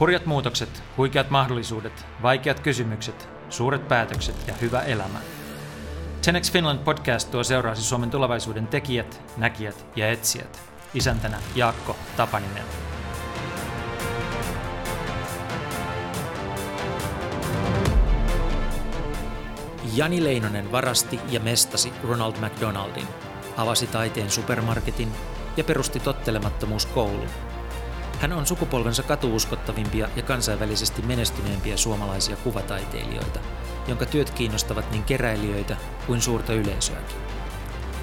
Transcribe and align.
Hurjat 0.00 0.26
muutokset, 0.26 0.82
huikeat 0.96 1.30
mahdollisuudet, 1.30 2.06
vaikeat 2.22 2.60
kysymykset, 2.60 3.28
suuret 3.50 3.88
päätökset 3.88 4.36
ja 4.46 4.54
hyvä 4.60 4.80
elämä. 4.80 5.18
10 6.24 6.52
Finland 6.52 6.78
podcast 6.78 7.30
tuo 7.30 7.44
seuraasi 7.44 7.82
Suomen 7.82 8.10
tulevaisuuden 8.10 8.66
tekijät, 8.66 9.22
näkijät 9.36 9.86
ja 9.96 10.10
etsijät. 10.10 10.62
Isäntänä 10.94 11.38
Jaakko 11.54 11.96
Tapaninen. 12.16 12.62
Jani 19.94 20.24
Leinonen 20.24 20.72
varasti 20.72 21.20
ja 21.28 21.40
mestasi 21.40 21.92
Ronald 22.02 22.34
McDonaldin, 22.40 23.08
avasi 23.56 23.86
taiteen 23.86 24.30
supermarketin 24.30 25.08
ja 25.56 25.64
perusti 25.64 26.00
tottelemattomuuskoulun. 26.00 27.45
Hän 28.20 28.32
on 28.32 28.46
sukupolvensa 28.46 29.02
katuuskottavimpia 29.02 30.08
ja 30.16 30.22
kansainvälisesti 30.22 31.02
menestyneempiä 31.02 31.76
suomalaisia 31.76 32.36
kuvataiteilijoita, 32.36 33.40
jonka 33.88 34.06
työt 34.06 34.30
kiinnostavat 34.30 34.90
niin 34.90 35.04
keräilijöitä 35.04 35.76
kuin 36.06 36.22
suurta 36.22 36.52
yleisöäkin. 36.52 37.16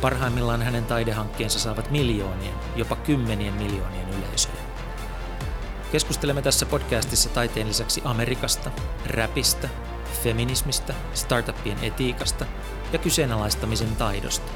Parhaimmillaan 0.01 0.61
hänen 0.61 0.85
taidehankkeensa 0.85 1.59
saavat 1.59 1.91
miljoonien, 1.91 2.53
jopa 2.75 2.95
kymmenien 2.95 3.53
miljoonien 3.53 4.09
yleisöjä. 4.09 4.63
Keskustelemme 5.91 6.41
tässä 6.41 6.65
podcastissa 6.65 7.29
taiteen 7.29 7.67
lisäksi 7.67 8.01
Amerikasta, 8.05 8.71
räpistä, 9.05 9.69
feminismistä, 10.23 10.93
startuppien 11.13 11.77
etiikasta 11.81 12.45
ja 12.93 12.99
kyseenalaistamisen 12.99 13.95
taidosta. 13.95 14.51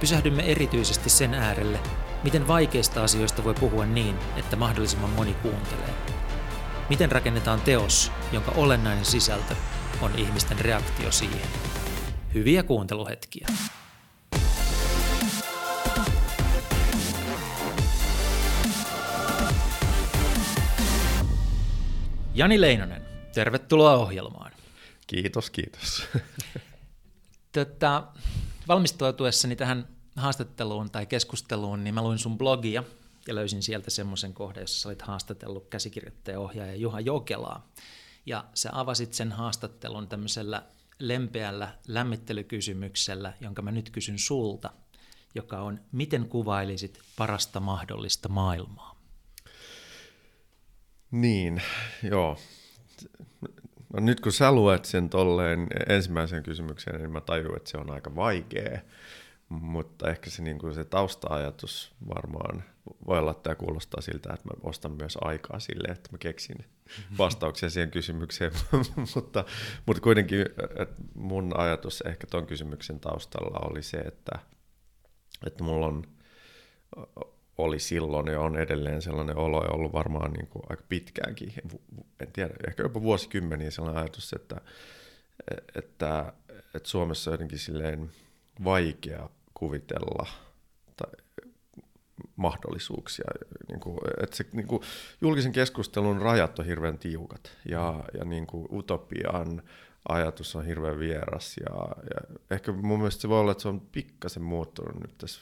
Pysähdymme 0.00 0.42
erityisesti 0.42 1.10
sen 1.10 1.34
äärelle, 1.34 1.80
miten 2.24 2.48
vaikeista 2.48 3.04
asioista 3.04 3.44
voi 3.44 3.54
puhua 3.54 3.86
niin, 3.86 4.18
että 4.36 4.56
mahdollisimman 4.56 5.10
moni 5.10 5.34
kuuntelee. 5.34 5.94
Miten 6.88 7.12
rakennetaan 7.12 7.60
teos, 7.60 8.12
jonka 8.32 8.52
olennainen 8.56 9.04
sisältö 9.04 9.54
on 10.00 10.18
ihmisten 10.18 10.58
reaktio 10.58 11.12
siihen. 11.12 11.48
Hyviä 12.34 12.62
kuunteluhetkiä. 12.62 13.48
Jani 22.34 22.60
Leinonen, 22.60 23.02
tervetuloa 23.34 23.92
ohjelmaan. 23.92 24.52
Kiitos, 25.06 25.50
kiitos. 25.50 26.02
Tätä, 27.52 28.02
valmistautuessani 28.68 29.56
tähän 29.56 29.88
haastatteluun 30.16 30.90
tai 30.90 31.06
keskusteluun, 31.06 31.84
niin 31.84 31.94
mä 31.94 32.02
luin 32.02 32.18
sun 32.18 32.38
blogia 32.38 32.84
ja 33.26 33.34
löysin 33.34 33.62
sieltä 33.62 33.90
semmoisen 33.90 34.34
kohdan, 34.34 34.62
jossa 34.62 34.88
olit 34.88 35.02
haastatellut 35.02 35.68
käsikirjoittaja-ohjaaja 35.68 36.76
Juha 36.76 37.00
Jokelaa. 37.00 37.68
Ja 38.26 38.44
sä 38.54 38.70
avasit 38.72 39.14
sen 39.14 39.32
haastattelun 39.32 40.08
tämmöisellä 40.08 40.62
lempeällä 40.98 41.74
lämmittelykysymyksellä, 41.88 43.32
jonka 43.40 43.62
mä 43.62 43.72
nyt 43.72 43.90
kysyn 43.90 44.18
sulta, 44.18 44.70
joka 45.34 45.60
on, 45.60 45.80
miten 45.92 46.28
kuvailisit 46.28 47.00
parasta 47.16 47.60
mahdollista 47.60 48.28
maailmaa? 48.28 49.00
Niin, 51.10 51.62
joo. 52.02 52.38
No 53.92 54.00
nyt 54.00 54.20
kun 54.20 54.32
sä 54.32 54.52
luet 54.52 54.84
sen 54.84 55.10
tolleen 55.10 55.66
ensimmäisen 55.88 56.42
kysymyksen, 56.42 56.94
niin 56.94 57.10
mä 57.10 57.20
tajun, 57.20 57.56
että 57.56 57.70
se 57.70 57.78
on 57.78 57.90
aika 57.90 58.16
vaikea. 58.16 58.80
Mutta 59.50 60.10
ehkä 60.10 60.30
se, 60.30 60.42
niin 60.42 60.58
kuin 60.58 60.74
se 60.74 60.84
tausta-ajatus 60.84 61.94
varmaan 62.08 62.64
voi 63.06 63.18
olla, 63.18 63.30
että 63.30 63.42
tämä 63.42 63.54
kuulostaa 63.54 64.00
siltä, 64.00 64.32
että 64.32 64.48
mä 64.48 64.52
ostan 64.62 64.92
myös 64.92 65.18
aikaa 65.20 65.60
sille, 65.60 65.92
että 65.92 66.08
mä 66.12 66.18
keksin 66.18 66.56
vastauksia 67.18 67.70
siihen 67.70 67.90
kysymykseen. 67.90 68.52
mutta, 69.14 69.44
mutta 69.86 70.02
kuitenkin 70.02 70.40
että 70.78 71.02
mun 71.14 71.60
ajatus 71.60 72.00
ehkä 72.00 72.26
tuon 72.26 72.46
kysymyksen 72.46 73.00
taustalla 73.00 73.70
oli 73.70 73.82
se, 73.82 73.96
että, 73.96 74.38
että 75.46 75.64
mulla 75.64 75.86
on, 75.86 76.04
oli 77.58 77.78
silloin 77.78 78.26
ja 78.26 78.40
on 78.40 78.56
edelleen 78.56 79.02
sellainen 79.02 79.36
olo 79.36 79.64
ja 79.64 79.70
ollut 79.70 79.92
varmaan 79.92 80.32
niin 80.32 80.46
kuin 80.46 80.62
aika 80.68 80.82
pitkäänkin, 80.88 81.52
en 82.20 82.32
tiedä, 82.32 82.54
ehkä 82.68 82.82
jopa 82.82 83.02
vuosikymmeniä 83.02 83.70
sellainen 83.70 84.02
ajatus, 84.02 84.32
että, 84.32 84.60
että, 85.74 86.32
että 86.74 86.88
Suomessa 86.88 87.30
on 87.30 87.34
jotenkin 87.34 87.58
silleen 87.58 88.10
vaikea 88.64 89.28
kuvitella 89.60 90.26
tai 90.96 91.12
mahdollisuuksia. 92.36 93.24
Niin 93.68 93.80
kuin, 93.80 93.98
että 94.22 94.36
se, 94.36 94.46
niin 94.52 94.66
kuin, 94.66 94.82
julkisen 95.20 95.52
keskustelun 95.52 96.22
rajat 96.22 96.58
on 96.58 96.66
hirveän 96.66 96.98
tiukat 96.98 97.56
ja, 97.68 98.04
ja 98.18 98.24
niin 98.24 98.46
kuin, 98.46 98.66
utopian 98.72 99.62
ajatus 100.08 100.56
on 100.56 100.64
hirveän 100.64 100.98
vieras. 100.98 101.56
Ja, 101.56 101.76
ja 102.14 102.38
ehkä 102.50 102.72
mun 102.72 102.98
mielestä 102.98 103.22
se 103.22 103.28
voi 103.28 103.40
olla, 103.40 103.52
että 103.52 103.62
se 103.62 103.68
on 103.68 103.80
pikkasen 103.80 104.42
muuttunut 104.42 105.00
nyt 105.00 105.18
tässä 105.18 105.40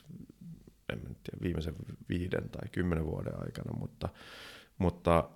en 0.93 1.01
tiedä, 1.01 1.43
viimeisen 1.43 1.75
viiden 2.09 2.51
tai 2.51 2.69
kymmenen 2.73 3.07
vuoden 3.07 3.41
aikana, 3.41 3.79
mutta, 3.79 4.09
mutta 4.79 5.31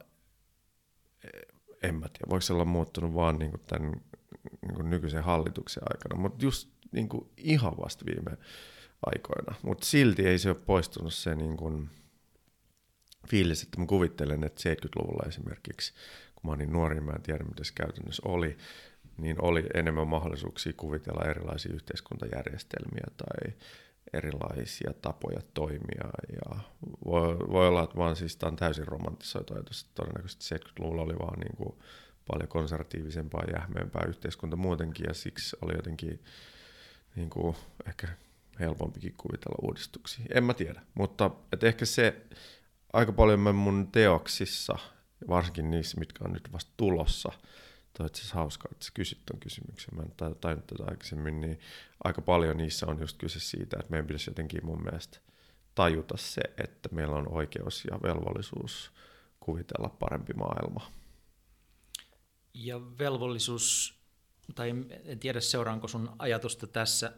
en 1.82 1.94
mä 1.94 2.08
tiedä, 2.08 2.30
voiko 2.30 2.40
se 2.40 2.52
olla 2.52 2.64
muuttunut 2.64 3.14
vaan 3.14 3.38
niin 3.38 3.50
kuin 3.50 3.62
tämän 3.66 3.92
niin 4.62 4.74
kuin 4.74 4.90
nykyisen 4.90 5.22
hallituksen 5.22 5.82
aikana, 5.92 6.22
mutta 6.22 6.44
just 6.44 6.68
niin 6.92 7.08
kuin 7.08 7.30
ihan 7.36 7.76
vasta 7.76 8.04
viime 8.06 8.38
aikoina. 9.06 9.54
Mutta 9.62 9.86
silti 9.86 10.26
ei 10.26 10.38
se 10.38 10.48
ole 10.48 10.58
poistunut 10.66 11.14
se 11.14 11.34
niin 11.34 11.56
kuin 11.56 11.90
fiilis, 13.28 13.62
että 13.62 13.80
mä 13.80 13.86
kuvittelen, 13.86 14.44
että 14.44 14.74
70-luvulla 14.74 15.28
esimerkiksi, 15.28 15.92
kun 16.34 16.50
mä 16.50 16.54
olin 16.54 16.72
nuori, 16.72 16.94
niin 16.94 17.04
mä 17.04 17.12
en 17.12 17.22
tiedä, 17.22 17.44
mitä 17.44 17.64
se 17.64 17.72
käytännössä 17.74 18.22
oli, 18.26 18.56
niin 19.18 19.36
oli 19.42 19.64
enemmän 19.74 20.08
mahdollisuuksia 20.08 20.72
kuvitella 20.76 21.30
erilaisia 21.30 21.74
yhteiskuntajärjestelmiä 21.74 23.06
tai 23.16 23.52
erilaisia 24.12 24.92
tapoja 25.02 25.40
toimia. 25.54 26.10
Ja 26.28 26.60
voi, 27.04 27.38
voi 27.38 27.68
olla, 27.68 27.82
että 27.82 27.96
vaan 27.96 28.16
siis 28.16 28.36
tämä 28.36 28.48
on 28.48 28.56
täysin 28.56 28.88
romantisoitu 28.88 29.54
ajatus. 29.54 29.90
Todennäköisesti 29.94 30.54
70-luvulla 30.54 31.02
oli 31.02 31.18
vaan 31.18 31.40
niin 31.40 31.56
kuin 31.56 31.78
paljon 32.26 32.48
konservatiivisempaa 32.48 33.44
ja 33.44 33.52
jähmeempää 33.52 34.04
yhteiskunta 34.08 34.56
muutenkin, 34.56 35.04
ja 35.08 35.14
siksi 35.14 35.56
oli 35.62 35.72
jotenkin 35.76 36.24
niin 37.16 37.30
kuin, 37.30 37.56
ehkä 37.86 38.08
helpompikin 38.60 39.14
kuvitella 39.16 39.58
uudistuksia. 39.62 40.24
En 40.34 40.44
mä 40.44 40.54
tiedä, 40.54 40.82
mutta 40.94 41.30
et 41.52 41.64
ehkä 41.64 41.84
se 41.84 42.22
aika 42.92 43.12
paljon 43.12 43.40
mä 43.40 43.52
mun 43.52 43.88
teoksissa, 43.92 44.78
varsinkin 45.28 45.70
niissä, 45.70 46.00
mitkä 46.00 46.24
on 46.24 46.32
nyt 46.32 46.52
vasta 46.52 46.72
tulossa, 46.76 47.32
toi 47.98 48.06
itse 48.06 48.20
asiassa 48.20 48.34
hauskaa, 48.34 48.68
että 48.72 48.84
sä 48.84 48.90
kysyt 48.94 49.18
ton 49.26 49.40
kysymyksen, 49.40 49.96
mä 49.96 50.02
en 50.02 50.36
tajunnut 50.40 50.66
tätä 50.66 50.84
aikaisemmin, 50.86 51.40
niin 51.40 51.60
aika 52.04 52.22
paljon 52.22 52.56
niissä 52.56 52.86
on 52.86 53.00
just 53.00 53.18
kyse 53.18 53.40
siitä, 53.40 53.76
että 53.80 53.90
meidän 53.90 54.06
pitäisi 54.06 54.30
jotenkin 54.30 54.66
mun 54.66 54.82
mielestä 54.82 55.18
tajuta 55.74 56.16
se, 56.16 56.40
että 56.58 56.88
meillä 56.92 57.16
on 57.16 57.32
oikeus 57.32 57.84
ja 57.84 57.98
velvollisuus 58.02 58.92
kuvitella 59.40 59.88
parempi 59.88 60.32
maailma. 60.32 60.92
Ja 62.54 62.80
velvollisuus, 62.98 63.94
tai 64.54 64.70
en 65.04 65.18
tiedä 65.18 65.40
seuraanko 65.40 65.88
sun 65.88 66.10
ajatusta 66.18 66.66
tässä, 66.66 67.12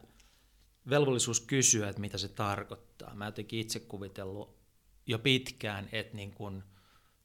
velvollisuus 0.90 1.40
kysyä, 1.40 1.88
että 1.88 2.00
mitä 2.00 2.18
se 2.18 2.28
tarkoittaa. 2.28 3.14
Mä 3.14 3.26
jotenkin 3.26 3.60
itse 3.60 3.80
kuvitellut 3.80 4.56
jo 5.06 5.18
pitkään, 5.18 5.88
että 5.92 6.16
niin 6.16 6.32
kun 6.32 6.64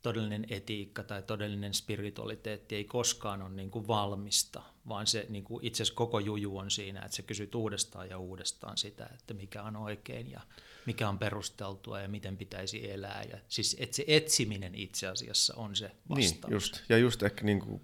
todellinen 0.01 0.45
etiikka 0.49 1.03
tai 1.03 1.23
todellinen 1.23 1.73
spiritualiteetti 1.73 2.75
ei 2.75 2.83
koskaan 2.83 3.41
ole 3.41 3.49
niin 3.49 3.71
kuin 3.71 3.87
valmista, 3.87 4.61
vaan 4.87 5.07
se 5.07 5.25
niin 5.29 5.43
kuin 5.43 5.65
itse 5.65 5.83
asiassa 5.83 5.97
koko 5.97 6.19
juju 6.19 6.57
on 6.57 6.71
siinä, 6.71 6.99
että 6.99 7.15
sä 7.15 7.21
kysyt 7.21 7.55
uudestaan 7.55 8.09
ja 8.09 8.17
uudestaan 8.17 8.77
sitä, 8.77 9.09
että 9.13 9.33
mikä 9.33 9.63
on 9.63 9.75
oikein 9.75 10.31
ja 10.31 10.41
mikä 10.85 11.09
on 11.09 11.19
perusteltua 11.19 11.99
ja 11.99 12.07
miten 12.07 12.37
pitäisi 12.37 12.91
elää. 12.91 13.23
Ja 13.31 13.37
siis 13.47 13.77
että 13.79 13.95
se 13.95 14.03
etsiminen 14.07 14.75
itse 14.75 15.07
asiassa 15.07 15.53
on 15.55 15.75
se 15.75 15.91
vastaus. 16.09 16.43
Niin, 16.43 16.53
just. 16.53 16.81
Ja 16.89 16.97
just 16.97 17.23
ehkä 17.23 17.43
niin 17.43 17.59
kuin, 17.59 17.81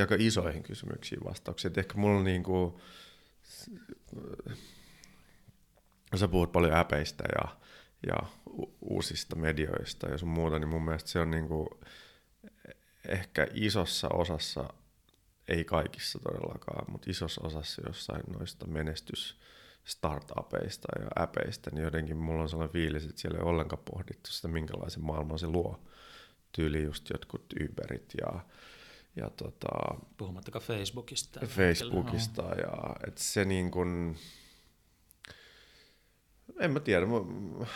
aika 0.00 0.14
isoihin 0.18 0.62
kysymyksiin 0.62 1.24
vastauksia. 1.24 1.68
Et 1.68 1.78
ehkä 1.78 1.94
mulla 1.94 2.22
niin 2.22 2.42
kuin, 2.42 2.74
sä 6.16 6.28
puhut 6.28 6.52
paljon 6.52 6.74
äpeistä 6.74 7.24
ja, 7.38 7.56
ja 8.06 8.16
uusista 8.80 9.36
medioista 9.36 10.08
ja 10.08 10.18
sun 10.18 10.28
muuta, 10.28 10.58
niin 10.58 10.68
mun 10.68 10.84
mielestä 10.84 11.10
se 11.10 11.20
on 11.20 11.30
niin 11.30 11.48
kuin 11.48 11.68
ehkä 13.08 13.46
isossa 13.54 14.08
osassa, 14.08 14.74
ei 15.48 15.64
kaikissa 15.64 16.18
todellakaan, 16.18 16.92
mutta 16.92 17.10
isossa 17.10 17.40
osassa 17.44 17.82
jossain 17.86 18.22
noista 18.38 18.66
menestys 18.66 19.40
startupeista 19.84 20.88
ja 21.00 21.22
äpeistä, 21.22 21.70
niin 21.70 21.84
jotenkin 21.84 22.16
mulla 22.16 22.42
on 22.42 22.48
sellainen 22.48 22.72
fiilis, 22.72 23.04
että 23.04 23.20
siellä 23.20 23.38
ei 23.38 23.44
ollenkaan 23.44 23.82
pohdittu 23.92 24.30
sitä, 24.30 24.48
minkälaisen 24.48 25.04
maailman 25.04 25.38
se 25.38 25.46
luo. 25.46 25.80
Tyyli 26.52 26.82
just 26.82 27.10
jotkut 27.10 27.44
Uberit 27.64 28.14
ja, 28.20 28.40
ja 29.16 29.30
tota, 29.30 30.00
Puhumattakaan 30.16 30.64
Facebookista. 30.64 31.40
Facebookista 31.46 32.42
ja 32.42 32.96
että 33.06 33.22
se 33.22 33.44
niin 33.44 33.70
kuin, 33.70 34.16
en 36.60 36.70
mä 36.70 36.80
tiedä, 36.80 37.06
että 37.06 37.66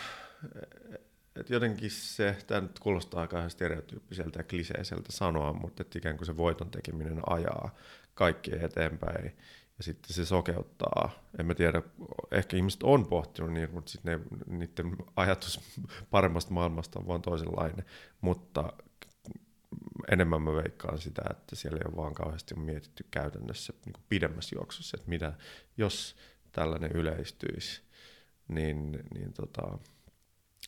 että 1.41 1.53
jotenkin 1.53 1.91
se, 1.91 2.37
tämä 2.47 2.61
nyt 2.61 2.79
kuulostaa 2.79 3.21
aika 3.21 3.49
stereotyyppiseltä 3.49 4.39
ja 4.39 4.45
kliseiseltä 4.45 5.13
sanoa, 5.13 5.53
mutta 5.53 5.83
että 5.83 5.99
ikään 5.99 6.17
kuin 6.17 6.27
se 6.27 6.37
voiton 6.37 6.71
tekeminen 6.71 7.21
ajaa 7.27 7.75
kaikkea 8.15 8.67
eteenpäin 8.67 9.37
ja 9.79 9.85
sitten 9.85 10.15
se 10.15 10.27
sokeuttaa. 10.27 11.11
En 11.39 11.47
mä 11.47 11.55
tiedä, 11.55 11.83
ehkä 12.31 12.57
ihmiset 12.57 12.83
on 12.83 13.07
pohtinut 13.07 13.53
niin, 13.53 13.71
mutta 13.73 13.91
sitten 13.91 14.23
niiden 14.47 14.97
ajatus 15.17 15.81
paremmasta 16.11 16.53
maailmasta 16.53 16.99
on 16.99 17.07
vaan 17.07 17.23
toisenlainen. 17.23 17.85
Mutta 18.21 18.73
enemmän 20.11 20.43
mä 20.43 20.55
veikkaan 20.55 20.99
sitä, 20.99 21.23
että 21.31 21.57
siellä 21.57 21.79
ei 21.79 21.89
ole 21.89 21.97
vaan 21.97 22.15
kauheasti 22.15 22.55
mietitty 22.55 23.05
käytännössä 23.11 23.73
niin 23.85 24.05
pidemmässä 24.09 24.57
juoksussa, 24.57 24.97
että 24.97 25.09
mitä, 25.09 25.33
jos 25.77 26.17
tällainen 26.53 26.93
yleistyisi, 26.93 27.83
niin, 28.49 28.93
niin 29.15 29.33
tota, 29.33 29.79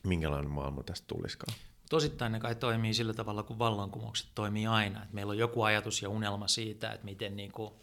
minkälainen 0.05 0.51
maailma 0.51 0.83
tästä 0.83 1.07
tulisikaan. 1.07 1.55
Tosittain 1.91 2.33
ne 2.33 2.41
kai 2.41 2.55
toimii 2.55 2.95
sillä 2.95 3.15
tavalla, 3.15 3.43
kun 3.43 3.59
vallankumoukset 3.59 4.29
toimii 4.35 4.67
aina. 4.67 5.03
Että 5.03 5.15
meillä 5.15 5.31
on 5.31 5.39
joku 5.39 5.63
ajatus 5.63 6.03
ja 6.03 6.09
unelma 6.09 6.49
siitä, 6.49 6.93
että 6.93 7.05
miten 7.05 7.37
niin 7.37 7.53
kuin 7.53 7.75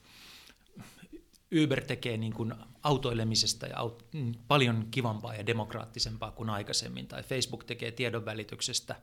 Uber 1.64 1.84
tekee 1.84 2.18
niin 2.18 2.34
kuin 2.34 2.54
autoilemisesta 2.84 3.68
ja 3.68 3.78
aut- 3.78 4.06
paljon 4.48 4.88
kivampaa 4.92 5.36
ja 5.36 5.46
demokraattisempaa 5.46 6.32
kuin 6.32 6.50
aikaisemmin, 6.50 7.08
tai 7.08 7.24
Facebook 7.24 7.64
tekee 7.64 7.92
tiedonvälityksestä. 7.92 8.96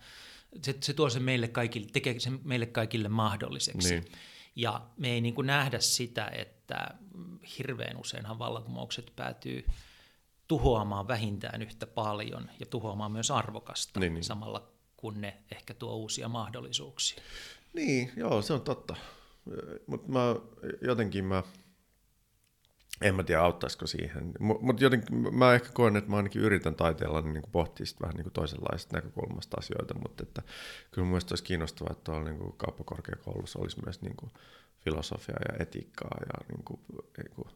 Se, 0.62 0.74
se 0.80 0.92
tuo 0.92 1.10
sen 1.10 1.22
meille 1.22 1.48
kaikille, 1.48 1.88
tekee 1.92 2.20
sen 2.20 2.40
meille 2.44 2.66
kaikille 2.66 3.08
mahdolliseksi. 3.08 3.94
Niin. 3.94 4.04
Ja 4.56 4.86
me 4.96 5.10
ei 5.10 5.20
niin 5.20 5.34
kuin 5.34 5.46
nähdä 5.46 5.80
sitä, 5.80 6.26
että 6.26 6.94
hirveän 7.58 7.96
useinhan 7.96 8.38
vallankumoukset 8.38 9.12
päätyy 9.16 9.66
tuhoamaan 10.48 11.08
vähintään 11.08 11.62
yhtä 11.62 11.86
paljon 11.86 12.50
ja 12.60 12.66
tuhoamaan 12.66 13.12
myös 13.12 13.30
arvokasta 13.30 14.00
niin, 14.00 14.14
niin. 14.14 14.24
samalla 14.24 14.68
kun 14.96 15.20
ne 15.20 15.36
ehkä 15.52 15.74
tuo 15.74 15.94
uusia 15.96 16.28
mahdollisuuksia. 16.28 17.22
Niin, 17.72 18.12
joo, 18.16 18.42
se 18.42 18.52
on 18.52 18.60
totta. 18.60 18.96
Mutta 19.86 20.12
mä 20.12 20.36
jotenkin 20.82 21.24
mä 21.24 21.42
en 23.00 23.14
mä 23.14 23.22
tiedä, 23.22 23.40
auttaisiko 23.40 23.86
siihen. 23.86 24.32
Mutta 24.40 24.84
jotenkin 24.84 25.34
mä 25.34 25.54
ehkä 25.54 25.68
koen, 25.72 25.96
että 25.96 26.10
mä 26.10 26.16
ainakin 26.16 26.42
yritän 26.42 26.74
taiteella 26.74 27.20
niin 27.20 27.42
kuin 27.42 27.52
pohtia 27.52 27.86
vähän 28.00 28.14
niin 28.14 28.24
kuin 28.24 28.32
toisenlaista 28.32 28.96
näkökulmasta 28.96 29.56
asioita, 29.58 29.94
mutta 29.94 30.22
että 30.22 30.42
kyllä 30.90 31.08
mun 31.08 31.20
olisi 31.30 31.44
kiinnostavaa, 31.44 31.92
että 31.92 32.04
tuolla 32.04 32.24
niin 32.24 32.38
kuin 32.38 32.54
kauppakorkeakoulussa 32.56 33.58
olisi 33.58 33.80
myös 33.84 34.02
niin 34.02 34.16
kuin 34.16 34.32
filosofiaa 34.78 35.38
ja 35.48 35.62
etiikkaa 35.62 36.18
ja 36.20 36.54
niin 36.54 36.64
kuin, 36.64 36.80
niin 37.16 37.30
kuin, 37.34 37.48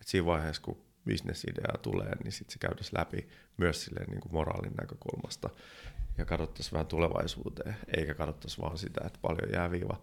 että 0.00 0.10
siinä 0.10 0.26
vaiheessa, 0.26 0.62
kun 0.62 0.76
bisnesidea 1.06 1.78
tulee, 1.82 2.16
niin 2.24 2.32
sitten 2.32 2.52
se 2.52 2.58
käydäisi 2.58 2.96
läpi 2.98 3.28
myös 3.56 3.84
silleen 3.84 4.10
niin 4.10 4.20
kuin 4.20 4.32
moraalin 4.32 4.74
näkökulmasta 4.80 5.50
ja 6.18 6.24
katsottaisiin 6.24 6.72
vähän 6.72 6.86
tulevaisuuteen, 6.86 7.76
eikä 7.96 8.14
katsottaisi 8.14 8.60
vaan 8.60 8.78
sitä, 8.78 9.00
että 9.06 9.18
paljon 9.22 9.52
jää 9.52 9.70
viiva, 9.70 10.00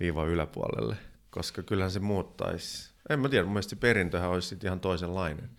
viiva 0.00 0.24
yläpuolelle, 0.24 0.96
koska 1.30 1.62
kyllähän 1.62 1.90
se 1.90 2.00
muuttaisi 2.00 2.90
en 3.10 3.20
mä 3.20 3.28
tiedä, 3.28 3.44
mun 3.44 3.52
mielestä 3.52 3.76
perintöhän 3.76 4.30
olisi 4.30 4.56
ihan 4.64 4.80
toisenlainen. 4.80 5.50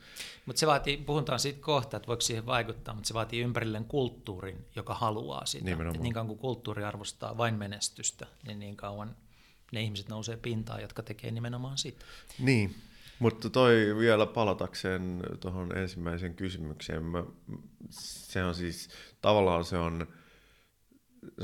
Mutta 0.45 0.59
se 0.59 0.67
vaatii, 0.67 0.97
puhutaan 0.97 1.39
siitä 1.39 1.61
kohta, 1.61 1.97
että 1.97 2.07
voiko 2.07 2.21
siihen 2.21 2.45
vaikuttaa, 2.45 2.93
mutta 2.93 3.07
se 3.07 3.13
vaatii 3.13 3.41
ympärilleen 3.41 3.85
kulttuurin, 3.85 4.65
joka 4.75 4.93
haluaa 4.93 5.45
sitä. 5.45 5.65
Nimenomaan. 5.65 6.03
niin 6.03 6.13
kauan 6.13 6.27
kuin 6.27 6.39
kulttuuri 6.39 6.83
arvostaa 6.83 7.37
vain 7.37 7.55
menestystä, 7.55 8.27
niin 8.47 8.59
niin 8.59 8.77
kauan 8.77 9.15
ne 9.71 9.81
ihmiset 9.81 10.09
nousee 10.09 10.37
pintaan, 10.37 10.81
jotka 10.81 11.03
tekee 11.03 11.31
nimenomaan 11.31 11.77
sitä. 11.77 12.05
Niin, 12.39 12.75
mutta 13.21 13.49
toi 13.49 13.95
vielä 13.97 14.25
palatakseen 14.25 15.23
tuohon 15.39 15.77
ensimmäiseen 15.77 16.35
kysymykseen, 16.35 17.03
mä, 17.03 17.23
se 17.89 18.43
on 18.43 18.55
siis, 18.55 18.89
tavallaan 19.21 19.65
se 19.65 19.77
on, 19.77 20.07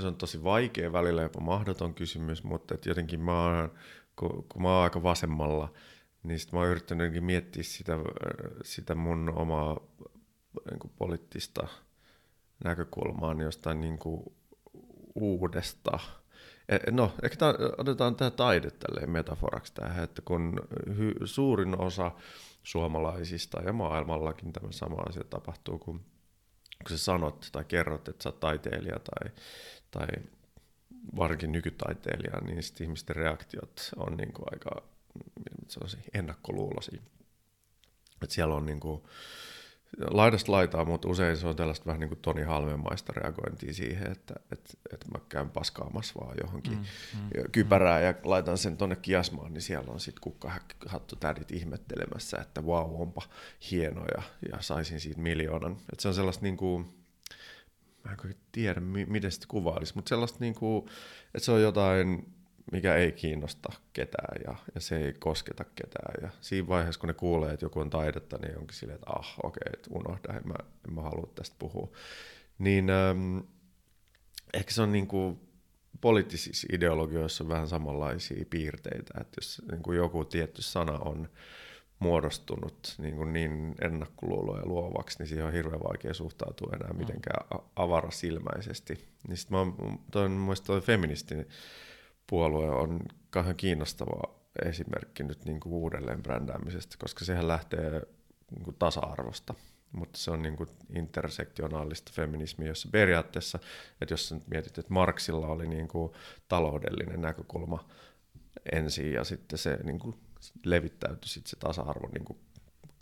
se 0.01 0.07
on 0.07 0.15
tosi 0.15 0.43
vaikea 0.43 0.93
välillä 0.93 1.21
jopa 1.21 1.39
mahdoton 1.39 1.93
kysymys, 1.93 2.43
mutta 2.43 2.75
et 2.75 2.85
jotenkin 2.85 3.19
mä 3.19 3.43
oon, 3.43 3.71
kun, 4.15 4.45
kun 4.49 4.61
mä 4.61 4.75
oon 4.75 4.83
aika 4.83 5.03
vasemmalla, 5.03 5.73
niin 6.23 6.39
sit 6.39 6.51
mä 6.51 6.59
oon 6.59 6.67
yrittänyt 6.67 7.23
miettiä 7.23 7.63
sitä, 7.63 7.93
sitä 8.63 8.95
mun 8.95 9.33
omaa 9.35 9.79
niin 10.71 10.79
kuin 10.79 10.91
poliittista 10.97 11.67
näkökulmaa 12.63 13.33
jostain 13.33 13.81
niin 13.81 13.99
kuin 13.99 14.23
uudesta. 15.15 15.99
E, 16.69 16.91
no, 16.91 17.13
ehkä 17.23 17.37
tämän, 17.37 17.55
otetaan 17.77 18.15
tämä 18.15 18.31
taide 18.31 18.71
tälleen 18.71 19.09
metaforaksi 19.09 19.73
tähän, 19.73 20.03
että 20.03 20.21
kun 20.21 20.67
hy, 20.97 21.15
suurin 21.25 21.81
osa 21.81 22.11
suomalaisista 22.63 23.61
ja 23.61 23.73
maailmallakin 23.73 24.53
tämä 24.53 24.71
sama 24.71 25.01
asia 25.09 25.23
tapahtuu, 25.23 25.79
kun, 25.79 25.99
kun 26.87 26.89
sä 26.89 26.97
sanot 26.97 27.49
tai 27.51 27.65
kerrot, 27.65 28.07
että 28.07 28.23
sä 28.23 28.29
oot 28.29 28.39
taiteilija 28.39 28.99
tai, 28.99 29.31
tai 29.91 30.07
varsinkin 31.15 31.51
nykytaiteilija, 31.51 32.41
niin 32.41 32.63
sitten 32.63 32.85
ihmisten 32.85 33.15
reaktiot 33.15 33.91
on 33.95 34.17
niin 34.17 34.33
kuin 34.33 34.45
aika 34.51 34.83
sellaisia 35.67 36.01
ennakkoluuloisia. 36.13 37.01
Et 38.23 38.31
siellä 38.31 38.55
on 38.55 38.65
niin 38.65 38.79
kuin, 38.79 39.01
laidasta 40.11 40.51
laitaa, 40.51 40.85
mutta 40.85 41.07
usein 41.07 41.37
se 41.37 41.47
on 41.47 41.55
tällaista 41.55 41.85
vähän 41.85 41.99
niin 41.99 42.09
kuin 42.09 42.19
Toni 42.21 42.41
Halmemaista 42.41 43.13
reagointia 43.15 43.73
siihen, 43.73 44.11
että, 44.11 44.33
että, 44.51 44.73
että 44.93 45.05
mä 45.11 45.19
käyn 45.29 45.49
paskaamassa 45.49 46.13
vaan 46.19 46.37
johonkin 46.43 46.73
mm, 46.73 46.79
mm, 47.19 47.51
kypärään 47.51 48.01
mm. 48.01 48.05
ja 48.05 48.13
laitan 48.23 48.57
sen 48.57 48.77
tonne 48.77 48.95
kiasmaan, 48.95 49.53
niin 49.53 49.61
siellä 49.61 49.91
on 49.91 49.99
sitten 49.99 50.21
kukkahattu 50.21 51.15
tädit 51.15 51.51
ihmettelemässä, 51.51 52.37
että 52.41 52.65
vau, 52.65 52.89
wow, 52.89 53.01
onpa 53.01 53.21
hieno 53.71 54.05
ja, 54.17 54.23
ja 54.51 54.61
saisin 54.61 54.99
siitä 54.99 55.21
miljoonan. 55.21 55.77
Et 55.93 55.99
se 55.99 56.07
on 56.07 56.13
sellaista 56.13 56.43
niin 56.43 56.57
kuin, 56.57 56.97
mä 58.03 58.11
en 58.11 58.35
tiedä, 58.51 58.79
miten 59.07 59.31
sitä 59.31 59.45
kuvailisi, 59.47 59.95
mutta 59.95 60.09
sellaista 60.09 60.37
niin 60.39 60.55
kuin, 60.55 60.85
että 61.25 61.45
se 61.45 61.51
on 61.51 61.61
jotain 61.61 62.36
mikä 62.71 62.95
ei 62.95 63.11
kiinnosta 63.11 63.69
ketään 63.93 64.41
ja, 64.47 64.55
ja 64.75 64.81
se 64.81 64.97
ei 64.97 65.13
kosketa 65.13 65.65
ketään. 65.75 66.13
Ja 66.21 66.29
siinä 66.41 66.67
vaiheessa, 66.67 66.99
kun 66.99 67.07
ne 67.07 67.13
kuulee, 67.13 67.53
että 67.53 67.65
joku 67.65 67.79
on 67.79 67.89
taidetta, 67.89 68.37
niin 68.37 68.57
onkin 68.57 68.77
silleen, 68.77 68.95
että 68.95 69.11
ah, 69.15 69.35
okei, 69.43 69.61
okay, 69.67 69.83
unohda, 69.89 70.33
en 70.33 70.47
mä, 70.47 70.55
en 70.87 70.93
mä 70.93 71.01
halua 71.01 71.31
tästä 71.35 71.55
puhua. 71.59 71.91
Niin 72.59 72.89
ähm, 72.89 73.37
ehkä 74.53 74.71
se 74.71 74.81
on 74.81 74.91
niin 74.91 75.07
kuin 75.07 75.39
poliittisissa 76.01 76.67
ideologioissa 76.71 77.43
on 77.43 77.49
vähän 77.49 77.67
samanlaisia 77.67 78.45
piirteitä, 78.49 79.13
että 79.21 79.37
jos 79.37 79.61
niin 79.71 79.83
kuin 79.83 79.97
joku 79.97 80.25
tietty 80.25 80.61
sana 80.61 80.99
on 80.99 81.29
muodostunut 81.99 82.95
niin, 82.97 83.15
kuin 83.15 83.33
niin 83.33 83.75
ennakkoluuloja 83.81 84.65
luovaksi, 84.65 85.19
niin 85.19 85.27
siihen 85.27 85.45
on 85.45 85.53
hirveän 85.53 85.83
vaikea 85.83 86.13
suhtautua 86.13 86.73
enää 86.75 86.93
mm. 86.93 86.97
mitenkään 86.97 87.47
avarasilmäisesti. 87.75 89.07
Niin 89.27 89.37
sitten 89.37 89.55
mä 89.55 89.59
oon, 89.59 89.99
toi, 90.11 90.29
mun 90.29 90.39
mielestä 90.39 90.67
toi 90.67 90.81
feministinen 90.81 91.45
puolue 92.29 92.69
on 92.69 92.99
kauhean 93.29 93.55
kiinnostava 93.55 94.37
esimerkki 94.65 95.23
nyt 95.23 95.45
niin 95.45 95.59
kuin 95.59 95.73
uudelleen 95.73 96.23
brändäämisestä, 96.23 96.95
koska 96.99 97.25
sehän 97.25 97.47
lähtee 97.47 98.01
niin 98.51 98.63
kuin 98.63 98.75
tasa-arvosta, 98.79 99.53
mutta 99.91 100.19
se 100.19 100.31
on 100.31 100.41
niin 100.41 100.55
kuin 100.55 100.69
intersektionaalista 100.95 102.11
feminismiä, 102.15 102.67
jossa 102.67 102.89
periaatteessa, 102.91 103.59
että 104.01 104.13
jos 104.13 104.31
nyt 104.31 104.47
mietit, 104.47 104.77
että 104.77 104.93
Marksilla 104.93 105.47
oli 105.47 105.67
niin 105.67 105.87
kuin 105.87 106.13
taloudellinen 106.47 107.21
näkökulma 107.21 107.89
ensin 108.71 109.13
ja 109.13 109.23
sitten 109.23 109.59
se 109.59 109.79
niin 109.83 109.99
kuin 109.99 110.15
levittäytyi 110.65 111.29
sitten 111.29 111.49
se 111.49 111.57
tasa-arvo 111.59 112.09
niin 112.13 112.25
kuin 112.25 112.39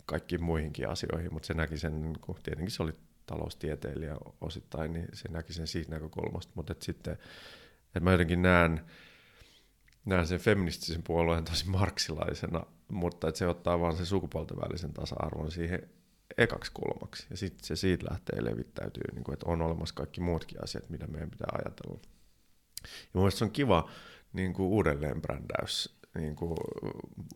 kaikkiin 0.06 0.42
muihinkin 0.42 0.88
asioihin, 0.88 1.32
mutta 1.32 1.46
se 1.46 1.54
näki 1.54 1.78
sen, 1.78 2.02
niin 2.02 2.20
kuin, 2.20 2.38
tietenkin 2.42 2.70
se 2.70 2.82
oli 2.82 2.92
taloustieteilijä 3.26 4.16
osittain, 4.40 4.92
niin 4.92 5.08
se 5.12 5.28
näki 5.28 5.52
sen 5.52 5.66
siitä 5.66 5.90
näkökulmasta, 5.90 6.52
mutta 6.54 6.72
että 6.72 6.84
sitten, 6.84 7.12
että 7.86 8.00
mä 8.00 8.12
jotenkin 8.12 8.42
näen, 8.42 8.80
näen 10.06 10.26
sen 10.26 10.40
feministisen 10.40 11.02
puolueen 11.02 11.44
tosi 11.44 11.68
marksilaisena, 11.68 12.66
mutta 12.88 13.28
että 13.28 13.38
se 13.38 13.46
ottaa 13.46 13.80
vaan 13.80 13.96
sen 13.96 14.06
sukupuolten 14.06 14.56
välisen 14.56 14.92
tasa-arvon 14.92 15.50
siihen 15.50 15.90
ekaksi 16.38 16.70
kulmaksi. 16.74 17.26
Ja 17.30 17.36
sitten 17.36 17.66
se 17.66 17.76
siitä 17.76 18.06
lähtee 18.10 18.44
levittäytyy, 18.44 19.02
niin 19.12 19.24
kuin, 19.24 19.32
että 19.32 19.50
on 19.50 19.62
olemassa 19.62 19.94
kaikki 19.94 20.20
muutkin 20.20 20.64
asiat, 20.64 20.90
mitä 20.90 21.06
meidän 21.06 21.30
pitää 21.30 21.48
ajatella. 21.52 22.00
Ja 22.82 23.20
mun 23.20 23.32
se 23.32 23.44
on 23.44 23.50
kiva 23.50 23.90
niin 24.32 24.52
kuin 24.52 24.66
uudelleenbrändäys 24.66 25.98
niin 26.14 26.36
kuin 26.36 26.56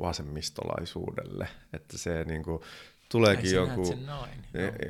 vasemmistolaisuudelle, 0.00 1.49
että 1.73 1.99
se 1.99 2.25
niin 2.25 2.43
kuin, 2.43 2.62
tuleekin 3.09 3.55
joku 3.55 3.95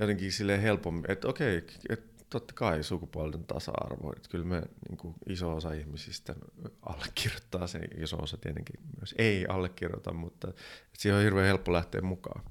jotenkin 0.01 0.33
silleen 0.33 0.61
helpommin, 0.61 1.11
että 1.11 1.29
okei, 1.29 1.57
että 1.89 2.20
totta 2.31 2.55
kai 2.55 2.83
sukupuolten 2.83 3.45
tasa-arvo. 3.45 4.13
Että 4.17 4.29
kyllä 4.29 4.45
me 4.45 4.63
niin 4.89 4.99
kuin 4.99 5.15
iso 5.29 5.57
osa 5.57 5.73
ihmisistä 5.73 6.35
allekirjoittaa 6.83 7.67
sen, 7.67 7.89
iso 8.03 8.17
osa 8.17 8.37
tietenkin 8.37 8.81
myös 8.99 9.15
ei 9.19 9.47
allekirjoita, 9.47 10.13
mutta 10.13 10.53
siihen 10.99 11.19
on 11.19 11.25
hirveän 11.25 11.47
helppo 11.47 11.73
lähteä 11.73 12.01
mukaan. 12.01 12.45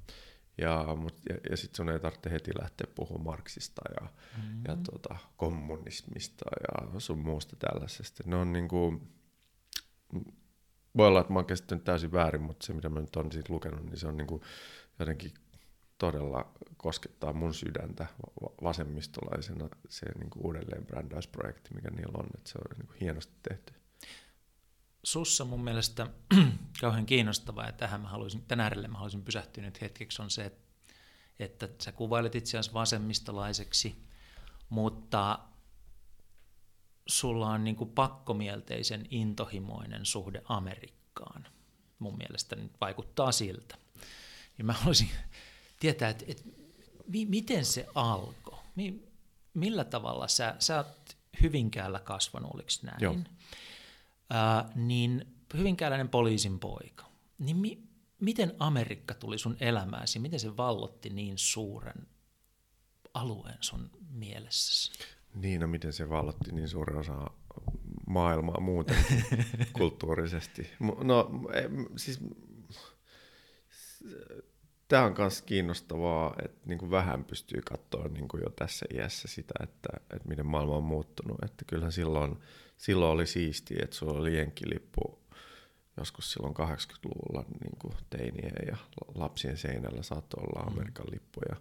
Ja, 0.57 0.85
ja, 1.29 1.35
ja 1.49 1.57
sitten 1.57 1.77
sun 1.77 1.89
ei 1.89 1.99
tarvitse 1.99 2.31
heti 2.31 2.51
lähteä 2.61 2.87
puhumaan 2.95 3.25
Marksista 3.25 3.81
ja, 4.01 4.07
mm-hmm. 4.37 4.61
ja 4.67 4.77
tota, 4.91 5.15
kommunismista 5.37 6.45
ja 6.61 6.99
sun 6.99 7.19
muusta 7.19 7.55
tällaisesta. 7.55 8.23
Ne 8.25 8.35
on 8.35 8.53
niin 8.53 8.67
kuin, 8.67 9.13
voi 10.97 11.07
olla, 11.07 11.21
että 11.21 11.33
mä 11.33 11.39
oon 11.39 11.45
käsittänyt 11.45 11.83
täysin 11.83 12.11
väärin, 12.11 12.41
mutta 12.41 12.65
se 12.65 12.73
mitä 12.73 12.89
mä 12.89 12.99
nyt 12.99 13.15
olen 13.15 13.31
siitä 13.31 13.53
lukenut, 13.53 13.85
niin 13.85 13.97
se 13.97 14.07
on 14.07 14.17
niin 14.17 14.27
kuin 14.27 14.41
jotenkin 14.99 15.33
todella 15.99 16.51
koskettaa 16.77 17.33
mun 17.33 17.53
sydäntä 17.53 18.07
vasemmistolaisena 18.63 19.69
se 19.89 20.05
niin 20.19 20.29
kuin 20.29 20.45
uudelleen 20.45 20.85
brändäysprojekti, 20.85 21.73
mikä 21.73 21.89
niillä 21.89 22.17
on, 22.17 22.25
että 22.37 22.49
se 22.49 22.57
on 22.57 22.77
niin 22.77 22.87
kuin 22.87 22.99
hienosti 22.99 23.33
tehty. 23.49 23.73
Sussa 25.03 25.45
mun 25.45 25.63
mielestä 25.63 26.07
kauhean 26.81 27.05
kiinnostavaa, 27.05 27.65
ja 27.65 27.71
tähän 27.71 28.01
mä 28.01 28.07
haluaisin, 28.07 28.45
tän 28.45 28.59
äärelle 28.59 28.87
mä 28.87 28.97
haluaisin 28.97 29.23
pysähtyä 29.23 29.63
nyt 29.63 29.81
hetkeksi, 29.81 30.21
on 30.21 30.29
se, 30.29 30.45
että, 30.45 31.65
että 31.65 31.83
sä 31.83 31.91
kuvailet 31.91 32.35
itseäsi 32.35 32.73
vasemmistolaiseksi, 32.73 34.03
mutta 34.69 35.39
sulla 37.07 37.47
on 37.47 37.63
niin 37.63 37.75
kuin 37.75 37.89
pakkomielteisen 37.89 39.05
intohimoinen 39.09 40.05
suhde 40.05 40.41
Amerikkaan. 40.45 41.47
Mun 41.99 42.17
mielestä 42.17 42.55
nyt 42.55 42.71
vaikuttaa 42.81 43.31
siltä. 43.31 43.77
Ja 44.57 44.63
mä 44.63 44.73
haluaisin 44.73 45.09
tietää, 45.79 46.09
että, 46.09 46.25
että 46.27 46.43
mi, 47.07 47.25
miten 47.25 47.65
se 47.65 47.87
alkoi? 47.95 48.59
Mi, 48.75 49.03
millä 49.53 49.83
tavalla 49.83 50.27
sä, 50.27 50.55
sä 50.59 50.77
oot 50.77 51.19
Hyvinkäällä 51.41 51.99
kasvanut, 51.99 52.51
oliko 52.53 52.69
näin? 52.83 52.97
Joo. 52.99 53.15
Ää, 54.29 54.71
niin 54.75 55.25
hyvinkääläinen 55.53 56.09
poliisin 56.09 56.59
poika. 56.59 57.05
Niin 57.37 57.57
mi, 57.57 57.83
miten 58.21 58.55
Amerikka 58.59 59.13
tuli 59.13 59.37
sun 59.37 59.57
elämääsi? 59.59 60.19
Miten 60.19 60.39
se 60.39 60.57
vallotti 60.57 61.09
niin 61.09 61.37
suuren 61.37 62.07
alueen 63.13 63.57
sun 63.61 63.89
mielessäsi? 64.09 64.91
Niin, 65.35 65.61
no 65.61 65.67
miten 65.67 65.93
se 65.93 66.09
vallotti 66.09 66.51
niin 66.51 66.69
suuren 66.69 66.97
osa 66.97 67.27
maailmaa 68.07 68.59
muuten 68.59 69.05
kulttuurisesti. 69.77 70.69
No, 71.03 71.31
siis 71.97 72.19
tämä 74.89 75.05
on 75.05 75.15
myös 75.17 75.41
kiinnostavaa, 75.41 76.35
että 76.45 76.59
niin 76.65 76.79
kuin 76.79 76.91
vähän 76.91 77.23
pystyy 77.23 77.61
katsoa 77.61 78.07
niin 78.07 78.27
kuin 78.27 78.41
jo 78.43 78.49
tässä 78.49 78.85
iässä 78.93 79.27
sitä, 79.27 79.53
että, 79.63 79.89
että 80.15 80.29
miten 80.29 80.45
maailma 80.45 80.75
on 80.75 80.83
muuttunut. 80.83 81.43
Että 81.43 81.65
kyllähän 81.67 81.91
silloin, 81.91 82.37
silloin 82.77 83.11
oli 83.11 83.27
siistiä, 83.27 83.79
että 83.83 83.95
sulla 83.95 84.19
oli 84.19 84.37
jenkkilippu 84.37 85.19
joskus 85.99 86.31
silloin 86.31 86.53
80-luvulla 86.53 87.45
niin 87.63 87.77
kuin 87.79 87.93
teinien 88.09 88.67
ja 88.67 88.77
lapsien 89.15 89.57
seinällä 89.57 90.03
saattoi 90.03 90.43
olla 90.43 90.61
mm. 90.61 90.67
Amerikan 90.67 91.05
lippuja. 91.11 91.55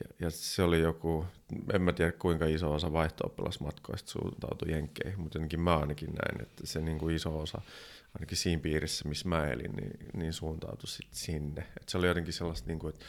Ja, 0.00 0.14
ja 0.20 0.30
se 0.30 0.62
oli 0.62 0.80
joku, 0.80 1.26
en 1.72 1.82
mä 1.82 1.92
tiedä 1.92 2.12
kuinka 2.12 2.46
iso 2.46 2.72
osa 2.72 2.92
vaihto-oppilasmatkoista 2.92 4.10
suuntautui 4.10 4.70
jenkkeihin, 4.70 5.20
mutta 5.20 5.38
jotenkin 5.38 5.60
mä 5.60 5.78
ainakin 5.78 6.10
näin, 6.12 6.42
että 6.42 6.66
se 6.66 6.80
niin 6.80 6.98
kuin 6.98 7.16
iso 7.16 7.38
osa 7.38 7.60
ainakin 8.14 8.36
siinä 8.36 8.62
piirissä, 8.62 9.08
missä 9.08 9.28
mä 9.28 9.46
elin, 9.46 9.72
niin, 9.72 9.98
niin 10.14 10.32
suuntautui 10.32 10.88
sit 10.88 11.14
sinne. 11.14 11.66
Et 11.80 11.88
se 11.88 11.98
oli 11.98 12.06
jotenkin 12.06 12.32
sellaista, 12.32 12.68
niin 12.68 12.78
kuin, 12.78 12.94
että 12.94 13.04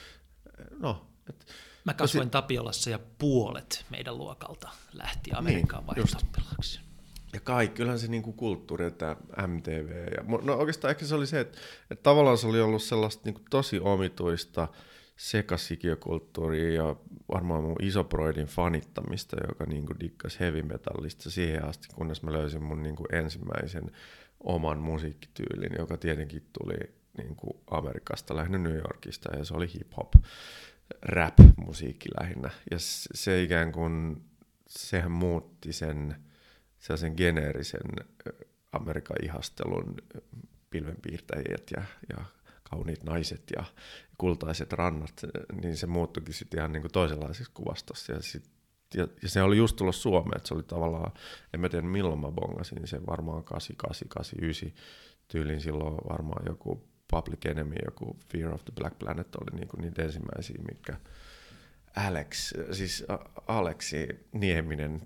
no... 0.80 1.08
Et, 1.30 1.46
mä 1.86 1.94
kasvoin 1.94 2.26
sit... 2.26 2.32
Tapiolassa 2.32 2.90
ja 2.90 3.00
puolet 3.18 3.86
meidän 3.90 4.18
luokalta 4.18 4.70
lähti 4.94 5.32
Amerikkaan 5.34 5.84
niin, 5.84 5.88
vaihto 5.88 6.20
Ja 7.34 7.40
kaikki, 7.40 7.78
kyllähän 7.78 8.00
se 8.00 8.08
niin 8.08 8.24
kuin 8.24 8.36
kulttuuri, 8.36 8.86
että 8.86 9.16
MTV. 9.48 10.08
Ja, 10.18 10.24
no 10.42 10.54
oikeastaan 10.54 10.92
ehkä 10.92 11.06
se 11.06 11.16
oli 11.16 11.28
se, 11.28 11.40
että, 11.40 11.58
että 11.92 12.04
tavallaan 12.04 12.38
se 12.38 12.48
oli 12.48 12.62
ollut 12.62 12.84
sellaista 12.84 13.22
niin 13.26 13.34
kuin 13.34 13.46
tosi 13.50 13.80
omituista 13.80 14.68
sekasikiokulttuuria 15.18 16.74
ja 16.74 16.96
varmaan 17.34 17.64
mun 17.64 17.76
isoproidin 17.82 18.48
fanittamista, 18.48 19.38
joka 19.48 19.66
niin 19.66 19.86
kuin 19.86 20.00
dikkas 20.00 20.40
heavy 20.40 20.62
metallista 20.62 21.32
siihen 21.32 21.66
asti, 21.66 21.88
kunnes 21.96 22.24
mä 22.24 22.34
löysin 22.34 22.64
mun 22.64 22.84
niin 22.84 22.96
kuin 22.96 23.16
ensimmäisen 23.16 23.92
oman 24.44 24.78
musiikkityylin, 24.78 25.72
joka 25.78 25.98
tietenkin 25.98 26.50
tuli 26.60 26.78
niin 27.18 27.36
kuin 27.36 27.58
Amerikasta, 27.72 28.36
lähinnä 28.36 28.58
New 28.58 28.76
Yorkista, 28.76 29.38
ja 29.38 29.46
se 29.46 29.54
oli 29.54 29.68
hip-hop, 29.68 30.24
rap-musiikki 31.02 32.10
lähinnä. 32.22 32.50
Ja 32.72 32.78
se 33.14 33.44
ikään 33.44 33.72
kuin, 33.72 34.24
sehän 34.68 35.12
muutti 35.12 35.74
sen 35.74 36.16
sellaisen 36.80 37.14
geneerisen 37.18 38.06
Amerikan 38.72 39.18
ihastelun 39.24 39.96
pilvenpiirtäjät 40.70 41.72
ja, 41.78 41.84
ja 42.10 42.26
kauniit 42.64 43.04
naiset 43.04 43.44
ja 43.56 43.64
kultaiset 44.18 44.74
rannat, 44.74 45.22
niin 45.62 45.78
se 45.78 45.88
muuttuikin 45.88 46.34
sitten 46.34 46.58
ihan 46.58 46.72
niin 46.72 46.82
kuin 46.82 46.92
toisenlaisessa 46.92 47.52
kuvastossa. 47.54 48.12
Ja 48.14 48.22
sit 48.22 48.59
ja, 48.94 49.08
ja 49.22 49.30
se 49.30 49.42
oli 49.42 49.58
just 49.58 49.76
tullut 49.76 49.96
Suomeen, 49.96 50.38
että 50.38 50.48
se 50.48 50.54
oli 50.54 50.64
tavallaan, 50.64 51.12
en 51.54 51.60
mä 51.60 51.70
tiedä 51.70 51.88
milloin 51.88 52.20
mä 52.20 52.32
bongasin, 52.32 52.76
niin 52.76 52.88
se 52.88 53.06
varmaan 53.08 53.44
88, 53.44 54.08
89 54.08 54.72
tyylin 55.28 55.62
silloin 55.62 55.98
varmaan 56.10 56.46
joku 56.46 56.90
Public 57.12 57.46
Enemy, 57.46 57.76
joku 57.86 58.18
Fear 58.32 58.54
of 58.54 58.66
the 58.66 58.74
Black 58.76 59.00
Planet 59.00 59.36
oli 59.36 59.60
niinku 59.60 59.78
niitä 59.82 60.04
ensimmäisiä, 60.04 60.56
mitkä 60.68 60.98
Alex, 61.96 62.54
siis 62.72 63.06
Aleksi 63.48 64.08
Nieminen 64.32 65.02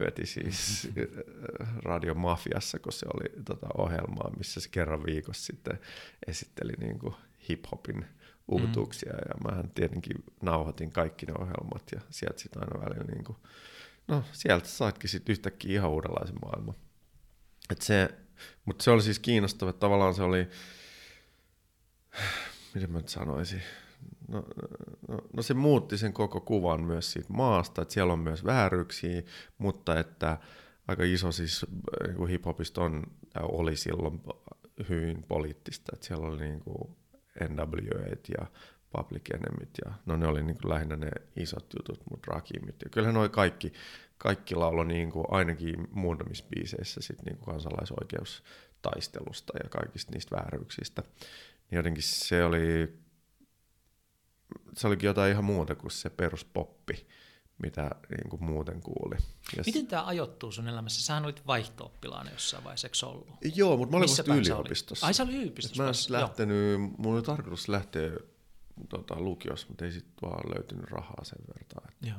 veti 0.00 0.26
siis 0.26 0.88
Radio 1.90 2.14
Mafiassa, 2.14 2.78
kun 2.78 2.92
se 2.92 3.06
oli 3.14 3.42
tota 3.44 3.66
ohjelmaa, 3.78 4.30
missä 4.36 4.60
se 4.60 4.68
kerran 4.68 5.06
viikossa 5.06 5.46
sitten 5.46 5.78
esitteli 6.26 6.72
niinku 6.78 7.14
hip-hopin 7.48 8.04
uutuuksia 8.48 9.12
mm. 9.12 9.18
ja 9.28 9.52
mä 9.52 9.64
tietenkin 9.74 10.24
nauhoitin 10.42 10.90
kaikki 10.90 11.26
ne 11.26 11.32
ohjelmat 11.38 11.82
ja 11.94 12.00
sieltä 12.10 12.40
sitten 12.40 12.62
aina 12.62 12.84
välillä 12.84 13.04
niin 13.12 13.24
kuin, 13.24 13.36
no 14.08 14.24
sieltä 14.32 14.68
saitkin 14.68 15.10
sitten 15.10 15.32
yhtäkkiä 15.32 15.72
ihan 15.72 15.90
uudenlaisen 15.90 16.36
maailman. 16.42 16.74
Et 17.70 17.82
se, 17.82 18.08
mutta 18.64 18.84
se 18.84 18.90
oli 18.90 19.02
siis 19.02 19.18
kiinnostava, 19.18 19.70
että 19.70 19.80
tavallaan 19.80 20.14
se 20.14 20.22
oli, 20.22 20.48
miten 22.74 22.90
mä 22.92 22.98
nyt 22.98 23.08
sanoisin, 23.08 23.62
no, 24.28 24.44
no, 25.08 25.18
no 25.32 25.42
se 25.42 25.54
muutti 25.54 25.98
sen 25.98 26.12
koko 26.12 26.40
kuvan 26.40 26.82
myös 26.82 27.12
siitä 27.12 27.32
maasta, 27.32 27.82
että 27.82 27.94
siellä 27.94 28.12
on 28.12 28.18
myös 28.18 28.44
vääryyksiä, 28.44 29.22
mutta 29.58 30.00
että 30.00 30.38
aika 30.88 31.04
iso 31.04 31.32
siis 31.32 31.66
niin 32.06 32.28
hiphopista 32.28 32.82
on, 32.82 33.02
oli 33.42 33.76
silloin 33.76 34.20
hyvin 34.88 35.22
poliittista, 35.22 35.92
että 35.94 36.06
siellä 36.06 36.26
oli 36.26 36.40
niin 36.40 36.60
kuin 36.60 36.96
NWA 37.40 38.06
ja 38.38 38.46
Public 38.96 39.22
Enemyt 39.34 39.70
ja 39.84 39.92
no 40.06 40.16
ne 40.16 40.26
oli 40.26 40.42
niin 40.42 40.58
kuin 40.62 40.72
lähinnä 40.72 40.96
ne 40.96 41.10
isot 41.36 41.66
jutut, 41.78 42.00
mutta 42.10 42.32
Rakimit. 42.32 42.76
Ja 42.84 42.90
kyllähän 42.90 43.14
noi 43.14 43.28
kaikki, 43.28 43.72
kaikki 44.18 44.54
laulo 44.54 44.84
niin 44.84 45.10
kuin 45.10 45.26
ainakin 45.30 45.88
muutamissa 45.90 46.44
biiseissä 46.50 47.00
sit 47.00 47.22
niin 47.24 47.36
kuin 47.36 47.46
kansalaisoikeustaistelusta 47.46 49.52
ja 49.64 49.70
kaikista 49.70 50.12
niistä 50.12 50.36
vääryyksistä. 50.36 51.02
Niin 51.70 51.76
jotenkin 51.76 52.02
se 52.02 52.44
oli, 52.44 52.98
se 54.72 54.86
olikin 54.86 55.06
jotain 55.06 55.32
ihan 55.32 55.44
muuta 55.44 55.74
kuin 55.74 55.90
se 55.90 56.10
peruspoppi 56.10 57.06
mitä 57.62 57.90
niin 58.10 58.30
kuin 58.30 58.44
muuten 58.44 58.80
kuuli. 58.82 59.16
Ja 59.56 59.62
Miten 59.66 59.86
tämä 59.86 60.06
ajoittuu 60.06 60.52
sun 60.52 60.68
elämässä? 60.68 61.02
Sähän 61.02 61.24
olit 61.24 61.46
vaihto 61.46 61.92
jossain 62.32 62.64
vaiheessa, 62.64 62.88
eikö 62.88 63.06
ollut? 63.06 63.28
Joo, 63.54 63.76
mutta 63.76 63.92
mä 63.92 63.96
olin 63.96 64.08
vasta 64.08 64.34
yliopistossa. 64.34 65.06
Ai 65.06 65.14
sä 65.14 65.22
oli 65.22 65.36
yliopistossa? 65.36 65.82
Mä 65.82 65.88
olisin 65.88 66.12
lähtenyt, 66.12 66.80
mulla 66.98 67.16
oli 67.16 67.22
tarkoitus 67.22 67.68
lähteä 67.68 68.10
tota, 68.88 69.20
lukiossa, 69.20 69.66
mutta 69.68 69.84
ei 69.84 69.92
sitten 69.92 70.30
vaan 70.30 70.50
löytynyt 70.54 70.90
rahaa 70.90 71.24
sen 71.24 71.38
verran. 71.48 71.62
Että... 71.62 72.08
Joo. 72.08 72.18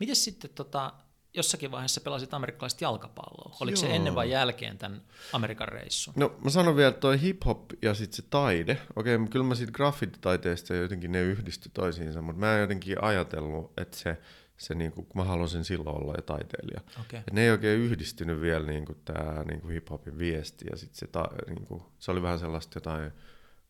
Miten 0.00 0.16
sitten 0.16 0.50
tota, 0.54 0.92
jossakin 1.34 1.70
vaiheessa 1.70 2.00
pelasit 2.00 2.34
amerikkalaista 2.34 2.84
jalkapalloa. 2.84 3.56
Oliko 3.60 3.78
Joo. 3.78 3.88
se 3.88 3.96
ennen 3.96 4.14
vai 4.14 4.30
jälkeen 4.30 4.78
tämän 4.78 5.02
Amerikan 5.32 5.68
reissun? 5.68 6.14
No 6.16 6.36
mä 6.44 6.50
sanon 6.50 6.76
vielä, 6.76 6.88
että 6.88 7.00
toi 7.00 7.16
hip-hop 7.16 7.76
ja 7.82 7.94
sitten 7.94 8.16
se 8.16 8.22
taide, 8.30 8.80
okei, 8.96 9.14
okay, 9.16 9.28
kyllä 9.28 9.44
mä 9.44 9.54
siitä 9.54 9.72
graffititaiteesta 9.72 10.74
jotenkin 10.74 11.12
ne 11.12 11.22
yhdisty 11.22 11.70
toisiinsa, 11.74 12.22
mutta 12.22 12.40
mä 12.40 12.54
en 12.54 12.60
jotenkin 12.60 13.04
ajatellut, 13.04 13.72
että 13.76 13.96
se, 13.96 14.18
se 14.56 14.74
niinku, 14.74 15.02
kun 15.02 15.22
mä 15.22 15.24
halusin 15.24 15.64
silloin 15.64 15.96
olla 15.96 16.14
jo 16.16 16.22
taiteilija. 16.22 16.80
Okay. 17.00 17.20
Et 17.26 17.32
ne 17.32 17.44
ei 17.44 17.50
oikein 17.50 17.80
yhdistynyt 17.80 18.40
vielä 18.40 18.66
niinku 18.66 18.94
tää 19.04 19.44
niinku 19.44 19.68
hip-hopin 19.68 20.18
viesti 20.18 20.64
ja 20.70 20.76
sitten 20.76 20.98
se, 20.98 21.06
ta, 21.06 21.28
niinku, 21.46 21.92
se 21.98 22.10
oli 22.10 22.22
vähän 22.22 22.38
sellaista 22.38 22.76
jotain 22.76 23.12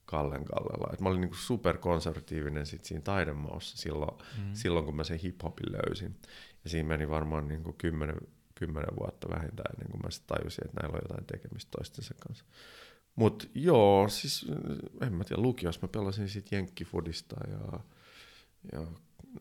Kallen 0.05 0.45
Kallella. 0.45 0.91
Et 0.93 1.01
mä 1.01 1.09
olin 1.09 1.21
niinku 1.21 1.37
superkonservatiivinen 1.37 2.67
sit 2.67 2.85
siinä 2.85 3.03
taidemaussa 3.03 3.77
silloin, 3.77 4.19
mm. 4.39 4.55
silloin, 4.55 4.85
kun 4.85 4.97
mä 4.97 5.05
sen 5.05 5.19
hip-hopin 5.19 5.73
löysin. 5.73 6.17
Ja 6.65 6.71
siinä 6.71 6.89
meni 6.89 7.09
varmaan 7.09 7.49
niin 7.49 7.63
kuin 7.63 7.77
kymmenen, 7.77 8.17
kymmenen 8.55 8.97
vuotta 9.01 9.29
vähintään 9.31 9.75
ennen 9.75 9.91
kuin 9.91 10.03
mä 10.05 10.11
sitten 10.11 10.37
tajusin, 10.37 10.65
että 10.65 10.81
näillä 10.81 10.97
on 10.97 11.03
jotain 11.09 11.27
tekemistä 11.27 11.71
toistensa 11.71 12.15
kanssa. 12.27 12.45
Mutta 13.17 13.47
joo, 13.55 14.09
siis 14.09 14.47
en 15.01 15.13
mä 15.13 15.25
tiedä, 15.25 15.43
lukiossa 15.43 15.81
mä 15.83 15.89
pelasin 15.89 16.29
sitten 16.29 16.57
jenkkifudista 16.57 17.37
ja, 17.49 17.81
ja 18.73 18.87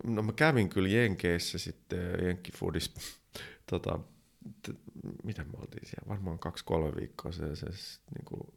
no 0.03 0.21
mä 0.21 0.31
kävin 0.31 0.69
kyllä 0.69 0.89
Jenkeissä 0.89 1.57
sitten 1.57 2.25
jenkkifudis, 2.25 2.93
tota, 3.71 3.99
t- 4.61 4.79
mitä 5.23 5.43
me 5.43 5.51
oltiin 5.57 5.85
siellä, 5.85 6.09
varmaan 6.09 6.39
kaksi-kolme 6.39 6.91
viikkoa 6.99 7.31
se, 7.31 7.55
se, 7.55 7.65
se 7.71 7.99
niin 8.15 8.25
kuin 8.25 8.53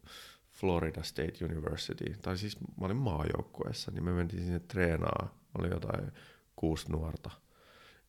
Florida 0.53 1.03
State 1.03 1.45
University, 1.45 2.05
tai 2.23 2.39
siis 2.39 2.61
mä 2.61 2.87
olin 2.87 2.97
maajoukkueessa, 2.97 3.91
niin 3.91 4.05
me 4.05 4.13
mentiin 4.13 4.43
sinne 4.43 4.61
treenaa, 4.61 5.39
oli 5.59 5.69
jotain 5.69 6.13
kuusi 6.57 6.93
nuorta– 6.93 7.31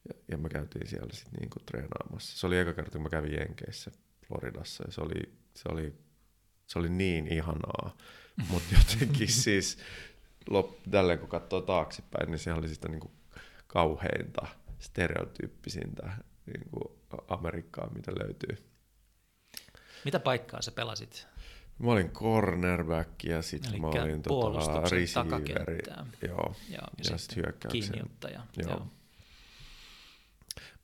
ja, 0.08 0.14
ja 0.32 0.38
me 0.38 0.50
käytiin 0.50 0.88
siellä 0.88 1.14
sitten 1.14 1.34
niinku 1.40 1.60
treenaamassa. 1.60 2.40
Se 2.40 2.48
oli 2.48 2.58
eka 2.60 2.74
kerta, 2.74 2.92
kun 2.92 3.02
mä 3.02 3.10
kävin 3.10 3.34
Jenkeissä 3.34 3.92
Floridassa 4.28 4.84
ja 4.88 4.92
se 4.92 5.02
oli, 5.02 5.34
se 5.54 5.64
oli, 5.72 5.96
se 6.68 6.80
oli 6.80 6.90
niin 6.90 7.28
ihanaa. 7.28 7.98
Mutta 8.50 8.76
jotenkin 8.78 9.28
siis 9.28 9.78
lop, 10.50 10.72
tälleen 10.92 11.20
kun 11.20 11.30
katsoo 11.30 11.62
taaksepäin, 11.62 12.32
niin 12.32 12.40
se 12.40 12.54
oli 12.54 12.68
sitä 12.68 12.88
niin 12.88 13.00
kuin 13.00 13.12
kauheinta, 13.68 14.48
stereotyyppisintä 14.80 16.12
niin 16.46 16.70
kuin 16.72 16.98
Amerikkaa, 17.28 17.90
mitä 17.96 18.12
löytyy. 18.12 18.58
Mitä 20.06 20.20
paikkaa 20.20 20.62
sä 20.62 20.72
pelasit? 20.72 21.28
Mä 21.80 21.92
olin 21.92 22.10
cornerback 22.10 23.24
ja 23.24 23.42
sitten 23.42 23.82
mä 23.82 23.88
olin 23.88 24.22
tota, 24.22 24.82
receiveri. 24.92 25.80
Joo, 26.28 26.56
ja, 26.70 26.80
ja 27.10 27.18
sitten 27.18 27.54
Kiinniuttaja. 27.72 28.42
Joo. 28.58 28.70
Joo. 28.70 28.88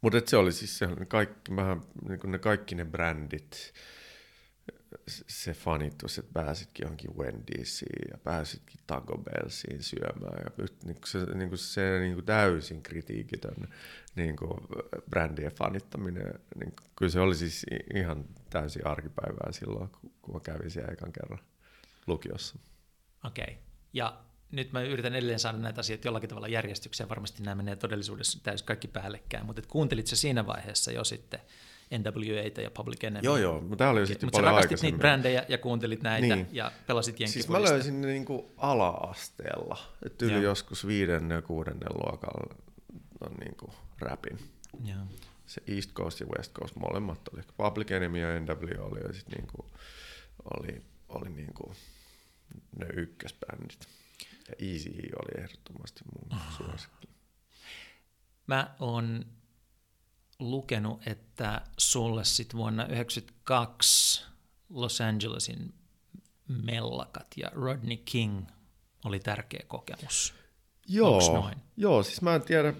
Mutta 0.01 0.21
se 0.25 0.37
oli 0.37 0.51
siis 0.51 0.77
se, 0.77 0.87
kaikki, 1.07 1.55
vähän, 1.55 1.81
niin 2.09 2.31
ne 2.31 2.39
kaikki 2.39 2.75
ne 2.75 2.85
brändit, 2.85 3.73
se 5.07 5.53
fanitus, 5.53 6.17
että 6.17 6.31
pääsitkin 6.33 6.83
johonkin 6.83 7.17
Wendysiin 7.17 8.09
ja 8.11 8.17
pääsitkin 8.17 8.79
Taco 8.87 9.17
Bellsiin 9.17 9.83
syömään. 9.83 10.43
Ja 10.45 10.65
niin 10.85 10.95
kuin 10.95 11.07
se, 11.07 11.19
niin 11.35 11.49
kuin 11.49 11.59
se 11.59 11.99
niin 11.99 12.13
kuin 12.13 12.25
täysin 12.25 12.83
kritiikitön 12.83 13.67
niin 14.15 14.35
kuin 14.35 14.59
brändien 15.09 15.51
fanittaminen, 15.51 16.39
niin 16.59 16.73
kyllä 16.95 17.11
se 17.11 17.19
oli 17.19 17.35
siis 17.35 17.65
ihan 17.95 18.25
täysin 18.49 18.87
arkipäivää 18.87 19.51
silloin, 19.51 19.89
kun 20.21 20.33
mä 20.33 20.39
kävin 20.39 20.71
siellä 20.71 20.91
ekan 20.91 21.13
kerran 21.13 21.39
lukiossa. 22.07 22.59
Okei. 23.25 23.43
Okay. 23.43 23.55
Ja 23.93 24.23
nyt 24.53 24.71
mä 24.71 24.81
yritän 24.81 25.15
edelleen 25.15 25.39
saada 25.39 25.57
näitä 25.57 25.79
asioita 25.79 26.07
jollakin 26.07 26.29
tavalla 26.29 26.47
järjestykseen. 26.47 27.09
Varmasti 27.09 27.43
nämä 27.43 27.55
menee 27.55 27.75
todellisuudessa 27.75 28.39
täysin 28.43 28.65
kaikki 28.65 28.87
päällekkäin, 28.87 29.45
mutta 29.45 29.61
kuuntelit 29.67 30.07
sä 30.07 30.15
siinä 30.15 30.47
vaiheessa 30.47 30.91
jo 30.91 31.03
sitten 31.03 31.39
NWAta 31.91 32.61
ja 32.61 32.71
Public 32.71 33.03
Enemy? 33.03 33.25
Joo, 33.25 33.37
joo, 33.37 33.61
mutta 33.61 33.75
tämä 33.75 33.89
oli 33.89 34.07
sitten 34.07 34.27
Mutta 34.27 34.37
sä 34.37 34.45
rakastit 34.45 34.81
niitä 34.81 34.97
brändejä 34.97 35.45
ja 35.47 35.57
kuuntelit 35.57 36.03
näitä 36.03 36.35
niin. 36.35 36.47
ja 36.51 36.71
pelasit. 36.87 37.17
Siis 37.25 37.49
mä 37.49 37.61
löysin 37.61 38.01
ne 38.01 38.07
niin 38.07 38.25
kuin 38.25 38.45
ala-asteella, 38.57 39.77
että 40.05 40.25
yli 40.25 40.43
joskus 40.43 40.87
viidennen 40.87 41.35
ja 41.35 41.41
kuudennen 41.41 41.89
luokalla 41.93 42.55
on 43.21 43.33
niin 43.39 43.55
kuin 43.55 43.71
rapin. 43.99 44.39
Joo. 44.85 44.99
Se 45.45 45.61
East 45.67 45.93
Coast 45.93 46.19
ja 46.19 46.25
West 46.37 46.53
Coast 46.53 46.75
molemmat 46.75 47.19
oli. 47.33 47.41
Public 47.57 47.91
Enemy 47.91 48.19
ja 48.19 48.39
NWA 48.39 48.85
oli, 48.85 48.99
ja 49.07 49.13
sit 49.13 49.27
niin 49.29 49.47
kuin, 49.47 49.67
oli, 50.53 50.81
oli 51.09 51.29
niin 51.29 51.53
kuin 51.53 51.75
ne 52.79 52.85
ykkösbändit. 52.93 53.87
Ja 54.47 54.55
Easy 54.59 54.89
oli 54.89 55.43
ehdottomasti 55.43 56.01
mun 56.13 56.39
oh. 56.39 56.57
suosikki. 56.57 57.07
Mä 58.47 58.75
oon 58.79 59.25
lukenut, 60.39 61.07
että 61.07 61.61
sulle 61.77 62.25
sit 62.25 62.53
vuonna 62.55 62.83
1992 62.83 64.25
Los 64.69 65.01
Angelesin 65.01 65.73
mellakat 66.47 67.27
ja 67.37 67.51
Rodney 67.53 67.97
King 67.97 68.47
oli 69.05 69.19
tärkeä 69.19 69.63
kokemus. 69.67 70.33
Joo, 70.87 71.33
noin? 71.33 71.55
joo, 71.77 72.03
siis 72.03 72.21
mä 72.21 72.35
en 72.35 72.41
tiedä, 72.41 72.73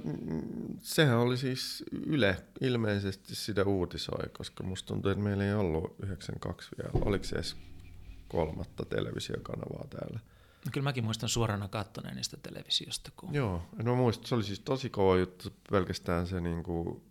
sehän 0.82 1.18
oli 1.18 1.38
siis 1.38 1.84
Yle 2.06 2.44
ilmeisesti 2.62 3.36
sitä 3.36 3.64
uutisoi, 3.64 4.30
koska 4.38 4.64
musta 4.64 4.88
tuntuu, 4.88 5.12
että 5.12 5.24
meillä 5.24 5.44
ei 5.44 5.54
ollut 5.54 5.96
92 6.00 6.70
vielä, 6.78 7.06
oliko 7.06 7.24
se 7.24 7.36
edes 7.36 7.56
kolmatta 8.28 8.86
televisiokanavaa 8.86 9.88
täällä. 9.90 10.20
No 10.66 10.70
kyllä 10.72 10.84
mäkin 10.84 11.04
muistan 11.04 11.30
suorana 11.30 11.68
kattoneen 11.68 12.16
niistä 12.16 12.38
televisiosta. 12.38 13.12
Kun... 13.18 13.34
Joo, 13.34 13.62
no 13.84 13.96
muistan, 13.96 14.26
se 14.26 14.36
oli 14.36 14.44
siis 14.44 14.60
tosi 14.60 14.90
kova 14.90 15.18
juttu, 15.18 15.50
pelkästään 15.72 16.28
se, 16.28 16.42
niin 16.42 16.64
kuin, 16.64 17.04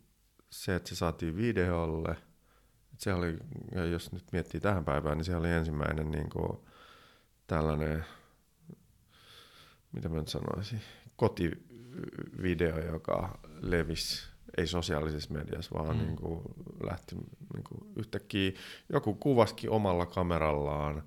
se 0.50 0.74
että 0.74 0.88
se 0.88 0.94
saatiin 0.94 1.36
videolle. 1.36 2.16
Se 2.98 3.14
oli, 3.14 3.38
ja 3.74 3.84
jos 3.84 4.12
nyt 4.12 4.24
miettii 4.32 4.60
tähän 4.60 4.84
päivään, 4.84 5.18
niin 5.18 5.24
se 5.24 5.36
oli 5.36 5.50
ensimmäinen 5.50 6.10
niin 6.10 6.30
kuin, 6.30 6.58
tällainen, 7.46 8.04
mitä 9.92 10.08
mä 10.08 10.16
nyt 10.16 10.28
sanoisin, 10.28 10.80
kotivideo, 11.16 12.78
joka 12.78 13.38
levisi 13.60 14.32
ei 14.56 14.66
sosiaalisessa 14.66 15.34
mediassa, 15.34 15.70
vaan 15.74 15.96
mm. 15.96 16.02
niin 16.02 16.16
kuin 16.16 16.42
lähti 16.90 17.14
niin 17.14 17.64
kuin 17.68 17.92
yhtäkkiä, 17.96 18.52
joku 18.92 19.14
kuvaskin 19.14 19.70
omalla 19.70 20.06
kamerallaan 20.06 21.02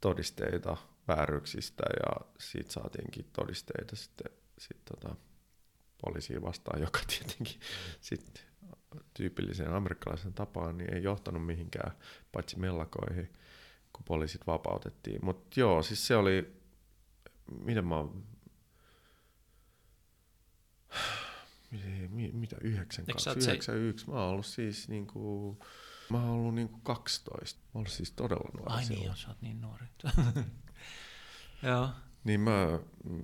todisteita 0.00 0.76
vääryyksistä 1.08 1.82
ja 2.02 2.26
siitä 2.38 2.72
saatiinkin 2.72 3.30
todisteita 3.32 3.96
sitten 3.96 4.32
sit 4.58 4.84
tota, 4.84 5.16
poliisiin 6.00 6.42
vastaan, 6.42 6.80
joka 6.86 7.00
tietenkin 7.06 7.60
sitten 8.00 8.44
tyypilliseen 9.14 9.74
amerikkalaisen 9.74 10.34
tapaan 10.34 10.78
niin 10.78 10.94
ei 10.94 11.02
johtanut 11.02 11.46
mihinkään, 11.46 11.92
paitsi 12.32 12.58
mellakoihin, 12.58 13.32
kun 13.92 14.04
poliisit 14.04 14.46
vapautettiin. 14.46 15.24
Mutta 15.24 15.60
joo, 15.60 15.82
siis 15.82 16.06
se 16.06 16.16
oli, 16.16 16.62
miten 17.64 17.86
mä 17.86 17.96
oon, 17.96 18.24
mitä 22.32 22.56
92, 22.60 23.30
91, 23.30 24.10
mä 24.10 24.12
oon 24.14 24.30
ollut 24.30 24.46
siis 24.46 24.88
niinku, 24.88 25.58
mä 26.10 26.22
oon 26.22 26.30
ollut 26.30 26.54
niinku 26.54 26.80
12. 26.82 27.60
Mä 27.60 27.64
oon 27.64 27.80
ollut 27.80 27.92
siis 27.92 28.12
todella 28.12 28.50
nuori 28.56 28.74
Ai 28.74 28.84
niin, 28.84 29.16
sä 29.16 29.28
oot 29.28 29.42
niin 29.42 29.60
nuori. 29.60 29.86
Joo. 31.62 31.88
Niin 32.24 32.40
mä 32.40 32.78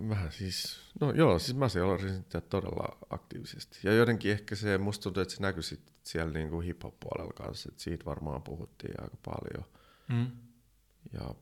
vähän 0.09 0.33
siis, 0.33 0.81
no 1.01 1.13
joo, 1.13 1.39
siis 1.39 1.57
mä 1.57 1.69
seurasin 1.69 2.15
sitä 2.15 2.41
todella 2.41 2.99
aktiivisesti. 3.11 3.79
Ja 3.83 3.93
jotenkin 3.93 4.33
ehkä 4.33 4.55
se, 4.55 4.79
musta 4.79 5.03
tuntuu, 5.03 5.21
että 5.21 5.35
se 5.35 5.43
näkyi 5.43 5.63
sit 5.63 5.93
siellä 6.03 6.33
niinku 6.33 6.61
hip-hop-puolella 6.61 7.33
kanssa, 7.33 7.69
että 7.73 7.83
siitä 7.83 8.05
varmaan 8.05 8.43
puhuttiin 8.43 9.03
aika 9.03 9.17
paljon. 9.25 9.65
Mm. 10.09 10.31
Ja 11.13 11.35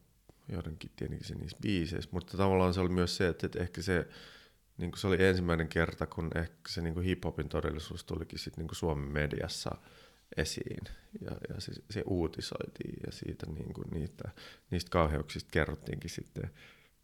jotenkin 0.48 0.90
tietenkin 0.96 1.28
se 1.28 1.34
niissä 1.34 1.56
biiseissä, 1.62 2.10
mutta 2.12 2.36
tavallaan 2.36 2.74
se 2.74 2.80
oli 2.80 2.88
myös 2.88 3.16
se, 3.16 3.28
että, 3.28 3.46
että 3.46 3.60
ehkä 3.60 3.82
se, 3.82 4.08
niin 4.78 4.90
kuin 4.90 5.00
se 5.00 5.06
oli 5.06 5.24
ensimmäinen 5.24 5.68
kerta, 5.68 6.06
kun 6.06 6.30
ehkä 6.34 6.68
se 6.68 6.82
niin 6.82 6.94
kuin 6.94 7.06
hip-hopin 7.06 7.48
todellisuus 7.48 8.04
tulikin 8.04 8.38
sit 8.38 8.56
niin 8.56 8.68
kuin 8.68 8.76
Suomen 8.76 9.08
mediassa 9.08 9.78
esiin 10.36 10.84
ja, 11.20 11.30
ja 11.48 11.60
se, 11.60 11.72
se 11.90 12.02
uutisoitiin 12.06 13.00
ja 13.06 13.12
siitä 13.12 13.46
niin 13.46 13.74
kuin 13.74 13.88
niitä, 13.90 14.30
niistä 14.70 14.90
kauheuksista 14.90 15.50
kerrottiinkin 15.52 16.10
sitten 16.10 16.50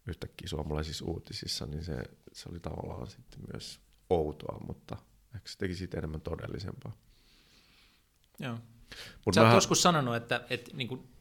yhtäkkiä 0.07 0.47
suomalaisissa 0.47 1.05
uutisissa, 1.05 1.65
niin 1.65 1.83
se, 1.83 2.03
se 2.33 2.49
oli 2.49 2.59
tavallaan 2.59 3.07
sitten 3.07 3.39
myös 3.53 3.79
outoa, 4.09 4.59
mutta 4.67 4.97
ehkä 5.35 5.49
se 5.49 5.57
teki 5.57 5.75
siitä 5.75 5.97
enemmän 5.97 6.21
todellisempaa. 6.21 6.97
Joo. 8.39 8.57
Mut 9.25 9.35
Sä 9.35 9.41
mä... 9.41 9.47
oot 9.47 9.55
joskus 9.55 9.81
sanonut, 9.81 10.15
että, 10.15 10.45
että 10.49 10.71
niin 10.77 10.87
kuin, 10.87 11.11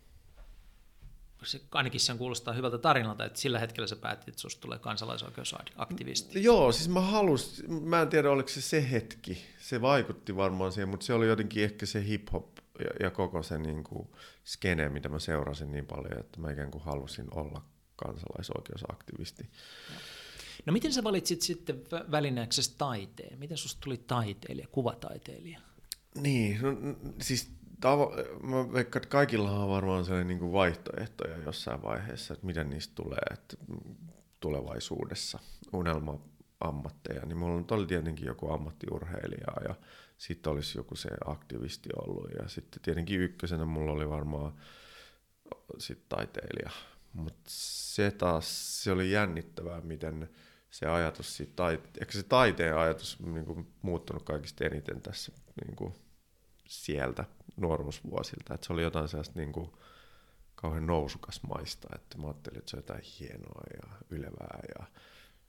se, 1.42 1.60
ainakin 1.72 2.00
sen 2.00 2.18
kuulostaa 2.18 2.54
hyvältä 2.54 2.78
tarinalta, 2.78 3.24
että 3.24 3.40
sillä 3.40 3.58
hetkellä 3.58 3.86
sä 3.86 3.96
päätit, 3.96 4.28
että 4.28 4.40
susta 4.40 4.60
tulee 4.60 4.78
kansalaisoikeusaktivisti. 4.78 6.44
Joo, 6.44 6.72
siis 6.72 6.88
mä 6.88 7.00
halusin, 7.00 7.72
mä 7.72 8.02
en 8.02 8.08
tiedä 8.08 8.30
oliko 8.30 8.48
se 8.48 8.60
se 8.60 8.90
hetki, 8.90 9.44
se 9.58 9.80
vaikutti 9.80 10.36
varmaan 10.36 10.72
siihen, 10.72 10.88
mutta 10.88 11.06
se 11.06 11.14
oli 11.14 11.26
jotenkin 11.26 11.64
ehkä 11.64 11.86
se 11.86 12.04
hip-hop 12.04 12.46
ja, 12.78 12.90
ja 13.00 13.10
koko 13.10 13.42
se 13.42 13.58
niin 13.58 13.84
kuin 13.84 14.08
skene, 14.44 14.88
mitä 14.88 15.08
mä 15.08 15.18
seurasin 15.18 15.70
niin 15.70 15.86
paljon, 15.86 16.20
että 16.20 16.40
mä 16.40 16.50
ikään 16.50 16.70
kuin 16.70 16.84
halusin 16.84 17.26
olla 17.34 17.64
kansalaisoikeusaktivisti. 18.04 19.50
No 20.66 20.72
miten 20.72 20.92
sä 20.92 21.04
valitsit 21.04 21.42
sitten 21.42 21.82
välineeksi 22.10 22.74
taiteen? 22.78 23.38
Miten 23.38 23.56
susta 23.56 23.80
tuli 23.84 23.96
taiteilija, 23.96 24.68
kuvataiteilija? 24.72 25.60
Niin, 26.14 26.58
no, 26.62 26.68
siis 27.20 27.50
tavo- 27.80 28.42
mä 28.42 28.72
veikkaan, 28.72 29.02
että 29.02 29.12
kaikilla 29.12 29.50
on 29.50 29.68
varmaan 29.68 30.04
sellainen 30.04 30.28
niin 30.28 30.38
kuin 30.38 30.52
vaihtoehtoja 30.52 31.36
jossain 31.36 31.82
vaiheessa, 31.82 32.34
että 32.34 32.46
miten 32.46 32.70
niistä 32.70 32.94
tulee 32.94 33.22
että 33.30 33.56
tulevaisuudessa 34.40 35.38
unelma-ammatteja. 35.72 37.26
Niin 37.26 37.38
mulla 37.38 37.64
oli 37.70 37.86
tietenkin 37.86 38.26
joku 38.26 38.52
ammattiurheilija 38.52 39.68
ja 39.68 39.74
sitten 40.18 40.52
olisi 40.52 40.78
joku 40.78 40.96
se 40.96 41.08
aktivisti 41.26 41.88
ollut. 41.96 42.30
Ja 42.42 42.48
sitten 42.48 42.82
tietenkin 42.82 43.20
ykkösenä 43.20 43.64
mulla 43.64 43.92
oli 43.92 44.08
varmaan 44.08 44.52
sit 45.78 46.08
taiteilija. 46.08 46.70
Mutta 47.12 47.40
se 47.46 48.10
taas, 48.10 48.82
se 48.82 48.92
oli 48.92 49.10
jännittävää, 49.10 49.80
miten 49.80 50.30
se 50.70 50.86
ajatus 50.86 51.36
siitä, 51.36 51.52
taite- 51.56 52.00
ehkä 52.00 52.12
se 52.12 52.22
taiteen 52.22 52.76
ajatus 52.76 53.18
niin 53.20 53.68
muuttunut 53.82 54.22
kaikista 54.22 54.64
eniten 54.64 55.02
tässä 55.02 55.32
niin 55.64 55.76
kuin, 55.76 55.94
sieltä 56.68 57.24
nuoruusvuosilta. 57.56 58.54
Että 58.54 58.66
se 58.66 58.72
oli 58.72 58.82
jotain 58.82 59.08
sellaista 59.08 59.38
niin 59.38 59.52
kuin, 59.52 59.72
kauhean 60.54 60.86
nousukas 60.86 61.42
maista, 61.42 61.88
että 61.94 62.18
mä 62.18 62.26
ajattelin, 62.26 62.58
että 62.58 62.70
se 62.70 62.76
on 62.76 62.82
jotain 62.82 63.04
hienoa 63.20 63.62
ja 63.74 63.96
ylevää 64.10 64.60
ja 64.78 64.86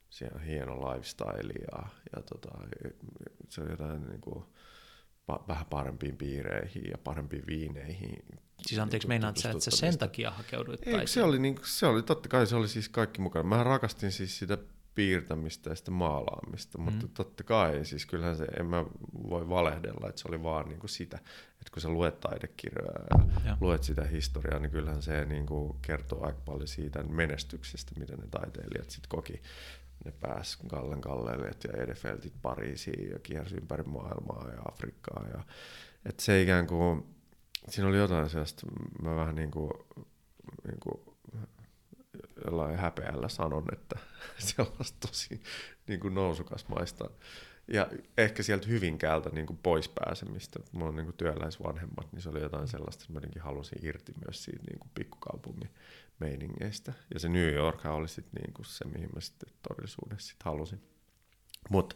siellä 0.09 0.35
on 0.35 0.45
hieno 0.45 0.93
lifestyle 0.93 1.53
ja, 1.71 1.87
ja 2.15 2.21
tota, 2.21 2.49
se 3.49 3.61
on 3.61 3.71
jotain 3.71 4.07
niin 4.07 4.21
kuin, 4.21 4.45
pa- 5.31 5.47
vähän 5.47 5.65
parempiin 5.65 6.17
piireihin 6.17 6.89
ja 6.91 6.97
parempiin 6.97 7.43
viineihin 7.47 8.23
Siis 8.61 8.79
anteeksi, 8.79 9.07
niin 9.07 9.09
meinaat 9.09 9.37
sä, 9.37 9.51
että 9.51 9.63
sä 9.63 9.71
sen 9.71 9.97
takia 9.97 10.31
hakeuduit 10.31 10.87
Ei, 10.87 11.07
se 11.07 11.23
oli, 11.23 11.39
niin, 11.39 11.55
se 11.63 11.85
oli, 11.85 12.03
totta 12.03 12.29
kai 12.29 12.47
se 12.47 12.55
oli 12.55 12.67
siis 12.67 12.89
kaikki 12.89 13.21
mukana. 13.21 13.43
Mä 13.43 13.63
rakastin 13.63 14.11
siis 14.11 14.39
sitä 14.39 14.57
piirtämistä 14.95 15.69
ja 15.69 15.75
sitä 15.75 15.91
maalaamista, 15.91 16.77
mm. 16.77 16.83
mutta 16.83 17.07
totta 17.07 17.43
kai, 17.43 17.85
siis 17.85 18.05
kyllähän 18.05 18.37
se, 18.37 18.45
en 18.59 18.65
mä 18.65 18.85
voi 19.29 19.49
valehdella, 19.49 20.09
että 20.09 20.21
se 20.21 20.27
oli 20.27 20.43
vaan 20.43 20.69
niin 20.69 20.79
kuin 20.79 20.89
sitä, 20.89 21.17
että 21.51 21.71
kun 21.73 21.81
sä 21.81 21.89
luet 21.89 22.19
taidekirjoja 22.19 23.05
ja, 23.09 23.41
ja. 23.45 23.57
luet 23.61 23.83
sitä 23.83 24.03
historiaa, 24.03 24.59
niin 24.59 24.71
kyllähän 24.71 25.01
se 25.01 25.25
niin 25.25 25.45
kuin 25.45 25.75
kertoo 25.81 26.25
aika 26.25 26.39
paljon 26.45 26.67
siitä 26.67 27.03
menestyksestä, 27.03 27.99
mitä 27.99 28.15
ne 28.15 28.27
taiteilijat 28.31 28.89
sitten 28.89 29.09
koki. 29.09 29.41
Ne 30.05 30.11
pääs 30.11 30.59
Gallen 30.67 30.99
Gallelet 30.99 31.63
ja 31.63 31.83
Edefeltit 31.83 32.33
Pariisiin 32.41 33.11
ja 33.11 33.19
kiersi 33.19 33.55
ympäri 33.55 33.83
maailmaa 33.83 34.49
ja 34.49 34.61
Afrikkaa. 34.71 35.25
Ja, 35.33 35.43
että 36.05 36.23
se 36.23 36.41
ikään 36.41 36.67
kuin, 36.67 37.15
siinä 37.69 37.89
oli 37.89 37.97
jotain 37.97 38.29
sellaista, 38.29 38.67
mä 39.01 39.15
vähän 39.15 39.35
niin 39.35 39.51
kuin, 39.51 39.71
niin 40.67 40.79
kuin 40.79 41.01
jollain 42.45 42.77
häpeällä 42.77 43.29
sanon, 43.29 43.65
että 43.73 43.95
sellaista 44.37 45.07
tosi 45.07 45.43
niin 45.87 45.99
kuin 45.99 46.13
nousukasmaista. 46.13 47.09
Ja 47.67 47.87
ehkä 48.17 48.43
sieltä 48.43 48.67
Hyvinkäältä 48.67 49.29
niin 49.29 49.45
kuin 49.45 49.59
pois 49.63 49.89
pääsemistä. 49.89 50.59
Mulla 50.71 50.89
on 50.89 50.95
niin 50.95 51.05
kuin 51.05 51.17
työläisvanhemmat, 51.17 52.11
niin 52.11 52.21
se 52.21 52.29
oli 52.29 52.41
jotain 52.41 52.67
sellaista, 52.67 53.05
että 53.09 53.29
mä 53.29 53.43
halusin 53.43 53.85
irti 53.85 54.13
myös 54.25 54.43
siitä 54.43 54.63
niin 54.69 54.79
kuin 54.79 54.91
pikkukaupungin 54.95 55.69
meiningeistä. 56.21 56.93
Ja 57.13 57.19
se 57.19 57.29
New 57.29 57.53
York 57.53 57.85
oli 57.85 58.07
sitten 58.07 58.41
niin 58.41 58.53
kuin 58.53 58.65
se, 58.65 58.85
mihin 58.85 59.09
mä 59.15 59.21
sitten 59.21 59.53
todellisuudessa 59.67 60.29
sit 60.29 60.43
halusin. 60.43 60.81
Mutta 61.69 61.95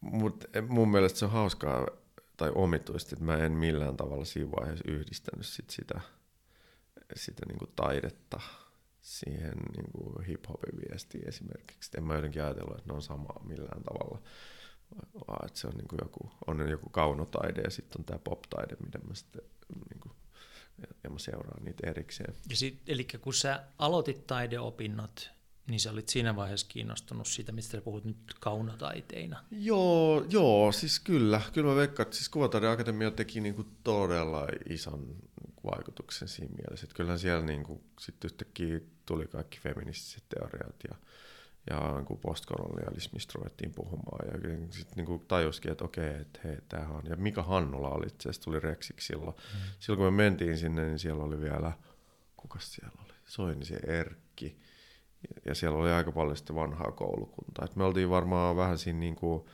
mut 0.00 0.44
mun 0.68 0.90
mielestä 0.90 1.18
se 1.18 1.24
on 1.24 1.30
hauskaa 1.30 1.86
tai 2.36 2.52
omituista, 2.54 3.10
että 3.14 3.24
mä 3.24 3.36
en 3.36 3.52
millään 3.52 3.96
tavalla 3.96 4.24
siinä 4.24 4.50
vaiheessa 4.50 4.90
yhdistänyt 4.90 5.46
sit 5.46 5.70
sitä– 5.70 6.00
sitä 7.16 7.46
niin 7.46 7.58
kuin 7.58 7.72
taidetta 7.76 8.40
siihen 9.00 9.58
niin 9.76 9.92
kuin 9.92 10.24
hip-hopin 10.26 10.80
viestiin 10.88 11.28
esimerkiksi. 11.28 11.90
En 11.96 12.04
mä 12.04 12.14
jotenkin 12.14 12.42
ajatellut, 12.42 12.78
että 12.78 12.90
ne 12.90 12.94
on 12.94 13.02
samaa 13.02 13.40
millään 13.44 13.82
tavalla, 13.82 14.22
vaan 15.28 15.46
että 15.46 15.58
se 15.58 15.66
on, 15.66 15.74
niin 15.74 15.88
kuin 15.88 15.98
joku, 16.02 16.30
on 16.46 16.68
joku 16.70 16.88
kaunotaide 16.88 17.60
ja 17.60 17.70
sitten 17.70 18.00
on 18.00 18.04
tämä 18.04 18.18
pop-taide, 18.18 18.76
mitä 18.84 18.98
mä 18.98 19.14
sitten 19.14 19.42
niin 19.90 20.00
kuin, 20.00 20.12
ja 21.04 21.10
mä 21.10 21.18
seuraan 21.18 21.64
niitä 21.64 21.90
erikseen. 21.90 22.34
Ja 22.50 22.56
sit, 22.56 22.82
eli 22.86 23.04
kun 23.04 23.34
sä 23.34 23.62
aloitit 23.78 24.26
taideopinnot, 24.26 25.30
niin 25.66 25.80
sä 25.80 25.90
olit 25.90 26.08
siinä 26.08 26.36
vaiheessa 26.36 26.66
kiinnostunut 26.68 27.26
siitä, 27.26 27.52
mistä 27.52 27.72
sä 27.72 27.80
puhut 27.80 28.04
nyt 28.04 28.34
kaunotaiteina. 28.40 29.44
Joo, 29.50 30.24
joo 30.28 30.72
siis 30.72 31.00
kyllä. 31.00 31.40
Kyllä 31.52 31.68
mä 31.70 31.76
veikkaan, 31.76 32.06
että 32.06 32.16
siis 32.16 32.28
Kuvataideakatemia 32.28 33.10
teki 33.10 33.40
niinku 33.40 33.64
todella 33.84 34.46
ison 34.68 35.16
vaikutuksen 35.64 36.28
siinä 36.28 36.54
mielessä. 36.56 36.84
Että 36.84 36.96
kyllähän 36.96 37.18
siellä 37.18 37.46
niin 37.46 37.64
kuin, 37.64 37.80
sit 38.00 38.24
yhtäkkiä 38.24 38.80
tuli 39.06 39.26
kaikki 39.26 39.60
feministiset 39.60 40.24
teoriat 40.28 40.76
ja, 40.88 40.96
ja 41.70 41.94
niin 41.94 42.04
kuin 42.04 42.20
postkolonialismista 42.20 43.32
ruvettiin 43.34 43.72
puhumaan. 43.74 44.28
Ja 44.32 44.56
sitten 44.70 45.04
niin 45.04 45.24
tajuskin, 45.28 45.72
että 45.72 45.84
okei, 45.84 46.14
että 46.20 46.40
hei, 46.44 46.58
tämähän 46.68 46.96
on. 46.96 47.02
Ja 47.06 47.16
Mika 47.16 47.42
Hannula 47.42 47.88
oli 47.88 48.06
itse 48.06 48.28
asiassa, 48.28 48.42
tuli 48.42 48.60
reksiksi 48.60 49.06
silloin. 49.06 49.36
Mm. 49.36 49.60
Silloin 49.78 49.98
kun 49.98 50.14
me 50.14 50.22
mentiin 50.22 50.58
sinne, 50.58 50.86
niin 50.86 50.98
siellä 50.98 51.24
oli 51.24 51.40
vielä, 51.40 51.72
kuka 52.36 52.58
siellä 52.60 53.02
oli? 53.04 53.12
Soini 53.24 53.64
se 53.64 53.76
Erkki. 53.86 54.58
Ja, 55.28 55.42
ja 55.44 55.54
siellä 55.54 55.78
oli 55.78 55.90
aika 55.90 56.12
paljon 56.12 56.36
sitten 56.36 56.56
vanhaa 56.56 56.92
koulukuntaa. 56.92 57.64
Et 57.64 57.76
me 57.76 57.84
oltiin 57.84 58.10
varmaan 58.10 58.56
vähän 58.56 58.78
siinä 58.78 58.98
niin 58.98 59.16
kuin, 59.16 59.44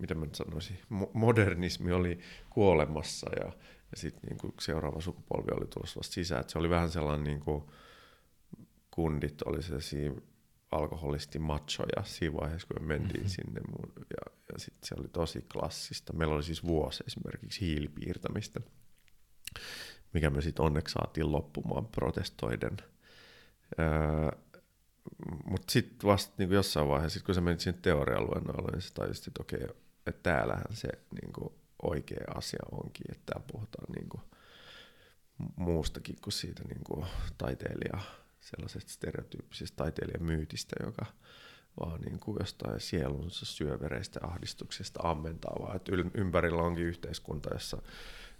mitä 0.00 0.14
mä 0.14 0.24
nyt 0.24 0.34
sanoisin, 0.34 0.78
modernismi 1.12 1.92
oli 1.92 2.18
kuolemassa 2.50 3.30
ja, 3.36 3.52
ja 3.90 3.96
sitten 3.96 4.30
niin 4.30 4.54
seuraava 4.60 5.00
sukupolvi 5.00 5.50
oli 5.52 5.66
tulossa 5.66 6.00
vasta 6.00 6.14
sisään. 6.14 6.40
Et 6.40 6.48
se 6.48 6.58
oli 6.58 6.70
vähän 6.70 6.90
sellainen, 6.90 7.24
niin 7.24 7.40
kuin, 7.40 7.64
kundit 8.90 9.42
oli 9.42 9.62
sellaisia 9.62 10.12
alkoholisti 10.70 11.38
machoja 11.38 12.04
siinä 12.04 12.36
vaiheessa, 12.36 12.68
kun 12.68 12.82
me 12.82 12.86
mentiin 12.86 13.20
mm-hmm. 13.20 13.28
sinne. 13.28 13.60
Ja, 13.96 14.32
ja 14.52 14.58
sitten 14.58 14.88
se 14.88 14.94
oli 14.98 15.08
tosi 15.08 15.46
klassista. 15.52 16.12
Meillä 16.12 16.34
oli 16.34 16.42
siis 16.42 16.64
vuosi 16.64 17.04
esimerkiksi 17.06 17.60
hiilipiirtämistä, 17.60 18.60
mikä 20.12 20.30
me 20.30 20.42
sitten 20.42 20.64
onneksi 20.64 20.92
saatiin 20.92 21.32
loppumaan 21.32 21.86
protestoiden. 21.86 22.76
Öö, 23.78 24.30
Mutta 25.44 25.72
sitten 25.72 26.08
vasta 26.08 26.34
niin 26.38 26.50
jossain 26.50 26.88
vaiheessa, 26.88 27.18
sit 27.18 27.26
kun 27.26 27.34
sä 27.34 27.40
menit 27.40 27.60
sinne 27.60 27.78
teorialuennoille, 27.82 28.72
niin 28.72 28.82
sä 28.82 28.94
tajusit, 28.94 29.26
että 29.26 29.42
okei, 29.42 29.60
että 30.06 30.22
täällähän 30.22 30.76
se 30.76 30.88
niin 31.22 31.32
kuin, 31.32 31.52
oikea 31.82 32.24
asia 32.34 32.58
onkin, 32.72 33.06
että 33.10 33.22
täällä 33.26 33.46
puhutaan 33.52 33.92
niin 33.96 34.08
kuin 34.08 34.22
muustakin 35.56 36.16
kuin 36.22 36.32
siitä 36.32 36.64
niin 36.64 36.84
kuin 36.84 37.06
taiteilija, 37.38 38.00
sellaisesta 38.50 38.92
stereotyyppisestä 38.92 39.76
taiteilijamyytistä, 39.76 40.76
joka 40.84 41.06
vaan 41.80 42.00
niin 42.00 42.20
kuin 42.20 42.36
jostain 42.40 42.80
sielunsa 42.80 43.46
syövereistä 43.46 44.20
ahdistuksesta 44.22 45.00
ammentaa, 45.02 45.56
vaan 45.60 45.76
että 45.76 45.92
ympärillä 46.14 46.62
onkin 46.62 46.84
yhteiskunta, 46.84 47.50
jossa, 47.52 47.82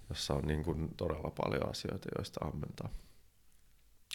jossa 0.09 0.35
on 0.35 0.47
niin 0.47 0.65
kuin 0.65 0.95
todella 0.97 1.31
paljon 1.31 1.71
asioita, 1.71 2.09
joista 2.19 2.45
ammentaa. 2.45 2.91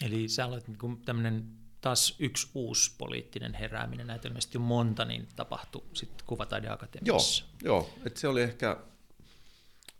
Eli 0.02 0.28
sä 0.28 0.46
olet 0.46 0.68
niin 0.68 1.02
tämmöinen 1.04 1.48
taas 1.80 2.16
yksi 2.18 2.50
uusi 2.54 2.94
poliittinen 2.98 3.54
herääminen, 3.54 4.06
näitä 4.06 4.28
ilmeisesti 4.28 4.58
monta, 4.58 5.04
niin 5.04 5.28
tapahtui 5.36 5.82
sitten 5.92 6.26
Kuvataideakatemiassa. 6.26 7.44
Joo, 7.62 7.76
joo. 7.76 7.90
että 8.06 8.20
se 8.20 8.28
oli 8.28 8.42
ehkä 8.42 8.76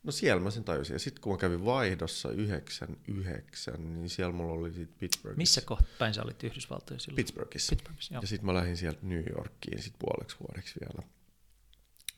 No 0.04 0.12
siellä 0.12 0.42
mä 0.42 0.50
sen 0.50 0.64
tajusin. 0.64 0.94
Ja 0.94 0.98
sitten 0.98 1.22
kun 1.22 1.32
mä 1.32 1.38
kävin 1.38 1.64
vaihdossa 1.64 2.30
99, 2.30 3.94
niin 3.94 4.10
siellä 4.10 4.32
mulla 4.32 4.52
oli 4.52 4.72
sit 4.72 4.98
Pittsburghissa. 4.98 5.38
Missä 5.38 5.60
kohta 5.60 5.88
päin 5.98 6.14
sä 6.14 6.22
olit 6.22 6.44
Yhdysvaltoja 6.44 7.00
silloin? 7.00 7.16
Pittsburghissa. 7.16 7.70
Pittsburghissa 7.70 8.14
joo. 8.14 8.22
Ja 8.22 8.26
sitten 8.26 8.46
mä 8.46 8.54
lähdin 8.54 8.76
sieltä 8.76 8.98
New 9.02 9.22
Yorkiin 9.36 9.82
sit 9.82 9.94
puoleksi 9.98 10.36
vuodeksi 10.40 10.80
vielä. 10.80 11.08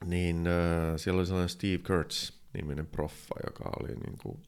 Niin 0.04 0.46
äh, 0.46 0.94
siellä 0.96 1.18
oli 1.18 1.26
sellainen 1.26 1.48
Steve 1.48 1.78
Kurtz 1.78 2.32
niminen 2.52 2.86
proffa, 2.86 3.34
joka 3.46 3.70
oli 3.80 3.88
niin 3.88 4.18
kuin, 4.18 4.42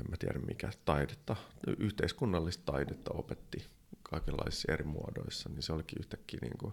en 0.00 0.10
mä 0.10 0.16
tiedä 0.18 0.38
mikä, 0.38 0.70
taidetta, 0.84 1.36
yhteiskunnallista 1.78 2.72
taidetta 2.72 3.10
opetti 3.14 3.66
kaikenlaisissa 4.02 4.72
eri 4.72 4.84
muodoissa, 4.84 5.48
niin 5.48 5.62
se 5.62 5.72
olikin 5.72 5.98
yhtäkkiä 5.98 6.38
niin 6.42 6.58
kuin, 6.58 6.72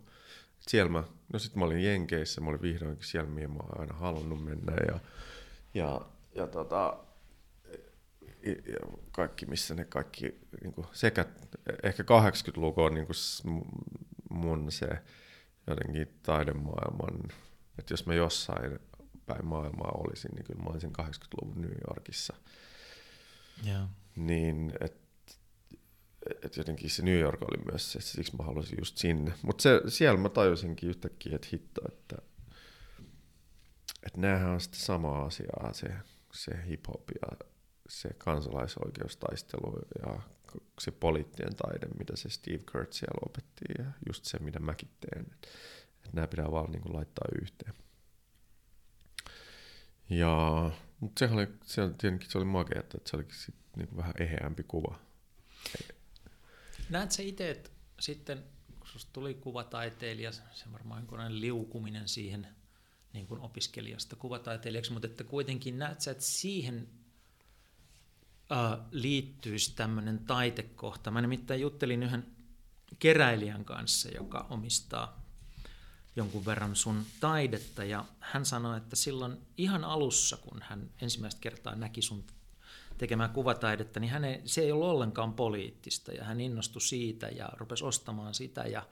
siellä 0.59 0.91
mä, 0.91 1.03
no 1.33 1.39
sitten 1.39 1.59
mä 1.59 1.65
olin 1.65 1.83
Jenkeissä, 1.83 2.41
mä 2.41 2.49
olin 2.49 2.61
vihdoinkin 2.61 3.07
siellä, 3.07 3.29
mihin 3.29 3.51
mä 3.51 3.59
oon 3.59 3.79
aina 3.79 3.93
halunnut 3.93 4.43
mennä 4.43 4.73
ja 4.87 4.99
ja, 5.73 6.01
ja, 6.35 6.47
tota, 6.47 6.97
ja 8.43 8.97
kaikki, 9.11 9.45
missä 9.45 9.75
ne 9.75 9.85
kaikki, 9.85 10.39
niin 10.63 10.73
kuin 10.73 10.87
sekä 10.91 11.25
ehkä 11.83 12.03
80-luku 12.03 12.81
on 12.81 12.93
niin 12.93 13.07
kuin 13.07 13.63
mun 14.29 14.71
se 14.71 14.87
jotenkin 15.67 16.19
taidemaailman, 16.23 17.23
että 17.77 17.93
jos 17.93 18.05
mä 18.05 18.13
jossain 18.13 18.79
päin 19.25 19.45
maailmaa 19.45 19.91
olisin, 19.91 20.31
niin 20.31 20.45
kyllä 20.45 20.63
mä 20.63 20.69
olisin 20.69 20.93
80-luvun 21.01 21.61
New 21.61 21.71
Yorkissa. 21.87 22.33
Yeah. 23.65 23.89
Niin, 24.15 24.73
että 24.81 25.09
et 26.43 26.57
jotenkin 26.57 26.89
se 26.89 27.03
New 27.03 27.19
York 27.19 27.41
oli 27.41 27.63
myös 27.71 27.91
se, 27.91 28.01
siksi 28.01 28.35
mä 28.35 28.43
halusin 28.43 28.77
just 28.79 28.97
sinne. 28.97 29.33
Mutta 29.41 29.69
siellä 29.87 30.19
mä 30.19 30.29
tajusinkin 30.29 30.89
yhtäkkiä, 30.89 31.35
että 31.35 31.47
hitto, 31.53 31.81
että 31.89 32.15
että 34.05 34.21
näähän 34.21 34.49
on 34.49 34.61
sitten 34.61 34.81
sama 34.81 35.25
asia, 35.25 35.73
se, 35.73 35.87
se 36.33 36.51
hip-hop 36.51 37.03
ja 37.21 37.47
se 37.89 38.09
kansalaisoikeustaistelu 38.17 39.79
ja 40.05 40.21
se 40.79 40.91
poliittinen 40.91 41.55
taide, 41.55 41.87
mitä 41.97 42.15
se 42.15 42.29
Steve 42.29 42.63
Kurtz 42.71 42.99
siellä 42.99 43.19
opetti 43.25 43.65
ja 43.77 43.85
just 44.07 44.25
se, 44.25 44.39
mitä 44.39 44.59
mäkin 44.59 44.89
teen. 44.99 45.25
Että 45.33 45.47
et 46.05 46.13
nämä 46.13 46.27
pitää 46.27 46.51
vaan 46.51 46.71
niin 46.71 46.81
kuin 46.81 46.95
laittaa 46.95 47.27
yhteen. 47.41 47.73
Ja, 50.09 50.71
mutta 50.99 51.19
sehän 51.19 51.37
oli, 51.37 51.47
se, 51.63 51.81
tietenkin 51.97 52.29
se 52.29 52.37
oli 52.37 52.45
makea, 52.45 52.79
että 52.79 52.97
se 53.05 53.15
olikin 53.15 53.35
sit 53.35 53.55
niin 53.75 53.87
kuin 53.87 53.97
vähän 53.97 54.13
eheämpi 54.19 54.63
kuva. 54.63 54.99
Näet 56.89 57.11
sä 57.11 57.23
itse, 57.23 57.51
että 57.51 57.69
sitten 57.99 58.43
kun 58.79 58.87
tuli 59.13 59.33
kuvataiteilija, 59.33 60.31
se 60.31 60.71
varmaan 60.71 61.07
liukuminen 61.41 62.07
siihen– 62.07 62.47
niin 63.13 63.27
kuin 63.27 63.41
opiskelijasta 63.41 64.15
kuvataiteilijaksi, 64.15 64.93
mutta 64.93 65.07
että 65.07 65.23
kuitenkin 65.23 65.79
näet 65.79 66.01
sä, 66.01 66.11
että 66.11 66.23
siihen 66.23 66.89
äh, 68.51 68.79
liittyisi 68.91 69.75
tämmöinen 69.75 70.19
taitekohta. 70.19 71.11
Mä 71.11 71.21
nimittäin 71.21 71.61
juttelin 71.61 72.03
yhden 72.03 72.25
keräilijän 72.99 73.65
kanssa, 73.65 74.09
joka 74.09 74.47
omistaa 74.49 75.19
jonkun 76.15 76.45
verran 76.45 76.75
sun 76.75 77.05
taidetta, 77.19 77.83
ja 77.83 78.05
hän 78.19 78.45
sanoi, 78.45 78.77
että 78.77 78.95
silloin 78.95 79.37
ihan 79.57 79.83
alussa, 79.83 80.37
kun 80.37 80.61
hän 80.61 80.89
ensimmäistä 81.01 81.41
kertaa 81.41 81.75
näki 81.75 82.01
sun 82.01 82.23
tekemään 82.97 83.29
kuvataidetta, 83.29 83.99
niin 83.99 84.11
hän 84.11 84.23
se 84.45 84.61
ei 84.61 84.71
ollut 84.71 84.87
ollenkaan 84.87 85.33
poliittista, 85.33 86.11
ja 86.11 86.23
hän 86.23 86.41
innostui 86.41 86.81
siitä 86.81 87.27
ja 87.27 87.49
rupesi 87.57 87.83
ostamaan 87.83 88.33
sitä, 88.33 88.61
ja, 88.61 88.85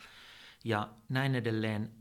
ja 0.64 0.90
näin 1.10 1.36
edelleen. 1.36 1.92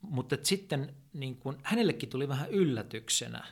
Mutta 0.00 0.36
sitten 0.42 0.94
niin 1.12 1.36
kun, 1.36 1.58
hänellekin 1.62 2.08
tuli 2.08 2.28
vähän 2.28 2.50
yllätyksenä, 2.50 3.46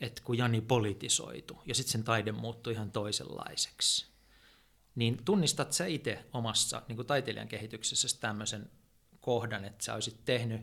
että 0.00 0.22
kun 0.24 0.38
Jani 0.38 0.60
politisoitu 0.60 1.62
ja 1.66 1.74
sitten 1.74 1.92
sen 1.92 2.04
taide 2.04 2.32
muuttui 2.32 2.72
ihan 2.72 2.90
toisenlaiseksi. 2.90 4.06
Niin 4.94 5.24
tunnistat 5.24 5.72
sä 5.72 5.86
itse 5.86 6.24
omassa 6.32 6.82
niin 6.88 7.06
taiteilijan 7.06 7.48
kehityksessä 7.48 8.20
tämmöisen 8.20 8.70
kohdan, 9.20 9.64
että 9.64 9.84
sä 9.84 9.94
olisit 9.94 10.24
tehnyt, 10.24 10.60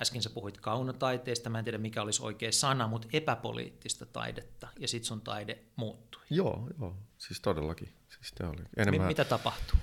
äsken 0.00 0.22
sä 0.22 0.30
puhuit 0.30 0.60
kaunotaiteesta, 0.60 1.50
mä 1.50 1.58
en 1.58 1.64
tiedä 1.64 1.78
mikä 1.78 2.02
olisi 2.02 2.22
oikea 2.22 2.52
sana, 2.52 2.88
mutta 2.88 3.08
epäpoliittista 3.12 4.06
taidetta, 4.06 4.68
ja 4.78 4.88
sitten 4.88 5.08
sun 5.08 5.20
taide 5.20 5.58
muuttui. 5.76 6.22
Joo, 6.30 6.68
joo, 6.80 6.96
siis 7.18 7.40
todellakin. 7.40 7.88
Siis 8.08 8.34
oli 8.40 8.64
enemmän... 8.76 9.06
Mitä 9.06 9.24
tapahtuu? 9.24 9.78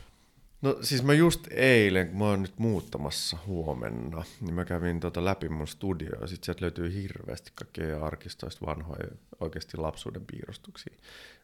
No 0.64 0.78
siis 0.82 1.04
mä 1.04 1.14
just 1.14 1.48
eilen, 1.52 2.08
kun 2.08 2.18
mä 2.18 2.26
oon 2.26 2.42
nyt 2.42 2.60
muuttamassa 2.60 3.38
huomenna, 3.48 4.24
niin 4.42 4.54
mä 4.54 4.66
kävin 4.66 5.00
tota 5.00 5.26
läpi 5.26 5.50
mun 5.50 5.68
studioa 5.68 6.22
ja 6.22 6.28
sit 6.28 6.44
sieltä 6.44 6.62
löytyy 6.62 6.94
hirveästi 6.94 7.52
kaikkea 7.56 8.06
arkistoista 8.06 8.66
vanhoja 8.66 9.08
oikeasti 9.40 9.78
lapsuuden 9.78 10.26
piirustuksia. 10.26 10.94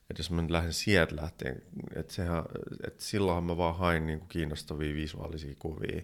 Et 0.10 0.18
jos 0.18 0.32
mä 0.32 0.42
nyt 0.42 0.52
lähden 0.52 0.74
sieltä 0.74 1.16
lähteen, 1.16 1.62
että 1.96 2.44
et 2.88 3.00
silloinhan 3.02 3.44
mä 3.44 3.58
vaan 3.58 3.78
hain 3.78 4.08
niinku 4.08 4.26
kiinnostavia 4.26 4.96
visuaalisia 4.96 5.56
kuvia 5.60 6.02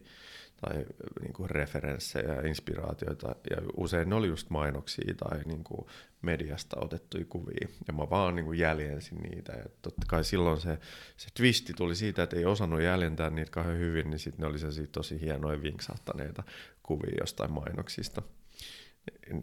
tai 0.65 0.85
niin 1.21 1.33
kuin 1.33 1.49
referenssejä 1.49 2.33
ja 2.33 2.47
inspiraatioita, 2.47 3.35
ja 3.49 3.57
usein 3.77 4.09
ne 4.09 4.15
oli 4.15 4.27
just 4.27 4.49
mainoksia 4.49 5.13
tai 5.13 5.43
niin 5.45 5.63
kuin 5.63 5.87
mediasta 6.21 6.77
otettuja 6.79 7.25
kuvia, 7.25 7.67
ja 7.87 7.93
mä 7.93 8.09
vaan 8.09 8.35
niin 8.35 8.45
kuin 8.45 8.59
jäljensin 8.59 9.17
niitä, 9.17 9.53
ja 9.53 9.65
totta 9.81 10.05
kai 10.07 10.23
silloin 10.23 10.61
se, 10.61 10.77
se 11.17 11.27
twisti 11.33 11.73
tuli 11.73 11.95
siitä, 11.95 12.23
että 12.23 12.35
ei 12.35 12.45
osannut 12.45 12.81
jäljentää 12.81 13.29
niitä 13.29 13.51
kauhean 13.51 13.79
hyvin, 13.79 14.09
niin 14.09 14.19
sitten 14.19 14.41
ne 14.41 14.47
oli 14.47 14.87
tosi 14.91 15.21
hienoja 15.21 15.61
vinksahtaneita 15.61 16.43
kuvia 16.83 17.15
jostain 17.19 17.51
mainoksista. 17.51 18.21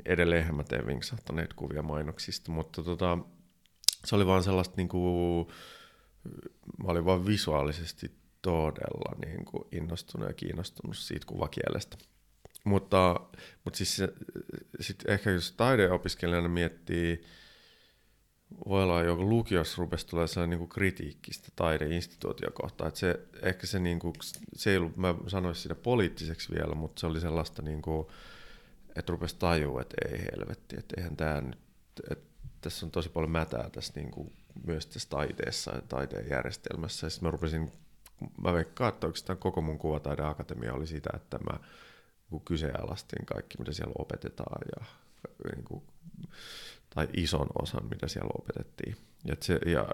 Edelleen 0.04 0.54
mä 0.54 0.64
teen 0.64 0.86
vinksahtaneita 0.86 1.54
kuvia 1.56 1.82
mainoksista, 1.82 2.52
mutta 2.52 2.82
tota, 2.82 3.18
se 4.04 4.16
oli 4.16 4.26
vaan 4.26 4.42
sellaista 4.42 4.74
niin 4.76 4.88
kuin, 4.88 5.46
mä 6.82 6.88
olin 6.88 7.04
vaan 7.04 7.26
visuaalisesti 7.26 8.21
todella 8.42 9.16
niin 9.26 9.44
kuin 9.44 9.64
innostunut 9.72 10.28
ja 10.28 10.34
kiinnostunut 10.34 10.96
siitä 10.96 11.26
kuvakielestä. 11.26 11.96
Mutta, 12.64 13.20
mutta 13.64 13.76
siis 13.76 14.02
sit 14.80 15.02
ehkä 15.08 15.30
jos 15.30 15.52
taideopiskelijana 15.52 16.48
miettii, 16.48 17.24
voi 18.68 18.82
olla 18.82 19.02
joku 19.02 19.28
lukiossa 19.28 19.82
rupesi 19.82 20.06
tulee 20.06 20.26
sellainen 20.26 20.58
niin 20.58 20.68
kritiikkistä 20.68 21.48
taideinstituutiokohtaa, 21.56 22.88
että 22.88 23.00
se, 23.00 23.20
ehkä 23.42 23.66
se, 23.66 23.78
niin 23.78 23.98
kuin, 23.98 24.14
se 24.54 24.70
ei 24.70 24.76
ollut, 24.76 24.96
mä 24.96 25.14
sanoisin 25.26 25.62
sitä 25.62 25.74
poliittiseksi 25.74 26.54
vielä, 26.54 26.74
mutta 26.74 27.00
se 27.00 27.06
oli 27.06 27.20
sellaista, 27.20 27.62
niin 27.62 27.82
kuin, 27.82 28.06
että 28.96 29.12
rupesi 29.12 29.36
tajua, 29.38 29.80
että 29.82 29.96
ei 30.08 30.18
helvetti, 30.32 30.76
että 30.78 30.94
eihän 30.96 31.16
tämä 31.16 31.40
nyt, 31.40 31.58
että 32.10 32.24
tässä 32.60 32.86
on 32.86 32.92
tosi 32.92 33.08
paljon 33.08 33.30
mätää 33.30 33.70
tässä 33.70 33.92
niin 33.96 34.10
kuin, 34.10 34.32
myös 34.66 34.86
tässä 34.86 35.08
taiteessa 35.08 35.74
ja 35.74 35.82
taiteen 35.88 36.30
järjestelmässä, 36.30 37.06
ja 37.06 37.10
sitten 37.10 37.26
mä 37.26 37.30
rupesin 37.30 37.72
mä 38.44 38.52
veikkaan, 38.52 38.88
että 38.88 39.06
oikeastaan 39.06 39.38
koko 39.38 39.60
mun 39.60 39.78
kuvataideakatemia 39.78 40.74
oli 40.74 40.86
sitä, 40.86 41.10
että 41.14 41.38
mä 41.38 41.58
niin 42.30 42.42
kyseenalaistin 42.44 43.26
kaikki, 43.26 43.58
mitä 43.58 43.72
siellä 43.72 43.92
opetetaan 43.98 44.60
ja, 44.76 44.86
niin 45.54 45.64
kuin, 45.64 45.82
tai 46.94 47.08
ison 47.16 47.46
osan, 47.62 47.88
mitä 47.90 48.08
siellä 48.08 48.30
opetettiin. 48.38 48.96
Ja, 49.24 49.36
se, 49.40 49.58
ja 49.66 49.86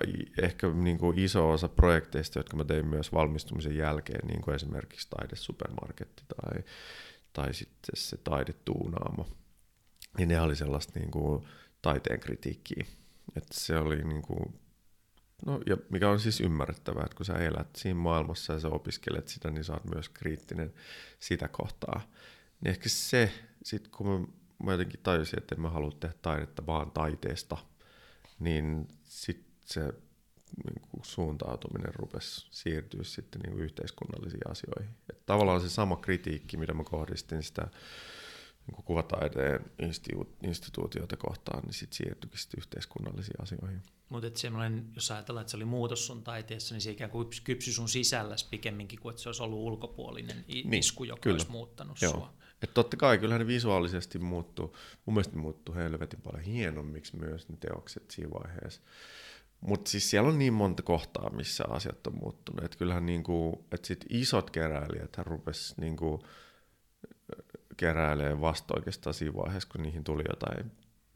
ehkä 0.42 0.68
niin 0.68 0.98
kuin 0.98 1.18
iso 1.18 1.50
osa 1.50 1.68
projekteista, 1.68 2.38
jotka 2.38 2.56
mä 2.56 2.64
tein 2.64 2.86
myös 2.86 3.12
valmistumisen 3.12 3.76
jälkeen, 3.76 4.28
niin 4.28 4.42
kuin 4.42 4.54
esimerkiksi 4.54 5.08
taidesupermarketti 5.10 6.22
tai, 6.28 6.62
tai 7.32 7.54
sitten 7.54 7.96
se 7.96 8.16
taidetuunaamo, 8.16 9.26
niin 10.18 10.28
ne 10.28 10.40
oli 10.40 10.56
sellaista 10.56 10.98
niin 10.98 11.10
kuin 11.10 11.44
taiteen 11.82 12.20
kritiikkiä. 12.20 12.86
Että 13.36 13.54
se 13.54 13.78
oli 13.78 14.04
niin 14.04 14.22
kuin 14.22 14.60
No, 15.46 15.61
ja 15.66 15.77
mikä 15.90 16.11
on 16.11 16.20
siis 16.20 16.40
ymmärrettävää, 16.40 17.03
että 17.05 17.16
kun 17.16 17.27
sä 17.27 17.35
elät 17.35 17.77
siinä 17.77 18.01
maailmassa 18.01 18.53
ja 18.53 18.61
sä 18.61 18.68
opiskelet 18.68 19.29
sitä, 19.29 19.51
niin 19.51 19.64
sä 19.64 19.72
oot 19.72 19.85
myös 19.94 20.09
kriittinen 20.09 20.74
sitä 21.20 21.48
kohtaa. 21.48 22.01
Niin 22.61 22.70
ehkä 22.70 22.88
se, 22.88 23.33
sit 23.64 23.88
kun 23.88 24.07
mä, 24.07 24.27
mä 24.64 24.72
jotenkin 24.72 25.01
tajusin, 25.03 25.38
että 25.38 25.55
en 25.55 25.61
mä 25.61 25.70
halua 25.70 25.92
tehdä 26.01 26.14
taidetta 26.22 26.66
vaan 26.66 26.90
taiteesta, 26.90 27.57
niin 28.38 28.88
sitten 29.05 29.53
se 29.64 29.81
niin 30.64 30.83
kuin 30.90 31.05
suuntautuminen 31.05 31.94
rupesi 31.94 32.46
siirtyä 32.51 33.05
sitten 33.05 33.40
niin 33.40 33.53
kuin 33.53 33.64
yhteiskunnallisiin 33.64 34.51
asioihin. 34.51 34.94
Et 35.11 35.27
tavallaan 35.27 35.61
se 35.61 35.68
sama 35.68 35.96
kritiikki, 35.96 36.57
mitä 36.57 36.74
mä 36.74 36.85
kohdistin 36.85 37.42
sitä 37.42 37.68
niin 38.68 38.85
kuvataiteen 38.85 39.64
instituutioita 40.42 41.16
kohtaan, 41.16 41.62
niin 41.62 41.74
sitten 41.74 41.96
siirtyikin 41.96 42.38
sit 42.38 42.54
yhteiskunnallisiin 42.59 43.42
asioihin. 43.42 43.83
Mutta 44.09 44.31
semmoinen, 44.35 44.90
jos 44.94 45.11
ajatellaan, 45.11 45.42
että 45.42 45.50
se 45.50 45.57
oli 45.57 45.64
muutos 45.64 46.07
sun 46.07 46.22
taiteessa, 46.22 46.74
niin 46.74 46.83
se 46.83 46.90
ikään 46.90 47.11
kuin 47.11 47.28
kypsy 47.44 47.72
sun 47.72 47.88
sisälläs 47.88 48.44
pikemminkin 48.44 49.00
kuin 49.00 49.11
että 49.11 49.22
se 49.22 49.28
olisi 49.28 49.42
ollut 49.42 49.59
ulkopuolinen 49.59 50.44
niin, 50.48 50.74
isku, 50.74 51.04
joka 51.04 51.20
kyllä. 51.20 51.35
olisi 51.35 51.50
muuttanut 51.50 52.02
Joo. 52.02 52.12
sua. 52.12 52.35
Et 52.62 52.74
totta 52.74 52.96
kai, 52.96 53.18
kyllähän 53.18 53.40
ne 53.40 53.46
visuaalisesti 53.46 54.18
muuttuu. 54.18 54.76
Mun 55.07 55.14
mielestä 55.14 55.37
ne 55.37 55.42
muuttuu 55.42 55.74
helvetin 55.74 56.20
paljon 56.20 56.42
hienommiksi 56.42 57.16
myös 57.16 57.48
ne 57.48 57.57
teokset 57.61 58.11
siinä 58.11 58.31
vaiheessa. 58.31 58.81
Mutta 59.61 59.90
siis 59.90 60.11
siellä 60.11 60.28
on 60.28 60.38
niin 60.38 60.52
monta 60.52 60.83
kohtaa, 60.83 61.31
missä 61.31 61.64
asiat 61.68 62.07
on 62.07 62.14
muuttunut. 62.14 62.64
Että 62.64 62.78
kyllähän 62.78 63.07
niinku, 63.07 63.64
et 63.72 63.85
sit 63.85 64.04
isot 64.09 64.50
keräilijät 64.50 65.18
rupes 65.18 65.74
niinku, 65.76 66.22
keräilee 67.78 68.40
vasta 68.40 68.74
oikeastaan 68.76 69.14
siinä 69.14 69.34
vaiheessa, 69.34 69.68
kun 69.72 69.82
niihin 69.82 70.04
tuli 70.04 70.22
jotain 70.28 70.72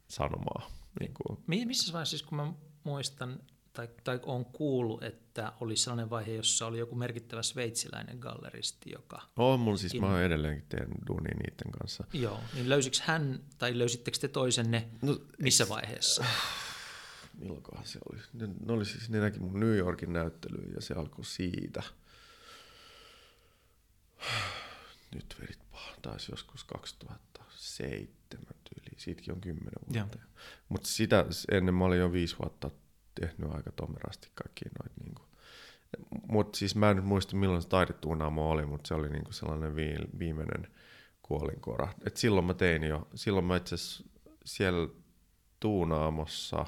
sanomaa. 0.08 0.70
Niin 1.00 1.14
kuin. 1.14 1.38
Missä 1.46 1.92
vaiheessa, 1.92 2.10
siis 2.10 2.22
kun 2.22 2.36
mä 2.36 2.52
muistan, 2.84 3.40
tai, 3.72 3.88
tai 4.04 4.20
on 4.22 4.44
kuullut, 4.44 5.02
että 5.02 5.52
oli 5.60 5.76
sellainen 5.76 6.10
vaihe, 6.10 6.32
jossa 6.32 6.66
oli 6.66 6.78
joku 6.78 6.94
merkittävä 6.94 7.42
sveitsiläinen 7.42 8.18
galleristi, 8.18 8.90
joka... 8.92 9.22
On 9.36 9.60
mun 9.60 9.78
siis, 9.78 9.94
in... 9.94 10.00
mä 10.00 10.22
edelleenkin 10.22 10.66
teen 10.68 10.88
duunia 11.06 11.34
niiden 11.34 11.72
kanssa. 11.78 12.04
Joo, 12.12 12.40
niin 12.54 12.68
löysikö 12.68 12.96
hän, 13.02 13.40
tai 13.58 13.78
löysittekö 13.78 14.18
te 14.18 14.28
toisenne 14.28 14.88
no, 15.02 15.18
missä 15.38 15.68
vaiheessa? 15.68 16.24
Milloinkohan 17.38 17.86
se 17.86 17.98
oli? 18.12 18.20
Ne, 18.32 18.46
ne 18.66 18.72
oli 18.72 18.84
siis, 18.84 19.10
ne 19.10 19.20
näki 19.20 19.40
mun 19.40 19.60
New 19.60 19.76
Yorkin 19.76 20.12
näyttelyyn 20.12 20.72
ja 20.74 20.80
se 20.80 20.94
alkoi 20.94 21.24
siitä. 21.24 21.82
Nyt 25.14 25.36
verit 25.40 25.58
taisi 26.02 26.32
joskus 26.32 26.64
2007 26.64 28.46
tyyliin, 28.64 29.00
siitäkin 29.00 29.34
on 29.34 29.40
kymmenen 29.40 29.72
vuotta. 29.86 30.18
Mutta 30.68 30.88
sitä 30.88 31.24
ennen 31.50 31.74
mä 31.74 31.84
olin 31.84 31.98
jo 31.98 32.12
viisi 32.12 32.38
vuotta 32.38 32.70
tehnyt 33.20 33.54
aika 33.54 33.72
tomerasti 33.72 34.28
kaikki 34.34 34.64
noita. 34.64 34.94
Niin 35.04 35.14
mutta 36.28 36.58
siis 36.58 36.76
mä 36.76 36.90
en 36.90 36.96
nyt 36.96 37.04
muista 37.04 37.36
milloin 37.36 37.62
se 37.62 37.68
taidetuunaamo 37.68 38.50
oli, 38.50 38.66
mutta 38.66 38.88
se 38.88 38.94
oli 38.94 39.10
niinku 39.10 39.32
sellainen 39.32 39.76
viimeinen 40.18 40.68
kuolinkora. 41.22 41.92
Et 42.06 42.16
silloin 42.16 42.46
mä 42.46 42.54
tein 42.54 42.82
jo, 42.82 43.08
silloin 43.14 43.44
mä 43.44 43.56
itse 43.56 43.76
siellä 44.44 44.88
tuunaamossa 45.60 46.66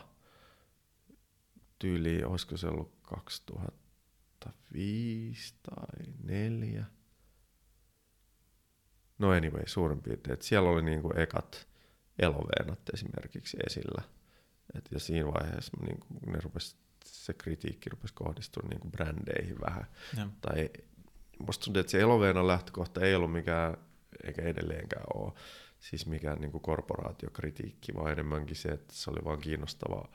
tyyli, 1.79 2.25
olisiko 2.25 2.57
se 2.57 2.67
ollut 2.67 2.95
2005 3.03 5.55
tai 5.63 5.87
2004, 5.87 6.85
No 9.19 9.31
anyway, 9.31 9.63
suurin 9.67 10.03
piirtein. 10.03 10.35
Että 10.35 10.47
siellä 10.47 10.71
oli 10.71 10.83
niinku 10.83 11.13
ekat 11.17 11.69
eloveenat 12.19 12.81
esimerkiksi 12.95 13.57
esillä. 13.67 14.03
Et 14.75 14.89
ja 14.91 15.01
siinä 15.01 15.33
vaiheessa 15.33 15.73
niinku, 15.87 16.07
ne 16.27 16.39
rupes, 16.43 16.77
se 17.05 17.35
kritiikki 17.35 17.91
rupesi 17.91 18.15
kohdistumaan 18.15 18.71
niinku 18.71 18.91
brändeihin 18.91 19.61
vähän. 19.61 19.87
Ja. 20.17 20.29
Tai 20.41 20.71
musta 21.39 21.65
tuntuu, 21.65 21.81
että 21.81 21.91
se 21.91 22.01
eloveenan 22.01 22.47
lähtökohta 22.47 23.01
ei 23.01 23.15
ollut 23.15 23.33
mikään, 23.33 23.77
eikä 24.25 24.43
edelleenkään 24.43 25.05
ole, 25.15 25.33
siis 25.81 26.07
mikään 26.07 26.41
niinku 26.41 26.61
korporaatiokritiikki, 26.61 27.95
vaan 27.95 28.13
enemmänkin 28.13 28.57
se, 28.57 28.69
että 28.69 28.95
se 28.95 29.11
oli 29.11 29.25
vaan 29.25 29.39
kiinnostava 29.39 30.09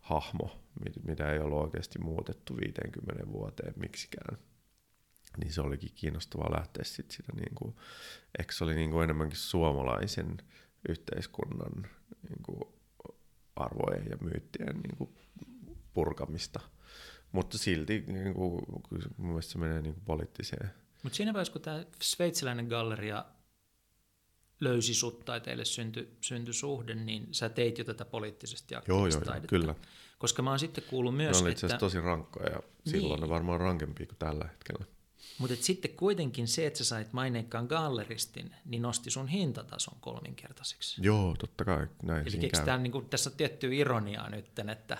hahmo, 0.00 0.62
mitä 1.02 1.32
ei 1.32 1.38
ollut 1.38 1.64
oikeasti 1.64 1.98
muutettu 1.98 2.56
50 2.56 3.32
vuoteen 3.32 3.74
miksikään 3.76 4.38
niin 5.36 5.52
se 5.52 5.60
olikin 5.60 5.92
kiinnostavaa 5.94 6.56
lähteä 6.56 6.84
sit 6.84 7.10
sitä, 7.10 7.32
niin 7.32 7.54
kuin, 7.54 7.76
ehkä 8.38 8.52
se 8.52 8.64
oli 8.64 8.74
niin 8.74 8.90
kuin 8.90 9.04
enemmänkin 9.04 9.38
suomalaisen 9.38 10.36
yhteiskunnan 10.88 11.90
niin 12.28 12.42
kuin 12.42 12.60
arvojen 13.56 14.06
ja 14.10 14.16
myyttien 14.20 14.76
niin 14.76 14.96
kuin 14.96 15.10
purkamista. 15.94 16.60
Mutta 17.32 17.58
silti 17.58 18.04
niin 18.06 18.34
kuin, 18.34 18.62
mun 19.16 19.28
mielestä 19.28 19.52
se 19.52 19.58
menee 19.58 19.82
niin 19.82 19.94
kuin 19.94 20.04
poliittiseen. 20.04 20.70
Mutta 21.02 21.16
siinä 21.16 21.32
vaiheessa, 21.32 21.52
kun 21.52 21.62
tämä 21.62 21.84
sveitsiläinen 22.02 22.66
galleria 22.66 23.24
löysi 24.60 24.94
sut 24.94 25.24
tai 25.24 25.40
teille 25.40 25.64
syntyi 25.64 26.16
synty 26.20 26.52
suhde, 26.52 26.94
niin 26.94 27.34
sä 27.34 27.48
teit 27.48 27.78
jo 27.78 27.84
tätä 27.84 28.04
poliittisesti 28.04 28.74
aktiivista 28.74 29.02
joo, 29.02 29.06
joo, 29.08 29.20
taidetta. 29.20 29.48
kyllä. 29.48 29.74
Koska 30.18 30.42
mä 30.42 30.50
oon 30.50 30.58
sitten 30.58 30.84
kuullut 30.84 31.16
myös, 31.16 31.36
ne 31.36 31.42
oli 31.42 31.52
itse 31.52 31.66
että... 31.66 31.78
tosi 31.78 32.00
rankkoja 32.00 32.50
ja 32.50 32.62
silloin 32.86 33.20
niin. 33.20 33.28
ne 33.28 33.34
varmaan 33.34 33.60
rankempia 33.60 34.06
kuin 34.06 34.18
tällä 34.18 34.48
hetkellä. 34.48 34.84
Mutta 35.38 35.56
sitten 35.60 35.90
kuitenkin 35.90 36.48
se, 36.48 36.66
että 36.66 36.78
sä 36.78 36.84
sait 36.84 37.12
maineikkaan 37.12 37.66
galleristin, 37.66 38.54
niin 38.64 38.82
nosti 38.82 39.10
sun 39.10 39.28
hintatason 39.28 39.96
kolminkertaiseksi. 40.00 41.00
Joo, 41.04 41.34
totta 41.38 41.64
kai. 41.64 41.86
Näin 42.02 42.26
Eli 42.28 42.50
tämä, 42.64 42.78
niin 42.78 42.92
kuin, 42.92 43.08
tässä 43.08 43.30
on 43.30 43.36
tiettyä 43.36 43.70
ironiaa 43.72 44.30
nyt, 44.30 44.58
että 44.72 44.98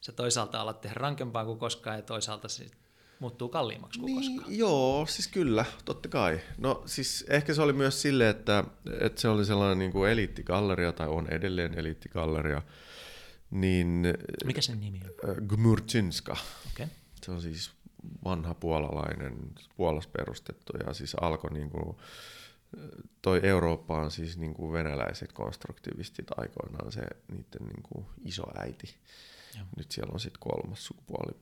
sä 0.00 0.12
toisaalta 0.12 0.60
alat 0.60 0.80
tehdä 0.80 0.94
rankempaa 0.94 1.44
kuin 1.44 1.58
koskaan 1.58 1.96
ja 1.96 2.02
toisaalta 2.02 2.48
sit 2.48 2.72
muuttuu 3.18 3.48
kalliimmaksi 3.48 4.00
kuin 4.00 4.06
Niin, 4.16 4.34
koskaan. 4.36 4.58
joo, 4.58 5.06
siis 5.06 5.28
kyllä, 5.28 5.64
totta 5.84 6.08
kai. 6.08 6.40
No 6.58 6.82
siis 6.86 7.24
ehkä 7.28 7.54
se 7.54 7.62
oli 7.62 7.72
myös 7.72 8.02
sille, 8.02 8.28
että, 8.28 8.64
että 9.00 9.20
se 9.20 9.28
oli 9.28 9.44
sellainen 9.44 9.78
niin 9.78 9.92
kuin 9.92 10.10
eliittigalleria, 10.10 10.92
tai 10.92 11.08
on 11.08 11.26
edelleen 11.28 11.78
eliittigalleria, 11.78 12.62
niin 13.50 14.02
Mikä 14.44 14.60
sen 14.60 14.80
nimi 14.80 15.00
on? 15.24 15.30
äh, 15.30 15.36
Gmurczynska, 15.48 16.36
Okay. 16.72 16.86
se 17.24 17.30
on 17.32 17.42
siis 17.42 17.70
vanha 18.24 18.54
puolalainen, 18.54 19.50
Puolas 19.76 20.06
perustettu, 20.06 20.72
ja 20.86 20.92
siis 20.92 21.14
alkoi 21.20 21.50
niin 21.52 21.70
kuin, 21.70 21.96
toi 23.22 23.40
Eurooppa 23.42 24.00
on 24.00 24.10
siis 24.10 24.38
niin 24.38 24.54
kuin 24.54 24.72
venäläiset 24.72 25.32
konstruktivistit 25.32 26.26
aikoinaan 26.36 26.92
se 26.92 27.02
niiden 27.28 27.66
niin 27.66 27.82
kuin 27.82 28.06
iso 28.24 28.42
äiti. 28.58 28.94
Joo. 29.56 29.66
Nyt 29.76 29.90
siellä 29.90 30.12
on 30.12 30.20
sitten 30.20 30.40
kolmas 30.40 30.86
sukupuoli, 30.86 31.32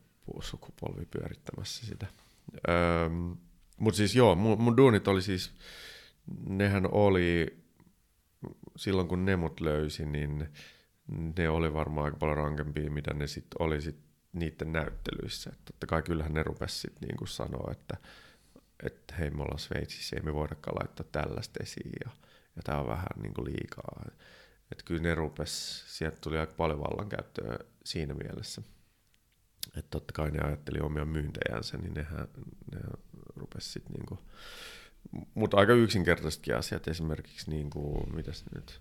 sukupolvi 0.41 1.07
pyörittämässä 1.07 1.87
sitä. 1.87 2.07
Öö, 2.69 3.09
Mutta 3.77 3.97
siis 3.97 4.17
joo, 4.17 4.35
mun, 4.35 4.61
mun 4.61 4.77
duunit 4.77 5.09
oli 5.09 5.23
siis, 5.23 5.53
nehän 6.47 6.93
oli, 6.93 7.59
silloin 8.77 9.09
kun 9.09 9.25
ne 9.25 9.37
mut 9.37 9.61
löysi, 9.61 10.07
niin 10.07 10.49
ne 11.39 11.49
oli 11.49 11.73
varmaan 11.75 12.05
aika 12.05 12.17
paljon 12.17 12.37
rankempia, 12.37 12.91
mitä 12.91 13.15
ne 13.15 13.27
sitten 13.27 13.63
oli 13.63 13.81
sit 13.81 14.10
niiden 14.33 14.73
näyttelyissä. 14.73 15.51
Et 15.53 15.65
totta 15.65 15.87
kai 15.87 16.03
kyllähän 16.03 16.35
ne 16.35 16.43
rupesi 16.43 16.79
sitten 16.79 17.09
niinku 17.09 17.27
sanoa, 17.27 17.73
että, 17.73 17.97
että 18.83 19.15
hei 19.15 19.31
me 19.31 19.43
ollaan 19.43 19.59
Sveitsissä, 19.59 20.17
ei 20.17 20.23
me 20.23 20.35
voidakaan 20.35 20.77
laittaa 20.81 21.07
tällaista 21.13 21.63
esiin 21.63 21.93
ja, 22.05 22.11
ja 22.57 22.63
tämä 22.65 22.79
on 22.79 22.89
vähän 22.89 23.23
niinku 23.23 23.45
liikaa. 23.45 24.05
Että 24.73 24.85
kyllä 24.85 25.03
ne 25.03 25.15
rupes, 25.15 25.85
sieltä 25.99 26.19
tuli 26.21 26.39
aika 26.39 26.53
paljon 26.57 26.81
vallankäyttöä 26.81 27.59
siinä 27.85 28.15
mielessä. 28.15 28.63
Että 29.77 29.91
totta 29.91 30.13
kai 30.13 30.31
ne 30.31 30.41
ajatteli 30.41 30.81
omia 30.81 31.05
myyntejänsä, 31.05 31.79
niin 31.79 31.95
nehän, 31.95 32.29
ne 32.73 32.81
rupes 33.37 33.73
sitten 33.73 33.93
niinku, 33.93 34.19
mutta 35.35 35.57
aika 35.57 35.73
yksinkertaisetkin 35.73 36.57
asiat, 36.57 36.89
esimerkiksi 36.89 37.51
niinku, 37.51 38.07
mitä 38.13 38.33
se 38.33 38.45
nyt 38.55 38.81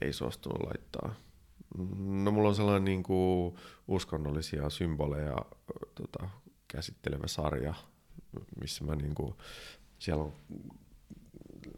ei 0.00 0.12
suostunut 0.12 0.62
laittaa. 0.62 1.14
No 1.98 2.30
mulla 2.30 2.48
on 2.48 2.54
sellainen 2.54 2.84
niinku 2.84 3.58
uskonnollisia 3.88 4.70
symboleja 4.70 5.36
tota, 5.94 6.28
käsittelevä 6.68 7.26
sarja, 7.26 7.74
missä 8.60 8.84
mä 8.84 8.94
niinku, 8.94 9.36
siellä 9.98 10.24
on 10.24 10.32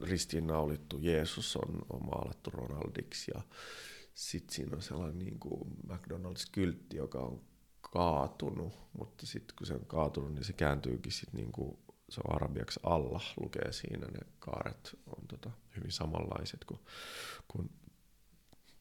ristiinnaulittu 0.01 0.98
Jeesus 1.01 1.57
on, 1.57 1.83
on 1.90 2.05
maalattu 2.05 2.51
Ronaldiksi 2.51 3.31
ja 3.35 3.42
sitten 4.14 4.55
siinä 4.55 4.77
on 4.77 4.83
sellainen 4.83 5.18
niin 5.18 5.38
kuin 5.38 5.70
McDonald's-kyltti, 5.87 6.96
joka 6.96 7.18
on 7.18 7.40
kaatunut, 7.81 8.72
mutta 8.98 9.27
sitten 9.27 9.57
kun 9.57 9.66
se 9.66 9.74
on 9.74 9.87
kaatunut, 9.87 10.35
niin 10.35 10.44
se 10.44 10.53
kääntyykin 10.53 11.12
sitten 11.12 11.40
niin 11.40 11.53
kuin 11.53 11.79
se 12.09 12.20
on 12.24 12.37
arabiaksi 12.37 12.81
alla, 12.83 13.20
lukee 13.40 13.72
siinä, 13.72 14.07
ne 14.07 14.18
kaaret 14.38 14.96
on 15.07 15.27
tota, 15.29 15.51
hyvin 15.77 15.92
samanlaiset 15.92 16.64
kuin, 16.64 16.81
kuin 17.48 17.70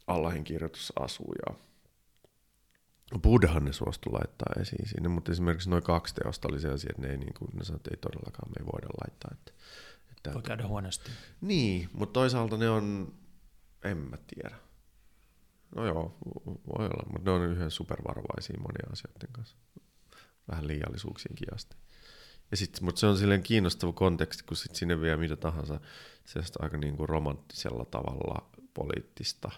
Allahin 0.07 0.43
kirjoitus 0.43 0.93
asuu 0.99 1.33
ja 1.47 1.55
Buddhan 3.19 3.65
ne 3.65 3.73
suostu 3.73 4.13
laittaa 4.13 4.61
esiin 4.61 4.87
sinne, 4.89 5.09
mutta 5.09 5.31
esimerkiksi 5.31 5.69
noin 5.69 5.83
kaksi 5.83 6.15
teosta 6.15 6.47
oli 6.47 6.59
sellaisia, 6.59 6.89
että 6.89 7.01
ne, 7.01 7.11
ei, 7.11 7.17
niin 7.17 7.33
kuin, 7.33 7.51
ne 7.53 7.63
sanoi, 7.63 7.77
että 7.77 7.89
ei 7.93 7.97
todellakaan 7.97 8.49
me 8.49 8.55
ei 8.59 8.65
voida 8.65 8.87
laittaa. 9.05 9.31
Että, 9.33 9.51
että 10.11 10.33
Voi 10.33 10.41
käydä 10.41 10.67
huonosti. 10.67 11.11
niin, 11.41 11.89
mutta 11.93 12.13
toisaalta 12.13 12.57
ne 12.57 12.69
on, 12.69 13.13
en 13.83 13.97
mä 13.97 14.17
tiedä. 14.27 14.55
No 15.75 15.85
joo, 15.85 16.17
voi 16.45 16.85
olla, 16.85 17.09
mutta 17.11 17.31
ne 17.31 17.31
on 17.31 17.41
yhden 17.51 17.71
supervarovaisia 17.71 18.57
monia 18.59 18.91
asioiden 18.91 19.29
kanssa. 19.31 19.57
Vähän 20.51 20.67
liiallisuuksiinkin 20.67 21.53
asti. 21.53 21.75
Ja 22.51 22.57
sit, 22.57 22.81
mutta 22.81 22.99
se 22.99 23.07
on 23.07 23.17
silleen 23.17 23.43
kiinnostava 23.43 23.93
konteksti, 23.93 24.43
kun 24.43 24.57
sit 24.57 24.75
sinne 24.75 25.01
vie 25.01 25.17
mitä 25.17 25.35
tahansa 25.35 25.79
sellaista 26.25 26.63
aika 26.63 26.77
niin 26.77 26.97
kuin 26.97 27.09
romanttisella 27.09 27.85
tavalla 27.85 28.49
poliittista, 28.73 29.51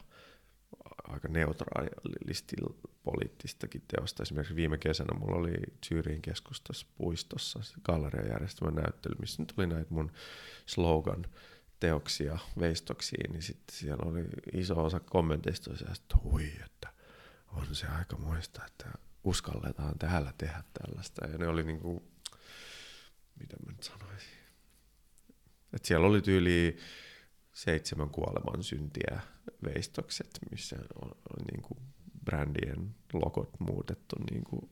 aika 1.10 1.28
neutraalisti 1.28 2.56
poliittistakin 3.04 3.84
teosta. 3.88 4.24
Esimerkiksi 4.24 4.56
viime 4.56 4.78
kesänä 4.78 5.20
mulla 5.20 5.36
oli 5.36 5.54
Zyyriin 5.86 6.22
keskustassa 6.22 6.88
puistossa 6.98 7.60
gallerian 7.84 8.28
järjestämä 8.28 8.72
näyttely, 8.72 9.16
missä 9.20 9.42
nyt 9.42 9.54
oli 9.58 9.68
näitä 9.68 9.94
mun 9.94 10.12
slogan 10.66 11.26
teoksia 11.80 12.38
veistoksiin, 12.60 13.32
niin 13.32 13.42
sitten 13.42 13.76
siellä 13.76 14.12
oli 14.12 14.26
iso 14.54 14.84
osa 14.86 15.00
kommenteista, 15.00 15.72
että 15.74 16.18
hui, 16.24 16.52
että 16.66 16.94
on 17.48 17.76
se 17.76 17.88
aika 17.88 18.18
muista, 18.18 18.62
että 18.66 18.92
uskalletaan 19.24 20.00
täällä 20.00 20.34
tehdä 20.38 20.64
tällaista. 20.74 21.28
Ja 21.28 21.38
ne 21.38 21.48
oli 21.48 21.64
niinku, 21.64 22.04
mitä 23.40 23.56
mä 23.66 23.72
nyt 23.72 23.84
sanoisin, 23.84 24.40
että 25.74 25.88
siellä 25.88 26.08
oli 26.08 26.22
tyyli 26.22 26.78
seitsemän 27.60 28.10
kuoleman 28.10 28.64
syntiä 28.64 29.20
veistokset, 29.64 30.40
missä 30.52 30.76
on, 31.02 31.12
on 31.12 31.46
niin 31.52 31.62
kuin 31.62 31.80
brändien 32.26 32.96
logot 33.14 33.60
muutettu 33.60 34.16
niin 34.32 34.44
kuin 34.44 34.70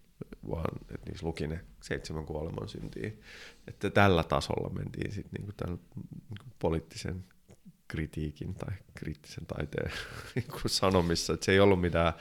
vaan, 0.49 0.77
että 0.81 1.09
niissä 1.09 1.27
luki 1.27 1.47
ne 1.47 1.65
seitsemän 1.81 2.25
kuoleman 2.25 2.69
syntiä. 2.69 3.11
Että 3.67 3.89
tällä 3.89 4.23
tasolla 4.23 4.69
mentiin 4.69 5.11
sitten 5.11 5.31
niin 5.37 5.45
kuin 5.45 5.55
tällä 5.55 5.77
niin 5.99 6.37
kuin 6.39 6.53
poliittisen 6.59 7.25
kritiikin 7.87 8.55
tai 8.55 8.73
kriittisen 8.93 9.45
taiteen 9.45 9.91
niin 10.35 10.47
kuin 10.47 10.69
sanomissa. 10.69 11.33
Että 11.33 11.45
se 11.45 11.51
ei 11.51 11.59
ollut 11.59 11.81
mitään 11.81 12.13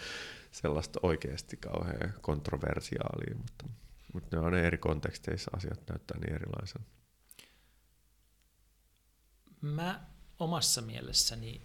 sellaista 0.51 1.01
oikeasti 1.03 1.57
kauhean 1.57 2.15
kontroversiaalia, 2.21 3.37
mutta, 3.37 3.65
mutta 4.13 4.37
ne 4.37 4.47
on 4.47 4.55
eri 4.55 4.79
konteksteissa 4.79 5.51
asiat 5.57 5.81
näyttää 5.89 6.19
niin 6.19 6.35
erilaisen. 6.35 6.83
Mä 9.61 10.16
omassa 10.39 10.83
mielessäni, 10.83 11.61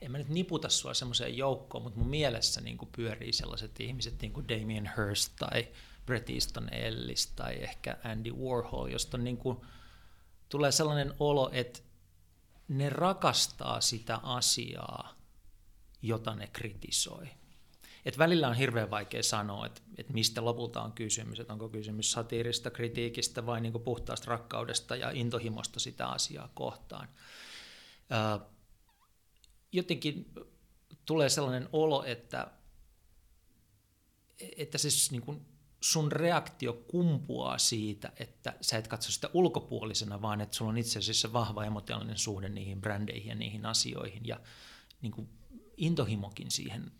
en 0.00 0.10
mä 0.10 0.18
nyt 0.18 0.28
niputa 0.28 0.68
sua 0.68 0.94
semmoiseen 0.94 1.36
joukkoon, 1.36 1.82
mutta 1.84 1.98
mun 1.98 2.08
mielessä 2.08 2.60
niin 2.60 2.78
kuin 2.78 2.88
pyörii 2.96 3.32
sellaiset 3.32 3.80
ihmiset 3.80 4.20
niin 4.22 4.32
kuin 4.32 4.48
Damien 4.48 4.90
Hirst 4.96 5.32
tai 5.38 5.68
Bret 6.06 6.30
Easton 6.30 6.74
Ellis 6.74 7.26
tai 7.26 7.54
ehkä 7.62 7.98
Andy 8.04 8.32
Warhol, 8.32 8.86
josta 8.86 9.18
niin 9.18 9.36
kuin 9.36 9.60
tulee 10.48 10.72
sellainen 10.72 11.14
olo, 11.18 11.50
että 11.52 11.80
ne 12.68 12.90
rakastaa 12.90 13.80
sitä 13.80 14.16
asiaa, 14.22 15.14
jota 16.02 16.34
ne 16.34 16.46
kritisoi. 16.46 17.28
Et 18.04 18.18
välillä 18.18 18.48
on 18.48 18.54
hirveän 18.54 18.90
vaikea 18.90 19.22
sanoa, 19.22 19.66
että, 19.66 19.80
että 19.98 20.12
mistä 20.12 20.44
lopulta 20.44 20.82
on 20.82 20.92
kysymys, 20.92 21.40
että 21.40 21.52
onko 21.52 21.68
kysymys 21.68 22.12
satiirista, 22.12 22.70
kritiikistä 22.70 23.46
vai 23.46 23.60
niin 23.60 23.72
puhtaasta 23.84 24.30
rakkaudesta 24.30 24.96
ja 24.96 25.10
intohimosta 25.10 25.80
sitä 25.80 26.08
asiaa 26.08 26.50
kohtaan. 26.54 27.08
Ää, 28.10 28.40
jotenkin 29.72 30.34
tulee 31.06 31.28
sellainen 31.28 31.68
olo, 31.72 32.04
että, 32.04 32.50
että 34.56 34.78
siis 34.78 35.10
niin 35.10 35.22
kuin 35.22 35.46
sun 35.80 36.12
reaktio 36.12 36.72
kumpuaa 36.72 37.58
siitä, 37.58 38.12
että 38.16 38.54
sä 38.60 38.78
et 38.78 38.88
katso 38.88 39.12
sitä 39.12 39.30
ulkopuolisena, 39.34 40.22
vaan 40.22 40.40
että 40.40 40.56
sulla 40.56 40.70
on 40.70 40.78
itse 40.78 40.98
asiassa 40.98 41.32
vahva 41.32 41.64
emotionaalinen 41.64 42.18
suhde 42.18 42.48
niihin 42.48 42.80
brändeihin 42.80 43.28
ja 43.28 43.34
niihin 43.34 43.66
asioihin 43.66 44.26
ja 44.26 44.40
niin 45.02 45.12
kuin 45.12 45.28
intohimokin 45.76 46.50
siihen 46.50 46.92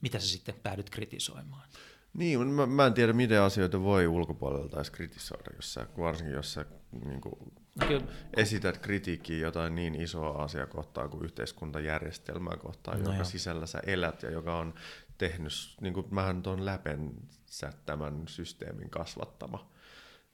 mitä 0.00 0.18
sä 0.18 0.28
sitten 0.28 0.54
päädyt 0.62 0.90
kritisoimaan? 0.90 1.68
Niin, 2.14 2.48
mä, 2.48 2.66
mä 2.66 2.86
en 2.86 2.94
tiedä, 2.94 3.12
miten 3.12 3.40
asioita 3.42 3.82
voi 3.82 4.06
ulkopuolelta 4.06 4.76
edes 4.76 4.90
kritisoida, 4.90 5.50
jos 5.56 5.74
sä, 5.74 5.86
varsinkin 5.98 6.34
jos 6.34 6.52
sä 6.52 6.64
niin 7.04 7.20
kuin, 7.20 7.34
no, 7.80 7.86
kyllä. 7.86 8.06
esität 8.36 8.78
kritiikkiä 8.78 9.38
jotain 9.38 9.74
niin 9.74 9.94
isoa 9.94 10.42
asiaa 10.42 10.66
kohtaan 10.66 11.10
kuin 11.10 11.24
yhteiskuntajärjestelmää 11.24 12.56
kohtaan, 12.56 12.98
no 12.98 13.04
joka 13.04 13.18
jo. 13.18 13.24
sisällä 13.24 13.66
sä 13.66 13.80
elät 13.86 14.22
ja 14.22 14.30
joka 14.30 14.58
on 14.58 14.74
tehnyt, 15.18 15.52
niin 15.80 15.94
kuin 15.94 16.06
mähän 16.10 16.42
tuon 16.42 16.64
läpensä 16.64 17.72
tämän 17.86 18.22
systeemin 18.26 18.90
kasvattama, 18.90 19.70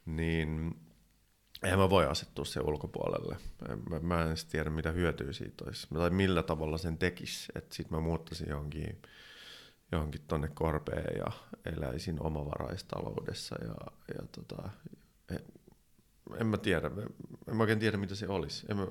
niin 0.07 0.81
eihän 1.63 1.79
mä 1.79 1.91
voi 1.91 2.07
asettua 2.07 2.45
sen 2.45 2.67
ulkopuolelle. 2.67 3.37
Mä, 3.91 3.99
mä 4.01 4.21
en 4.23 4.29
edes 4.29 4.45
tiedä, 4.45 4.71
mitä 4.71 4.91
hyötyä 4.91 5.33
siitä 5.33 5.65
olisi, 5.65 5.87
tai 5.95 6.11
millä 6.11 6.43
tavalla 6.43 6.79
sen 6.79 6.99
tekisi, 6.99 7.53
että 7.55 7.75
sit 7.75 7.91
mä 7.91 8.01
muuttaisin 8.01 8.49
johonkin 8.49 9.03
johonkin 9.93 10.23
tonne 10.29 10.49
korpeen 10.49 11.19
ja 11.19 11.33
eläisin 11.65 12.23
omavaraistaloudessa 12.23 13.57
ja, 13.65 13.75
ja 14.15 14.27
tota, 14.33 14.71
en, 15.31 15.41
en 16.41 16.47
mä 16.47 16.57
tiedä, 16.57 16.91
en 17.49 17.57
mä 17.57 17.63
oikein 17.63 17.79
tiedä 17.79 17.97
mitä 17.97 18.15
se 18.15 18.29
olisi. 18.29 18.67
En 18.71 18.77
mä, 18.77 18.87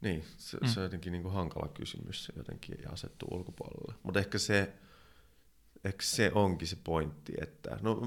niin, 0.00 0.24
se, 0.36 0.58
mm. 0.62 0.66
se 0.66 0.80
on 0.80 0.84
jotenkin 0.84 1.12
niin 1.12 1.22
kuin 1.22 1.34
hankala 1.34 1.68
kysymys 1.68 2.24
se 2.24 2.32
jotenkin 2.36 2.92
asettuu 2.92 3.28
ulkopuolelle. 3.32 3.94
Mutta 4.02 4.20
ehkä 4.20 4.38
se, 4.38 4.72
ehkä 5.84 6.02
se 6.02 6.32
onkin 6.34 6.68
se 6.68 6.76
pointti, 6.84 7.32
että 7.40 7.78
no 7.82 8.00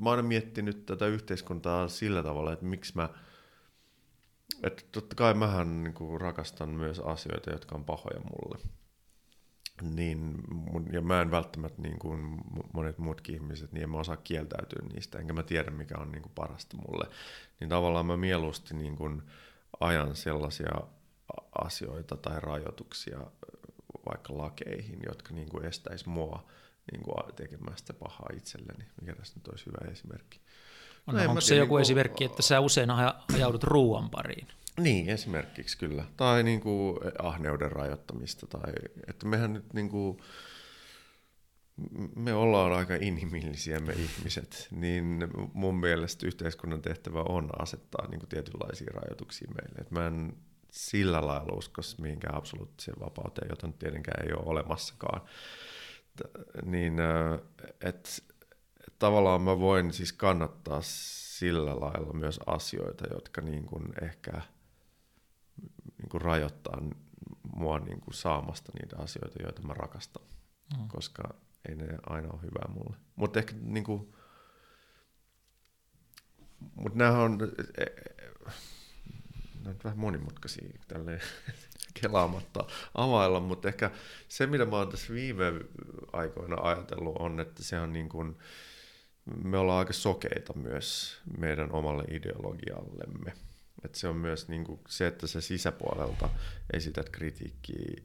mä 0.00 0.10
oon 0.10 0.24
miettinyt 0.24 0.86
tätä 0.86 1.06
yhteiskuntaa 1.06 1.88
sillä 1.88 2.22
tavalla, 2.22 2.52
että 2.52 2.64
miksi 2.64 2.92
mä, 2.94 3.08
että 4.62 4.82
totta 4.92 5.16
kai 5.16 5.34
mähän 5.34 5.84
niin 5.84 5.94
kuin 5.94 6.20
rakastan 6.20 6.68
myös 6.68 6.98
asioita, 6.98 7.50
jotka 7.50 7.74
on 7.74 7.84
pahoja 7.84 8.20
mulle 8.20 8.81
niin, 9.80 10.34
mun, 10.48 10.86
ja 10.92 11.00
mä 11.00 11.20
en 11.20 11.30
välttämättä 11.30 11.82
niin 11.82 11.98
kuin 11.98 12.38
monet 12.72 12.98
muutkin 12.98 13.34
ihmiset, 13.34 13.72
niin 13.72 13.82
en 13.82 13.90
mä 13.90 13.98
osaa 13.98 14.16
kieltäytyä 14.16 14.82
niistä, 14.92 15.18
enkä 15.18 15.32
mä 15.32 15.42
tiedä 15.42 15.70
mikä 15.70 15.98
on 15.98 16.12
niin 16.12 16.22
kuin 16.22 16.32
parasta 16.34 16.76
mulle. 16.76 17.08
Niin 17.60 17.70
tavallaan 17.70 18.06
mä 18.06 18.16
mieluusti 18.16 18.74
niin 18.74 18.96
kuin 18.96 19.22
ajan 19.80 20.16
sellaisia 20.16 20.72
asioita 21.64 22.16
tai 22.16 22.40
rajoituksia 22.40 23.18
vaikka 24.06 24.38
lakeihin, 24.38 25.00
jotka 25.06 25.34
niin 25.34 25.48
kuin 25.48 25.64
estäisi 25.64 26.08
mua 26.08 26.44
niin 26.92 27.02
kuin 27.02 27.34
tekemästä 27.36 27.92
pahaa 27.92 28.28
itselleni. 28.36 28.84
Mikä 29.00 29.14
tässä 29.14 29.34
nyt 29.36 29.48
olisi 29.48 29.66
hyvä 29.66 29.92
esimerkki? 29.92 30.40
No, 31.06 31.12
no 31.12 31.28
onko 31.28 31.40
se 31.40 31.56
joku 31.56 31.76
niin 31.76 31.82
esimerkki, 31.82 32.24
että 32.24 32.42
sä 32.42 32.60
usein 32.60 32.90
ajaudut 33.34 33.64
ruuan 33.64 34.10
pariin? 34.10 34.48
Niin, 34.80 35.08
esimerkiksi 35.08 35.78
kyllä. 35.78 36.04
Tai 36.16 36.42
niin 36.42 36.60
kuin 36.60 36.98
ahneuden 37.18 37.72
rajoittamista. 37.72 38.46
Tai, 38.46 38.72
että 39.06 39.26
mehän 39.26 39.52
nyt 39.52 39.72
niin 39.72 39.88
kuin, 39.88 40.18
me 42.16 42.34
ollaan 42.34 42.72
aika 42.72 42.94
inhimillisiä 42.94 43.80
me 43.80 43.92
ihmiset, 43.92 44.68
niin 44.70 45.28
mun 45.52 45.80
mielestä 45.80 46.26
yhteiskunnan 46.26 46.82
tehtävä 46.82 47.20
on 47.20 47.50
asettaa 47.62 48.08
niin 48.08 48.18
kuin 48.20 48.28
tietynlaisia 48.28 48.92
rajoituksia 48.94 49.48
meille. 49.54 49.78
Et 49.80 49.90
mä 49.90 50.06
en 50.06 50.36
sillä 50.70 51.26
lailla 51.26 51.56
usko 51.56 51.82
mihinkään 52.00 52.34
absoluuttiseen 52.34 53.00
vapauteen, 53.00 53.48
jota 53.50 53.66
nyt 53.66 53.78
tietenkään 53.78 54.26
ei 54.26 54.32
ole 54.32 54.42
olemassakaan. 54.44 55.20
Niin, 56.64 56.94
että 57.80 58.10
et 58.88 58.98
tavallaan 58.98 59.42
mä 59.42 59.58
voin 59.58 59.92
siis 59.92 60.12
kannattaa 60.12 60.80
sillä 60.82 61.80
lailla 61.80 62.12
myös 62.12 62.40
asioita, 62.46 63.04
jotka 63.14 63.40
niin 63.40 63.66
kuin 63.66 63.84
ehkä 64.02 64.42
niin 66.02 66.10
kuin 66.10 66.20
rajoittaa 66.20 66.82
mua 67.56 67.78
niin 67.78 68.00
kuin 68.00 68.14
saamasta 68.14 68.72
niitä 68.80 68.96
asioita, 68.98 69.42
joita 69.42 69.62
mä 69.62 69.74
rakastan, 69.74 70.22
mm. 70.78 70.88
koska 70.88 71.34
ei 71.68 71.76
ne 71.76 71.86
aina 72.06 72.28
ole 72.32 72.42
hyvää 72.42 72.68
mulle. 72.68 72.96
Mutta 73.16 73.38
ehkä 73.38 73.54
niin 73.60 73.84
kuin, 73.84 74.14
mutta 76.74 76.98
nämä 76.98 77.18
on, 77.18 77.38
e, 77.78 77.82
e, 77.82 77.86
on 79.66 79.76
vähän 79.84 79.98
monimutkaisia 79.98 80.68
tälleen 80.88 81.20
kelaamatta 82.00 82.64
availla, 82.94 83.40
mutta 83.40 83.68
ehkä 83.68 83.90
se, 84.28 84.46
mitä 84.46 84.64
mä 84.64 84.76
oon 84.76 84.88
tässä 84.88 85.14
viime 85.14 85.44
aikoina 86.12 86.56
ajatellut, 86.62 87.16
on, 87.18 87.40
että 87.40 87.62
se 87.62 87.80
on 87.80 87.92
niin 87.92 88.08
kuin, 88.08 88.38
me 89.44 89.58
ollaan 89.58 89.78
aika 89.78 89.92
sokeita 89.92 90.52
myös 90.56 91.18
meidän 91.38 91.72
omalle 91.72 92.04
ideologiallemme. 92.10 93.32
Et 93.84 93.94
se 93.94 94.08
on 94.08 94.16
myös 94.16 94.48
niin 94.48 94.64
kuin 94.64 94.80
se, 94.88 95.06
että 95.06 95.26
sä 95.26 95.40
sisäpuolelta 95.40 96.28
esität 96.72 97.08
kritiikkiä 97.08 98.02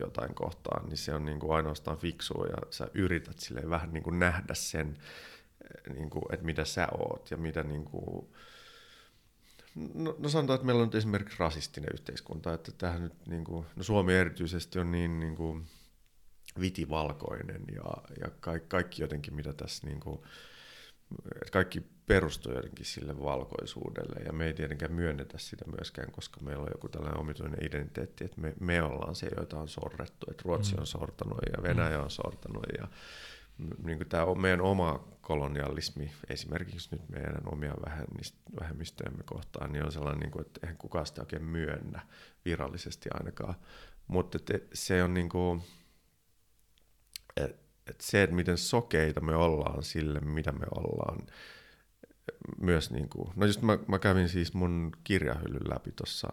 jotain 0.00 0.34
kohtaan, 0.34 0.88
niin 0.88 0.96
se 0.96 1.14
on 1.14 1.24
niin 1.24 1.40
kuin 1.40 1.56
ainoastaan 1.56 1.98
fiksua 1.98 2.46
ja 2.46 2.56
sä 2.70 2.88
yrität 2.94 3.38
sille 3.38 3.70
vähän 3.70 3.92
niin 3.92 4.02
kuin 4.02 4.18
nähdä 4.18 4.54
sen, 4.54 4.98
niin 5.94 6.10
kuin, 6.10 6.24
että 6.32 6.46
mitä 6.46 6.64
sä 6.64 6.88
oot 6.98 7.30
ja 7.30 7.36
mitä 7.36 7.62
niin 7.62 7.84
kuin, 7.84 8.28
No, 9.94 10.16
no 10.18 10.28
sanotaan, 10.28 10.54
että 10.54 10.66
meillä 10.66 10.82
on 10.82 10.88
nyt 10.88 10.94
esimerkiksi 10.94 11.38
rasistinen 11.38 11.90
yhteiskunta, 11.92 12.54
että 12.54 12.72
tähän 12.72 13.02
nyt 13.02 13.26
niin 13.26 13.44
kuin, 13.44 13.66
no 13.76 13.82
Suomi 13.82 14.14
erityisesti 14.14 14.78
on 14.78 14.92
niin, 14.92 15.20
niin 15.20 15.36
kuin 15.36 15.66
vitivalkoinen 16.60 17.62
ja, 17.74 18.16
ja 18.20 18.30
kaikki, 18.40 18.68
kaikki 18.68 19.02
jotenkin, 19.02 19.34
mitä 19.34 19.52
tässä 19.52 19.86
niin 19.86 20.00
kuin, 20.00 20.20
kaikki 21.52 21.82
perustuu 22.06 22.52
jotenkin 22.52 22.86
sille 22.86 23.22
valkoisuudelle 23.22 24.20
ja 24.26 24.32
me 24.32 24.46
ei 24.46 24.54
tietenkään 24.54 24.92
myönnetä 24.92 25.38
sitä 25.38 25.64
myöskään, 25.76 26.12
koska 26.12 26.40
meillä 26.40 26.62
on 26.62 26.70
joku 26.74 26.88
tällainen 26.88 27.20
omituinen 27.20 27.64
identiteetti, 27.66 28.24
että 28.24 28.40
me, 28.40 28.54
me 28.60 28.82
ollaan 28.82 29.14
se, 29.14 29.28
joita 29.36 29.58
on 29.58 29.68
sorrettu, 29.68 30.26
että 30.30 30.42
Ruotsi 30.46 30.74
mm. 30.74 30.80
on 30.80 30.86
sortanut 30.86 31.38
ja 31.56 31.62
Venäjä 31.62 32.02
on 32.02 32.10
sortanut 32.10 32.64
ja 32.78 32.88
niin 33.82 33.98
kuin 33.98 34.08
tämä 34.08 34.24
on 34.24 34.40
meidän 34.40 34.60
oma 34.60 35.04
kolonialismi, 35.20 36.12
esimerkiksi 36.28 36.88
nyt 36.92 37.08
meidän 37.08 37.42
omia 37.52 37.74
vähemmistöjemme 38.60 39.22
kohtaan, 39.24 39.72
niin 39.72 39.84
on 39.84 39.92
sellainen, 39.92 40.20
niin 40.20 40.30
kuin, 40.30 40.46
että 40.46 40.60
eihän 40.62 40.76
kukaan 40.76 41.06
sitä 41.06 41.22
oikein 41.22 41.44
myönnä 41.44 42.00
virallisesti 42.44 43.08
ainakaan. 43.14 43.54
Mutta 44.06 44.38
se 44.72 45.02
on 45.02 45.14
niin 45.14 45.28
kuin, 45.28 45.62
että 47.88 48.04
se, 48.06 48.22
että 48.22 48.36
miten 48.36 48.58
sokeita 48.58 49.20
me 49.20 49.36
ollaan 49.36 49.82
sille, 49.82 50.20
mitä 50.20 50.52
me 50.52 50.66
ollaan, 50.70 51.26
myös 52.60 52.90
niin 52.90 53.08
kuin, 53.08 53.32
no 53.36 53.46
just 53.46 53.62
mä, 53.62 53.78
mä 53.88 53.98
kävin 53.98 54.28
siis 54.28 54.54
mun 54.54 54.92
kirjahyllyn 55.04 55.70
läpi 55.70 55.92
tuossa 55.92 56.32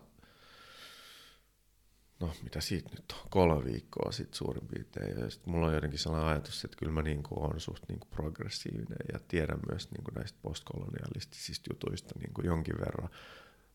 no 2.19 2.31
mitä 2.43 2.61
siitä 2.61 2.89
nyt 2.89 3.05
on, 3.11 3.29
kolme 3.29 3.65
viikkoa 3.65 4.11
sitten 4.11 4.37
suurin 4.37 4.67
piirtein. 4.67 5.19
Ja 5.19 5.29
sitten 5.29 5.53
mulla 5.53 5.67
on 5.67 5.73
jotenkin 5.73 5.99
sellainen 5.99 6.29
ajatus, 6.29 6.65
että 6.65 6.77
kyllä 6.77 6.91
mä 6.91 7.01
niin 7.01 7.23
kuin 7.23 7.39
olen 7.39 7.59
suht 7.59 7.83
niin 7.89 7.99
kuin 7.99 8.09
progressiivinen 8.09 9.05
ja 9.13 9.19
tiedän 9.27 9.59
myös 9.69 9.91
niin 9.91 10.03
kuin 10.03 10.15
näistä 10.15 10.39
postkolonialistisista 10.41 11.73
jutuista 11.73 12.19
niin 12.19 12.33
kuin 12.33 12.45
jonkin 12.45 12.77
verran. 12.79 13.09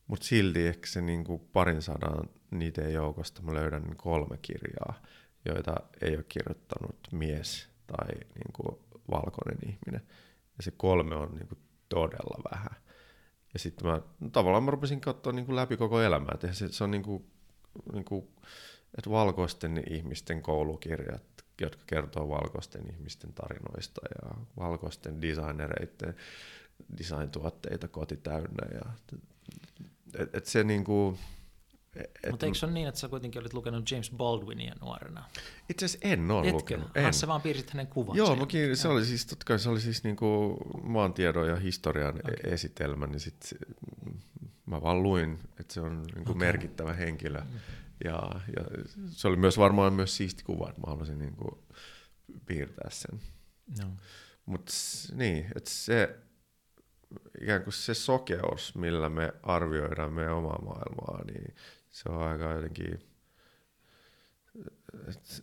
Mutta 0.06 0.26
silti 0.26 0.66
ehkä 0.66 0.86
se 0.86 1.00
niin 1.00 1.24
kuin 1.24 1.40
parin 1.52 1.82
sadan 1.82 2.28
niiden 2.50 2.92
joukosta 2.92 3.42
mä 3.42 3.54
löydän 3.54 3.96
kolme 3.96 4.38
kirjaa, 4.42 5.02
joita 5.44 5.74
ei 6.00 6.16
ole 6.16 6.24
kirjoittanut 6.28 6.96
mies 7.12 7.69
tai 7.97 8.14
niin 8.14 8.53
kuin 8.53 8.78
valkoinen 9.11 9.59
ihminen. 9.62 10.07
Ja 10.57 10.62
se 10.62 10.70
kolme 10.70 11.14
on 11.14 11.34
niin 11.34 11.49
kuin 11.49 11.59
todella 11.88 12.43
vähän. 12.53 12.76
Ja 13.53 13.59
sitten 13.59 13.86
mä 13.86 14.01
no, 14.20 14.30
tavallaan 14.30 14.62
mä 14.62 14.70
rupesin 14.70 15.01
katsoa 15.01 15.32
niin 15.32 15.47
kuin 15.47 15.57
läpi 15.57 15.76
koko 15.76 16.01
elämää. 16.01 16.34
Et 16.34 16.55
se, 16.55 16.68
se 16.68 16.84
on 16.84 16.91
niin 16.91 17.03
kuin 17.03 17.30
niin 17.93 18.05
kuin, 18.05 18.24
että 18.99 19.11
valkoisten 19.11 19.82
ihmisten 19.91 20.43
koulukirjat, 20.43 21.22
jotka 21.61 21.82
kertoo 21.86 22.28
valkoisten 22.28 22.91
ihmisten 22.95 23.32
tarinoista 23.32 24.01
ja 24.14 24.34
valkoisten 24.57 25.22
designereiden 25.22 26.14
design-tuotteita 26.99 27.88
koti 27.88 28.16
täynnä. 28.16 28.66
Ja, 28.74 28.93
et, 30.14 30.34
et 30.34 30.47
se 30.47 30.64
niin 30.64 30.84
kuin, 30.84 31.18
mutta 32.30 32.47
eikö 32.47 32.59
se 32.59 32.66
ole 32.66 32.72
niin, 32.72 32.88
että 32.88 33.01
sä 33.01 33.09
kuitenkin 33.09 33.41
olit 33.41 33.55
lukenut 33.55 33.91
James 33.91 34.11
Baldwinia 34.11 34.74
nuorena? 34.80 35.24
Itse 35.68 35.84
asiassa 35.84 36.09
en 36.09 36.30
ole 36.30 36.41
Etkö? 36.47 36.57
lukenut. 36.57 36.97
En. 36.97 37.14
Sä 37.14 37.26
vaan 37.26 37.43
piirsit 37.43 37.70
hänen 37.70 37.86
kuvan. 37.86 38.16
Joo, 38.16 38.36
mä 38.36 38.47
kiin, 38.47 38.76
se 38.76 38.88
oli 38.88 39.05
siis, 39.05 39.26
totta 39.26 39.45
kai 39.45 39.59
se 39.59 39.68
oli 39.68 39.80
siis 39.80 40.05
niinku 40.05 40.57
maantiedon 40.82 41.49
ja 41.49 41.57
historian 41.57 42.14
okay. 42.14 42.34
esitelmä, 42.45 43.07
niin 43.07 43.20
sit 43.20 43.55
mä 44.66 44.82
vaan 44.82 45.03
luin, 45.03 45.38
että 45.61 45.74
se 45.74 45.80
on 45.80 46.03
niinku 46.03 46.30
okay. 46.30 46.34
merkittävä 46.34 46.93
henkilö. 46.93 47.41
Mm. 47.41 47.59
Ja, 48.05 48.41
ja 48.57 48.64
se 49.09 49.28
oli 49.28 49.36
myös 49.36 49.59
varmaan 49.59 49.93
myös 49.93 50.16
siisti 50.16 50.45
kuva, 50.45 50.68
että 50.68 50.80
mä 50.80 50.86
haluaisin 50.86 51.18
niin 51.18 51.36
kuin 51.36 51.59
piirtää 52.47 52.91
sen. 52.91 53.20
No. 53.82 53.91
Mutta 54.47 54.72
niin, 55.12 55.47
että 55.57 55.70
se 55.70 56.18
ikään 57.41 57.62
kuin 57.62 57.74
se 57.74 57.95
sokeus, 57.95 58.74
millä 58.74 59.09
me 59.09 59.32
arvioidaan 59.43 60.12
meidän 60.12 60.34
omaa 60.34 60.62
maailmaa, 60.64 61.24
niin 61.24 61.55
se 61.91 62.09
on 62.09 62.22
aika 62.22 62.53
jotenkin, 62.53 62.99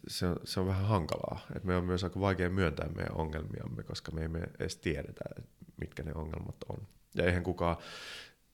se 0.08 0.28
on, 0.28 0.36
se 0.44 0.60
on 0.60 0.68
vähän 0.68 0.86
hankalaa. 0.86 1.40
Et 1.56 1.64
me 1.64 1.76
on 1.76 1.84
myös 1.84 2.04
aika 2.04 2.20
vaikea 2.20 2.50
myöntää 2.50 2.90
meidän 2.96 3.18
ongelmiamme, 3.18 3.84
koska 3.84 4.12
me 4.12 4.24
emme 4.26 4.40
edes 4.60 4.78
tiedetä, 4.78 5.24
mitkä 5.82 6.04
ne 6.04 6.12
ongelmat 6.16 6.56
on. 6.70 6.88
Ja 7.16 7.26
eihän 7.26 7.44
kukaan, 7.44 7.78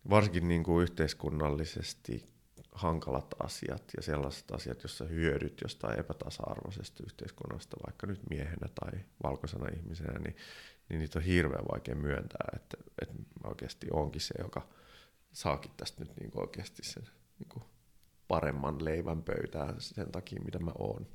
varsinkin 0.09 0.47
niin 0.47 0.63
kuin 0.63 0.83
yhteiskunnallisesti 0.83 2.33
hankalat 2.71 3.35
asiat 3.43 3.83
ja 3.97 4.03
sellaiset 4.03 4.51
asiat, 4.51 4.83
joissa 4.83 5.05
hyödyt 5.05 5.61
jostain 5.61 5.99
epätasa-arvoisesta 5.99 7.03
yhteiskunnasta, 7.03 7.77
vaikka 7.85 8.07
nyt 8.07 8.29
miehenä 8.29 8.67
tai 8.75 8.99
valkoisena 9.23 9.67
ihmisenä, 9.77 10.19
niin, 10.19 10.35
niin 10.89 10.99
niitä 10.99 11.19
on 11.19 11.25
hirveän 11.25 11.65
vaikea 11.71 11.95
myöntää, 11.95 12.47
että, 12.55 12.77
että 13.01 13.13
mä 13.15 13.49
oikeasti 13.49 13.87
onkin 13.91 14.21
se, 14.21 14.33
joka 14.39 14.67
saakin 15.31 15.71
tästä 15.77 16.03
nyt 16.03 16.17
niin 16.19 16.31
oikeasti 16.33 16.83
sen 16.83 17.03
niin 17.39 17.49
kuin 17.49 17.63
paremman 18.33 18.85
leivän 18.85 19.23
pöytään 19.23 19.75
sen 19.81 20.11
takia, 20.11 20.41
mitä 20.45 20.59
mä 20.59 20.71
oon. 20.77 21.07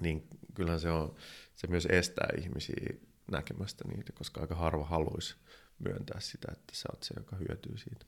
Niin 0.00 0.28
kyllähän 0.54 0.80
se, 0.80 0.90
on, 0.90 1.14
se 1.54 1.66
myös 1.66 1.86
estää 1.86 2.28
ihmisiä 2.38 2.94
näkemästä 3.30 3.84
niitä, 3.88 4.12
koska 4.12 4.40
aika 4.40 4.54
harva 4.54 4.84
haluaisi 4.84 5.36
myöntää 5.78 6.20
sitä, 6.20 6.52
että 6.52 6.76
sä 6.76 6.88
oot 6.92 7.02
se, 7.02 7.14
joka 7.16 7.36
hyötyy 7.36 7.78
siitä. 7.78 8.06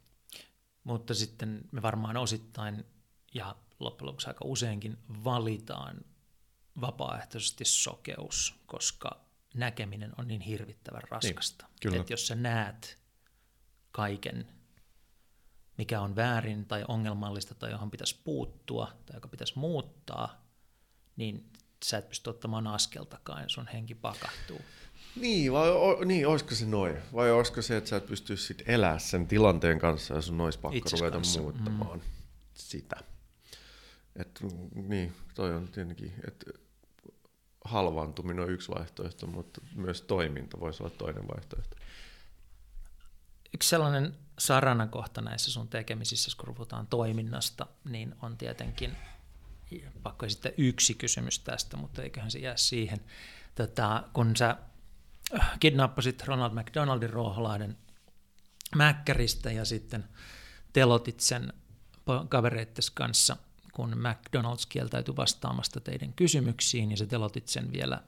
Mutta 0.84 1.14
sitten 1.14 1.60
me 1.72 1.82
varmaan 1.82 2.16
osittain 2.16 2.84
ja 3.34 3.56
loppujen 3.80 4.06
lopuksi 4.06 4.28
aika 4.28 4.44
useinkin 4.44 4.98
valitaan 5.24 6.04
vapaaehtoisesti 6.80 7.64
sokeus, 7.64 8.60
koska 8.66 9.24
näkeminen 9.54 10.12
on 10.18 10.28
niin 10.28 10.40
hirvittävän 10.40 11.00
niin, 11.00 11.10
raskasta. 11.10 11.66
Niin, 11.84 12.00
että 12.00 12.12
jos 12.12 12.26
sä 12.26 12.34
näet 12.34 12.98
kaiken, 13.92 14.55
mikä 15.78 16.00
on 16.00 16.16
väärin 16.16 16.66
tai 16.66 16.84
ongelmallista 16.88 17.54
tai 17.54 17.70
johon 17.70 17.90
pitäisi 17.90 18.20
puuttua 18.24 18.92
tai 19.06 19.16
joka 19.16 19.28
pitäisi 19.28 19.58
muuttaa, 19.58 20.44
niin 21.16 21.50
sä 21.84 21.98
et 21.98 22.08
pysty 22.08 22.30
ottamaan 22.30 22.66
askeltakaan 22.66 23.42
ja 23.42 23.48
sun 23.48 23.68
henki 23.72 23.94
pakahtuu. 23.94 24.60
Niin, 25.16 25.52
vai 25.52 25.70
o, 25.70 26.04
niin, 26.04 26.26
olisiko 26.26 26.54
se 26.54 26.66
noin? 26.66 26.96
Vai 27.14 27.30
olisiko 27.30 27.62
se, 27.62 27.76
että 27.76 27.90
sä 27.90 27.96
et 27.96 28.06
pysty 28.06 28.36
sit 28.36 28.62
elää 28.66 28.98
sen 28.98 29.26
tilanteen 29.26 29.78
kanssa 29.78 30.14
ja 30.14 30.20
sun 30.20 30.40
olisi 30.40 30.58
pakko 30.58 30.76
Itses 30.76 31.00
ruveta 31.00 31.16
kanssa. 31.16 31.40
muuttamaan 31.40 31.98
mm. 31.98 32.04
sitä? 32.54 32.96
Et, 34.16 34.40
niin, 34.74 35.12
toi 35.34 35.54
on 35.54 35.68
tietenkin, 35.68 36.14
että 36.28 36.50
halvaantuminen 37.64 38.44
on 38.44 38.50
yksi 38.50 38.72
vaihtoehto, 38.72 39.26
mutta 39.26 39.60
myös 39.74 40.02
toiminta 40.02 40.60
voisi 40.60 40.82
olla 40.82 40.94
toinen 40.98 41.28
vaihtoehto. 41.28 41.76
Yksi 43.54 43.68
sellainen 43.68 44.16
saranakohta 44.38 45.20
näissä 45.20 45.52
sun 45.52 45.68
tekemisissä, 45.68 46.30
kun 46.38 46.54
puhutaan 46.54 46.86
toiminnasta, 46.86 47.66
niin 47.84 48.14
on 48.22 48.36
tietenkin 48.36 48.96
pakko 50.02 50.26
esittää 50.26 50.52
yksi 50.56 50.94
kysymys 50.94 51.38
tästä, 51.38 51.76
mutta 51.76 52.02
eiköhän 52.02 52.30
se 52.30 52.38
jää 52.38 52.56
siihen. 52.56 53.00
Tota, 53.54 54.02
kun 54.12 54.36
sä 54.36 54.56
kidnappasit 55.60 56.24
Ronald 56.24 56.52
McDonaldin 56.52 57.10
Ruoholahden 57.10 57.76
Mäkkäristä 58.74 59.52
ja 59.52 59.64
sitten 59.64 60.04
telotit 60.72 61.20
sen 61.20 61.52
kavereittes 62.28 62.90
kanssa, 62.90 63.36
kun 63.72 63.92
McDonald's 63.92 64.66
kieltäytyi 64.68 65.16
vastaamasta 65.16 65.80
teidän 65.80 66.12
kysymyksiin, 66.12 66.90
ja 66.90 66.96
se 66.96 67.06
telotit 67.06 67.48
sen 67.48 67.72
vielä 67.72 68.02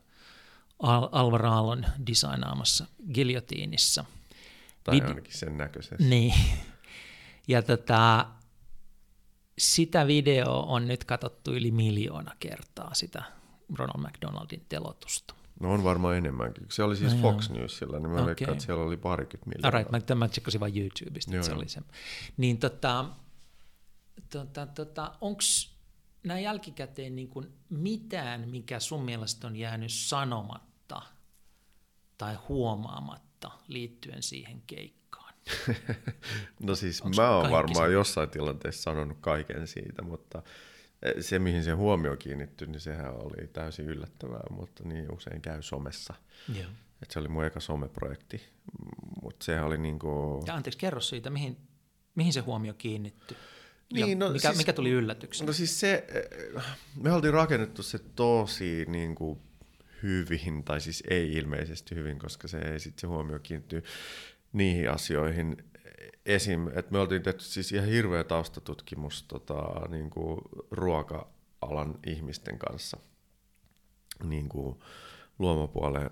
Al- 0.82 1.08
Alvar 1.12 1.46
Aallon 1.46 1.86
designaamassa 2.06 2.86
giljotiinissa. 3.14 4.04
Tai 4.90 5.00
Vid- 5.00 5.08
ainakin 5.08 5.32
sen 5.32 5.58
näköisesti. 5.58 6.04
Niin. 6.04 6.34
Ja 7.50 7.62
tota, 7.62 8.26
sitä 9.58 10.06
videoa 10.06 10.62
on 10.62 10.88
nyt 10.88 11.04
katsottu 11.04 11.52
yli 11.54 11.70
miljoona 11.70 12.36
kertaa, 12.40 12.94
sitä 12.94 13.22
Ronald 13.78 14.08
McDonaldin 14.08 14.64
telotusta. 14.68 15.34
No 15.60 15.72
on 15.72 15.84
varmaan 15.84 16.16
enemmänkin. 16.16 16.66
Se 16.70 16.82
oli 16.82 16.96
siis 16.96 17.14
no 17.14 17.22
Fox 17.22 17.50
Newsilla, 17.50 17.98
niin 17.98 18.10
mä 18.10 18.14
okay. 18.14 18.26
veikkaan, 18.26 18.52
että 18.52 18.64
siellä 18.64 18.84
oli 18.84 18.96
parikymmentä 18.96 19.48
miljoonaa. 19.48 19.78
Right, 19.78 20.08
mä, 20.08 20.14
mä 20.14 20.28
tsekkasin 20.28 20.60
vain 20.60 20.78
YouTubesta, 20.78 21.34
että 21.34 21.46
se 21.46 21.52
oli 21.52 21.68
se. 21.68 21.80
Niin 22.36 22.58
tota, 22.58 23.04
tota, 24.30 24.66
tota, 24.66 25.14
onko 25.20 25.40
näin 26.24 26.44
jälkikäteen 26.44 27.16
niin 27.16 27.28
kuin 27.28 27.52
mitään, 27.70 28.48
mikä 28.48 28.80
sun 28.80 29.04
mielestä 29.04 29.46
on 29.46 29.56
jäänyt 29.56 29.92
sanomatta 29.92 31.02
tai 32.18 32.34
huomaamatta 32.48 33.27
liittyen 33.68 34.22
siihen 34.22 34.62
keikkaan? 34.66 35.34
no 36.66 36.74
siis 36.74 37.02
Onks 37.02 37.16
mä 37.16 37.30
oon 37.30 37.50
varmaan 37.50 37.86
sen? 37.86 37.92
jossain 37.92 38.30
tilanteessa 38.30 38.82
sanonut 38.82 39.18
kaiken 39.20 39.66
siitä, 39.66 40.02
mutta 40.02 40.42
eh, 41.02 41.14
se, 41.20 41.38
mihin 41.38 41.64
se 41.64 41.72
huomio 41.72 42.16
kiinnittyi, 42.16 42.68
niin 42.68 42.80
sehän 42.80 43.14
oli 43.14 43.46
täysin 43.52 43.86
yllättävää, 43.86 44.44
mutta 44.50 44.84
niin 44.84 45.12
usein 45.12 45.40
käy 45.40 45.62
somessa. 45.62 46.14
Joo. 46.58 46.70
Et 47.02 47.10
se 47.10 47.18
oli 47.18 47.28
mun 47.28 47.44
eka 47.44 47.60
someprojekti, 47.60 48.42
mutta 49.22 49.44
sehän 49.44 49.64
oli 49.64 49.78
niinku... 49.78 50.42
Ja 50.46 50.54
anteeksi, 50.54 50.78
kerro 50.78 51.00
siitä, 51.00 51.30
mihin, 51.30 51.56
mihin 52.14 52.32
se 52.32 52.40
huomio 52.40 52.74
kiinnittyi? 52.74 53.36
Niin, 53.92 54.18
no, 54.18 54.28
mikä, 54.28 54.48
siis, 54.48 54.58
mikä 54.58 54.72
tuli 54.72 54.90
yllätyksenä? 54.90 55.46
No 55.46 55.52
siis 55.52 55.80
se, 55.80 56.06
eh, 56.08 56.62
me 57.02 57.12
oltiin 57.12 57.34
rakennettu 57.34 57.82
se 57.82 57.98
tosi 57.98 58.84
niin 58.88 59.14
kuin 59.14 59.40
hyvin, 60.02 60.64
tai 60.64 60.80
siis 60.80 61.02
ei 61.10 61.32
ilmeisesti 61.32 61.94
hyvin, 61.94 62.18
koska 62.18 62.48
se 62.48 62.58
ei 62.58 62.80
sitten 62.80 63.00
se 63.00 63.06
huomio 63.06 63.38
kiinnittyy 63.38 63.82
niihin 64.52 64.90
asioihin. 64.90 65.56
Esim, 66.26 66.68
että 66.68 66.92
me 66.92 66.98
oltiin 66.98 67.22
tehty 67.22 67.44
siis 67.44 67.72
ihan 67.72 67.88
hirveä 67.88 68.24
taustatutkimus 68.24 69.22
tota, 69.22 69.88
niin 69.88 70.10
kuin 70.10 70.40
ruoka-alan 70.70 71.98
ihmisten 72.06 72.58
kanssa, 72.58 72.96
niin 74.24 74.48
kuin 74.48 74.78
luomapuolen 75.38 76.10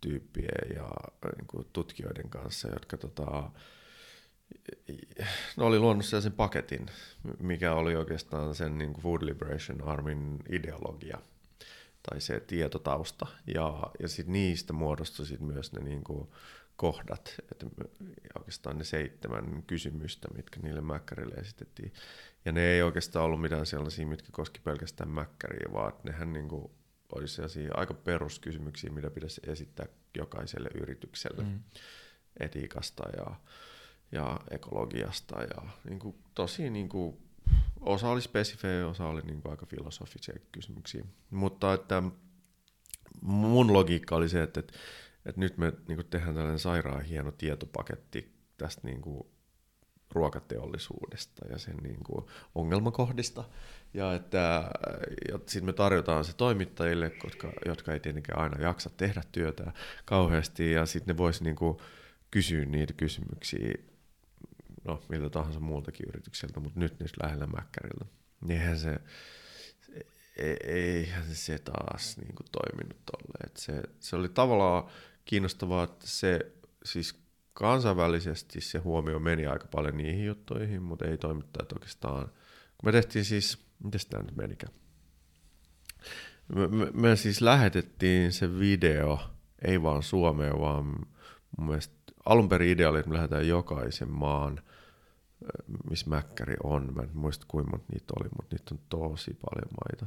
tyyppien 0.00 0.76
ja 0.76 0.90
niin 1.36 1.46
kuin 1.46 1.66
tutkijoiden 1.72 2.30
kanssa, 2.30 2.68
jotka 2.68 2.96
tota, 2.96 3.50
no 5.56 5.66
oli 5.66 5.78
luonut 5.78 6.04
sen 6.04 6.32
paketin, 6.32 6.86
mikä 7.38 7.74
oli 7.74 7.96
oikeastaan 7.96 8.54
sen 8.54 8.78
niin 8.78 8.92
kuin 8.92 9.02
Food 9.02 9.22
Liberation 9.22 9.82
Armin 9.82 10.38
ideologia 10.48 11.18
tai 12.02 12.20
se 12.20 12.40
tietotausta. 12.40 13.26
Ja, 13.54 13.82
ja 14.00 14.08
sit 14.08 14.26
niistä 14.26 14.72
muodostui 14.72 15.26
sit 15.26 15.40
myös 15.40 15.72
ne 15.72 15.80
niin 15.80 16.04
kuin 16.04 16.28
kohdat, 16.76 17.34
että 17.52 17.66
oikeastaan 18.38 18.78
ne 18.78 18.84
seitsemän 18.84 19.62
kysymystä, 19.66 20.28
mitkä 20.36 20.60
niille 20.60 20.80
mäkkärille 20.80 21.34
esitettiin. 21.34 21.92
Ja 22.44 22.52
ne 22.52 22.66
ei 22.66 22.82
oikeastaan 22.82 23.24
ollut 23.24 23.40
mitään 23.40 23.66
sellaisia, 23.66 24.06
mitkä 24.06 24.28
koski 24.32 24.60
pelkästään 24.60 25.10
mäkkäriä, 25.10 25.72
vaan 25.72 25.92
nehän 26.04 26.32
niin 26.32 26.48
kuin 26.48 26.70
olisi 27.12 27.34
sellaisia 27.34 27.70
aika 27.74 27.94
peruskysymyksiä, 27.94 28.90
mitä 28.90 29.10
pitäisi 29.10 29.40
esittää 29.46 29.86
jokaiselle 30.16 30.68
yritykselle 30.74 31.42
mm. 31.42 31.60
etiikasta 32.40 33.08
ja 33.16 33.36
ja 34.12 34.40
ekologiasta. 34.50 35.42
Ja 35.42 35.62
niin 35.84 35.98
kuin, 35.98 36.14
tosi 36.34 36.70
niin 36.70 36.88
kuin, 36.88 37.16
osa 37.80 38.08
oli 38.08 38.20
spesifejä, 38.20 38.88
osa 38.88 39.06
oli 39.06 39.20
niin 39.20 39.42
kuin, 39.42 39.50
aika 39.50 39.66
filosofisia 39.66 40.34
kysymyksiä. 40.52 41.04
Mutta 41.30 41.72
että 41.72 42.02
mun 43.22 43.72
logiikka 43.72 44.16
oli 44.16 44.28
se, 44.28 44.42
että, 44.42 44.60
että, 44.60 44.72
että 45.26 45.40
nyt 45.40 45.58
me 45.58 45.72
niin 45.88 45.96
kuin, 45.96 46.06
tehdään 46.06 46.34
tällainen 46.34 46.58
sairaan 46.58 47.04
hieno 47.04 47.30
tietopaketti 47.30 48.34
tästä 48.58 48.80
niin 48.84 49.00
kuin, 49.00 49.26
ruokateollisuudesta 50.12 51.48
ja 51.48 51.58
sen 51.58 51.76
niin 51.76 52.04
kuin, 52.04 52.26
ongelmakohdista. 52.54 53.44
Ja 53.94 54.14
että 54.14 54.70
sitten 55.46 55.64
me 55.64 55.72
tarjotaan 55.72 56.24
se 56.24 56.36
toimittajille, 56.36 57.12
jotka, 57.24 57.52
jotka 57.66 57.92
ei 57.92 58.00
tietenkään 58.00 58.40
aina 58.40 58.62
jaksa 58.62 58.90
tehdä 58.96 59.22
työtä 59.32 59.72
kauheasti, 60.04 60.72
ja 60.72 60.86
sitten 60.86 61.14
ne 61.14 61.18
voisi 61.18 61.44
niin 61.44 61.56
kuin, 61.56 61.78
kysyä 62.30 62.64
niitä 62.64 62.92
kysymyksiä 62.92 63.74
no 64.84 65.02
miltä 65.08 65.30
tahansa 65.30 65.60
muultakin 65.60 66.08
yritykseltä, 66.08 66.60
mutta 66.60 66.80
nyt 66.80 67.00
niistä 67.00 67.24
lähellä 67.24 67.46
Mäkkärillä. 67.46 68.06
Eihän 68.48 68.78
se, 68.78 69.00
eihän 70.64 71.24
se 71.24 71.58
taas 71.58 72.16
niin 72.16 72.34
kuin 72.34 72.46
toiminut 72.52 73.04
tolleen. 73.04 73.56
Se, 73.56 73.82
se 74.00 74.16
oli 74.16 74.28
tavallaan 74.28 74.84
kiinnostavaa, 75.24 75.84
että 75.84 76.06
se 76.06 76.52
siis 76.84 77.20
kansainvälisesti 77.52 78.60
se 78.60 78.78
huomio 78.78 79.18
meni 79.18 79.46
aika 79.46 79.66
paljon 79.66 79.96
niihin 79.96 80.26
juttuihin, 80.26 80.82
mutta 80.82 81.04
ei 81.04 81.18
toimittajat 81.18 81.72
oikeastaan. 81.72 82.26
Kun 82.78 82.88
me 82.88 82.92
tehtiin 82.92 83.24
siis, 83.24 83.66
miten 83.84 84.00
tämä 84.10 84.22
nyt 84.22 84.36
menikään? 84.36 84.72
Me, 86.54 86.68
me, 86.68 86.90
me 86.94 87.16
siis 87.16 87.40
lähetettiin 87.40 88.32
se 88.32 88.58
video, 88.58 89.18
ei 89.64 89.82
vaan 89.82 90.02
Suomeen, 90.02 90.60
vaan 90.60 90.84
mun 90.84 91.68
mielestä 91.68 91.94
alun 92.24 92.48
perin 92.48 92.70
idea 92.70 92.88
oli, 92.88 92.98
että 92.98 93.10
me 93.10 93.16
lähdetään 93.16 93.48
jokaisen 93.48 94.10
maan 94.10 94.60
missä 95.90 96.10
mäkkäri 96.10 96.54
on. 96.64 96.94
Mä 96.94 97.02
en 97.02 97.10
muista 97.14 97.46
kuinka 97.48 97.70
monta 97.70 97.86
niitä 97.92 98.12
oli, 98.20 98.28
mutta 98.36 98.56
niitä 98.56 98.74
on 98.74 98.80
tosi 98.88 99.34
paljon 99.34 99.68
maita. 99.84 100.06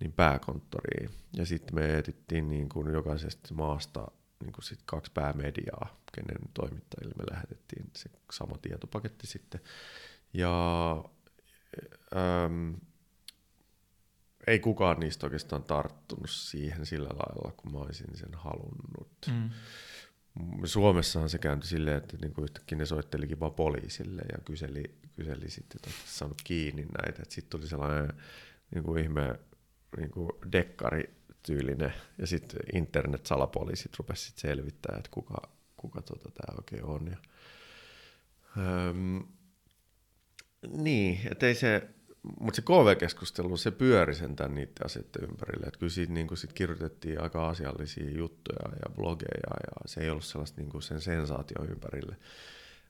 Niin 0.00 0.12
pääkonttoriin. 0.12 1.10
Ja 1.32 1.46
sitten 1.46 1.74
me 1.74 1.98
etittiin 1.98 2.48
niin 2.48 2.68
kuin 2.68 2.92
jokaisesta 2.92 3.54
maasta 3.54 4.10
niin 4.40 4.52
kuin 4.52 4.64
sit 4.64 4.80
kaksi 4.84 5.12
päämediaa, 5.12 6.00
kenen 6.14 6.38
toimittajille 6.54 7.14
me 7.18 7.24
lähetettiin 7.30 7.90
se 7.96 8.10
sama 8.32 8.58
tietopaketti 8.58 9.26
sitten. 9.26 9.60
Ja 10.32 10.92
äm, 12.16 12.74
ei 14.46 14.58
kukaan 14.58 15.00
niistä 15.00 15.26
oikeastaan 15.26 15.62
tarttunut 15.62 16.30
siihen 16.30 16.86
sillä 16.86 17.08
lailla, 17.08 17.52
kun 17.56 17.72
mä 17.72 17.78
olisin 17.78 18.16
sen 18.16 18.34
halunnut. 18.34 19.26
Mm. 19.26 19.50
Suomessahan 20.64 21.28
se 21.28 21.38
kääntyi 21.38 21.68
silleen, 21.68 21.96
että 21.96 22.16
niinku 22.20 22.42
yhtäkkiä 22.42 22.78
ne 22.78 22.86
soittelikin 22.86 23.40
vaan 23.40 23.54
poliisille 23.54 24.22
ja 24.32 24.38
kyseli, 24.44 24.94
kyseli 25.16 25.50
sitten, 25.50 25.76
että 25.76 25.90
saanut 26.06 26.42
kiinni 26.44 26.86
näitä. 27.02 27.22
Sitten 27.28 27.50
tuli 27.60 27.68
sellainen 27.68 28.12
niinku 28.74 28.96
ihme 28.96 29.38
niinku 29.96 30.38
dekkari-tyylinen 30.52 31.94
ja 32.18 32.26
sitten 32.26 32.60
internet-salapoliisit 32.74 33.98
rupesivat 33.98 34.38
selvittämään, 34.38 34.98
että 34.98 35.10
kuka, 35.10 35.36
kuka 35.76 36.02
tota 36.02 36.30
tämä 36.30 36.56
oikein 36.56 36.84
on. 36.84 37.06
Ja, 37.06 37.16
öm, 38.88 39.22
niin, 40.68 41.20
ettei 41.30 41.54
se, 41.54 41.88
mutta 42.40 42.56
se 42.56 42.62
KV-keskustelu, 42.62 43.56
se 43.56 43.70
pyöri 43.70 44.14
sentään 44.14 44.54
niiden 44.54 44.84
asioiden 44.84 45.24
ympärille. 45.30 45.66
Että 45.66 45.78
kyllä 45.78 45.92
siitä 45.92 46.12
niin 46.12 46.36
sit 46.36 46.52
kirjoitettiin 46.52 47.20
aika 47.20 47.48
asiallisia 47.48 48.10
juttuja 48.10 48.68
ja 48.68 48.94
blogeja 48.94 49.40
ja 49.44 49.76
se 49.86 50.00
ei 50.00 50.10
ollut 50.10 50.24
sellaista 50.24 50.60
niin 50.60 50.82
sen 50.82 51.00
sensaation 51.00 51.70
ympärille 51.70 52.16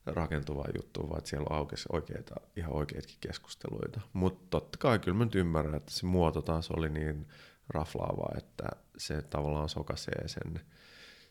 rakentuvaa 0.07 0.69
juttua, 0.77 1.09
vaan 1.09 1.27
siellä 1.27 1.57
aukesi 1.57 1.89
oikeita, 1.93 2.35
ihan 2.57 2.73
oikeitakin 2.73 3.17
keskusteluita. 3.21 4.01
Mutta 4.13 4.47
totta 4.51 4.79
kai 4.79 4.99
kyllä 4.99 5.19
mä 5.19 5.25
nyt 5.25 5.35
ymmärrän, 5.35 5.75
että 5.75 5.93
se 5.93 6.07
muoto 6.07 6.43
taas 6.43 6.71
oli 6.71 6.89
niin 6.89 7.29
raflaava, 7.69 8.39
että 8.39 8.69
se 8.97 9.23
tavallaan 9.23 9.69
sokaisee 9.69 10.29
sen, 10.29 10.61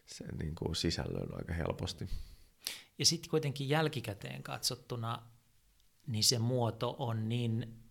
sen 0.06 0.38
niin 0.40 0.56
kuin 0.56 0.76
sisällön 0.76 1.36
aika 1.36 1.54
helposti. 1.54 2.10
Ja 2.98 3.06
sitten 3.06 3.30
kuitenkin 3.30 3.70
jälkikäteen 3.70 4.44
katsottuna, 4.44 5.22
niin 6.08 6.24
se 6.24 6.40
muoto 6.40 6.96
on 7.00 7.30
niin 7.30 7.83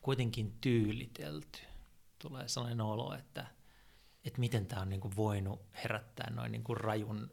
kuitenkin 0.00 0.52
tyylitelty. 0.60 1.58
Tulee 2.18 2.48
sellainen 2.48 2.80
olo, 2.80 3.14
että, 3.14 3.46
että 4.24 4.40
miten 4.40 4.66
tämä 4.66 4.82
on 4.82 4.88
niin 4.88 5.00
kuin 5.00 5.16
voinut 5.16 5.60
herättää 5.84 6.30
noin 6.30 6.52
niin 6.52 6.64
kuin 6.64 6.76
rajun 6.76 7.30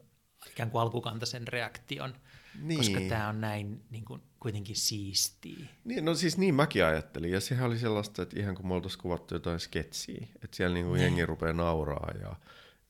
ikään 0.50 0.70
kuin 0.70 0.82
alkukantaisen 0.82 1.48
reaktion, 1.48 2.14
niin. 2.62 2.78
koska 2.78 3.00
tämä 3.08 3.28
on 3.28 3.40
näin 3.40 3.84
niin 3.90 4.04
kuin, 4.04 4.22
kuitenkin 4.40 4.76
siistii. 4.76 5.68
Niin, 5.84 6.04
no 6.04 6.14
siis 6.14 6.38
niin 6.38 6.54
mäkin 6.54 6.84
ajattelin. 6.84 7.30
Ja 7.30 7.40
sehän 7.40 7.66
oli 7.66 7.78
sellaista, 7.78 8.22
että 8.22 8.40
ihan 8.40 8.54
kun 8.54 8.68
me 8.68 8.74
oltaisiin 8.74 9.02
kuvattu 9.02 9.34
jotain 9.34 9.60
sketsiä, 9.60 10.26
että 10.44 10.56
siellä 10.56 10.74
niinku 10.74 10.94
jengi 10.94 11.26
rupeaa 11.26 11.52
nauraa 11.52 12.10
ja, 12.20 12.36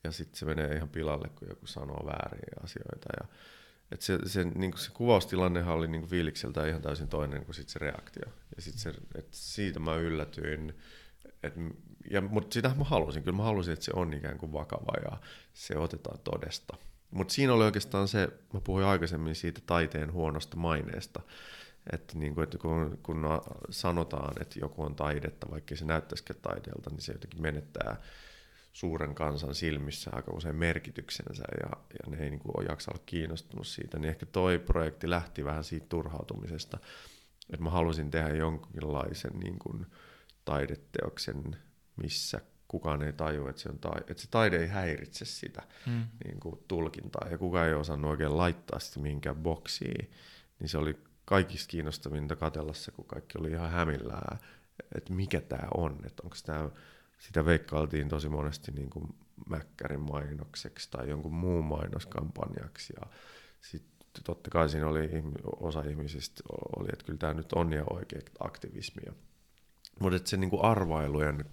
ja 0.03 0.11
sitten 0.11 0.39
se 0.39 0.45
menee 0.45 0.75
ihan 0.75 0.89
pilalle, 0.89 1.29
kun 1.29 1.47
joku 1.49 1.67
sanoo 1.67 2.05
väärin 2.05 2.63
asioita. 2.63 3.09
Ja, 3.21 3.27
et 3.91 4.01
se, 4.01 4.19
se, 4.25 4.43
niinku 4.43 4.77
se 4.77 4.91
kuvaustilannehan 4.91 5.75
oli 5.75 5.87
niinku 5.87 6.07
fiilikseltä 6.07 6.67
ihan 6.67 6.81
täysin 6.81 7.07
toinen 7.07 7.45
kuin 7.45 7.55
sit 7.55 7.69
se 7.69 7.79
reaktio. 7.79 8.25
Ja 8.55 8.61
sit 8.61 8.75
se, 8.75 8.93
et 9.15 9.27
siitä 9.31 9.79
mä 9.79 9.95
yllätyin. 9.95 10.77
Et, 11.43 11.53
ja, 12.11 12.21
mutta 12.21 12.53
sitä 12.53 12.71
mä 12.77 12.83
halusin. 12.83 13.23
Kyllä 13.23 13.37
mä 13.37 13.43
halusin, 13.43 13.73
että 13.73 13.85
se 13.85 13.91
on 13.95 14.13
ikään 14.13 14.37
kuin 14.37 14.53
vakava 14.53 15.11
ja 15.11 15.17
se 15.53 15.77
otetaan 15.77 16.19
todesta. 16.23 16.77
Mutta 17.11 17.33
siinä 17.33 17.53
oli 17.53 17.63
oikeastaan 17.63 18.07
se, 18.07 18.29
mä 18.53 18.61
puhuin 18.61 18.85
aikaisemmin 18.85 19.35
siitä 19.35 19.61
taiteen 19.65 20.13
huonosta 20.13 20.57
maineesta, 20.57 21.21
että, 21.93 22.17
niin 22.17 22.35
kuin, 22.35 22.47
kun, 22.61 22.99
kun 23.03 23.25
sanotaan, 23.69 24.41
että 24.41 24.59
joku 24.59 24.83
on 24.83 24.95
taidetta, 24.95 25.51
vaikka 25.51 25.75
se 25.75 25.85
näyttäisikään 25.85 26.39
taideelta, 26.41 26.89
niin 26.89 27.01
se 27.01 27.11
jotenkin 27.11 27.41
menettää 27.41 27.97
suuren 28.77 29.15
kansan 29.15 29.55
silmissä 29.55 30.11
aika 30.13 30.31
usein 30.31 30.55
merkityksensä 30.55 31.43
ja, 31.61 31.69
ja 31.69 32.11
ne 32.11 32.23
ei 32.23 32.29
niin 32.29 32.39
kuin, 32.39 32.67
jaksa 32.69 32.91
olla 32.91 33.03
kiinnostunut 33.05 33.67
siitä, 33.67 33.99
niin 33.99 34.09
ehkä 34.09 34.25
toi 34.25 34.59
projekti 34.59 35.09
lähti 35.09 35.45
vähän 35.45 35.63
siitä 35.63 35.85
turhautumisesta, 35.89 36.77
että 37.49 37.63
mä 37.63 37.69
halusin 37.69 38.11
tehdä 38.11 38.29
jonkinlaisen 38.29 39.39
niin 39.43 39.59
kuin, 39.59 39.85
taideteoksen, 40.45 41.55
missä 41.95 42.41
kukaan 42.67 43.01
ei 43.01 43.13
tajua, 43.13 43.49
että 43.49 43.61
se, 43.61 43.69
on 43.69 43.79
ta- 43.79 44.01
että 44.07 44.21
se 44.21 44.27
taide 44.31 44.57
ei 44.57 44.67
häiritse 44.67 45.25
sitä 45.25 45.63
mm. 45.85 46.05
niin 46.25 46.39
kuin 46.39 46.63
tulkintaa, 46.67 47.27
ja 47.31 47.37
kukaan 47.37 47.67
ei 47.67 47.73
osannut 47.73 48.11
oikein 48.11 48.37
laittaa 48.37 48.79
sitä 48.79 48.99
mihinkään 48.99 49.35
boksiin, 49.35 50.11
niin 50.59 50.69
se 50.69 50.77
oli 50.77 50.97
kaikista 51.25 51.69
kiinnostavinta 51.69 52.35
katella 52.35 52.73
se, 52.73 52.91
kun 52.91 53.05
kaikki 53.05 53.37
oli 53.39 53.51
ihan 53.51 53.71
hämillään, 53.71 54.39
että 54.95 55.13
mikä 55.13 55.41
tämä 55.41 55.67
on, 55.73 55.99
että 56.05 56.23
onko 56.23 56.35
tämä, 56.45 56.69
sitä 57.17 57.45
veikkailtiin 57.45 58.09
tosi 58.09 58.29
monesti 58.29 58.71
niin 58.71 58.89
kuin 58.89 59.15
Mäkkärin 59.49 59.99
mainokseksi 59.99 60.91
tai 60.91 61.09
jonkun 61.09 61.33
muun 61.33 61.65
mainoskampanjaksi, 61.65 62.93
ja 63.01 63.07
sitten 63.61 64.23
totta 64.23 64.49
kai 64.49 64.69
siinä 64.69 64.87
oli 64.87 65.09
osa 65.59 65.81
ihmisistä 65.81 66.43
oli, 66.77 66.87
että 66.93 67.05
kyllä 67.05 67.19
tämä 67.19 67.33
nyt 67.33 67.53
on 67.53 67.73
ja 67.73 67.83
oikea 67.89 68.21
aktivismia. 68.39 69.13
Mutta 69.99 70.29
se 70.29 70.37
niin 70.37 70.49
kuin 70.49 70.65
arvailujen 70.65 71.45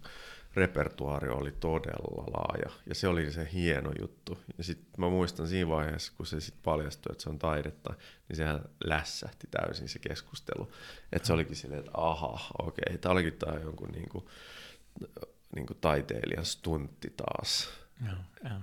repertuaari 0.54 1.28
oli 1.28 1.52
todella 1.52 2.24
laaja 2.32 2.70
ja 2.86 2.94
se 2.94 3.08
oli 3.08 3.32
se 3.32 3.48
hieno 3.52 3.92
juttu. 4.00 4.38
Ja 4.58 4.64
sitten 4.64 4.94
mä 4.98 5.08
muistan 5.08 5.48
siinä 5.48 5.70
vaiheessa, 5.70 6.12
kun 6.16 6.26
se 6.26 6.40
sitten 6.40 6.62
paljastui, 6.62 7.12
että 7.12 7.22
se 7.22 7.30
on 7.30 7.38
taidetta, 7.38 7.94
niin 8.28 8.36
sehän 8.36 8.64
lässähti 8.84 9.46
täysin 9.50 9.88
se 9.88 9.98
keskustelu. 9.98 10.72
Että 11.12 11.26
se 11.26 11.32
olikin 11.32 11.56
silleen, 11.56 11.80
että 11.80 11.90
aha, 11.94 12.38
okei, 12.58 12.98
tämä 12.98 13.12
olikin 13.12 13.32
tämä 13.32 13.60
jonkun 13.60 13.92
niinku, 15.54 15.72
niinku 15.72 15.74
taiteilijan 15.80 16.44
stuntti 16.44 17.14
taas. 17.16 17.68
Joo, 18.06 18.16
joo. 18.44 18.60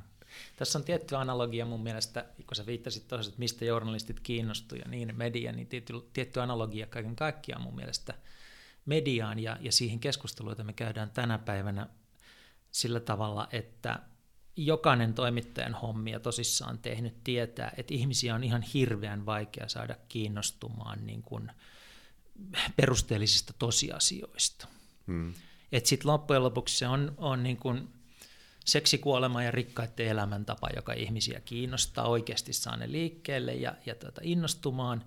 Tässä 0.55 0.79
on 0.79 0.85
tietty 0.85 1.15
analogia 1.15 1.65
mun 1.65 1.83
mielestä, 1.83 2.25
kun 2.47 2.55
sä 2.55 2.65
viittasit 2.65 3.07
tuossa, 3.07 3.29
että 3.29 3.39
mistä 3.39 3.65
journalistit 3.65 4.19
kiinnostuu 4.19 4.77
ja 4.77 4.85
niin 4.87 5.13
media, 5.15 5.51
niin 5.51 5.67
tietty, 5.67 5.93
tietty 6.13 6.41
analogia 6.41 6.87
kaiken 6.87 7.15
kaikkiaan 7.15 7.61
mun 7.61 7.75
mielestä– 7.75 8.13
mediaan 8.85 9.39
ja, 9.39 9.57
ja 9.61 9.71
siihen 9.71 9.99
keskusteluun, 9.99 10.51
jota 10.51 10.63
me 10.63 10.73
käydään 10.73 11.11
tänä 11.11 11.37
päivänä 11.37 11.87
sillä 12.71 12.99
tavalla, 12.99 13.47
että 13.51 13.99
jokainen 14.55 15.13
toimittajan 15.13 15.73
hommia 15.73 16.19
tosissaan 16.19 16.79
tehnyt 16.79 17.23
tietää, 17.23 17.73
että 17.77 17.93
ihmisiä 17.93 18.35
on 18.35 18.43
ihan 18.43 18.61
hirveän 18.61 19.25
vaikea 19.25 19.69
saada 19.69 19.95
kiinnostumaan 20.09 21.05
niin 21.05 21.21
kuin 21.21 21.51
perusteellisista 22.75 23.53
tosiasioista. 23.59 24.67
Hmm. 25.07 25.33
Että 25.71 25.89
sitten 25.89 26.11
loppujen 26.11 26.43
lopuksi 26.43 26.77
se 26.77 26.87
on, 26.87 27.13
on 27.17 27.43
niin 27.43 27.57
kuin 27.57 27.89
seksikuolema 28.65 29.43
ja 29.43 29.51
rikkaiden 29.51 30.07
elämäntapa, 30.07 30.69
joka 30.75 30.93
ihmisiä 30.93 31.41
kiinnostaa, 31.45 32.07
oikeasti 32.07 32.53
saa 32.53 32.77
ne 32.77 32.91
liikkeelle 32.91 33.53
ja, 33.53 33.75
ja 33.85 33.95
tuota, 33.95 34.21
innostumaan. 34.23 35.05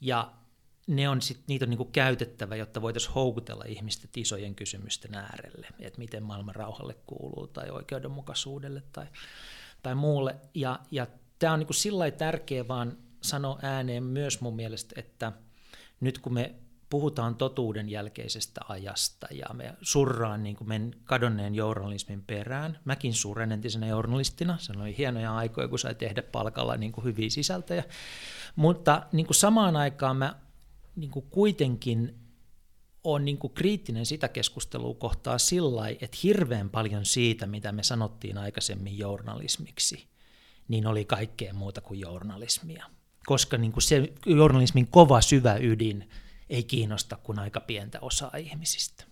Ja 0.00 0.32
ne 0.86 1.08
on 1.08 1.22
sit, 1.22 1.40
niitä 1.46 1.64
on 1.64 1.70
niinku 1.70 1.84
käytettävä, 1.84 2.56
jotta 2.56 2.82
voitaisiin 2.82 3.14
houkutella 3.14 3.64
ihmiset 3.64 4.16
isojen 4.16 4.54
kysymysten 4.54 5.14
äärelle, 5.14 5.66
että 5.80 5.98
miten 5.98 6.22
maailman 6.22 6.54
rauhalle 6.54 6.96
kuuluu 7.06 7.46
tai 7.46 7.70
oikeudenmukaisuudelle 7.70 8.82
tai, 8.92 9.06
tai 9.82 9.94
muulle. 9.94 10.36
Ja, 10.54 10.78
ja 10.90 11.06
tämä 11.38 11.52
on 11.52 11.58
niinku 11.58 11.72
sillä 11.72 12.10
tärkeä 12.10 12.68
vaan 12.68 12.98
sanoa 13.22 13.58
ääneen 13.62 14.02
myös 14.02 14.40
mun 14.40 14.56
mielestä, 14.56 14.94
että 14.98 15.32
nyt 16.00 16.18
kun 16.18 16.34
me 16.34 16.54
puhutaan 16.90 17.34
totuuden 17.34 17.88
jälkeisestä 17.88 18.60
ajasta 18.68 19.26
ja 19.30 19.46
me 19.54 19.74
surraan 19.82 20.42
niin 20.42 20.56
kuin 20.56 20.68
men 20.68 20.94
kadonneen 21.04 21.54
journalismin 21.54 22.22
perään. 22.22 22.78
Mäkin 22.84 23.14
surren 23.14 23.52
entisenä 23.52 23.86
journalistina. 23.86 24.58
Se 24.58 24.72
oli 24.76 24.96
hienoja 24.98 25.36
aikoja, 25.36 25.68
kun 25.68 25.78
sai 25.78 25.94
tehdä 25.94 26.22
palkalla 26.22 26.76
niin 26.76 26.92
kuin 26.92 27.04
hyviä 27.04 27.30
sisältöjä. 27.30 27.84
Mutta 28.56 29.02
niin 29.12 29.26
kuin 29.26 29.36
samaan 29.36 29.76
aikaan 29.76 30.16
mä 30.16 30.34
niin 30.96 31.10
kuin 31.10 31.26
kuitenkin 31.30 32.14
on 33.04 33.24
niin 33.24 33.38
kuin 33.38 33.52
kriittinen 33.52 34.06
sitä 34.06 34.28
keskustelua 34.28 34.94
kohtaa 34.94 35.38
sillä 35.38 35.88
että 35.88 36.18
hirveän 36.22 36.70
paljon 36.70 37.04
siitä, 37.04 37.46
mitä 37.46 37.72
me 37.72 37.82
sanottiin 37.82 38.38
aikaisemmin 38.38 38.98
journalismiksi, 38.98 40.06
niin 40.68 40.86
oli 40.86 41.04
kaikkea 41.04 41.54
muuta 41.54 41.80
kuin 41.80 42.00
journalismia. 42.00 42.86
Koska 43.26 43.56
niin 43.58 43.72
kuin 43.72 43.82
se 43.82 44.12
journalismin 44.26 44.86
kova 44.86 45.20
syvä 45.20 45.56
ydin 45.56 46.10
ei 46.50 46.64
kiinnosta 46.64 47.16
kuin 47.16 47.38
aika 47.38 47.60
pientä 47.60 47.98
osaa 48.00 48.36
ihmisistä. 48.38 49.04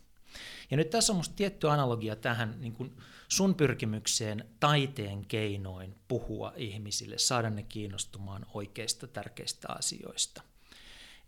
Ja 0.70 0.76
nyt 0.76 0.90
tässä 0.90 1.12
on 1.12 1.16
minusta 1.16 1.34
tietty 1.34 1.70
analogia 1.70 2.16
tähän 2.16 2.60
niin 2.60 2.72
kuin 2.72 2.96
sun 3.28 3.54
pyrkimykseen 3.54 4.48
taiteen 4.60 5.26
keinoin 5.26 5.94
puhua 6.08 6.52
ihmisille, 6.56 7.18
saada 7.18 7.50
ne 7.50 7.62
kiinnostumaan 7.62 8.46
oikeista 8.54 9.06
tärkeistä 9.06 9.68
asioista– 9.68 10.42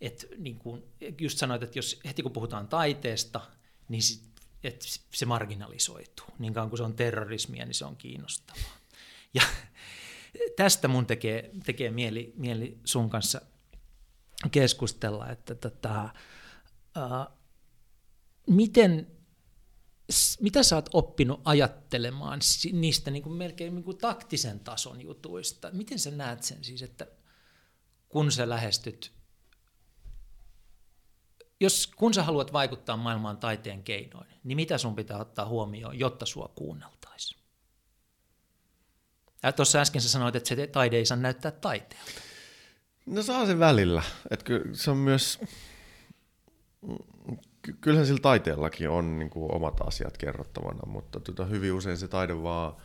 että 0.01 0.27
niin 0.39 0.59
kuin 0.59 0.85
just 1.21 1.39
sanoit, 1.39 1.63
että 1.63 1.79
jos 1.79 2.01
heti 2.05 2.23
kun 2.23 2.33
puhutaan 2.33 2.69
taiteesta, 2.69 3.41
niin 3.89 4.03
sit, 4.03 4.23
että 4.65 4.87
se 5.15 5.27
marginalisoituu. 5.27 6.27
Niin 6.39 6.55
kauan 6.55 6.71
kuin 6.71 6.79
se 6.79 6.85
on 6.85 6.97
terrorismia, 6.97 7.65
niin 7.65 7.75
se 7.75 7.85
on 7.85 7.97
kiinnostavaa. 7.97 8.77
Ja 9.35 9.43
tästä 10.57 10.89
mun 10.89 11.07
tekee, 11.07 11.51
tekee 11.65 11.91
mieli, 11.91 12.33
mieli 12.37 12.79
sun 12.85 13.11
kanssa 13.11 13.41
keskustella, 14.51 15.29
että 15.31 15.55
tota, 15.55 16.09
uh, 16.97 17.37
miten, 18.47 19.07
mitä 20.41 20.63
sä 20.63 20.77
oot 20.77 20.89
oppinut 20.93 21.41
ajattelemaan 21.45 22.41
niistä 22.73 23.11
niin 23.11 23.23
kuin 23.23 23.33
melkein 23.33 23.75
niin 23.75 23.85
kuin 23.85 23.99
taktisen 23.99 24.61
tason 24.61 25.01
jutuista? 25.01 25.71
Miten 25.73 25.99
sä 25.99 26.11
näet 26.11 26.43
sen 26.43 26.65
siis, 26.65 26.83
että 26.83 27.07
kun 28.09 28.33
sä 28.33 28.49
lähestyt 28.49 29.17
jos, 31.61 31.87
kun 31.87 32.15
sä 32.15 32.23
haluat 32.23 32.53
vaikuttaa 32.53 32.97
maailmaan 32.97 33.39
taiteen 33.39 33.83
keinoin, 33.83 34.27
niin 34.45 34.57
mitä 34.57 34.79
sun 34.79 34.97
pitää 34.97 35.19
ottaa 35.19 35.47
huomioon, 35.47 35.99
jotta 35.99 36.27
sua 36.27 36.53
kuunneltaisiin? 36.55 37.41
Tuossa 39.57 39.81
äsken 39.81 40.01
sä 40.03 40.09
sanoit, 40.09 40.37
että 40.37 40.49
se 40.49 40.67
taide 40.67 40.97
ei 40.97 41.07
saa 41.07 41.17
näyttää 41.17 41.51
taiteelta. 41.51 42.11
No 43.07 43.23
saa 43.23 43.47
se 43.47 43.59
välillä. 43.59 44.03
Et 44.31 44.43
ky- 44.43 44.71
se 44.73 44.91
on 44.91 44.97
myös, 44.97 45.41
kyllähän 47.81 48.07
sillä 48.07 48.21
taiteellakin 48.21 48.89
on 48.89 49.19
niin 49.19 49.31
kuin 49.31 49.55
omat 49.55 49.81
asiat 49.81 50.19
kerrottavana, 50.19 50.87
mutta 50.87 51.21
tota, 51.21 51.45
hyvin 51.45 51.73
usein 51.73 51.99
se 51.99 52.09
taide 52.09 52.43
vaan 52.43 52.77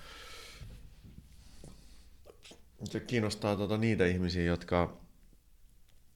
se 2.84 3.00
kiinnostaa 3.00 3.56
tota 3.56 3.78
niitä 3.78 4.06
ihmisiä, 4.06 4.44
jotka, 4.44 4.98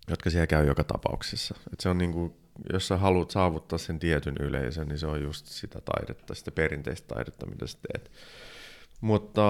jotka 0.10 0.30
siellä 0.30 0.48
käy 0.48 0.68
joka 0.68 0.84
tapauksessa. 0.84 1.56
Et 1.74 1.80
se 1.80 1.90
on 1.90 1.98
niin 1.98 2.14
kuin 2.14 2.34
jos 2.74 2.88
sä 2.88 2.98
haluat 2.98 3.32
saavuttaa 3.32 3.78
sen 3.78 4.00
tietyn 4.00 4.36
yleisön, 4.40 4.88
niin 4.88 5.00
se 5.00 5.08
on 5.08 5.24
just 5.24 5.46
sitä 5.46 5.82
taidetta, 5.82 6.36
sitä 6.36 6.52
perinteistä 6.52 7.08
taidetta, 7.08 7.46
mitä 7.46 7.68
sä 7.68 7.78
teet. 7.92 8.12
Mutta, 9.02 9.42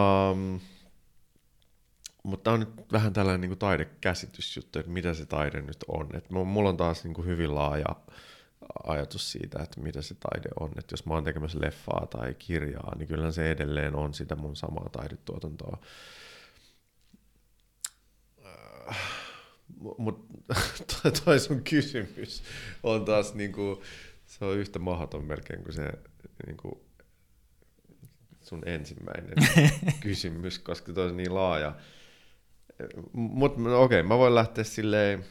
mutta 2.25 2.51
on 2.51 2.59
nyt 2.59 2.91
vähän 2.91 3.13
tällainen 3.13 3.41
niin 3.41 3.49
kuin 3.49 3.59
taidekäsitysjuttu, 3.59 4.79
että 4.79 4.91
mitä 4.91 5.13
se 5.13 5.25
taide 5.25 5.61
nyt 5.61 5.85
on. 5.87 6.09
Et 6.15 6.29
mulla 6.29 6.69
on 6.69 6.77
taas 6.77 7.03
niin 7.03 7.13
kuin 7.13 7.27
hyvin 7.27 7.55
laaja 7.55 7.95
ajatus 8.83 9.31
siitä, 9.31 9.63
että 9.63 9.81
mitä 9.81 10.01
se 10.01 10.15
taide 10.15 10.49
on. 10.59 10.69
Että 10.69 10.93
jos 10.93 11.05
mä 11.05 11.13
oon 11.13 11.23
tekemässä 11.23 11.61
leffaa 11.61 12.07
tai 12.07 12.33
kirjaa, 12.33 12.95
niin 12.95 13.07
kyllä 13.07 13.31
se 13.31 13.51
edelleen 13.51 13.95
on 13.95 14.13
sitä 14.13 14.35
mun 14.35 14.55
samaa 14.55 14.89
taidetuotantoa. 14.91 15.77
Mutta 19.97 20.55
toi 21.25 21.39
sun 21.39 21.63
kysymys 21.63 22.43
on 22.83 23.05
taas 23.05 23.33
niinku, 23.33 23.83
se 24.25 24.45
on 24.45 24.57
yhtä 24.57 24.79
mahdoton 24.79 25.25
melkein 25.25 25.63
kuin 25.63 25.73
se 25.73 25.91
niinku, 26.45 26.85
sun 28.41 28.61
ensimmäinen 28.65 29.33
kysymys, 30.03 30.59
koska 30.59 30.93
toi 30.93 31.09
on 31.09 31.17
niin 31.17 31.35
laaja. 31.35 31.75
Mutta 33.13 33.61
no 33.61 33.81
okei, 33.81 34.03
mä 34.03 34.17
voin 34.17 34.35
lähteä 34.35 34.63
silleen, 34.63 35.25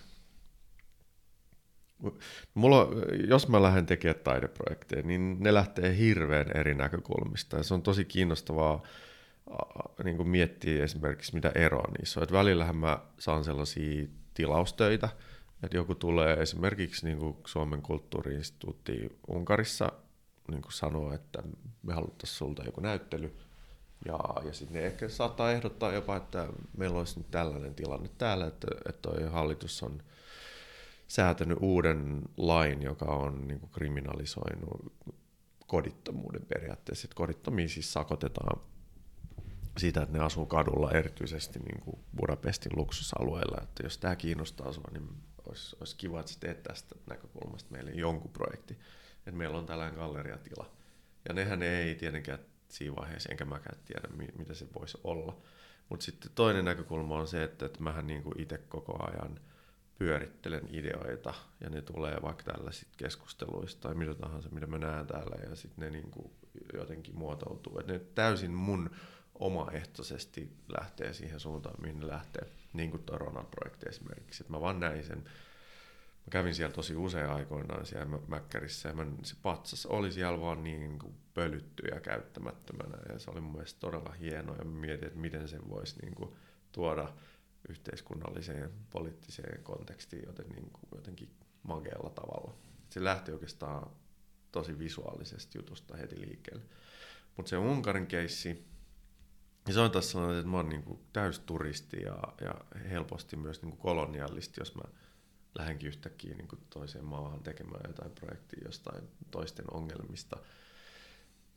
Mulla, 2.54 2.88
jos 3.28 3.48
mä 3.48 3.62
lähden 3.62 3.86
tekemään 3.86 4.24
taideprojekteja, 4.24 5.02
niin 5.02 5.36
ne 5.40 5.54
lähtee 5.54 5.96
hirveän 5.96 6.46
eri 6.56 6.74
näkökulmista. 6.74 7.56
Ja 7.56 7.62
se 7.62 7.74
on 7.74 7.82
tosi 7.82 8.04
kiinnostavaa 8.04 8.82
niin 10.04 10.16
kuin 10.16 10.28
miettiä 10.28 10.84
esimerkiksi, 10.84 11.34
mitä 11.34 11.52
eroa 11.54 11.92
niissä 11.98 12.20
on. 12.20 12.24
Et 12.24 12.32
välillähän 12.32 12.76
mä 12.76 12.98
saan 13.18 13.44
sellaisia 13.44 14.06
tilaustöitä, 14.34 15.08
että 15.62 15.76
joku 15.76 15.94
tulee 15.94 16.34
esimerkiksi 16.34 17.06
niin 17.06 17.18
kuin 17.18 17.36
Suomen 17.46 17.82
kulttuuriinstituuttiin 17.82 19.18
Unkarissa 19.28 19.92
niin 20.50 20.62
kuin 20.62 20.72
sanoo, 20.72 21.12
että 21.12 21.42
me 21.82 21.94
haluttaisiin 21.94 22.38
sulta 22.38 22.64
joku 22.64 22.80
näyttely, 22.80 23.36
ja, 24.04 24.18
ja 24.44 24.52
sitten 24.52 24.80
ne 24.80 24.86
ehkä 24.86 25.08
saattaa 25.08 25.52
ehdottaa 25.52 25.92
jopa, 25.92 26.16
että 26.16 26.48
meillä 26.76 26.98
olisi 26.98 27.18
nyt 27.18 27.30
tällainen 27.30 27.74
tilanne 27.74 28.10
täällä, 28.18 28.46
että, 28.46 28.66
että 28.88 29.30
hallitus 29.30 29.82
on 29.82 30.02
säätänyt 31.08 31.58
uuden 31.60 32.22
lain, 32.36 32.82
joka 32.82 33.04
on 33.04 33.48
niin 33.48 33.60
kuin 33.60 33.70
kriminalisoinut 33.70 34.92
kodittomuuden 35.66 36.46
periaatteessa. 36.46 37.08
Kodittomia 37.14 37.68
siis 37.68 37.92
sakotetaan 37.92 38.60
siitä, 39.78 40.02
että 40.02 40.18
ne 40.18 40.24
asuu 40.24 40.46
kadulla 40.46 40.90
erityisesti 40.90 41.58
niin 41.58 41.80
kuin 41.80 41.98
Budapestin 42.16 42.72
luksusalueella. 42.76 43.58
Että 43.62 43.82
jos 43.82 43.98
tämä 43.98 44.16
kiinnostaa 44.16 44.72
sinua, 44.72 44.90
niin 44.92 45.08
olisi, 45.46 45.76
olisi 45.80 45.96
kiva, 45.96 46.20
että 46.20 46.32
teet 46.40 46.62
tästä 46.62 46.94
näkökulmasta 47.10 47.72
meille 47.72 47.90
jonkun 47.90 48.30
projekti. 48.30 48.78
Että 49.18 49.32
meillä 49.32 49.58
on 49.58 49.66
tällainen 49.66 49.98
galleriatila. 49.98 50.70
Ja 51.28 51.34
nehän 51.34 51.62
ei 51.62 51.94
tietenkään 51.94 52.38
siinä 52.74 52.96
vaiheessa, 52.96 53.28
enkä 53.30 53.44
mäkään 53.44 53.78
tiedä, 53.84 54.08
mitä 54.38 54.54
se 54.54 54.66
voisi 54.80 54.98
olla. 55.04 55.36
Mutta 55.88 56.04
sitten 56.04 56.30
toinen 56.34 56.64
näkökulma 56.64 57.18
on 57.18 57.26
se, 57.26 57.42
että, 57.42 57.66
että 57.66 57.82
mähän 57.82 58.06
niin 58.06 58.22
kuin 58.22 58.40
itse 58.40 58.58
koko 58.58 59.04
ajan 59.10 59.40
pyörittelen 59.98 60.68
ideoita, 60.70 61.34
ja 61.60 61.70
ne 61.70 61.82
tulee 61.82 62.18
vaikka 62.22 62.42
tällaisista 62.42 62.94
keskusteluista 62.96 63.80
tai 63.80 63.94
mitä 63.94 64.14
tahansa, 64.14 64.48
mitä 64.48 64.66
mä 64.66 64.78
näen 64.78 65.06
täällä, 65.06 65.36
ja 65.48 65.56
sitten 65.56 65.84
ne 65.84 65.90
niin 65.90 66.10
kuin 66.10 66.30
jotenkin 66.74 67.16
muotoutuu. 67.16 67.78
Että 67.78 67.92
ne 67.92 67.98
täysin 67.98 68.50
mun 68.50 68.90
omaehtoisesti 69.34 70.56
lähtee 70.78 71.12
siihen 71.12 71.40
suuntaan, 71.40 71.80
mihin 71.80 72.00
ne 72.00 72.06
lähtee. 72.06 72.46
Niin 72.72 72.90
kuin 72.90 73.02
tuo 73.02 73.18
Ronald-projekti 73.18 73.86
esimerkiksi. 73.88 74.42
Että 74.42 74.52
mä 74.52 74.60
vaan 74.60 74.80
näin 74.80 75.04
sen. 75.04 75.24
Mä 76.26 76.30
kävin 76.30 76.54
siellä 76.54 76.74
tosi 76.74 76.96
usein 76.96 77.30
aikoinaan 77.30 77.86
siellä 77.86 78.18
Mäkkärissä 78.28 78.88
ja 78.88 78.94
mä, 78.94 79.06
se 79.22 79.36
patsas 79.42 79.86
oli 79.86 80.12
siellä 80.12 80.40
vaan 80.40 80.64
niin 80.64 80.98
kuin 80.98 81.14
pölytty 81.34 81.86
ja 81.86 82.00
käyttämättömänä 82.00 82.98
ja 83.12 83.18
se 83.18 83.30
oli 83.30 83.40
mun 83.40 83.52
mielestä 83.52 83.80
todella 83.80 84.10
hienoa 84.10 84.56
ja 84.56 84.64
mä 84.64 84.80
mietin, 84.80 85.06
että 85.06 85.18
miten 85.18 85.48
sen 85.48 85.68
voisi 85.68 86.00
niin 86.02 86.14
kuin 86.14 86.30
tuoda 86.72 87.12
yhteiskunnalliseen, 87.68 88.70
poliittiseen 88.90 89.62
kontekstiin 89.62 90.22
joten 90.26 90.48
niin 90.48 90.70
kuin 90.70 90.88
jotenkin 90.94 91.30
magealla 91.62 92.10
tavalla. 92.10 92.54
Se 92.90 93.04
lähti 93.04 93.32
oikeastaan 93.32 93.90
tosi 94.52 94.78
visuaalisesta 94.78 95.58
jutusta 95.58 95.96
heti 95.96 96.20
liikkeelle. 96.20 96.64
Mutta 97.36 97.50
se 97.50 97.56
Unkarin 97.56 98.06
keissi, 98.06 98.64
ja 99.68 99.74
se 99.74 99.80
on 99.80 99.90
taas 99.90 100.10
sellainen, 100.10 100.38
että 100.38 100.50
mä 100.50 100.56
oon 100.56 100.68
niinku 100.68 101.00
turisti 101.46 102.02
ja, 102.02 102.18
ja 102.40 102.54
helposti 102.90 103.36
myös 103.36 103.62
niinku 103.62 103.76
kolonialisti, 103.76 104.60
jos 104.60 104.74
mä 104.74 104.82
lähdenkin 105.54 105.88
yhtäkkiä 105.88 106.34
niinku 106.34 106.56
toiseen 106.70 107.04
maahan 107.04 107.42
tekemään 107.42 107.84
jotain 107.86 108.10
projektia 108.10 108.64
jostain 108.64 109.08
toisten 109.30 109.64
ongelmista. 109.74 110.36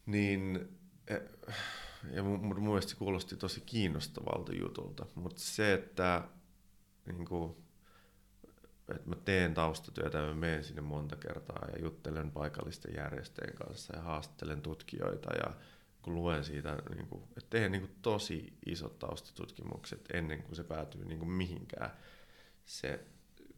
Niin, 0.06 0.70
e, 1.08 1.16
ja 2.12 2.24
mun, 2.24 2.64
mielestä 2.64 2.91
se 2.91 2.98
kuulosti 2.98 3.38
tosi 3.38 3.62
kiinnostavalta 3.62 4.54
jutulta, 4.54 5.06
mutta 5.16 5.41
se, 5.41 5.74
että 5.74 6.24
niinku, 7.06 7.64
että 8.95 9.10
mä 9.10 9.16
teen 9.16 9.54
taustatyötä 9.54 10.18
mä 10.18 10.34
menen 10.34 10.64
sinne 10.64 10.82
monta 10.82 11.16
kertaa 11.16 11.68
ja 11.74 11.82
juttelen 11.82 12.32
paikallisten 12.32 12.95
järjestöjen 12.95 13.56
kanssa 13.56 13.95
ja 13.95 14.02
haastattelen 14.02 14.62
tutkijoita 14.62 15.34
ja 15.34 15.54
kun 16.02 16.16
luen 16.16 16.43
siitä, 16.43 16.78
niin 16.95 17.08
kuin, 17.08 17.24
että 17.24 17.50
teen 17.50 17.72
niin 17.72 17.82
kuin 17.82 17.95
tosi 18.02 18.54
isot 18.66 19.00
taustatutkimukset 19.00 20.06
ennen 20.14 20.43
kuin 20.43 20.56
se 20.56 20.64
päätyy 20.64 21.06
niin 21.06 21.20
kuin 21.20 21.32
mihinkään 21.32 21.91
se 22.66 23.06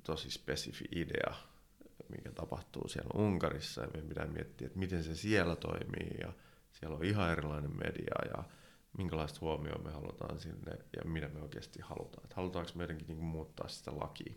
tosi 0.10 0.32
spesifi 0.32 0.86
idea, 0.92 1.34
mikä 2.10 2.32
tapahtuu 2.32 2.88
siellä 2.88 3.10
Unkarissa 3.14 3.82
ja 3.82 3.88
meidän 3.88 4.10
pitää 4.10 4.28
miettiä, 4.28 4.68
että 4.68 4.80
miten 4.80 5.04
se 5.04 5.16
siellä 5.16 5.56
toimii 5.56 6.18
ja 6.22 6.34
siellä 6.72 6.96
on 6.96 7.04
ihan 7.04 7.32
erilainen 7.32 7.78
media 7.78 8.16
ja 8.36 8.44
minkälaista 8.98 9.40
huomioon 9.42 9.84
me 9.84 9.92
halutaan 9.92 10.40
sinne 10.40 10.72
ja 10.72 11.10
mitä 11.10 11.28
me 11.28 11.42
oikeasti 11.42 11.80
halutaan. 11.82 12.24
Että 12.24 12.36
halutaanko 12.36 12.72
me 12.76 12.84
jotenkin 12.84 13.08
niin 13.08 13.24
muuttaa 13.24 13.68
sitä 13.68 13.92
lakia. 14.00 14.34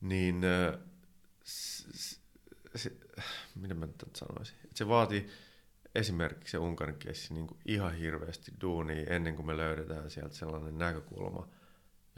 Niin 0.00 0.40
mitä 3.54 3.74
mä 3.74 3.86
nyt 3.86 4.16
sanoisin, 4.16 4.56
että 4.64 4.78
se 4.78 4.88
vaatii 4.88 5.28
esimerkiksi 5.94 6.50
se 6.50 6.58
Unkarin 6.58 6.98
keissi 6.98 7.34
niin 7.34 7.46
ihan 7.64 7.94
hirveästi 7.94 8.52
duunia 8.60 9.14
ennen 9.14 9.36
kuin 9.36 9.46
me 9.46 9.56
löydetään 9.56 10.10
sieltä 10.10 10.34
sellainen 10.34 10.78
näkökulma, 10.78 11.48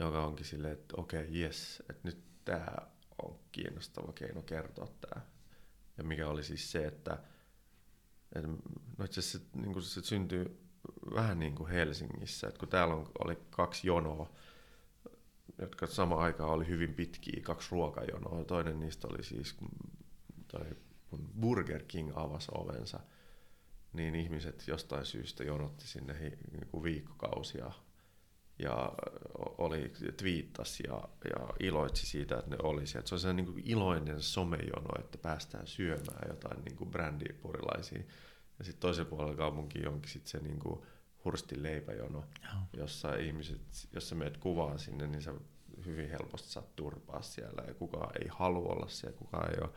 joka 0.05 0.25
onkin 0.25 0.45
silleen, 0.45 0.73
että 0.73 0.93
okei, 0.97 1.23
okay, 1.23 1.35
yes, 1.35 1.83
että 1.89 2.01
nyt 2.03 2.23
tämä 2.45 2.75
on 3.23 3.39
kiinnostava 3.51 4.13
keino 4.13 4.41
kertoa 4.41 4.87
tämä. 5.01 5.21
Ja 5.97 6.03
mikä 6.03 6.27
oli 6.27 6.43
siis 6.43 6.71
se, 6.71 6.87
että, 6.87 7.17
että 8.35 8.47
no 8.97 9.05
itse 9.05 9.19
asiassa 9.19 9.39
se, 9.39 9.45
niin 9.53 9.73
kuin 9.73 9.83
se 9.83 10.01
syntyy 10.01 10.59
vähän 11.15 11.39
niin 11.39 11.55
kuin 11.55 11.69
Helsingissä, 11.69 12.47
että 12.47 12.59
kun 12.59 12.69
täällä 12.69 12.93
on, 12.93 13.11
oli 13.19 13.37
kaksi 13.49 13.87
jonoa, 13.87 14.33
jotka 15.61 15.87
sama 15.87 16.15
aikaan 16.15 16.49
oli 16.49 16.67
hyvin 16.67 16.93
pitkiä, 16.93 17.41
kaksi 17.43 17.67
ruokajonoa. 17.71 18.45
Toinen 18.45 18.79
niistä 18.79 19.07
oli 19.07 19.23
siis, 19.23 19.57
toi, 20.47 20.65
kun 21.09 21.29
Burger 21.39 21.83
King 21.83 22.11
avasi 22.15 22.51
ovensa– 22.55 22.99
niin 23.93 24.15
ihmiset 24.15 24.63
jostain 24.67 25.05
syystä 25.05 25.43
jonotti 25.43 25.87
sinne 25.87 26.13
niin 26.51 26.67
kuin 26.71 26.83
viikkokausia 26.83 27.71
ja 28.59 28.93
oli, 29.35 29.93
twiittasi 30.17 30.83
ja, 30.87 31.09
ja 31.23 31.47
iloitsi 31.59 32.05
siitä, 32.05 32.37
että 32.37 32.49
ne 32.49 32.57
olisi. 32.63 32.97
Että 32.97 33.09
se 33.09 33.15
on 33.15 33.19
sellainen 33.19 33.45
niin 33.45 33.53
kuin 33.53 33.67
iloinen 33.67 34.21
somejono, 34.21 34.89
että 34.99 35.17
päästään 35.17 35.67
syömään 35.67 36.27
jotain 36.27 36.63
niin 36.65 36.75
kuin 36.75 36.89
brändipurilaisia. 36.89 38.03
Ja 38.59 38.65
sitten 38.65 38.81
toisella 38.81 39.09
puolella 39.09 39.35
kaupunki 39.35 39.87
onkin 39.87 40.11
sitten 40.11 40.31
se 40.31 40.39
niin 40.39 40.59
kuin 40.59 40.81
hurstin 41.25 41.63
leipäjono, 41.63 42.25
jossa 42.73 43.15
ihmiset, 43.15 43.61
jos 43.93 44.09
sä 44.09 44.15
meet 44.15 44.37
kuvaan 44.37 44.79
sinne, 44.79 45.07
niin 45.07 45.21
sä 45.21 45.33
hyvin 45.85 46.09
helposti 46.09 46.49
saat 46.49 46.75
turpaa 46.75 47.21
siellä 47.21 47.63
ja 47.67 47.73
kukaan 47.73 48.11
ei 48.21 48.27
halua 48.27 48.73
olla 48.73 48.87
siellä, 48.87 49.17
kukaan 49.17 49.49
ei 49.49 49.61
ole 49.61 49.69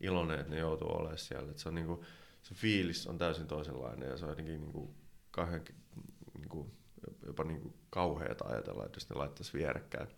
iloinen, 0.00 0.40
että 0.40 0.52
ne 0.52 0.58
joutuu 0.58 0.88
olemaan 0.92 1.18
siellä. 1.18 1.50
Että 1.50 1.62
se 1.62 1.68
on 1.68 1.74
niin 1.74 1.86
kuin, 1.86 2.00
se 2.42 2.54
fiilis 2.54 3.06
on 3.06 3.18
täysin 3.18 3.46
toisenlainen 3.46 4.08
ja 4.08 4.16
se 4.16 4.24
on 4.24 4.30
jotenkin 4.30 4.60
niin 4.60 4.72
kuin 4.72 4.94
kauhean, 5.30 5.64
niin 6.38 6.48
kuin, 6.48 6.72
jopa 7.26 7.44
niin 7.44 7.60
kuin 7.60 7.74
kauheata 7.90 8.44
ajatella, 8.48 8.86
että 8.86 8.96
jos 8.96 9.10
ne 9.10 9.16
laittaisi 9.16 9.52
vierekkäin. 9.52 10.08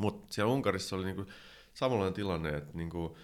Mutta 0.00 0.34
siellä 0.34 0.52
Unkarissa 0.52 0.96
oli 0.96 1.04
niin 1.04 1.16
kuin 1.16 1.28
samanlainen 1.74 2.14
tilanne, 2.14 2.48
että 2.48 2.76
niin 2.76 2.90
kuin, 2.90 3.14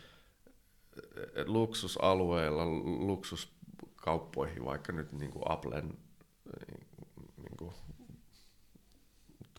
et 1.34 1.48
luksusalueilla, 1.48 2.66
luksuskauppoihin, 3.06 4.64
vaikka 4.64 4.92
nyt 4.92 5.12
niin 5.12 5.30
kuin 5.30 5.42
Applen 5.48 5.98
niin 7.36 7.56
kuin, 7.58 7.74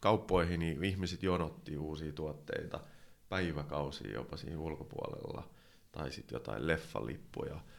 kauppoihin, 0.02 0.60
niin 0.60 0.84
ihmiset 0.84 1.24
jonotti 1.24 1.78
uusia 1.78 2.12
tuotteita 2.12 2.80
päiväkausia 3.30 4.14
jopa 4.14 4.38
siinä 4.38 4.60
ulkopuolella, 4.60 5.50
tai 5.92 6.12
sitten 6.12 6.36
jotain 6.36 6.68
leffalippuja– 6.68 7.60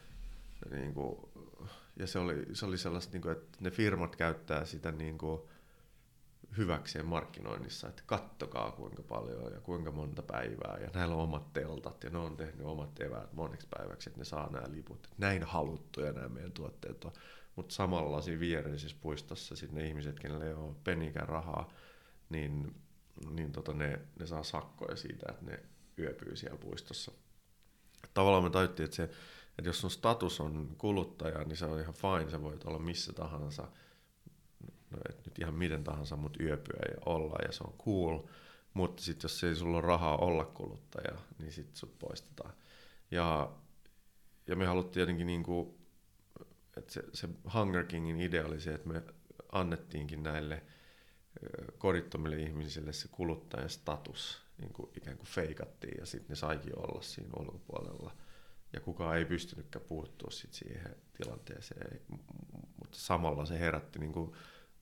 niin 0.71 0.93
kuin, 0.93 1.28
ja 1.99 2.07
se 2.07 2.19
oli, 2.19 2.45
se 2.53 2.65
oli 2.65 2.77
sellaista, 2.77 3.13
niin 3.13 3.21
kuin, 3.21 3.31
että 3.31 3.57
ne 3.61 3.71
firmat 3.71 4.15
käyttää 4.15 4.65
sitä 4.65 4.91
niin 4.91 5.17
kuin, 5.17 5.41
hyväkseen 6.57 7.05
markkinoinnissa, 7.05 7.87
että 7.87 8.03
kattokaa 8.05 8.71
kuinka 8.71 9.03
paljon 9.03 9.53
ja 9.53 9.59
kuinka 9.59 9.91
monta 9.91 10.21
päivää 10.21 10.77
ja 10.81 10.89
näillä 10.93 11.15
on 11.15 11.21
omat 11.21 11.53
teltat 11.53 12.03
ja 12.03 12.09
ne 12.09 12.17
on 12.17 12.37
tehnyt 12.37 12.65
omat 12.65 13.01
eväät 13.01 13.33
moneksi 13.33 13.67
päiväksi, 13.77 14.09
että 14.09 14.19
ne 14.19 14.25
saa 14.25 14.49
nämä 14.51 14.71
liput. 14.71 15.09
Näin 15.17 15.43
haluttuja 15.43 16.11
nämä 16.11 16.29
meidän 16.29 16.51
tuotteet 16.51 17.03
on. 17.05 17.11
Mutta 17.55 17.75
samalla 17.75 18.21
siinä 18.21 18.39
viereisessä 18.39 18.97
puistossa 19.01 19.55
sitten 19.55 19.77
ne 19.77 19.87
ihmiset, 19.87 20.19
kenelle 20.19 20.47
ei 20.47 20.53
ole 20.53 20.75
penikään 20.83 21.29
rahaa, 21.29 21.73
niin, 22.29 22.75
niin 23.29 23.51
tota 23.51 23.73
ne, 23.73 23.99
ne 24.19 24.25
saa 24.25 24.43
sakkoja 24.43 24.95
siitä, 24.95 25.25
että 25.29 25.45
ne 25.45 25.59
yöpyy 25.99 26.35
siellä 26.35 26.57
puistossa. 26.57 27.11
Tavallaan 28.13 28.43
me 28.43 28.49
tajuttiin, 28.49 28.85
että 28.85 28.95
se 28.95 29.09
että 29.59 29.69
jos 29.69 29.81
sun 29.81 29.91
status 29.91 30.39
on 30.41 30.75
kuluttaja, 30.77 31.43
niin 31.43 31.57
se 31.57 31.65
on 31.65 31.79
ihan 31.79 31.93
fine, 31.93 32.31
sä 32.31 32.41
voit 32.41 32.63
olla 32.63 32.79
missä 32.79 33.13
tahansa, 33.13 33.67
no 34.89 34.97
et 35.09 35.25
nyt 35.25 35.39
ihan 35.39 35.53
miten 35.53 35.83
tahansa, 35.83 36.15
mutta 36.15 36.43
yöpyä 36.43 36.79
ja 36.91 37.01
olla 37.05 37.35
ja 37.45 37.51
se 37.51 37.63
on 37.63 37.73
cool. 37.85 38.19
Mutta 38.73 39.03
sitten 39.03 39.25
jos 39.25 39.43
ei 39.43 39.55
sulla 39.55 39.77
ole 39.77 39.87
rahaa 39.87 40.17
olla 40.17 40.45
kuluttaja, 40.45 41.17
niin 41.39 41.51
sitten 41.51 41.75
sut 41.75 41.99
poistetaan. 41.99 42.53
Ja, 43.11 43.51
ja 44.47 44.55
me 44.55 44.65
haluttiin 44.65 45.01
jotenkin 45.01 45.27
niin 45.27 45.43
kuin, 45.43 45.77
että 46.77 46.93
se, 46.93 47.03
se 47.13 47.29
Hunger 47.53 47.85
Kingin 47.85 48.21
idea 48.21 48.45
oli 48.45 48.59
se, 48.61 48.73
että 48.73 48.89
me 48.89 49.03
annettiinkin 49.51 50.23
näille 50.23 50.63
kodittomille 51.77 52.35
ihmisille 52.35 52.93
se 52.93 53.07
kuluttajan 53.11 53.69
status. 53.69 54.41
niin 54.57 54.73
kuin 54.73 54.89
ikään 54.97 55.17
kuin 55.17 55.27
feikattiin 55.27 55.97
ja 55.99 56.05
sitten 56.05 56.29
ne 56.29 56.35
saikin 56.35 56.79
olla 56.79 57.01
siinä 57.01 57.29
ulkopuolella. 57.39 58.11
Ja 58.73 58.79
kukaan 58.79 59.17
ei 59.17 59.25
pystynytkään 59.25 59.85
puuttua 59.85 60.31
sit 60.31 60.53
siihen 60.53 60.95
tilanteeseen, 61.17 62.01
mutta 62.79 62.97
samalla 62.97 63.45
se 63.45 63.59
herätti 63.59 63.99
niin 63.99 64.13
kuin, 64.13 64.31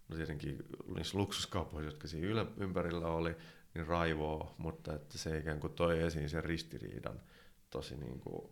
no 0.08 0.16
tietenkin 0.16 0.58
niissä 0.96 1.18
luksuskaupoissa, 1.18 1.92
jotka 1.92 2.08
siinä 2.08 2.46
ympärillä 2.58 3.08
oli, 3.08 3.36
niin 3.74 3.88
raivoa, 3.88 4.56
mutta 4.58 4.96
että 4.96 5.18
se 5.18 5.38
ikään 5.38 5.60
kuin 5.60 5.74
toi 5.74 6.02
esiin 6.02 6.30
sen 6.30 6.44
ristiriidan 6.44 7.22
tosi 7.70 7.98
niin 7.98 8.20
kuin 8.20 8.52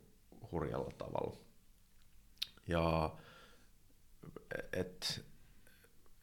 hurjalla 0.51 0.91
tavalla. 0.97 1.37
Ja 2.67 3.15
et, 4.73 5.25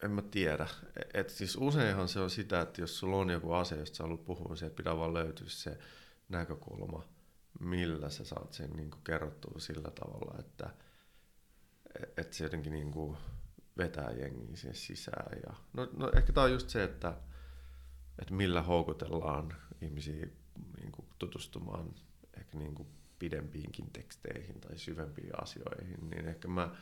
en 0.03 0.11
mä 0.11 0.21
tiedä. 0.21 0.67
Et 1.13 1.29
siis 1.29 1.55
useinhan 1.55 2.07
se 2.07 2.19
on 2.19 2.29
sitä, 2.29 2.61
että 2.61 2.81
jos 2.81 2.99
sulla 2.99 3.17
on 3.17 3.29
joku 3.29 3.53
asia, 3.53 3.77
josta 3.77 3.95
sä 3.95 4.03
haluat 4.03 4.25
puhua, 4.25 4.55
niin 4.61 4.71
pitää 4.71 4.97
vaan 4.97 5.13
löytyä 5.13 5.47
se 5.49 5.77
näkökulma, 6.29 7.05
millä 7.59 8.09
sä 8.09 8.25
saat 8.25 8.53
sen 8.53 8.69
niin 8.69 8.91
kuin 8.91 9.03
kerrottua 9.03 9.59
sillä 9.59 9.91
tavalla, 9.91 10.39
että, 10.39 10.69
että 12.17 12.35
se 12.35 12.43
jotenkin 12.43 12.73
niin 12.73 12.91
kuin 12.91 13.17
vetää 13.77 14.11
jengiä 14.11 14.55
siihen 14.55 14.75
sisään. 14.75 15.39
Ja, 15.47 15.53
no, 15.73 15.89
no 15.97 16.11
ehkä 16.17 16.33
tämä 16.33 16.45
on 16.45 16.51
just 16.51 16.69
se, 16.69 16.83
että, 16.83 17.17
että 18.19 18.33
millä 18.33 18.61
houkutellaan 18.61 19.55
ihmisiä 19.81 20.27
niin 20.77 20.91
kuin 20.91 21.07
tutustumaan 21.19 21.95
ehkä 22.37 22.57
niin 22.57 22.75
kuin 22.75 22.87
pidempiinkin 23.19 23.91
teksteihin 23.93 24.61
tai 24.61 24.77
syvempiin 24.77 25.41
asioihin, 25.41 26.09
niin 26.09 26.27
ehkä 26.27 26.47
mä 26.47 26.75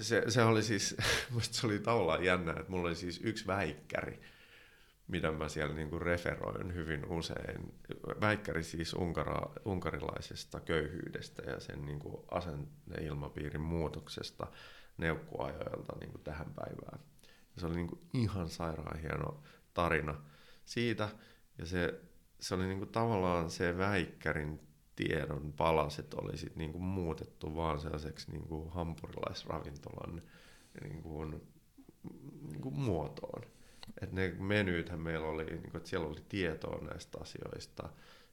se, 0.00 0.24
se 0.28 0.42
oli 0.42 0.62
siis, 0.62 0.96
musta 1.34 1.54
se 1.54 1.66
oli 1.66 1.78
tavallaan 1.78 2.24
jännä, 2.24 2.52
että 2.52 2.70
mulla 2.70 2.88
oli 2.88 2.96
siis 2.96 3.20
yksi 3.22 3.46
väikkäri, 3.46 4.20
mitä 5.08 5.32
mä 5.32 5.48
siellä 5.48 5.74
niinku 5.74 5.98
referoin 5.98 6.74
hyvin 6.74 7.04
usein. 7.04 7.74
Väikkäri 8.20 8.62
siis 8.62 8.94
unkara, 8.94 9.50
unkarilaisesta 9.64 10.60
köyhyydestä 10.60 11.42
ja 11.50 11.60
sen 11.60 11.84
niinku 11.84 12.24
asenneilmapiirin 12.30 13.60
muutoksesta 13.60 14.46
neukkuajoilta 14.96 15.96
niinku 16.00 16.18
tähän 16.18 16.54
päivään. 16.54 17.00
Ja 17.54 17.60
se 17.60 17.66
oli 17.66 17.74
niinku 17.74 17.98
ihan 18.14 18.48
sairaan 18.48 19.00
hieno 19.00 19.42
tarina 19.74 20.14
siitä, 20.64 21.08
ja 21.58 21.66
se, 21.66 22.00
se 22.40 22.54
oli 22.54 22.66
niinku 22.66 22.86
tavallaan 22.86 23.50
se 23.50 23.78
väikkärin 23.78 24.60
tiedon 24.96 25.52
palaset 25.52 26.14
oli 26.14 26.36
sit 26.36 26.56
niinku 26.56 26.78
muutettu 26.78 27.56
vaan 27.56 27.80
sellaiseksi 27.80 28.30
niinku 28.30 28.68
hampurilaisravintolan 28.70 30.22
niinku, 30.82 31.24
niinku 32.42 32.70
muotoon. 32.70 33.42
Et 34.02 34.12
ne 34.12 34.34
menyythän 34.38 35.00
meillä 35.00 35.26
oli, 35.26 35.44
niinku, 35.44 35.76
että 35.76 35.88
siellä 35.88 36.08
oli 36.08 36.22
tietoa 36.28 36.84
näistä 36.84 37.18
asioista 37.20 37.82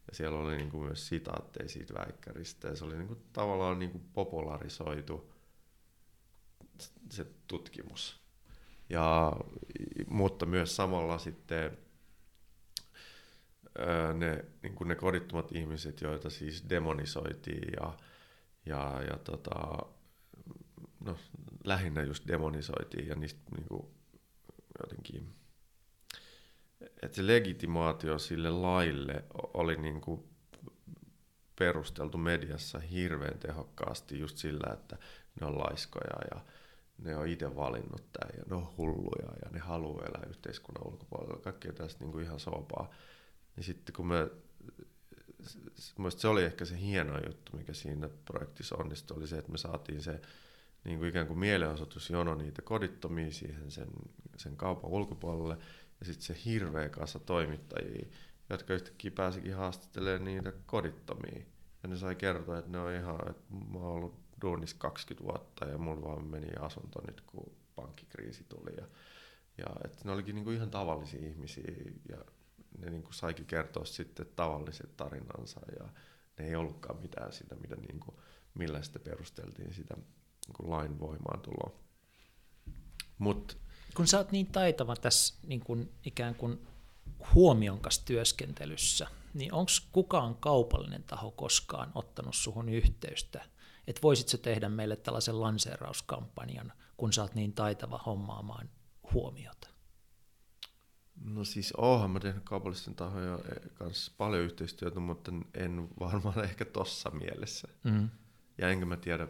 ja 0.08 0.16
siellä 0.16 0.40
oli 0.40 0.58
niinku 0.58 0.80
myös 0.80 1.08
sitaatteja 1.08 1.70
siitä 1.70 1.94
väikkäristä 1.94 2.68
ja 2.68 2.76
se 2.76 2.86
oli 2.86 2.98
niinku, 2.98 3.18
tavallaan 3.34 3.80
niinku 3.80 4.02
popularisoitu 4.14 5.34
se 7.12 7.26
tutkimus. 7.48 8.20
Ja, 8.90 9.34
mutta 10.08 10.46
myös 10.46 10.76
samalla 10.76 11.18
sitten 11.18 11.78
ne, 14.14 14.46
niin 14.64 14.76
kuin 14.76 14.88
ne 14.88 14.96
kodittomat 14.96 15.52
ihmiset, 15.52 16.02
joita 16.02 16.30
siis 16.30 16.70
demonisoitiin 16.70 17.72
ja, 17.82 17.98
ja, 18.66 19.02
ja 19.12 19.18
tota, 19.18 19.78
no, 21.00 21.18
lähinnä 21.64 22.04
just 22.04 22.28
demonisoitiin 22.28 23.08
ja 23.08 23.16
niistä 23.16 23.42
niin 23.56 23.68
kuin, 23.68 23.88
jotenkin, 24.82 25.36
että 26.82 27.16
se 27.16 27.28
legitimaatio 27.28 28.20
sille 28.20 28.50
laille 28.50 29.24
oli 29.54 29.78
niin 29.78 30.02
kuin 30.02 30.24
perusteltu 31.60 32.18
mediassa 32.18 32.80
hirveän 32.80 33.40
tehokkaasti 33.40 34.20
just 34.20 34.38
sillä, 34.38 34.74
että 34.74 34.98
ne 35.42 35.48
on 35.48 35.60
laiskoja 35.60 36.36
ja 36.36 36.42
ne 36.98 37.16
on 37.16 37.28
itse 37.28 37.56
valinnut 37.56 38.12
tämän 38.12 38.38
ja 38.38 38.44
ne 38.50 38.56
on 38.56 38.78
hulluja 38.78 39.32
ja 39.46 39.52
ne 39.52 39.60
haluaa 39.60 40.06
elää 40.06 40.30
yhteiskunnan 40.30 40.88
ulkopuolella. 40.88 41.42
Kaikkea 41.42 41.74
tästä 41.74 42.04
niin 42.04 42.12
kuin 42.12 42.24
ihan 42.24 42.40
soopaa. 42.40 42.90
Niin 43.56 43.64
sitten 43.64 43.96
kun 43.96 44.08
me, 44.08 44.30
se 46.10 46.28
oli 46.28 46.44
ehkä 46.44 46.66
se 46.66 46.80
hieno 46.80 47.20
juttu, 47.28 47.58
mikä 47.58 47.74
siinä 47.74 48.10
projektissa 48.26 48.76
onnistui, 48.76 49.18
oli 49.18 49.28
se, 49.28 49.38
että 49.38 49.52
me 49.52 49.58
saatiin 49.58 50.02
se 50.02 50.22
niin 50.84 51.00
kuin 51.00 51.10
ikään 51.10 51.28
kuin 51.28 51.40
mielenosoitusjono 51.40 52.36
niitä 52.36 52.62
kodittomia 52.62 53.32
siihen 53.32 53.72
sen, 53.72 53.88
sen 54.38 54.58
kaupan 54.58 54.92
ulkopuolelle, 54.92 55.58
ja 56.00 56.06
sitten 56.06 56.26
se 56.26 56.38
hirveä 56.46 56.90
kasa 56.90 57.20
toimittajia, 57.20 58.06
jotka 58.50 58.74
yhtäkkiä 58.74 59.12
pääsikin 59.12 59.56
haastattelemaan 59.56 60.26
niitä 60.26 60.54
kodittomia. 60.66 61.46
Ja 61.84 61.90
ne 61.90 61.98
sai 61.98 62.16
kertoa, 62.16 62.58
että 62.58 62.72
ne 62.72 62.80
on 62.80 62.94
ihan, 62.94 63.30
että 63.30 63.54
mä 63.74 63.80
oon 63.80 63.94
ollut 63.94 64.20
duunissa 64.42 64.76
20 64.80 65.28
vuotta 65.28 65.66
ja 65.66 65.78
mulla 65.78 66.02
vaan 66.02 66.26
meni 66.26 66.48
asunto 66.60 67.02
nyt, 67.08 67.22
kun 67.22 67.52
pankkikriisi 67.76 68.44
tuli. 68.44 68.76
Ja, 68.78 68.88
ja 69.58 69.66
että 69.86 70.06
ne 70.06 70.12
olikin 70.12 70.36
niinku 70.36 70.52
ihan 70.52 70.72
tavallisia 70.72 71.28
ihmisiä 71.28 71.74
ja 72.10 72.18
ne 72.78 72.90
niin 72.90 73.04
kuin 73.04 73.14
saikin 73.14 73.46
kertoa 73.46 73.86
sitten 73.86 74.26
tavalliset 74.36 74.98
tarinansa 74.98 75.60
ja 75.80 75.90
ne 76.40 76.48
ei 76.48 76.56
ollutkaan 76.56 77.02
mitään 77.02 77.34
sitä, 77.34 77.56
mitä 77.56 77.76
niin 77.76 78.00
kuin, 78.00 78.16
millä 78.54 78.82
sitten 78.82 79.02
perusteltiin 79.02 79.74
sitä 79.74 79.96
niin 79.96 80.56
kuin 80.58 80.70
lain 80.70 81.00
voimaantuloa. 81.00 81.80
Mut, 83.18 83.58
kun 83.96 84.08
sä 84.08 84.18
oot 84.18 84.32
niin 84.32 84.48
taitava 84.48 84.96
tässä 84.96 85.36
niin 85.48 85.60
kuin 85.60 85.92
ikään 86.06 86.36
kuin 86.36 86.68
huomion 87.36 87.80
kanssa 87.80 88.06
työskentelyssä, 88.06 89.08
niin 89.34 89.54
onko 89.54 89.72
kukaan 89.92 90.36
kaupallinen 90.36 91.04
taho 91.04 91.32
koskaan 91.32 91.92
ottanut 91.96 92.36
suhun 92.36 92.70
yhteystä, 92.70 93.46
että 93.88 94.02
voisitko 94.02 94.38
tehdä 94.38 94.70
meille 94.70 94.96
tällaisen 94.96 95.42
lanseerauskampanjan, 95.42 96.74
kun 96.98 97.14
sä 97.14 97.22
oot 97.22 97.36
niin 97.36 97.54
taitava 97.54 97.98
hommaamaan 97.98 98.70
huomiota? 99.14 99.70
No 101.24 101.44
siis 101.44 101.74
oonhan 101.78 102.12
mä 102.12 102.20
tehnyt 102.20 102.44
kaupallisten 102.44 102.96
tahojen 102.96 103.40
kanssa 103.74 104.12
paljon 104.18 104.44
yhteistyötä, 104.44 105.00
mutta 105.00 105.32
en 105.54 105.88
varmaan 106.00 106.44
ehkä 106.50 106.66
tossa 106.66 107.10
mielessä. 107.10 107.68
Mm. 107.84 108.10
Ja 108.58 108.70
enkä 108.70 108.86
mä 108.86 108.98
tiedä... 108.98 109.28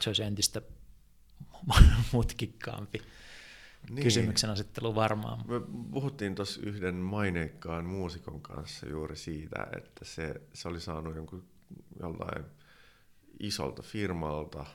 Se 0.00 0.10
olisi 0.10 0.22
entistä 0.22 0.62
mutkikkaampi 2.12 3.02
niin. 3.90 4.04
kysymyksen 4.04 4.50
asettelu 4.50 4.94
varmaan. 4.94 5.38
Me 5.48 5.60
puhuttiin 5.90 6.34
tuossa 6.34 6.60
yhden 6.64 6.94
maineikkaan 6.94 7.84
muusikon 7.84 8.40
kanssa 8.40 8.88
juuri 8.88 9.16
siitä, 9.16 9.66
että 9.76 10.04
se, 10.04 10.34
se 10.52 10.68
oli 10.68 10.80
saanut 10.80 11.16
jonkun 11.16 11.44
jollain 12.00 12.44
isolta 13.40 13.82
firmalta 13.82 14.66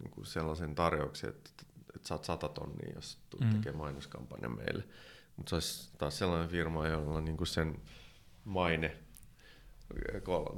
niin 0.00 0.10
kuin 0.10 0.26
sellaisen 0.26 0.74
tarjouksen, 0.74 1.30
että 1.30 1.50
että 1.96 2.08
saat 2.08 2.24
sata 2.24 2.48
tonnia, 2.48 2.92
jos 2.94 3.18
tulet 3.30 3.44
mm. 3.44 3.56
tekemään 3.56 3.78
mainoskampanja 3.78 4.48
meille. 4.48 4.84
Mutta 5.36 5.50
se 5.50 5.56
olisi 5.56 5.90
taas 5.98 6.18
sellainen 6.18 6.48
firma, 6.48 6.86
jolla 6.86 7.20
niinku 7.20 7.44
sen 7.44 7.82
maine 8.44 8.96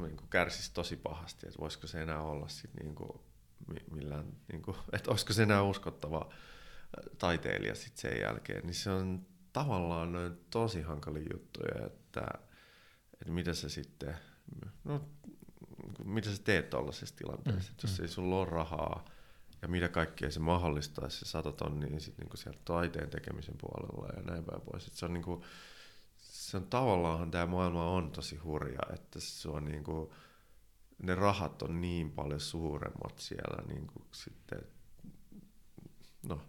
niinku 0.02 0.26
kärsisi 0.30 0.74
tosi 0.74 0.96
pahasti, 0.96 1.46
että 1.46 1.60
voisiko 1.60 1.86
se 1.86 2.02
enää 2.02 2.22
olla 2.22 2.48
sit 2.48 2.70
niinku 2.82 3.24
millään, 3.90 4.32
niinku, 4.52 4.76
että 4.92 5.10
olisiko 5.10 5.32
se 5.32 5.42
enää 5.42 5.62
uskottava 5.62 6.30
taiteilija 7.18 7.74
sit 7.74 7.96
sen 7.96 8.20
jälkeen, 8.20 8.66
niin 8.66 8.74
se 8.74 8.90
on 8.90 9.26
tavallaan 9.52 10.12
noin 10.12 10.38
tosi 10.50 10.82
hankali 10.82 11.26
juttuja, 11.32 11.86
että, 11.86 12.26
että 13.12 13.32
mitä 13.32 13.54
se 13.54 13.68
sitten, 13.68 14.16
no, 14.84 15.08
mitä 16.04 16.30
sä 16.30 16.42
teet 16.44 16.70
tuollaisessa 16.70 17.16
tilanteessa, 17.16 17.70
mm, 17.70 17.74
että 17.74 17.86
jos 17.86 17.98
mm. 17.98 18.02
ei 18.02 18.08
sulla 18.08 18.36
ole 18.36 18.50
rahaa, 18.50 19.04
ja 19.62 19.68
mitä 19.68 19.88
kaikkea 19.88 20.30
se 20.30 20.40
mahdollistaa 20.40 21.08
se 21.08 21.24
sata 21.24 21.52
tonnia 21.52 21.88
niin 21.88 22.00
sit 22.00 22.18
niinku 22.18 22.36
sieltä 22.36 22.60
taiteen 22.64 23.10
tekemisen 23.10 23.54
puolella 23.60 24.08
ja 24.16 24.22
näin 24.22 24.44
päin 24.44 24.60
pois. 24.60 24.86
Et 24.86 24.92
se 24.92 25.04
on 25.04 25.12
niinku, 25.12 25.44
se 26.16 26.56
on 26.56 26.66
tavallaan 26.66 27.30
tämä 27.30 27.46
maailma 27.46 27.90
on 27.90 28.10
tosi 28.10 28.36
hurja, 28.36 28.80
että 28.94 29.20
se 29.20 29.48
on 29.48 29.64
niinku, 29.64 30.14
ne 31.02 31.14
rahat 31.14 31.62
on 31.62 31.80
niin 31.80 32.10
paljon 32.10 32.40
suuremmat 32.40 33.18
siellä 33.18 33.62
niinku 33.68 34.04
sitten, 34.14 34.62
no, 36.28 36.40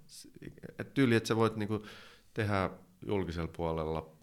et 0.79 0.93
tyyli, 0.93 1.15
että 1.15 1.27
sä 1.27 1.35
voit 1.35 1.55
niinku 1.55 1.85
tehdä 2.33 2.69
julkisella 3.05 3.51
puolella 3.57 4.13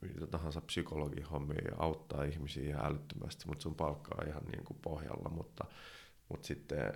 mitä 0.00 0.26
tahansa 0.26 0.60
psykologihommia 0.60 1.62
ja 1.70 1.76
auttaa 1.78 2.24
ihmisiä 2.24 2.68
ihan 2.68 2.86
älyttömästi, 2.86 3.46
mutta 3.46 3.62
sun 3.62 3.74
palkka 3.74 4.14
on 4.20 4.28
ihan 4.28 4.44
niin 4.44 4.64
kuin 4.64 4.78
pohjalla, 4.82 5.28
mutta, 5.28 5.64
mutta 6.28 6.46
sitten 6.46 6.92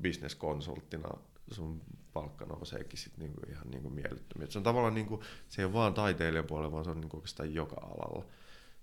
bisneskonsulttina 0.00 1.08
sun 1.50 1.82
palkka 2.12 2.44
nouseekin 2.44 2.98
sit 2.98 3.18
niinku 3.18 3.40
ihan 3.50 3.70
niinku 3.70 3.90
miellyttömiä. 3.90 4.46
se 4.50 4.58
on 4.58 4.64
tavallaan 4.64 4.94
niinku, 4.94 5.22
se 5.48 5.62
ei 5.62 5.66
ole 5.66 5.72
vaan 5.72 5.94
taiteilijan 5.94 6.46
puolella, 6.46 6.72
vaan 6.72 6.84
se 6.84 6.90
on 6.90 7.00
niinku 7.00 7.16
oikeastaan 7.16 7.54
joka 7.54 7.76
alalla. 7.80 8.24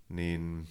Niin 0.08 0.68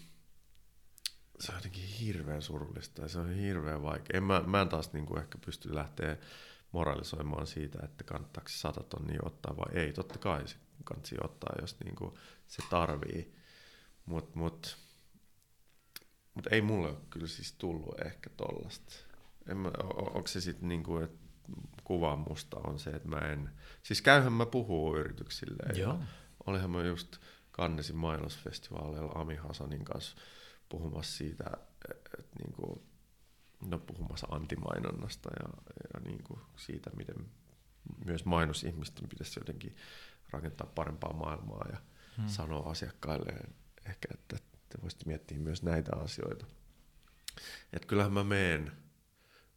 se 1.43 1.51
on 1.51 1.57
jotenkin 1.57 1.83
hirveän 1.83 2.41
surullista 2.41 3.01
ja 3.01 3.07
se 3.07 3.19
on 3.19 3.29
hirveän 3.29 3.81
vaikea. 3.81 4.17
En 4.17 4.23
mä, 4.23 4.43
mä 4.45 4.61
en 4.61 4.69
taas 4.69 4.93
niinku 4.93 5.17
ehkä 5.17 5.37
pysty 5.45 5.75
lähteä 5.75 6.17
moralisoimaan 6.71 7.47
siitä, 7.47 7.79
että 7.83 8.03
kannattaako 8.03 8.49
se 8.49 8.57
sata 8.57 8.83
tonnia 8.83 9.19
ottaa 9.23 9.57
vai 9.57 9.73
ei. 9.73 9.93
Totta 9.93 10.19
kai 10.19 10.47
se 10.47 10.55
kannattaa 10.83 11.17
ottaa, 11.23 11.55
jos 11.61 11.79
niinku 11.83 12.17
se 12.47 12.63
tarvii. 12.69 13.35
Mutta 14.05 14.39
mut, 14.39 14.77
mut 16.33 16.47
ei 16.51 16.61
mulle 16.61 16.87
ole 16.87 16.97
kyllä 17.09 17.27
siis 17.27 17.53
tullut 17.53 18.01
ehkä 18.01 18.29
tollasta. 18.29 18.95
onko 19.97 20.27
se 20.27 20.41
sitten 20.41 20.69
niinku, 20.69 20.97
että 20.97 21.23
kuva 21.83 22.15
musta 22.15 22.57
on 22.57 22.79
se, 22.79 22.89
että 22.89 23.07
mä 23.07 23.19
en... 23.19 23.49
Siis 23.83 24.01
käyhän 24.01 24.33
mä 24.33 24.45
puhuu 24.45 24.97
yrityksille. 24.97 25.79
Joo. 25.79 25.99
Olihan 26.45 26.71
mä 26.71 26.83
just 26.83 27.17
Kannesin 27.51 27.95
mainosfestivaaleilla 27.95 29.11
Ami 29.15 29.35
Hasanin 29.35 29.85
kanssa 29.85 30.17
puhumassa 30.73 31.17
siitä, 31.17 31.43
että 32.19 32.39
niinku, 32.43 32.83
no 33.69 33.79
puhumassa 33.79 34.27
antimainonnasta 34.31 35.29
ja, 35.39 35.73
ja 35.93 35.99
niinku 35.99 36.39
siitä, 36.55 36.89
miten 36.95 37.15
myös 38.05 38.25
mainosihmisten 38.25 39.09
pitäisi 39.09 39.39
jotenkin 39.39 39.75
rakentaa 40.31 40.67
parempaa 40.75 41.13
maailmaa 41.13 41.67
ja 41.71 41.77
hmm. 42.17 42.27
sanoa 42.27 42.69
asiakkaille 42.69 43.33
ehkä, 43.85 44.07
että 44.13 44.37
te 44.69 44.81
voisitte 44.81 45.05
miettiä 45.05 45.37
myös 45.37 45.63
näitä 45.63 45.95
asioita. 45.95 46.45
Että 47.73 47.87
kyllähän 47.87 48.13
mä 48.13 48.23
meen 48.23 48.71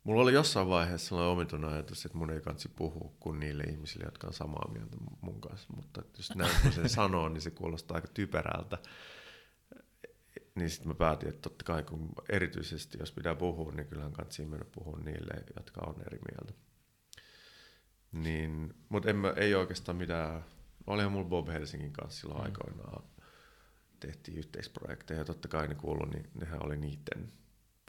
Mulla 0.07 0.23
oli 0.23 0.33
jossain 0.33 0.69
vaiheessa 0.69 1.09
sellainen 1.09 1.33
omituinen 1.33 1.71
ajatus, 1.71 2.07
että 2.07 2.19
mun 2.19 2.31
ei 2.31 2.41
kansi 2.41 2.69
puhua 2.69 3.13
kuin 3.21 3.41
niille 3.41 3.63
ihmisille, 3.63 4.05
jotka 4.05 4.27
on 4.27 4.33
samaa 4.33 4.69
mieltä 4.73 4.97
mun 5.21 5.41
kanssa. 5.41 5.69
Mutta 5.77 6.03
jos 6.17 6.35
näin 6.35 6.51
kun 6.63 6.73
sen 6.73 6.89
sanoo, 6.89 7.29
niin 7.29 7.41
se 7.41 7.51
kuulostaa 7.51 7.95
aika 7.95 8.09
typerältä. 8.09 8.79
Niin 10.57 10.71
sitten 10.71 10.89
mä 10.89 10.95
päätin, 10.95 11.29
että 11.29 11.43
totta 11.43 11.65
kai 11.65 11.83
kun 11.83 12.13
erityisesti 12.29 12.99
jos 12.99 13.13
pitää 13.13 13.35
puhua, 13.35 13.73
niin 13.73 13.87
kyllähän 13.87 14.13
kansi 14.13 14.47
mennä 14.47 14.67
puhua 14.73 14.99
niille, 14.99 15.45
jotka 15.57 15.81
on 15.81 16.01
eri 16.07 16.19
mieltä. 16.31 16.61
Niin, 18.13 18.75
mutta 18.89 19.11
en 19.11 19.17
mä, 19.17 19.33
ei 19.37 19.55
oikeastaan 19.55 19.97
mitään, 19.97 20.45
olihan 20.87 21.13
mulla 21.13 21.29
Bob 21.29 21.49
Helsingin 21.49 21.93
kanssa 21.93 22.21
silloin 22.21 22.41
mm. 22.41 22.45
aikoinaan 22.45 23.03
tehtiin 24.01 24.39
yhteisprojekteja 24.39 25.21
ja 25.21 25.25
totta 25.25 25.49
kai 25.49 25.69
ne 25.69 25.75
kuului, 25.75 26.09
niin 26.09 26.31
nehän 26.35 26.65
oli 26.65 26.77
niiden 26.77 27.33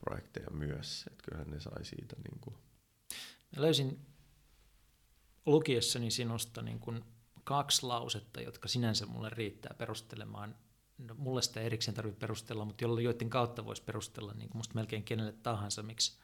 projekteja 0.03 0.49
myös, 0.51 1.05
että 1.11 1.23
kyllähän 1.23 1.51
ne 1.51 1.59
sai 1.59 1.85
siitä. 1.85 2.15
Niin 2.15 2.39
kuin. 2.41 2.55
Mä 3.55 3.61
löysin 3.61 4.05
lukiessani 5.45 6.11
sinusta 6.11 6.61
niin 6.61 6.79
kuin 6.79 7.03
kaksi 7.43 7.85
lausetta, 7.85 8.41
jotka 8.41 8.67
sinänsä 8.67 9.05
mulle 9.05 9.29
riittää 9.29 9.73
perustelemaan. 9.77 10.55
No, 10.97 11.15
mulle 11.17 11.41
sitä 11.41 11.61
erikseen 11.61 11.95
tarvitse 11.95 12.19
perustella, 12.19 12.65
mutta 12.65 12.85
joiden 13.03 13.29
kautta 13.29 13.65
voisi 13.65 13.83
perustella 13.83 14.33
niin 14.33 14.49
kuin 14.49 14.57
musta 14.57 14.75
melkein 14.75 15.03
kenelle 15.03 15.31
tahansa, 15.43 15.83
miksi 15.83 16.19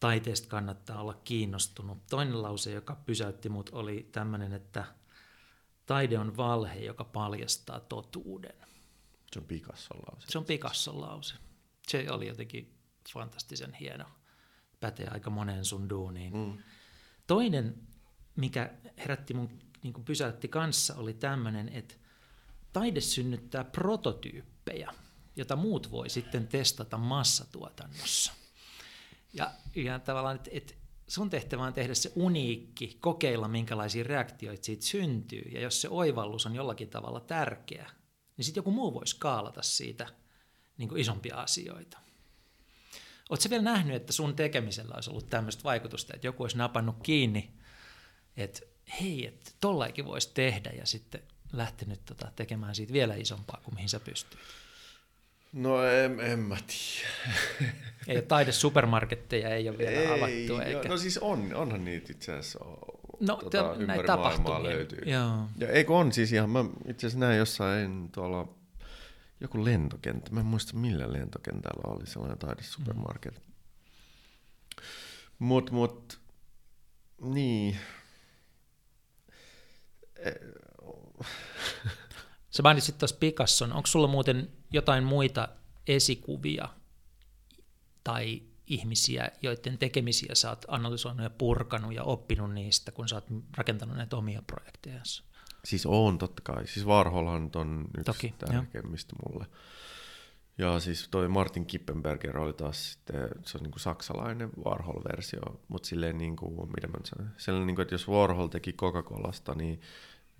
taiteesta 0.00 0.48
kannattaa 0.48 1.00
olla 1.00 1.20
kiinnostunut. 1.24 2.06
Toinen 2.10 2.42
lause, 2.42 2.72
joka 2.72 2.96
pysäytti 3.06 3.48
mut, 3.48 3.70
oli 3.72 4.08
tämmöinen, 4.12 4.52
että 4.52 4.84
taide 5.86 6.18
on 6.18 6.36
valhe, 6.36 6.80
joka 6.80 7.04
paljastaa 7.04 7.80
totuuden. 7.80 8.54
Se 9.32 9.38
on 9.38 9.44
Picasson 9.44 9.98
lause. 9.98 10.26
Se 10.28 10.38
on 10.38 10.44
Picasson 10.44 11.00
lause 11.00 11.34
se 11.88 12.06
oli 12.10 12.26
jotenkin 12.26 12.74
fantastisen 13.12 13.74
hieno. 13.74 14.04
Pätee 14.80 15.08
aika 15.08 15.30
moneen 15.30 15.64
sun 15.64 15.88
duuniin. 15.88 16.36
Mm. 16.36 16.58
Toinen, 17.26 17.74
mikä 18.36 18.74
herätti 18.98 19.34
mun 19.34 19.58
niin 19.82 20.04
pysäytti 20.04 20.48
kanssa, 20.48 20.94
oli 20.94 21.14
tämmöinen, 21.14 21.68
että 21.68 21.94
taide 22.78 23.00
synnyttää 23.00 23.64
prototyyppejä, 23.64 24.92
jota 25.36 25.56
muut 25.56 25.90
voi 25.90 26.10
sitten 26.10 26.48
testata 26.48 26.98
massatuotannossa. 26.98 28.32
Ja, 29.32 29.50
ja 29.74 29.98
tavallaan, 29.98 30.36
että 30.36 30.50
et 30.52 30.78
sun 31.06 31.30
tehtävä 31.30 31.62
on 31.62 31.72
tehdä 31.72 31.94
se 31.94 32.12
uniikki, 32.14 32.96
kokeilla 33.00 33.48
minkälaisia 33.48 34.04
reaktioita 34.04 34.64
siitä 34.64 34.84
syntyy, 34.84 35.42
ja 35.52 35.60
jos 35.60 35.80
se 35.80 35.88
oivallus 35.88 36.46
on 36.46 36.54
jollakin 36.54 36.90
tavalla 36.90 37.20
tärkeä, 37.20 37.90
niin 38.36 38.44
sitten 38.44 38.58
joku 38.58 38.70
muu 38.70 38.94
voi 38.94 39.06
skaalata 39.06 39.62
siitä– 39.62 40.06
niin 40.78 40.88
kuin 40.88 41.00
isompia 41.00 41.36
asioita. 41.36 41.98
Oletko 43.30 43.50
vielä 43.50 43.62
nähnyt, 43.62 43.96
että 43.96 44.12
sun 44.12 44.36
tekemisellä 44.36 44.94
olisi 44.94 45.10
ollut 45.10 45.30
tämmöistä 45.30 45.64
vaikutusta, 45.64 46.14
että 46.14 46.26
joku 46.26 46.42
olisi 46.42 46.58
napannut 46.58 46.96
kiinni, 47.02 47.50
että 48.36 48.60
hei, 49.00 49.26
että 49.26 49.50
tollaikin 49.60 50.04
voisi 50.04 50.30
tehdä 50.34 50.70
ja 50.70 50.86
sitten 50.86 51.22
lähtenyt 51.52 52.04
tota, 52.04 52.32
tekemään 52.36 52.74
siitä 52.74 52.92
vielä 52.92 53.14
isompaa 53.14 53.60
kuin 53.64 53.74
mihin 53.74 53.88
sä 53.88 54.00
pystyt? 54.00 54.38
No 55.52 55.84
en, 55.84 56.20
en 56.20 56.38
mä 56.38 56.56
tiedä. 56.66 57.72
Ei 58.06 58.22
taide 58.22 58.52
supermarketteja, 58.52 59.48
ei 59.48 59.68
ole 59.68 59.78
vielä 59.78 59.90
ei, 59.90 60.06
avattu. 60.06 60.58
Eikä... 60.58 60.88
No 60.88 60.96
siis 60.96 61.18
on, 61.18 61.54
onhan 61.54 61.84
niitä 61.84 62.12
itse 62.12 62.32
asiassa 62.32 62.58
no, 63.20 63.36
tota, 63.36 63.74
ympäri 63.78 64.06
maailmaa 64.06 64.62
löytyy. 64.62 65.02
Joo. 65.06 65.48
Ja 65.58 65.68
eikö 65.68 65.92
on 65.92 66.12
siis 66.12 66.32
ihan, 66.32 66.50
mä 66.50 66.64
itse 66.88 67.06
asiassa 67.06 67.26
näin 67.26 67.38
jossain 67.38 68.12
tuolla 68.12 68.54
joku 69.40 69.64
lentokenttä. 69.64 70.30
Mä 70.30 70.40
en 70.40 70.46
muista 70.46 70.76
millä 70.76 71.12
lentokentällä 71.12 71.94
oli 71.94 72.06
sellainen 72.06 72.38
taidesupermarket. 72.38 73.34
Mm. 73.34 73.42
Mut, 75.38 75.70
mut, 75.70 76.20
niin. 77.22 77.78
Sä 82.50 82.62
mainitsit 82.62 82.98
tuossa 82.98 83.16
Picasson. 83.20 83.72
Onko 83.72 83.86
sulla 83.86 84.08
muuten 84.08 84.52
jotain 84.72 85.04
muita 85.04 85.48
esikuvia 85.86 86.68
tai 88.04 88.42
ihmisiä, 88.66 89.30
joiden 89.42 89.78
tekemisiä 89.78 90.34
sä 90.34 90.50
oot 90.50 90.64
analysoinut 90.68 91.22
ja 91.22 91.30
purkanut 91.30 91.94
ja 91.94 92.04
oppinut 92.04 92.54
niistä, 92.54 92.92
kun 92.92 93.08
sä 93.08 93.16
oot 93.16 93.26
rakentanut 93.56 93.96
näitä 93.96 94.16
omia 94.16 94.42
projekteja? 94.46 95.00
Siis 95.64 95.86
on 95.86 96.18
totta 96.18 96.42
kai. 96.44 96.66
Siis 96.66 96.86
Warholhan 96.86 97.50
on 97.54 97.84
yksi 97.98 98.04
Toki, 98.04 98.34
tärkeimmistä 98.38 99.16
jo. 99.18 99.28
mulle. 99.28 99.46
Ja 100.58 100.80
siis 100.80 101.08
toi 101.10 101.28
Martin 101.28 101.66
Kippenberger 101.66 102.38
oli 102.38 102.52
taas 102.52 102.92
sitten, 102.92 103.28
se 103.42 103.58
on 103.58 103.62
niinku 103.62 103.78
saksalainen 103.78 104.50
Warhol-versio, 104.64 105.60
mutta 105.68 105.88
silleen 105.88 106.18
niinku, 106.18 106.66
mitä 106.66 106.86
mä 106.86 106.98
sanon, 107.04 107.30
sellainen 107.36 107.66
niinku, 107.66 107.82
että 107.82 107.94
jos 107.94 108.08
Warhol 108.08 108.46
teki 108.46 108.72
Coca-Colasta, 108.72 109.54
niin, 109.54 109.80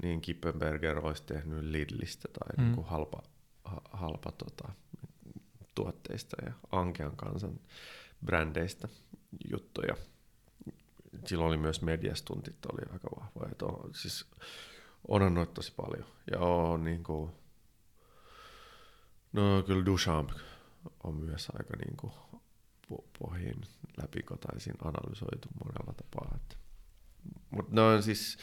niin 0.03 0.21
Kippenberger 0.21 1.07
olisi 1.07 1.23
tehnyt 1.23 1.65
Lidlistä 1.65 2.29
tai 2.33 2.57
mm. 2.57 2.65
niinku 2.65 2.83
halpa, 2.83 3.23
ha, 3.65 3.81
halpa 3.91 4.33
tota, 4.33 4.73
tuotteista 5.75 6.37
ja 6.45 6.53
Ankean 6.73 7.17
kansan 7.17 7.61
brändeistä 8.25 8.89
juttuja. 9.51 9.97
Silloin 11.27 11.49
oli 11.49 11.57
myös 11.57 11.83
mediastuntit, 11.83 12.67
oli 12.73 12.93
aika 12.93 13.09
vahvoja. 13.21 13.53
On, 13.63 13.95
siis 13.95 14.27
onhan 15.09 15.35
noita 15.35 15.53
tosi 15.53 15.73
paljon. 15.77 16.07
Ja 16.31 16.39
on 16.39 16.85
niin 16.85 17.05
kuin, 17.05 17.31
no 19.33 19.63
kyllä 19.67 19.87
Duchamp 19.87 20.31
on 21.05 21.15
myös 21.15 21.49
aika 21.59 21.77
niin 21.77 21.97
kuin 21.97 22.13
pohjin 23.19 23.63
läpikotaisin 24.03 24.75
analysoitu 24.85 25.49
monella 25.65 25.95
tapaa. 25.95 26.39
Mutta 27.51 27.75
ne 27.75 27.81
on 27.81 28.03
siis, 28.03 28.39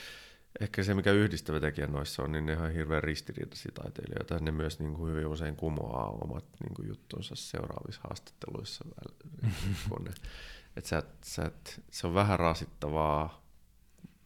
ehkä 0.60 0.84
se 0.84 0.94
mikä 0.94 1.12
yhdistävä 1.12 1.60
tekijä 1.60 1.88
noissa 1.88 2.24
on, 2.24 2.32
niin 2.32 2.46
ne 2.46 2.58
on 2.58 2.72
hirveän 2.72 3.04
ristiriitaisia 3.04 3.72
taiteilijoita. 3.72 4.40
Ne 4.40 4.52
myös 4.52 4.80
niin 4.80 4.94
kuin 4.94 5.12
hyvin 5.12 5.28
usein 5.28 5.56
kumoaa 5.56 6.10
omat 6.10 6.46
niin 6.64 6.74
kuin 6.74 6.88
juttunsa 6.88 7.36
seuraavissa 7.36 8.02
haastatteluissa. 8.04 8.86
kun 9.90 10.04
ne, 10.04 10.12
et 10.76 10.86
sä, 10.86 11.04
sä, 11.22 11.52
se 11.92 12.08
on 12.08 12.14
vähän 12.14 12.40
rasittavaa 12.40 13.46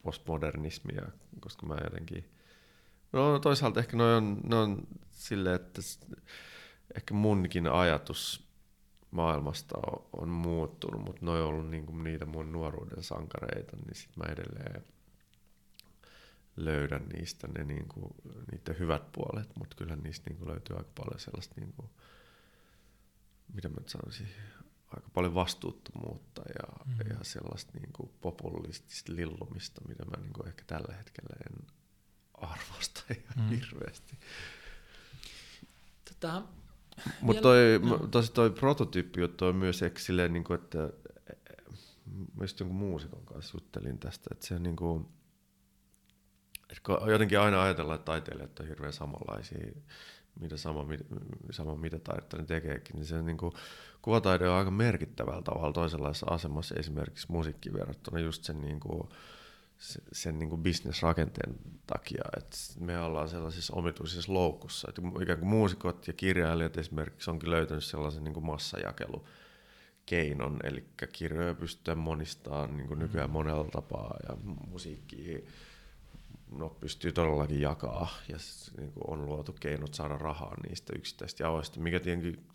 postmodernismia, 0.03 1.05
koska 1.39 1.65
mä 1.65 1.77
jotenkin... 1.83 2.29
No 3.11 3.39
toisaalta 3.39 3.79
ehkä 3.79 3.97
noin 3.97 4.15
on, 4.15 4.41
ne 4.43 4.55
on 4.55 4.87
silleen, 5.09 5.55
että 5.55 5.81
ehkä 6.95 7.13
munkin 7.13 7.67
ajatus 7.67 8.49
maailmasta 9.11 9.77
on, 9.77 10.05
on 10.13 10.29
muuttunut, 10.29 11.01
mutta 11.01 11.25
ne 11.25 11.31
on 11.31 11.43
ollut 11.43 11.69
niinku 11.69 11.97
niitä 11.97 12.25
mun 12.25 12.51
nuoruuden 12.51 13.03
sankareita, 13.03 13.77
niin 13.77 13.95
sit 13.95 14.17
mä 14.17 14.23
edelleen 14.31 14.83
löydän 16.65 17.09
niistä 17.09 17.47
ne 17.47 17.63
niinku, 17.63 18.15
niiden 18.51 18.79
hyvät 18.79 19.11
puolet, 19.11 19.49
mutta 19.55 19.75
kyllä 19.75 19.95
niistä 19.95 20.29
niinku 20.29 20.47
löytyy 20.47 20.77
aika 20.77 20.91
paljon 20.97 21.19
sellaista, 21.19 21.55
niinku, 21.57 21.89
mitä 23.53 23.69
mä 23.69 23.75
sanoisin, 23.85 24.27
aika 24.87 25.09
paljon 25.13 25.35
vastuuttomuutta 25.35 26.41
ja, 26.41 26.85
mm. 26.85 27.09
ja 27.09 27.17
sellaista 27.21 27.71
niin 27.79 27.93
kuin 27.93 28.11
populistista 28.21 29.15
lillumista, 29.15 29.81
mitä 29.87 30.05
mä 30.05 30.21
niin 30.21 30.33
kuin 30.33 30.47
ehkä 30.47 30.63
tällä 30.67 30.95
hetkellä 30.95 31.35
en 31.49 31.67
arvosta 32.33 33.03
ihan 33.09 33.49
mm. 33.49 33.49
hirveästi. 33.49 34.19
Tota, 36.05 36.43
Mutta 37.21 37.41
toi, 37.41 37.79
no. 37.83 37.97
tosi 37.97 38.31
toi 38.31 38.49
prototyyppi 38.49 39.21
juttu 39.21 39.45
on 39.45 39.55
myös 39.55 39.81
silleen, 39.97 40.33
niin 40.33 40.43
kuin, 40.43 40.59
että 40.59 40.77
mä 42.35 42.43
just 42.43 42.59
jonkun 42.59 42.77
muusikon 42.77 43.25
kanssa 43.25 43.55
juttelin 43.55 43.99
tästä, 43.99 44.29
että 44.31 44.47
se 44.47 44.55
on 44.55 44.63
niin 44.63 44.75
kuin, 44.75 45.05
jotenkin 47.11 47.39
aina 47.39 47.63
ajatellaan, 47.63 47.95
että 47.95 48.05
taiteilijat 48.05 48.59
on 48.59 48.67
hirveän 48.67 48.93
samanlaisia, 48.93 49.71
mitä 50.39 50.57
sama, 50.57 50.85
sama 51.51 51.75
mitä 51.75 51.99
taidetta 51.99 52.37
ne 52.37 52.45
tekeekin, 52.45 52.95
niin 52.95 53.05
se 53.05 53.21
niin 53.21 53.37
kuin, 53.37 53.53
kuvataide 54.01 54.49
on 54.49 54.55
aika 54.55 54.71
merkittävällä 54.71 55.41
tavalla 55.41 55.73
toisenlaisessa 55.73 56.27
asemassa 56.29 56.75
esimerkiksi 56.75 57.27
musiikki 57.29 57.73
verrattuna 57.73 58.19
just 58.19 58.43
sen, 58.43 58.61
niin 58.61 58.79
kuin, 58.79 59.09
sen 60.11 60.39
niin 60.39 60.49
kuin 60.49 60.63
bisnesrakenteen 60.63 61.55
takia, 61.87 62.23
että 62.37 62.57
me 62.79 62.99
ollaan 62.99 63.29
sellaisissa 63.29 63.73
omituisissa 63.75 64.33
loukussa, 64.33 64.87
että 64.89 65.01
ikään 65.21 65.39
kuin 65.39 65.49
muusikot 65.49 66.07
ja 66.07 66.13
kirjailijat 66.13 66.77
esimerkiksi 66.77 67.29
onkin 67.29 67.49
löytänyt 67.51 67.83
sellaisen 67.83 68.23
niin 68.23 68.33
kuin 68.33 68.45
massajakelu 68.45 69.27
keinon, 70.05 70.59
eli 70.63 70.85
kirjoja 71.13 71.53
pystytään 71.53 71.97
monistamaan 71.97 72.77
niin 72.77 72.87
kuin 72.87 72.99
nykyään 72.99 73.29
monella 73.29 73.67
tapaa 73.71 74.15
ja 74.29 74.37
musiikkia 74.67 75.39
no, 76.51 76.69
pystyy 76.69 77.11
todellakin 77.11 77.61
jakaa 77.61 78.07
ja 78.29 78.37
niin 78.77 78.91
kuin 78.91 79.09
on 79.09 79.25
luotu 79.25 79.55
keinot 79.59 79.93
saada 79.93 80.17
rahaa 80.17 80.55
niistä 80.67 80.93
yksittäisistä 80.95 81.43
jaoista, 81.43 81.79
mikä 81.79 81.99
tietenkin 81.99 82.47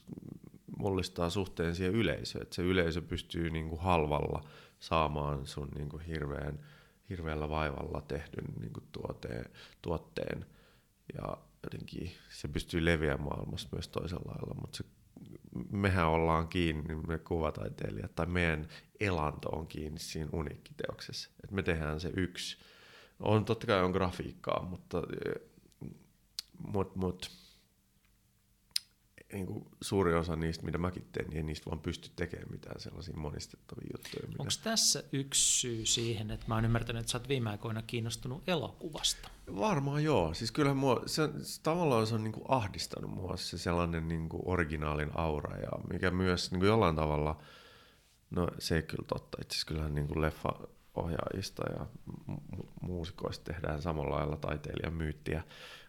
mullistaa 0.78 1.30
suhteen 1.30 1.74
siihen 1.74 1.94
yleisöön, 1.94 2.42
että 2.42 2.54
se 2.54 2.62
yleisö 2.62 3.02
pystyy 3.02 3.50
niin 3.50 3.68
kuin 3.68 3.80
halvalla 3.80 4.48
saamaan 4.78 5.46
sun 5.46 5.68
niin 5.74 5.88
kuin 5.88 6.02
hirveän, 6.02 6.58
hirveällä 7.10 7.48
vaivalla 7.48 8.00
tehdyn 8.00 8.44
niin 8.60 8.72
kuin 8.72 8.84
tuoteen, 8.92 9.44
tuotteen. 9.82 10.46
Ja 11.14 11.36
jotenkin 11.62 12.10
se 12.30 12.48
pystyy 12.48 12.84
leviämään 12.84 13.28
maailmassa 13.28 13.68
myös 13.72 13.88
toisella 13.88 14.32
lailla, 14.32 14.54
mutta 14.60 14.76
se, 14.76 14.84
mehän 15.70 16.06
ollaan 16.06 16.48
kiinni, 16.48 16.94
me 16.94 17.18
kuvataiteilijat, 17.18 18.14
tai 18.14 18.26
meidän 18.26 18.68
elanto 19.00 19.48
on 19.48 19.66
kiinni 19.66 20.00
siinä 20.00 20.30
uniikkiteoksessa, 20.32 21.30
että 21.44 21.54
me 21.54 21.62
tehdään 21.62 22.00
se 22.00 22.12
yksi 22.16 22.56
on 23.24 23.44
totta 23.44 23.66
kai 23.66 23.82
on 23.82 23.90
grafiikkaa, 23.90 24.66
mutta 24.70 25.02
mut, 26.58 26.96
mut, 26.96 27.30
niin 29.32 29.46
kuin 29.46 29.64
suuri 29.80 30.14
osa 30.14 30.36
niistä, 30.36 30.64
mitä 30.64 30.78
mäkin 30.78 31.08
teen, 31.12 31.26
niin 31.26 31.36
ei 31.36 31.42
niistä 31.42 31.70
vaan 31.70 31.80
pysty 31.80 32.10
tekemään 32.16 32.50
mitään 32.50 32.80
sellaisia 32.80 33.16
monistettavia 33.16 33.88
juttuja. 33.96 34.36
Onko 34.38 34.52
tässä 34.64 35.04
yksi 35.12 35.60
syy 35.60 35.86
siihen, 35.86 36.30
että 36.30 36.46
mä 36.48 36.54
oon 36.54 36.64
ymmärtänyt, 36.64 37.00
että 37.00 37.12
sä 37.12 37.18
oot 37.18 37.28
viime 37.28 37.50
aikoina 37.50 37.82
kiinnostunut 37.82 38.48
elokuvasta? 38.48 39.30
Varmaan 39.56 40.04
joo. 40.04 40.34
Siis 40.34 40.52
kyllä 40.52 40.74
mua, 40.74 41.02
se, 41.06 41.28
se, 41.42 41.62
tavallaan 41.62 42.06
se 42.06 42.14
on 42.14 42.24
niin 42.24 42.32
kuin 42.32 42.44
ahdistanut 42.48 43.10
mua 43.10 43.36
se 43.36 43.58
sellainen 43.58 44.08
niin 44.08 44.28
kuin 44.28 44.42
originaalin 44.46 45.10
aura, 45.14 45.56
ja 45.56 45.70
mikä 45.92 46.10
myös 46.10 46.50
niin 46.50 46.60
kuin 46.60 46.68
jollain 46.68 46.96
tavalla, 46.96 47.42
no 48.30 48.48
se 48.58 48.76
ei 48.76 48.82
kyllä 48.82 49.04
totta, 49.06 49.38
itse 49.40 49.54
asiassa 49.54 49.66
kyllähän 49.66 49.94
niin 49.94 50.08
kuin 50.08 50.22
leffa 50.22 50.68
ohjaajista 50.94 51.62
ja 51.78 51.86
muusikoista 52.80 53.52
tehdään 53.52 53.82
samalla 53.82 54.16
lailla 54.16 54.36
taiteilijan 54.36 54.94
myyttiä. 54.94 55.42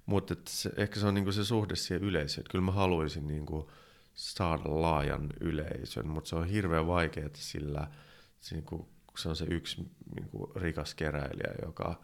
Mutta 0.05 0.35
ehkä 0.77 0.99
se 0.99 1.07
on 1.07 1.13
niinku 1.13 1.31
se 1.31 1.45
suhde 1.45 1.75
siihen 1.75 2.03
yleisöön. 2.03 2.41
Että 2.41 2.51
kyllä 2.51 2.65
mä 2.65 2.71
haluaisin 2.71 3.27
niinku 3.27 3.71
saada 4.13 4.81
laajan 4.81 5.29
yleisön, 5.41 6.07
mutta 6.07 6.29
se 6.29 6.35
on 6.35 6.47
hirveän 6.47 6.87
vaikeaa 6.87 7.29
sillä 7.33 7.87
se, 8.39 8.55
niinku, 8.55 8.89
se 9.17 9.29
on 9.29 9.35
se 9.35 9.45
yksi 9.45 9.91
niinku, 10.15 10.51
rikas 10.55 10.95
keräilijä, 10.95 11.53
joka 11.65 11.99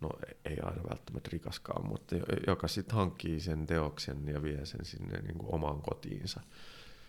no 0.00 0.10
ei 0.44 0.60
aina 0.62 0.82
välttämättä 0.90 1.30
rikaskaan, 1.32 1.86
mutta 1.86 2.16
joka 2.46 2.68
sitten 2.68 2.96
hankkii 2.96 3.40
sen 3.40 3.66
teoksen 3.66 4.28
ja 4.28 4.42
vie 4.42 4.66
sen 4.66 4.84
sinne 4.84 5.20
niinku, 5.20 5.54
omaan 5.54 5.82
kotiinsa. 5.82 6.40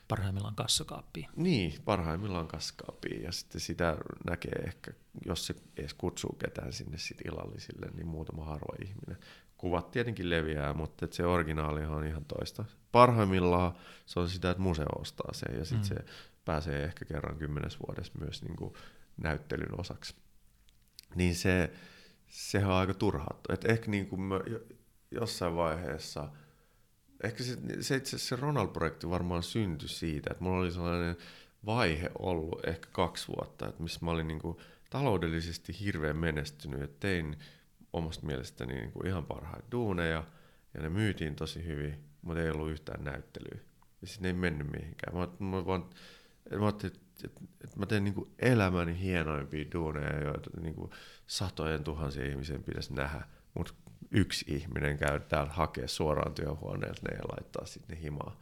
Parhaimmillaan 0.08 0.56
kassakaappiin. 0.56 1.30
Niin, 1.36 1.82
parhaimmillaan 1.86 2.48
kassakaappiin. 2.48 3.24
Ja 3.24 3.32
sitten 3.32 3.62
sitä 3.62 3.98
näkee 4.30 4.64
ehkä, 4.68 4.92
jos 5.26 5.46
se 5.46 5.56
edes 5.78 5.94
kutsuu 5.94 6.36
ketään 6.40 6.74
sinne 6.74 6.98
sit 6.98 7.22
illallisille, 7.22 7.92
niin 7.94 8.08
muutama 8.08 8.46
harva 8.46 8.76
ihminen. 8.86 9.18
Kuvat 9.58 9.92
tietenkin 9.92 10.30
leviää, 10.30 10.74
mutta 10.74 11.08
se 11.12 11.26
originaali 11.26 11.86
on 11.86 12.06
ihan 12.06 12.26
toista. 12.26 12.66
Parhaimmillaan 12.92 13.74
se 14.06 14.20
on 14.20 14.30
sitä, 14.30 14.52
että 14.52 14.64
museo 14.64 15.00
ostaa 15.00 15.34
sen 15.34 15.60
ja 15.60 15.66
sitten 15.66 15.98
mm. 15.98 16.04
se 16.06 16.14
pääsee 16.46 16.84
ehkä 16.84 17.06
kerran 17.06 17.38
kymmenes 17.38 17.78
vuodessa 17.88 18.14
myös 18.20 18.44
niin 18.44 18.56
kuin 18.56 18.74
näyttelyn 19.18 19.80
osaksi. 19.80 20.16
Niin 21.16 21.36
se, 21.36 21.74
sehän 22.28 22.72
on 22.72 22.78
aika 22.78 22.94
turhaattu. 22.94 23.54
Et 23.54 23.66
ehkä 23.66 23.92
niin 23.92 24.08
kuin 24.08 24.22
mä 24.22 24.40
jossain 25.12 25.56
vaiheessa– 25.56 26.30
ehkä 27.24 27.44
se, 27.44 27.58
se 27.82 27.96
itse 27.96 28.18
se 28.18 28.36
Ronald-projekti 28.36 29.10
varmaan 29.10 29.44
syntyi 29.44 29.90
siitä, 29.90 30.30
että 30.32 30.44
mulla 30.44 30.60
oli 30.60 30.72
sellainen 30.72 31.18
vaihe 31.66 32.10
ollut 32.20 32.68
ehkä 32.68 32.88
kaksi 32.92 33.28
vuotta, 33.28 33.68
että 33.68 33.84
missä 33.84 34.00
mä 34.02 34.12
olin 34.12 34.28
niin 34.28 34.40
kuin 34.40 34.58
taloudellisesti 34.90 35.80
hirveän 35.80 36.18
menestynyt 36.18 36.82
ja 36.82 36.88
tein 37.00 37.38
omasta 37.94 38.26
mielestäni 38.26 38.74
niin 38.74 38.92
kuin 38.92 39.08
ihan 39.08 39.26
parhaita 39.26 39.72
duuneja 39.72 40.24
ja 40.74 40.82
ne 40.82 40.90
myytiin 40.90 41.36
tosi 41.36 41.66
hyvin, 41.66 42.04
mutta 42.22 42.42
ei 42.42 42.50
ollut 42.50 42.72
yhtään 42.72 43.04
näyttelyä. 43.04 43.60
Ja 44.02 44.08
sitten 44.08 44.28
ei 44.28 44.34
mennyt 44.34 44.72
mihinkään. 44.72 45.18
Mä, 45.18 45.28
mä, 45.40 45.66
vaan, 45.66 45.90
mä 46.60 46.66
ajattelin, 46.66 46.96
että, 46.96 47.28
että 47.64 47.80
mä 47.80 47.86
teen 47.86 48.04
niin 48.04 48.14
kuin 48.14 48.30
elämäni 48.40 49.00
hienoimpia 49.00 49.66
duuneja, 49.74 50.24
joita 50.24 50.50
niin 50.62 50.76
kuin 50.76 50.92
satojen 51.28 51.84
tuhansien 51.84 52.30
ihmisen 52.30 52.64
pitäisi 52.64 52.94
nähdä, 52.94 53.22
mutta 53.54 53.74
yksi 54.12 54.46
ihminen 54.48 54.98
käy 54.98 55.20
täällä 55.20 55.54
hakea 55.54 55.88
suoraan 55.88 56.34
työhuoneelta 56.34 57.02
ne 57.10 57.18
ja 57.18 57.24
laittaa 57.38 57.66
sitten 57.66 57.98
ne 57.98 58.04
himaa. 58.04 58.40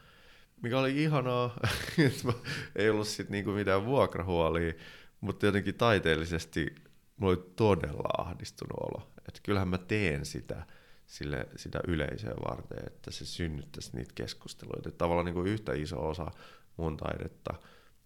Mikä 0.61 0.79
oli 0.79 1.03
ihanaa, 1.03 1.55
että 1.97 2.33
ei 2.75 2.89
ollut 2.89 3.07
sitten 3.07 3.31
niinku 3.31 3.51
mitään 3.51 3.85
vuokrahuolia, 3.85 4.73
mutta 5.21 5.45
jotenkin 5.45 5.75
taiteellisesti 5.75 6.75
mulla 7.17 7.33
oli 7.33 7.53
todella 7.55 8.09
ahdistunut 8.17 8.79
olo. 8.79 9.11
Että 9.27 9.39
kyllähän 9.43 9.67
mä 9.67 9.77
teen 9.77 10.25
sitä, 10.25 10.65
sille, 11.05 11.47
sitä 11.55 11.79
yleisöä 11.87 12.33
varten, 12.49 12.87
että 12.87 13.11
se 13.11 13.25
synnyttäisi 13.25 13.95
niitä 13.95 14.11
keskusteluita. 14.15 14.89
Että 14.89 14.97
tavallaan 14.97 15.25
niin 15.25 15.35
kuin 15.35 15.47
yhtä 15.47 15.73
iso 15.73 16.09
osa 16.09 16.31
mun 16.77 16.97
taidetta, 16.97 17.53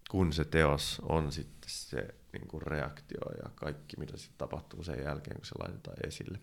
kun 0.09 0.33
se 0.33 0.45
teos 0.45 1.01
on 1.09 1.31
sitten 1.31 1.69
se 1.69 2.15
niin 2.33 2.47
kuin 2.47 2.61
reaktio 2.61 3.21
ja 3.43 3.49
kaikki, 3.55 3.95
mitä 3.99 4.17
sitten 4.17 4.37
tapahtuu 4.37 4.83
sen 4.83 5.03
jälkeen, 5.03 5.37
kun 5.37 5.45
se 5.45 5.55
laitetaan 5.59 5.97
esille. 6.07 6.39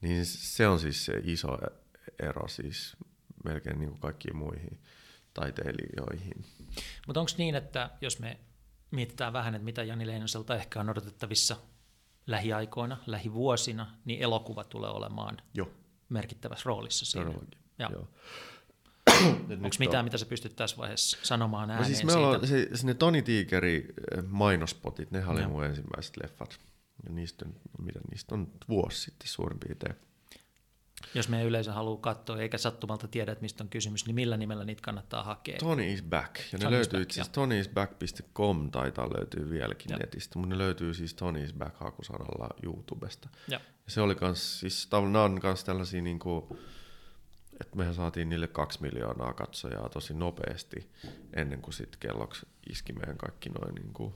Niin 0.00 0.26
se 0.26 0.68
on 0.68 0.80
siis 0.80 1.04
se 1.04 1.20
iso 1.24 1.58
ero 2.22 2.48
siis 2.48 2.96
melkein 3.44 3.78
niin 3.78 3.90
kuin 3.90 4.00
kaikkiin 4.00 4.36
muihin 4.36 4.80
taiteilijoihin. 5.34 6.44
Mutta 7.06 7.20
onko 7.20 7.32
niin, 7.38 7.54
että 7.54 7.90
jos 8.00 8.18
me 8.18 8.40
mietitään 8.90 9.32
vähän, 9.32 9.54
että 9.54 9.64
mitä 9.64 9.82
Jani 9.82 10.06
Leinoselta 10.06 10.56
ehkä 10.56 10.80
on 10.80 10.90
odotettavissa 10.90 11.56
lähiaikoina, 12.26 12.96
lähivuosina, 13.06 13.96
niin 14.04 14.22
elokuva 14.22 14.64
tulee 14.64 14.90
olemaan 14.90 15.36
Joo. 15.54 15.70
merkittävässä 16.08 16.62
roolissa 16.66 17.06
siinä. 17.06 17.26
Todellakin, 17.26 17.58
joo. 17.78 18.08
Onko 19.50 19.68
mitään, 19.78 19.98
on... 19.98 20.04
mitä 20.04 20.18
sä 20.18 20.26
pystyt 20.26 20.56
tässä 20.56 20.76
vaiheessa 20.76 21.18
sanomaan 21.22 21.68
no 21.68 21.74
ääneen 21.74 21.90
no 21.90 21.94
siis 21.94 22.04
me 22.04 22.12
ollaan, 22.12 22.46
se, 22.46 22.68
se, 22.74 22.86
ne 22.86 22.94
Toni 22.94 23.22
Tiikeri 23.22 23.94
eh, 24.16 24.24
mainospotit, 24.26 25.10
ne 25.10 25.26
oli 25.26 25.46
mun 25.46 25.64
ensimmäiset 25.64 26.16
leffat. 26.16 26.60
Ja 27.04 27.12
niistä, 27.12 27.46
mitä 27.78 28.00
niistä 28.10 28.34
on 28.34 28.52
vuosi 28.68 29.00
sitten 29.00 29.28
suurin 29.28 29.58
piirtein. 29.58 29.94
Jos 31.14 31.28
meidän 31.28 31.48
yleisö 31.48 31.72
haluaa 31.72 32.00
katsoa 32.00 32.38
eikä 32.38 32.58
sattumalta 32.58 33.08
tiedä, 33.08 33.32
että 33.32 33.42
mistä 33.42 33.64
on 33.64 33.68
kysymys, 33.68 34.06
niin 34.06 34.14
millä 34.14 34.36
nimellä 34.36 34.64
niitä 34.64 34.82
kannattaa 34.82 35.22
hakea? 35.22 35.58
Tony 35.58 35.92
is 35.92 36.02
back. 36.02 36.36
Ja 36.52 36.58
ne 36.58 36.64
Tony 36.64 36.76
löytyy 36.76 37.02
itse 37.02 37.20
asiassa 37.20 37.32
tonysback.com 37.32 38.70
taitaa 38.70 39.10
löytyy 39.16 39.50
vieläkin 39.50 39.90
ja. 39.90 39.96
netistä, 39.96 40.38
mutta 40.38 40.54
ne 40.54 40.58
löytyy 40.58 40.94
siis 40.94 41.14
Tony 41.14 41.44
is 41.44 41.52
back 41.52 41.76
hakusanalla 41.76 42.48
YouTubesta. 42.62 43.28
Ja. 43.48 43.60
ja 43.84 43.90
se 43.90 44.00
oli 44.00 44.14
kans, 44.14 44.60
siis 44.60 44.88
nämä 44.92 45.24
on 45.24 45.40
kans 45.40 45.64
tällaisia 45.64 46.02
niinku, 46.02 46.58
että 47.60 47.76
mehän 47.76 47.94
saatiin 47.94 48.28
niille 48.28 48.48
kaksi 48.48 48.82
miljoonaa 48.82 49.32
katsojaa 49.32 49.88
tosi 49.88 50.14
nopeasti 50.14 50.90
ennen 51.32 51.62
kuin 51.62 51.74
sitten 51.74 52.00
kelloksi 52.00 52.46
iski 52.70 52.92
meidän 52.92 53.18
kaikki 53.18 53.48
noin 53.48 53.74
niinku 53.74 54.14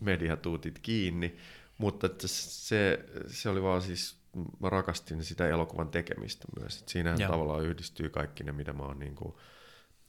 mediatuutit 0.00 0.78
kiinni. 0.78 1.36
Mutta 1.78 2.06
että 2.06 2.28
se, 2.28 3.04
se 3.26 3.48
oli 3.48 3.62
vaan 3.62 3.82
siis, 3.82 4.16
mä 4.60 4.70
rakastin 4.70 5.24
sitä 5.24 5.48
elokuvan 5.48 5.88
tekemistä 5.88 6.46
myös. 6.60 6.80
Et 6.80 6.88
siinähän 6.88 7.20
Joo. 7.20 7.30
tavallaan 7.30 7.64
yhdistyy 7.64 8.10
kaikki 8.10 8.44
ne, 8.44 8.52
mitä 8.52 8.72
mä 8.72 8.82
oon 8.82 8.98
niin 8.98 9.14
kuin, 9.14 9.34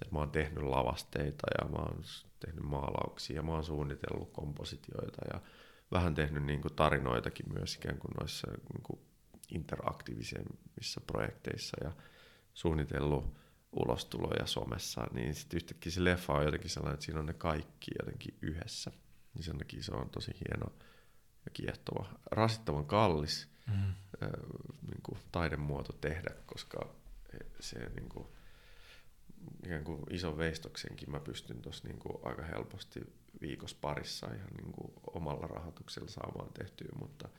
että 0.01 0.13
mä 0.13 0.19
oon 0.19 0.31
tehnyt 0.31 0.63
lavasteita 0.63 1.47
ja 1.61 1.69
mä 1.69 1.77
oon 1.77 2.03
tehnyt 2.39 2.63
maalauksia 2.63 3.35
ja 3.35 3.43
mä 3.43 3.51
oon 3.51 3.63
suunnitellut 3.63 4.31
kompositioita 4.31 5.21
ja 5.33 5.41
vähän 5.91 6.15
tehnyt 6.15 6.43
niin 6.43 6.61
kuin 6.61 6.73
tarinoitakin 6.73 7.53
myös 7.53 7.75
ikään 7.75 7.97
kuin 7.97 8.11
noissa 8.19 8.47
niin 8.51 8.83
kuin 8.83 8.99
interaktiivisemmissa 9.51 11.01
projekteissa 11.07 11.77
ja 11.83 11.91
suunnitellut 12.53 13.37
ulostuloja 13.71 14.45
somessa, 14.45 15.07
niin 15.13 15.35
sitten 15.35 15.57
yhtäkkiä 15.57 15.91
se 15.91 16.03
leffa 16.03 16.33
on 16.33 16.45
jotenkin 16.45 16.69
sellainen, 16.69 16.93
että 16.93 17.05
siinä 17.05 17.19
on 17.19 17.25
ne 17.25 17.33
kaikki 17.33 17.91
jotenkin 17.99 18.37
yhdessä. 18.41 18.91
Niin 19.33 19.43
sen 19.43 19.57
takia 19.57 19.83
se 19.83 19.91
on 19.91 20.09
tosi 20.09 20.31
hieno, 20.31 20.71
kiehtova, 21.49 22.09
rasittavan 22.31 22.85
kallis 22.85 23.47
mm. 23.67 23.73
äh, 24.23 24.29
niin 24.87 25.01
kuin 25.03 25.17
taidemuoto 25.31 25.93
tehdä, 25.93 26.35
koska 26.45 26.95
se 27.59 27.79
niin 27.79 28.09
kuin, 28.09 28.27
ikään 29.65 29.83
kuin 29.83 30.03
ison 30.09 30.37
veistoksenkin 30.37 31.11
mä 31.11 31.19
pystyn 31.19 31.61
tuossa 31.61 31.87
niin 31.87 31.99
aika 32.23 32.43
helposti 32.43 32.99
viikossa 33.41 33.77
parissa 33.81 34.27
ihan 34.27 34.49
niin 34.57 34.71
kuin 34.71 34.93
omalla 35.13 35.47
rahoituksella 35.47 36.09
saamaan 36.09 36.53
tehtyä, 36.53 36.89
mutta 36.99 37.29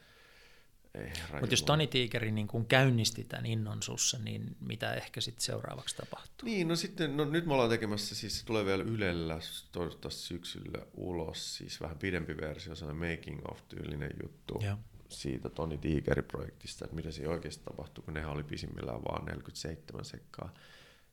Mutta 1.33 1.53
jos 1.53 1.63
Toni 1.63 1.87
Tiikeri 1.87 2.33
niin 2.33 2.49
kun 2.49 2.67
käynnisti 2.67 3.25
tämän 3.25 3.47
innon 3.47 3.83
sussa, 3.83 4.19
niin 4.19 4.57
mitä 4.61 4.95
ehkä 4.95 5.21
sitten 5.21 5.45
seuraavaksi 5.45 5.97
tapahtuu? 5.97 6.47
Niin, 6.47 6.69
no 6.69 6.77
sitten, 6.77 7.17
no 7.17 7.25
nyt 7.25 7.47
me 7.47 7.53
ollaan 7.53 7.71
tekemässä, 7.71 8.15
siis 8.15 8.41
se 8.41 8.47
tulee 8.47 8.65
vielä 8.65 8.83
Ylellä 8.83 9.39
toivottavasti 9.73 10.23
syksyllä 10.23 10.87
ulos, 10.95 11.57
siis 11.57 11.81
vähän 11.81 11.99
pidempi 11.99 12.37
versio, 12.37 12.75
sellainen 12.75 13.11
making 13.11 13.41
of 13.51 13.61
tyylinen 13.69 14.11
juttu. 14.23 14.61
Joo. 14.65 14.79
siitä 15.09 15.49
Toni 15.49 15.79
Tiikeri-projektista, 15.79 16.85
että 16.85 16.97
mitä 16.97 17.11
siinä 17.11 17.31
oikeasti 17.31 17.65
tapahtui, 17.65 18.05
kun 18.05 18.15
nehän 18.15 18.33
oli 18.33 18.45
pisimmillään 18.45 19.05
vaan 19.05 19.25
47 19.25 20.05
sekkaa. 20.05 20.55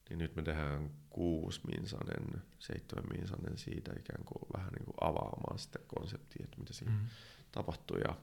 Niin 0.09 0.19
nyt 0.19 0.35
me 0.35 0.43
tehdään 0.43 0.91
kuusi 1.09 1.61
minsanen, 1.67 2.41
seitsemän 2.59 3.17
minsanen 3.17 3.57
siitä 3.57 3.91
ikään 3.99 4.25
kuin 4.25 4.49
vähän 4.57 4.73
niin 4.73 4.85
kuin 4.85 4.95
avaamaan 5.01 5.59
sitä 5.59 5.79
konseptia, 5.87 6.43
että 6.43 6.57
mitä 6.59 6.73
siinä 6.73 6.91
mm. 6.91 7.07
tapahtui. 7.51 7.99
Ja, 8.07 8.15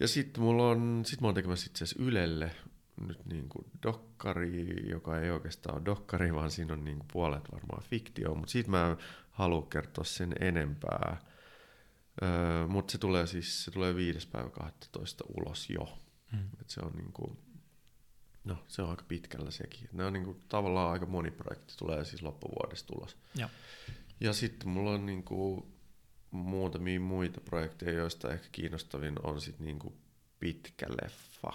ja 0.00 0.08
sitten 0.08 0.42
mulla 0.42 0.70
on, 0.70 1.02
sit 1.06 1.20
mä 1.20 1.26
oon 1.26 1.34
tekemässä 1.34 1.66
itse 1.70 1.84
asiassa 1.84 2.02
Ylelle 2.02 2.50
nyt 3.06 3.26
niin 3.26 3.48
kuin 3.48 3.66
dokkari, 3.82 4.90
joka 4.90 5.20
ei 5.20 5.30
oikeastaan 5.30 5.76
ole 5.76 5.84
dokkari, 5.84 6.34
vaan 6.34 6.50
siinä 6.50 6.72
on 6.72 6.84
niin 6.84 6.98
kuin 6.98 7.08
puolet 7.12 7.52
varmaan 7.52 7.82
fiktio, 7.82 8.34
mutta 8.34 8.52
siitä 8.52 8.70
mä 8.70 8.90
en 8.90 8.96
halua 9.30 9.66
kertoa 9.70 10.04
sen 10.04 10.34
enempää. 10.40 11.16
Öö, 12.22 12.66
mutta 12.68 12.92
se 12.92 12.98
tulee 12.98 13.26
siis 13.26 13.64
se 13.64 13.70
tulee 13.70 13.94
5. 13.94 14.28
päivä 14.28 14.50
12 14.50 15.24
ulos 15.28 15.70
jo. 15.70 15.98
Mm. 16.32 16.48
Et 16.60 16.70
se 16.70 16.80
on 16.80 16.92
niin 16.92 17.12
kuin, 17.12 17.38
no 18.44 18.58
se 18.68 18.82
on 18.82 18.90
aika 18.90 19.04
pitkällä 19.08 19.50
sekin. 19.50 19.88
Ne 19.92 20.04
on 20.04 20.12
niin 20.12 20.24
kuin, 20.24 20.40
tavallaan 20.48 20.92
aika 20.92 21.06
moni 21.06 21.30
projekti 21.30 21.74
tulee 21.76 22.04
siis 22.04 22.22
loppuvuodesta 22.22 22.94
ulos. 22.96 23.16
Joo. 23.34 23.48
Ja 24.20 24.32
sitten 24.32 24.68
mulla 24.68 24.90
on 24.90 25.06
niin 25.06 25.24
kuin 25.24 25.75
muutamia 26.36 27.00
muita 27.00 27.40
projekteja, 27.40 27.98
joista 27.98 28.32
ehkä 28.32 28.46
kiinnostavin 28.52 29.14
on 29.22 29.40
sitten 29.40 29.66
niin 29.66 29.78
kuin 29.78 29.94
pitkä 30.40 30.86
leffa, 31.02 31.52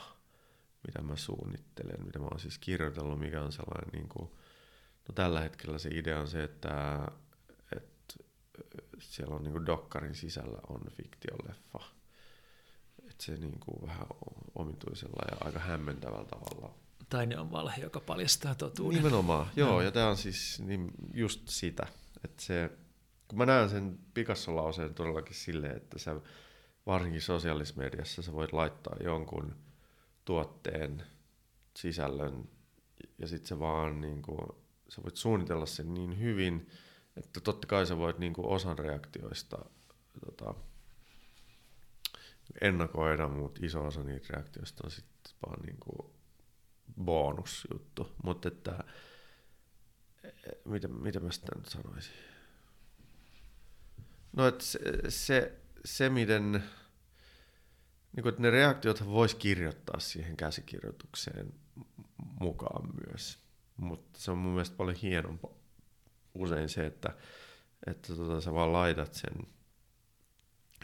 mitä 0.88 1.02
mä 1.02 1.16
suunnittelen, 1.16 2.06
mitä 2.06 2.20
mä 2.20 2.26
oon 2.26 2.40
siis 2.40 2.58
kirjoitellut, 2.58 3.20
mikä 3.20 3.42
on 3.42 3.52
sellainen 3.52 3.90
niin 3.94 4.10
kuin, 4.10 4.32
no 5.08 5.14
tällä 5.16 5.42
hetkellä 5.42 5.78
se 5.78 5.90
idea 5.90 6.20
on 6.20 6.28
se, 6.28 6.44
että, 6.44 7.08
että 7.76 8.14
siellä 9.00 9.36
on 9.36 9.44
niin 9.44 9.54
kuin 9.54 9.66
dokkarin 9.66 10.16
sisällä 10.16 10.60
on 10.70 10.82
fiktioleffa. 10.92 11.80
Että 13.10 13.24
se 13.24 13.38
niin 13.38 13.60
kuin 13.60 13.88
vähän 13.88 14.08
omituisella 14.56 15.26
ja 15.32 15.38
aika 15.46 15.60
hämmentävällä 15.60 16.26
tavalla 16.26 16.74
Taide 17.12 17.40
on 17.40 17.52
valhe, 17.52 17.82
joka 17.82 18.00
paljastaa 18.00 18.56
totuuden. 18.56 18.98
Nimenomaan, 18.98 19.48
joo, 19.56 19.72
no. 19.72 19.82
ja 19.82 19.92
tämä 19.92 20.10
on 20.10 20.18
siis 20.18 20.62
niin 20.66 20.92
just 21.14 21.42
sitä, 21.48 21.88
että 22.24 22.44
se, 22.44 22.72
kun 23.32 23.38
mä 23.38 23.46
näen 23.46 23.70
sen 23.70 24.00
Picasso-lauseen 24.14 24.94
todellakin 24.94 25.36
silleen, 25.36 25.78
että 25.78 26.00
sä 26.00 26.22
varsinkin 26.86 27.22
sosiaalisessa 27.22 27.82
mediassa 27.82 28.22
sä 28.22 28.34
voit 28.34 28.54
laittaa 28.54 28.96
jonkun 29.04 29.56
tuotteen 30.26 31.04
sisällön 31.78 32.50
ja 33.18 33.28
sitten 33.28 33.48
se 33.48 33.60
vaan 33.60 34.02
niin 34.02 34.22
kuin, 34.22 34.48
sä 34.90 35.04
voit 35.04 35.16
suunnitella 35.16 35.66
sen 35.66 35.94
niin 35.94 36.20
hyvin, 36.20 36.70
että 37.18 37.40
totta 37.40 37.68
kai 37.68 37.86
sä 37.86 37.98
voit 37.98 38.20
niin 38.20 38.34
kuin 38.34 38.48
osan 38.48 38.80
reaktioista 38.80 39.66
tota, 40.26 40.54
ennakoida, 42.62 43.28
mutta 43.28 43.60
iso 43.64 43.86
osa 43.86 44.04
niitä 44.04 44.28
reaktioista 44.30 44.84
on 44.86 44.92
sitten 44.92 45.34
vaan 45.48 45.62
niin 45.66 45.78
kuin 45.80 46.12
bonusjuttu. 47.04 48.12
Mutta 48.24 48.48
että, 48.48 48.84
mitä, 50.66 50.88
mitä 50.88 51.20
mä 51.20 51.32
sitä 51.32 51.56
nyt 51.56 51.66
sanoisin? 51.66 52.31
No, 54.34 54.48
että 54.48 54.64
se, 54.64 54.80
se, 55.10 55.60
se 55.86 56.10
miten, 56.10 56.52
niin 58.16 58.24
kuin, 58.24 58.30
että 58.30 58.42
ne 58.42 58.50
reaktiot 58.50 59.06
voisi 59.06 59.36
kirjoittaa 59.36 60.00
siihen 60.00 60.38
käsikirjoitukseen 60.38 61.54
mukaan 62.40 62.90
myös. 63.08 63.40
Mutta 63.78 64.20
se 64.20 64.32
on 64.32 64.38
mun 64.38 64.52
mielestä 64.52 64.76
paljon 64.76 64.98
hienompaa 64.98 65.52
usein 66.34 66.70
se, 66.70 66.86
että, 66.86 67.16
että 67.88 68.16
tota, 68.16 68.42
sä 68.42 68.54
vaan 68.54 68.74
laitat 68.74 69.14
sen 69.14 69.48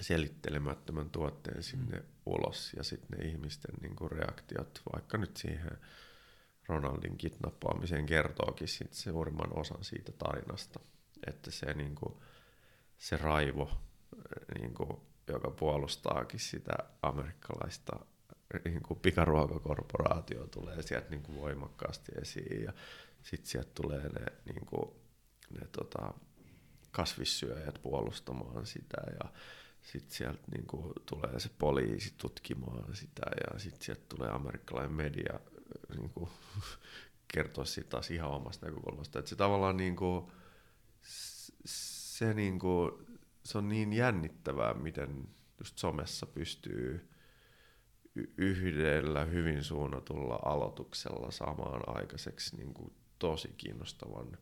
selittelemättömän 0.02 1.10
tuotteen 1.10 1.64
sinne 1.64 1.99
mm. 1.99 2.06
ulos 2.26 2.74
ja 2.78 2.84
sitten 2.84 3.19
ne 3.19 3.26
ihmisten 3.26 3.76
niin 3.82 3.95
kuin 3.95 4.11
reaktiot, 4.11 4.82
vaikka 4.94 5.18
nyt 5.18 5.38
siihen 5.38 5.78
Ronaldin 6.68 7.18
kidnappaamiseen 7.18 8.06
kertookin 8.06 8.68
sit 8.68 8.94
suurimman 8.94 9.60
osan 9.60 9.84
siitä 9.84 10.11
tarinasta. 10.11 10.80
Että 11.28 11.52
se, 11.52 11.74
niin 11.74 11.95
kuin, 11.95 12.14
se 12.98 13.18
raivo, 13.18 13.72
niin 14.60 14.74
kuin, 14.74 15.02
joka 15.28 15.52
puolustaakin 15.52 16.40
sitä 16.40 16.74
amerikkalaista 17.02 17.99
niin 18.65 18.84
kuin 18.84 18.99
pikaruokakorporaatio 18.99 20.48
tulee 20.48 20.82
sieltä 20.82 21.10
niin 21.10 21.24
kuin 21.24 21.41
voimakkaasti 21.41 22.11
esiin 22.22 22.64
ja 22.64 22.74
sitten 23.24 23.48
sieltä 23.49 23.69
tulee 23.76 24.10
ne, 24.10 24.26
niin 24.45 24.65
kuin, 24.65 24.91
ne 25.60 25.68
tota, 25.72 26.14
kasvissyöjät 26.91 27.82
puolustamaan 27.82 28.65
sitä 28.65 29.02
ja 29.24 29.32
sitten 29.82 30.11
sieltä 30.15 30.44
niin 30.52 30.68
kuin, 30.68 30.94
tulee 31.06 31.40
se 31.40 31.49
poliisi 31.60 32.14
tutkimaan 32.18 32.95
sitä 32.95 33.22
ja 33.44 33.60
sitten 33.60 33.82
sieltä 33.82 34.03
tulee 34.10 34.30
amerikkalainen 34.30 34.95
media 34.95 35.40
niin 35.98 36.10
kuin, 36.10 36.30
kertoa 37.34 37.65
siitä 37.65 37.90
taas 37.90 38.11
ihan 38.11 38.30
omasta 38.32 38.65
näkökulmasta. 38.65 39.19
Että 39.19 39.30
se 39.30 39.36
tavallaan 39.36 39.78
niin 39.78 39.95
kuin, 39.95 40.32
se, 42.18 42.34
niin 42.34 42.60
kuin, 42.60 42.91
se 43.44 43.57
on 43.57 43.69
niin 43.69 43.94
jännittävää, 43.94 44.73
miten 44.73 45.27
just 45.60 45.77
somessa 45.77 46.26
pystyy 46.26 47.10
yhdellä 48.38 49.26
hyvin 49.26 49.64
suunnatulla 49.64 50.39
aloituksella 50.45 51.31
samaan 51.31 51.98
aikaiseksi 51.98 52.57
niin 52.57 52.73
kuin 52.73 52.94
tosi 53.19 53.53
kiinnostavan, 53.57 54.38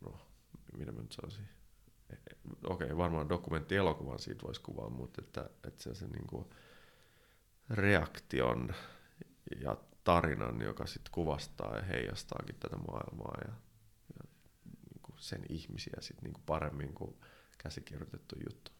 no, 0.00 0.20
mitä 0.76 0.92
mä 0.92 1.02
nyt 1.02 1.12
sanoisin, 1.12 1.48
e, 2.10 2.14
e, 2.14 2.36
okei, 2.64 2.86
okay, 2.86 2.96
varmaan 2.96 3.28
dokumenttielokuvan 3.28 4.18
siitä 4.18 4.42
voisi 4.46 4.60
kuvaa, 4.60 4.90
mutta 4.90 5.22
että, 5.24 5.50
että 5.64 5.82
se, 5.82 5.94
se 5.94 6.06
niin 6.06 6.26
kuin 6.26 6.44
reaktion 7.70 8.74
ja 9.60 9.76
tarinan, 10.04 10.60
joka 10.60 10.86
sitten 10.86 11.12
kuvastaa 11.12 11.76
ja 11.76 11.82
heijastaakin 11.82 12.56
tätä 12.60 12.76
maailmaa 12.76 13.38
ja, 13.48 13.52
sen 15.18 15.42
ihmisiä 15.48 15.96
sit 16.00 16.22
niin 16.22 16.32
kuin 16.32 16.44
paremmin 16.46 16.94
kuin 16.94 17.16
käsikirjoitettu 17.58 18.36
juttu. 18.48 18.70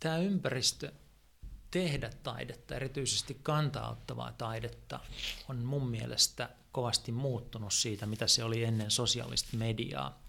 Tämä 0.00 0.18
ympäristö 0.18 0.92
tehdä 1.70 2.10
taidetta, 2.22 2.74
erityisesti 2.76 3.38
kantauttavaa 3.42 4.32
taidetta, 4.32 5.00
on 5.48 5.58
mun 5.58 5.88
mielestä 5.88 6.50
kovasti 6.72 7.12
muuttunut 7.12 7.72
siitä, 7.72 8.06
mitä 8.06 8.26
se 8.26 8.44
oli 8.44 8.64
ennen 8.64 8.90
sosiaalista 8.90 9.56
mediaa. 9.56 10.22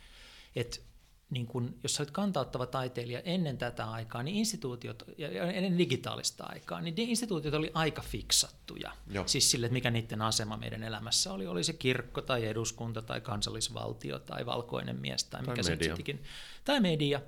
Et 0.56 0.87
niin 1.30 1.48
kun, 1.48 1.80
jos 1.84 1.96
sä 1.96 2.04
olet 2.04 2.12
kantauttava 2.12 2.66
taiteilija 2.66 3.20
ennen 3.20 3.58
tätä 3.58 3.92
aikaa, 3.92 4.24
niin 4.24 4.38
instituutiot, 4.38 5.04
ja 5.18 5.30
ennen 5.52 5.78
digitaalista 5.78 6.44
aikaa, 6.44 6.82
niin 6.82 6.96
instituutiot 6.98 7.54
oli 7.54 7.72
aika 7.74 8.02
fiksattuja. 8.02 8.92
Joo. 9.10 9.28
Siis 9.28 9.52
sille, 9.52 9.66
että 9.66 9.74
mikä 9.74 9.92
niiden 9.92 10.22
asema 10.22 10.58
meidän 10.58 10.84
elämässä 10.84 11.34
oli. 11.34 11.48
Oli 11.48 11.64
se 11.64 11.74
kirkko 11.74 12.22
tai 12.22 12.46
eduskunta 12.46 13.02
tai 13.02 13.22
kansallisvaltio 13.22 14.20
tai 14.20 14.46
valkoinen 14.46 14.96
mies 14.96 15.24
tai, 15.24 15.44
tai 15.44 15.56
mikä 15.56 15.70
media. 15.70 15.96
se 15.96 16.20
Tai 16.64 16.80
media. 16.80 17.22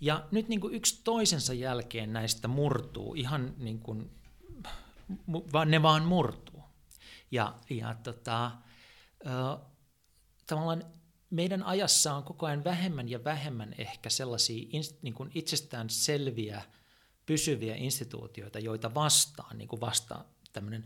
Ja 0.00 0.24
nyt 0.30 0.48
niin 0.48 0.60
kuin 0.60 0.74
yksi 0.74 1.00
toisensa 1.04 1.54
jälkeen 1.54 2.12
näistä 2.12 2.48
murtuu, 2.48 3.14
ihan 3.14 3.54
niin 3.58 3.78
kuin, 3.78 4.10
vaan 5.52 5.70
ne 5.70 5.82
vaan 5.82 6.04
murtuu. 6.04 6.62
Ja, 7.30 7.54
ja 7.70 7.94
tota, 8.02 8.46
äh, 9.26 9.58
tavallaan 10.46 10.84
meidän 11.32 11.62
ajassa 11.62 12.14
on 12.14 12.22
koko 12.22 12.46
ajan 12.46 12.64
vähemmän 12.64 13.08
ja 13.08 13.24
vähemmän 13.24 13.74
ehkä 13.78 14.10
sellaisia 14.10 14.68
niin 15.02 15.14
kuin 15.14 15.30
itsestään 15.34 15.90
selviä, 15.90 16.62
pysyviä 17.26 17.76
instituutioita, 17.76 18.58
joita 18.58 18.94
vastaan, 18.94 19.58
niin 19.58 19.68
kuin 19.68 19.80
vastaan 19.80 20.24
tämmöinen 20.52 20.84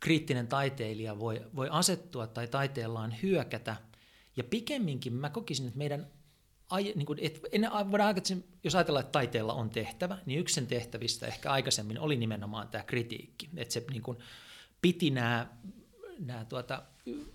kriittinen 0.00 0.48
taiteilija 0.48 1.18
voi, 1.18 1.42
voi 1.56 1.68
asettua 1.70 2.26
tai 2.26 2.48
taiteellaan 2.48 3.14
hyökätä. 3.22 3.76
Ja 4.36 4.44
pikemminkin 4.44 5.12
mä 5.12 5.30
kokisin, 5.30 5.66
että 5.66 5.78
meidän 5.78 6.06
niin 6.94 7.06
kuin, 7.06 7.18
et, 7.22 7.40
ennen, 7.52 7.70
jos 8.64 8.74
ajatellaan, 8.74 9.04
että 9.04 9.12
taiteella 9.12 9.52
on 9.52 9.70
tehtävä, 9.70 10.18
niin 10.26 10.40
yksi 10.40 10.54
sen 10.54 10.66
tehtävistä 10.66 11.26
ehkä 11.26 11.52
aikaisemmin 11.52 11.98
oli 11.98 12.16
nimenomaan 12.16 12.68
tämä 12.68 12.84
kritiikki. 12.84 13.48
Että 13.56 13.74
se 13.74 13.84
niin 13.90 14.02
kuin, 14.02 14.18
piti 14.82 15.10
nämä, 15.10 15.46
nämä 16.18 16.44
tuota, 16.44 16.82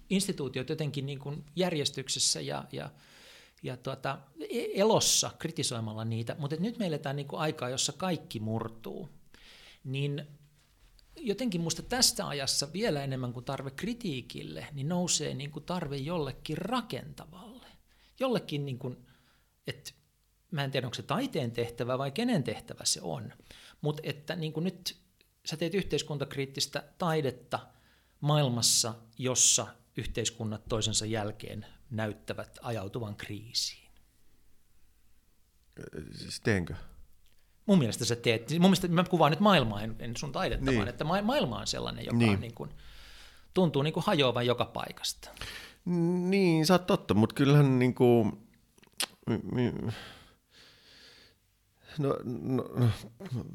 instituutiot 0.09 0.69
jotenkin 0.69 1.05
niin 1.05 1.19
kuin 1.19 1.45
järjestyksessä 1.55 2.41
ja, 2.41 2.65
ja, 2.71 2.89
ja 3.63 3.77
tuota, 3.77 4.19
e, 4.39 4.65
elossa 4.73 5.31
kritisoimalla 5.39 6.05
niitä, 6.05 6.35
mutta 6.39 6.55
nyt 6.59 6.77
me 6.77 6.87
eletään 6.87 7.15
niin 7.15 7.27
kuin 7.27 7.39
aikaa, 7.39 7.69
jossa 7.69 7.93
kaikki 7.93 8.39
murtuu. 8.39 9.09
Niin 9.83 10.27
jotenkin 11.17 11.61
minusta 11.61 11.81
tästä 11.81 12.27
ajassa 12.27 12.73
vielä 12.73 13.03
enemmän 13.03 13.33
kuin 13.33 13.45
tarve 13.45 13.71
kritiikille, 13.71 14.67
niin 14.71 14.89
nousee 14.89 15.33
niin 15.33 15.51
kuin 15.51 15.65
tarve 15.65 15.97
jollekin 15.97 16.57
rakentavalle. 16.57 17.67
Jollekin, 18.19 18.65
niin 18.65 18.79
kuin, 18.79 18.97
että 19.67 19.91
mä 20.51 20.63
en 20.63 20.71
tiedä 20.71 20.87
onko 20.87 20.95
se 20.95 21.03
taiteen 21.03 21.51
tehtävä 21.51 21.97
vai 21.97 22.11
kenen 22.11 22.43
tehtävä 22.43 22.85
se 22.85 23.01
on, 23.01 23.33
mutta 23.81 24.01
että 24.05 24.35
niin 24.35 24.53
kuin 24.53 24.63
nyt 24.63 24.97
sä 25.45 25.57
teet 25.57 25.73
yhteiskuntakriittistä 25.73 26.83
taidetta 26.97 27.59
maailmassa, 28.23 28.93
jossa 29.17 29.67
yhteiskunnat 29.97 30.65
toisensa 30.69 31.05
jälkeen 31.05 31.65
näyttävät 31.89 32.59
ajautuvan 32.61 33.15
kriisiin. 33.15 33.89
Siis 36.11 36.39
teenkö? 36.39 36.73
Mun 37.65 37.79
mielestä 37.79 38.05
sä 38.05 38.15
teet, 38.15 38.51
mun 38.51 38.61
mielestä 38.61 38.87
mä 38.87 39.03
kuvaan 39.03 39.31
nyt 39.31 39.39
maailmaa, 39.39 39.81
en, 39.81 39.95
en 39.99 40.17
sun 40.17 40.31
taidetta, 40.31 40.65
niin. 40.65 40.77
vaan 40.77 40.87
että 40.87 41.03
ma- 41.03 41.21
maailma 41.21 41.59
on 41.59 41.67
sellainen, 41.67 42.05
joka 42.05 42.17
niin. 42.17 42.39
niin 42.39 42.53
kuin, 42.53 42.69
tuntuu 43.53 43.81
niin 43.81 43.93
kuin 43.93 44.03
hajoavan 44.03 44.45
joka 44.45 44.65
paikasta. 44.65 45.29
Niin, 46.29 46.65
sä 46.65 46.73
oot 46.73 46.87
totta, 46.87 47.13
mutta 47.13 47.35
kyllähän 47.35 47.79
niin 47.79 47.95
kuin, 47.95 48.47
No, 51.97 52.17
no, 52.23 52.63
no. 52.75 52.89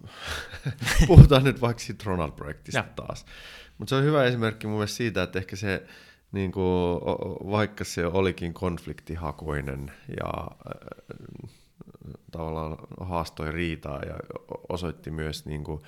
puhutaan 1.06 1.44
nyt 1.44 1.60
vaikka 1.60 1.82
siitä 1.82 2.04
Ronald-projektista 2.06 2.84
taas. 2.96 3.24
Mutta 3.78 3.90
se 3.90 3.96
on 3.96 4.04
hyvä 4.04 4.24
esimerkki 4.24 4.66
mun 4.66 4.76
mielestä 4.76 4.96
siitä, 4.96 5.22
että 5.22 5.38
ehkä 5.38 5.56
se, 5.56 5.86
niin 6.32 6.52
kuin, 6.52 7.00
vaikka 7.50 7.84
se 7.84 8.06
olikin 8.06 8.54
konfliktihakoinen 8.54 9.92
ja 10.20 10.32
äh, 10.40 11.50
tavallaan 12.30 12.76
haastoi 13.00 13.52
riitaa 13.52 14.02
ja 14.02 14.14
osoitti 14.68 15.10
myös 15.10 15.46
niin 15.46 15.64
kuin, 15.64 15.82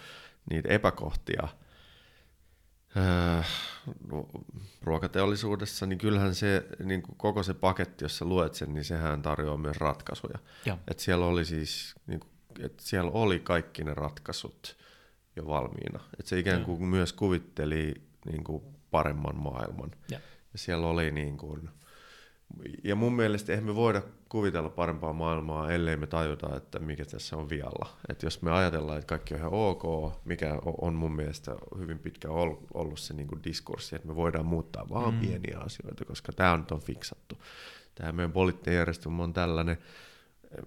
niitä 0.51 0.69
epäkohtia 0.69 1.49
äh, 2.97 3.49
ruokateollisuudessa, 4.83 5.87
niin 5.87 5.99
kyllähän 5.99 6.35
se 6.35 6.67
niin 6.85 7.03
kuin 7.03 7.17
koko 7.17 7.43
se 7.43 7.55
paketti, 7.55 8.05
jos 8.05 8.19
sä 8.19 8.25
luet 8.25 8.55
sen, 8.55 8.75
niin 8.75 8.85
sehän 8.85 9.23
tarjoaa 9.23 9.57
myös 9.57 9.77
ratkaisuja. 9.77 10.39
Et 10.89 10.99
siellä 10.99 11.27
oli 11.27 11.45
siis 11.45 11.95
niin 12.07 12.21
kuin 12.21 12.31
että 12.59 12.83
siellä 12.83 13.11
oli 13.11 13.41
kaikki 13.41 13.85
ne 13.85 13.95
ratkaisut 13.95 14.77
jo 15.41 15.47
valmiina. 15.47 16.01
Että 16.19 16.29
se 16.29 16.39
ikään 16.39 16.65
kuin 16.65 16.83
mm. 16.83 16.89
myös 16.89 17.13
kuvitteli 17.13 17.95
niin 18.27 18.45
kuin 18.45 18.63
paremman 18.91 19.37
maailman. 19.37 19.91
Ja. 20.11 20.21
ja 20.53 20.59
siellä 20.59 20.87
oli 20.87 21.11
niin 21.11 21.37
kuin, 21.37 21.71
ja 22.85 22.97
mun 22.97 23.13
mielestä 23.13 23.53
eihän 23.53 23.67
me 23.67 23.75
voida 23.75 24.03
kuvitella 24.29 24.69
parempaa 24.69 25.13
maailmaa, 25.13 25.73
ellei 25.73 25.97
me 25.97 26.07
tajuta, 26.07 26.57
että 26.57 26.79
mikä 26.79 27.05
tässä 27.05 27.37
on 27.37 27.49
vialla. 27.49 27.89
Että 28.09 28.27
jos 28.27 28.43
me 28.43 28.51
ajatellaan, 28.53 28.99
että 28.99 29.07
kaikki 29.07 29.35
on 29.35 29.41
ihan 29.41 29.53
ok, 29.53 30.13
mikä 30.25 30.59
on 30.81 30.95
mun 30.95 31.13
mielestä 31.13 31.57
hyvin 31.79 31.99
pitkä 31.99 32.29
ollut 32.75 32.99
se 32.99 33.15
niin 33.15 33.29
kuin 33.29 33.45
diskurssi, 33.45 33.97
että 33.97 34.09
me 34.09 34.17
voidaan 34.17 34.47
muuttaa 34.47 34.89
vaan 34.89 35.15
mm. 35.15 35.21
pieniä 35.21 35.59
asioita, 35.59 36.05
koska 36.05 36.33
tämä 36.33 36.53
on, 36.53 36.67
on 36.71 36.81
fiksattu. 36.81 37.39
Tämä 37.95 38.13
meidän 38.13 38.33
poliittinen 38.33 38.79
järjestelmä 38.79 39.23
on 39.23 39.33
tällainen, 39.33 39.79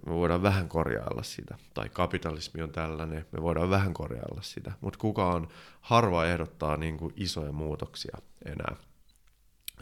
me 0.06 0.14
voidaan 0.14 0.42
vähän 0.42 0.68
korjailla 0.68 1.22
sitä, 1.22 1.58
tai 1.74 1.88
kapitalismi 1.88 2.62
on 2.62 2.72
tällainen, 2.72 3.26
me 3.32 3.42
voidaan 3.42 3.70
vähän 3.70 3.94
korjailla 3.94 4.42
sitä, 4.42 4.72
mutta 4.80 4.98
kukaan 4.98 5.48
harva 5.80 6.26
ehdottaa 6.26 6.76
niin 6.76 6.96
kuin 6.96 7.12
isoja 7.16 7.52
muutoksia 7.52 8.18
enää. 8.44 8.76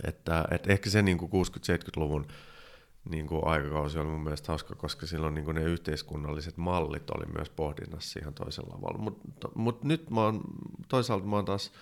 Että, 0.04 0.44
että 0.50 0.72
ehkä 0.72 0.90
se 0.90 1.02
niin 1.02 1.18
kuin 1.18 1.30
60-70-luvun 1.32 2.26
niin 3.10 3.26
kuin 3.26 3.46
aikakausi 3.46 3.98
oli 3.98 4.08
mun 4.08 4.22
mielestä 4.22 4.48
hauska, 4.48 4.74
koska 4.74 5.06
silloin 5.06 5.34
niin 5.34 5.44
kuin 5.44 5.54
ne 5.54 5.62
yhteiskunnalliset 5.62 6.56
mallit 6.56 7.10
oli 7.10 7.26
myös 7.26 7.50
pohdinnassa 7.50 8.20
ihan 8.20 8.34
toisella 8.34 8.74
tavalla. 8.74 8.98
Mutta 8.98 9.48
mut 9.54 9.84
nyt 9.84 10.10
mä 10.10 10.20
oon, 10.20 10.40
toisaalta 10.88 11.26
mä 11.26 11.36
oon 11.36 11.44
taas, 11.44 11.72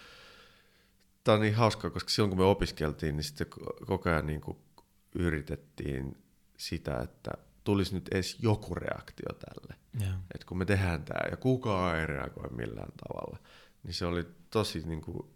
tää 1.24 1.34
on 1.34 1.40
niin 1.40 1.55
hauska, 1.55 1.90
koska 1.90 2.10
silloin 2.10 2.30
kun 2.30 2.38
me 2.38 2.44
opiskeltiin, 2.44 3.16
niin 3.16 3.24
sitten 3.24 3.47
koko 3.86 4.09
ajan 4.09 4.26
niin 4.26 4.40
kuin 4.40 4.59
yritettiin 5.14 6.16
sitä, 6.56 7.01
että 7.01 7.30
tulisi 7.65 7.95
nyt 7.95 8.09
edes 8.09 8.39
joku 8.43 8.74
reaktio 8.74 9.28
tälle. 9.32 9.74
Että 10.35 10.47
kun 10.47 10.59
me 10.59 10.65
tehdään 10.65 11.05
tämä 11.05 11.28
ja 11.31 11.37
kukaan 11.37 11.97
ei 11.97 12.07
reagoi 12.07 12.51
millään 12.51 12.93
tavalla, 13.07 13.39
niin 13.82 13.95
se 13.95 14.07
oli 14.07 14.27
tosi 14.51 14.82
niin 14.87 15.01
kuin, 15.01 15.31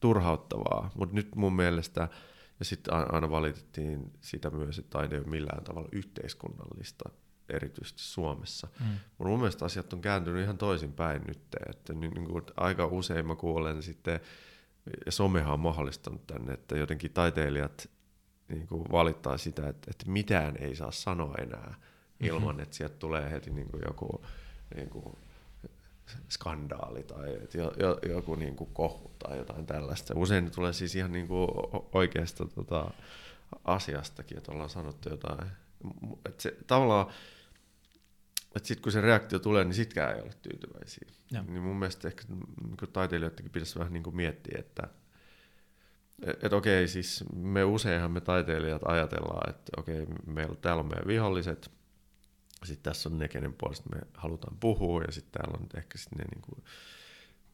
turhauttavaa. 0.00 0.90
Mutta 0.94 1.14
nyt 1.14 1.34
mun 1.34 1.56
mielestä, 1.56 2.08
ja 2.58 2.64
sitten 2.64 2.94
aina 2.94 3.30
valitettiin 3.30 4.12
sitä 4.20 4.50
myös, 4.50 4.78
että 4.78 4.90
taide 4.90 5.14
ei 5.14 5.20
ole 5.20 5.28
millään 5.28 5.64
tavalla 5.64 5.88
yhteiskunnallista, 5.92 7.10
erityisesti 7.48 8.02
Suomessa. 8.02 8.68
Mm. 8.80 8.86
Mutta 8.86 9.30
mun 9.30 9.38
mielestä 9.38 9.64
asiat 9.64 9.92
on 9.92 10.00
kääntynyt 10.00 10.42
ihan 10.42 10.58
toisinpäin 10.58 11.22
nyt. 11.26 11.42
Että 11.70 11.92
niin 11.92 12.24
kuin, 12.28 12.44
aika 12.56 12.86
usein 12.86 13.26
mä 13.26 13.36
kuulen 13.36 13.82
sitten, 13.82 14.20
ja 15.06 15.12
somehan 15.12 15.52
on 15.52 15.60
mahdollistanut 15.60 16.26
tänne, 16.26 16.52
että 16.52 16.78
jotenkin 16.78 17.12
taiteilijat 17.12 17.90
niin 18.48 18.66
kuin 18.66 18.84
valittaa 18.92 19.38
sitä, 19.38 19.68
että, 19.68 19.90
että 19.90 20.10
mitään 20.10 20.56
ei 20.56 20.76
saa 20.76 20.90
sanoa 20.90 21.34
enää 21.42 21.74
ilman, 22.20 22.42
mm-hmm. 22.42 22.62
että 22.62 22.76
sieltä 22.76 22.96
tulee 22.96 23.30
heti 23.30 23.50
niin 23.50 23.68
kuin 23.70 23.82
joku 23.86 24.24
niin 24.74 24.90
kuin 24.90 25.16
skandaali 26.28 27.02
tai 27.02 27.34
että 27.34 27.58
jo, 27.58 27.72
jo, 27.78 27.98
joku 28.08 28.34
niin 28.34 28.56
kuin 28.56 28.70
kohu 28.72 29.10
tai 29.18 29.38
jotain 29.38 29.66
tällaista. 29.66 30.14
Usein 30.16 30.50
tulee 30.50 30.72
siis 30.72 30.94
ihan 30.94 31.12
niin 31.12 31.28
kuin 31.28 31.48
oikeasta 31.92 32.46
tota, 32.46 32.90
asiastakin, 33.64 34.38
että 34.38 34.52
ollaan 34.52 34.70
sanottu 34.70 35.08
jotain. 35.08 35.50
Että 36.26 36.42
se, 36.42 36.56
tavallaan, 36.66 37.06
että 38.56 38.68
sitten 38.68 38.82
kun 38.82 38.92
se 38.92 39.00
reaktio 39.00 39.38
tulee, 39.38 39.64
niin 39.64 39.74
sitkään 39.74 40.16
ei 40.16 40.22
ole 40.22 40.32
tyytyväisiä. 40.42 41.08
Ja. 41.30 41.42
Niin 41.42 41.62
mun 41.62 41.76
mielestä 41.76 42.08
ehkä 42.08 42.24
niin 42.28 42.92
taiteilijoidenkin 42.92 43.52
pitäisi 43.52 43.78
vähän 43.78 43.92
niin 43.92 44.02
kuin 44.02 44.16
miettiä, 44.16 44.58
että 44.58 44.88
et, 46.42 46.52
okei, 46.52 46.88
siis 46.88 47.24
me 47.36 47.64
useinhan 47.64 48.10
me 48.10 48.20
taiteilijat 48.20 48.82
ajatellaan, 48.84 49.50
että 49.50 49.72
okei, 49.76 50.06
meillä, 50.26 50.56
täällä 50.56 50.80
on 50.80 50.88
meidän 50.88 51.06
viholliset, 51.06 51.70
sitten 52.64 52.92
tässä 52.92 53.08
on 53.08 53.18
ne, 53.18 53.28
kenen 53.28 53.52
puolesta 53.52 53.90
me 53.94 54.00
halutaan 54.14 54.56
puhua, 54.60 55.02
ja 55.02 55.12
sitten 55.12 55.42
täällä 55.42 55.58
on 55.60 55.66
ehkä 55.76 55.98
sitten 55.98 56.18
ne 56.18 56.24
niin 56.34 56.42
kuin, 56.42 56.64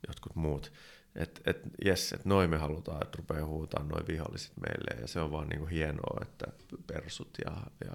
jotkut 0.09 0.37
muut 0.37 0.73
että 1.15 1.41
et, 1.51 1.61
jes, 1.85 2.13
että 2.13 2.29
noin 2.29 2.51
me 2.51 2.57
halutaan, 2.57 3.03
että 3.03 3.19
rupeaa 3.19 3.47
huutaa 3.47 3.85
noin 3.85 4.07
viholliset 4.09 4.53
meille. 4.57 5.01
Ja 5.01 5.09
se 5.09 5.21
on 5.21 5.33
vaan 5.33 5.49
niinku 5.49 5.67
hienoa, 5.67 6.19
että 6.23 6.47
persut 6.87 7.31
ja, 7.45 7.57
ja 7.85 7.95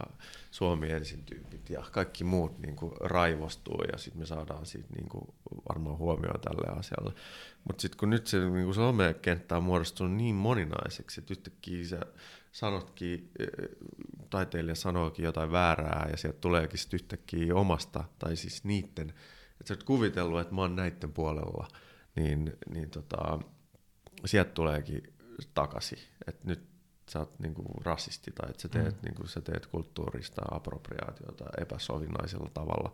Suomi 0.52 0.92
ensin 0.92 1.24
tyypit 1.24 1.70
ja 1.70 1.86
kaikki 1.92 2.24
muut 2.24 2.60
niinku 2.60 2.94
raivostuu. 3.00 3.82
Ja 3.92 3.98
sitten 3.98 4.20
me 4.20 4.26
saadaan 4.26 4.66
siitä 4.66 4.88
niinku 4.96 5.34
varmaan 5.70 5.98
huomioon 5.98 6.42
tälle 6.42 6.80
asialle. 6.80 7.14
Mutta 7.64 7.82
sitten 7.82 8.00
kun 8.00 8.10
nyt 8.10 8.28
se 8.28 8.50
niinku 8.50 8.74
somekenttä 8.74 9.58
on 9.58 9.64
muodostunut 9.64 10.14
niin 10.14 10.36
moninaiseksi, 10.36 11.22
että 11.22 11.34
yhtäkkiä 11.34 11.86
sä 11.86 12.00
sanotkin, 12.52 13.32
e, 13.40 13.46
taiteilija 14.30 14.76
sanookin 14.76 15.26
jotain 15.26 15.52
väärää 15.52 16.08
ja 16.12 16.18
sieltä 16.18 16.40
tuleekin 16.40 16.80
sitten 16.80 16.98
yhtäkkiä 16.98 17.56
omasta, 17.56 18.04
tai 18.20 18.36
siis 18.36 18.64
niitten, 18.64 19.10
että 19.10 19.68
sä 19.68 19.74
oot 19.74 19.84
kuvitellut, 19.84 20.40
että 20.40 20.56
mä 20.56 20.62
oon 20.62 20.76
näiden 20.76 21.12
puolella– 21.12 21.68
niin, 22.16 22.54
niin 22.70 22.90
tota, 22.90 23.40
sieltä 24.26 24.52
tuleekin 24.52 25.14
takaisin, 25.54 26.00
että 26.28 26.48
nyt 26.48 26.76
sä 27.10 27.20
oot 27.20 27.40
niinku 27.40 27.64
rasisti 27.84 28.32
tai 28.32 28.50
että 28.50 28.62
sä 28.62 28.70
teet, 28.70 28.96
mm. 28.96 29.06
niinku, 29.06 29.28
sä 29.28 29.42
teet 29.42 29.66
kulttuurista 29.66 30.42
apropriaatiota 30.52 31.46
epäsovinnaisella 31.58 32.50
tavalla, 32.54 32.94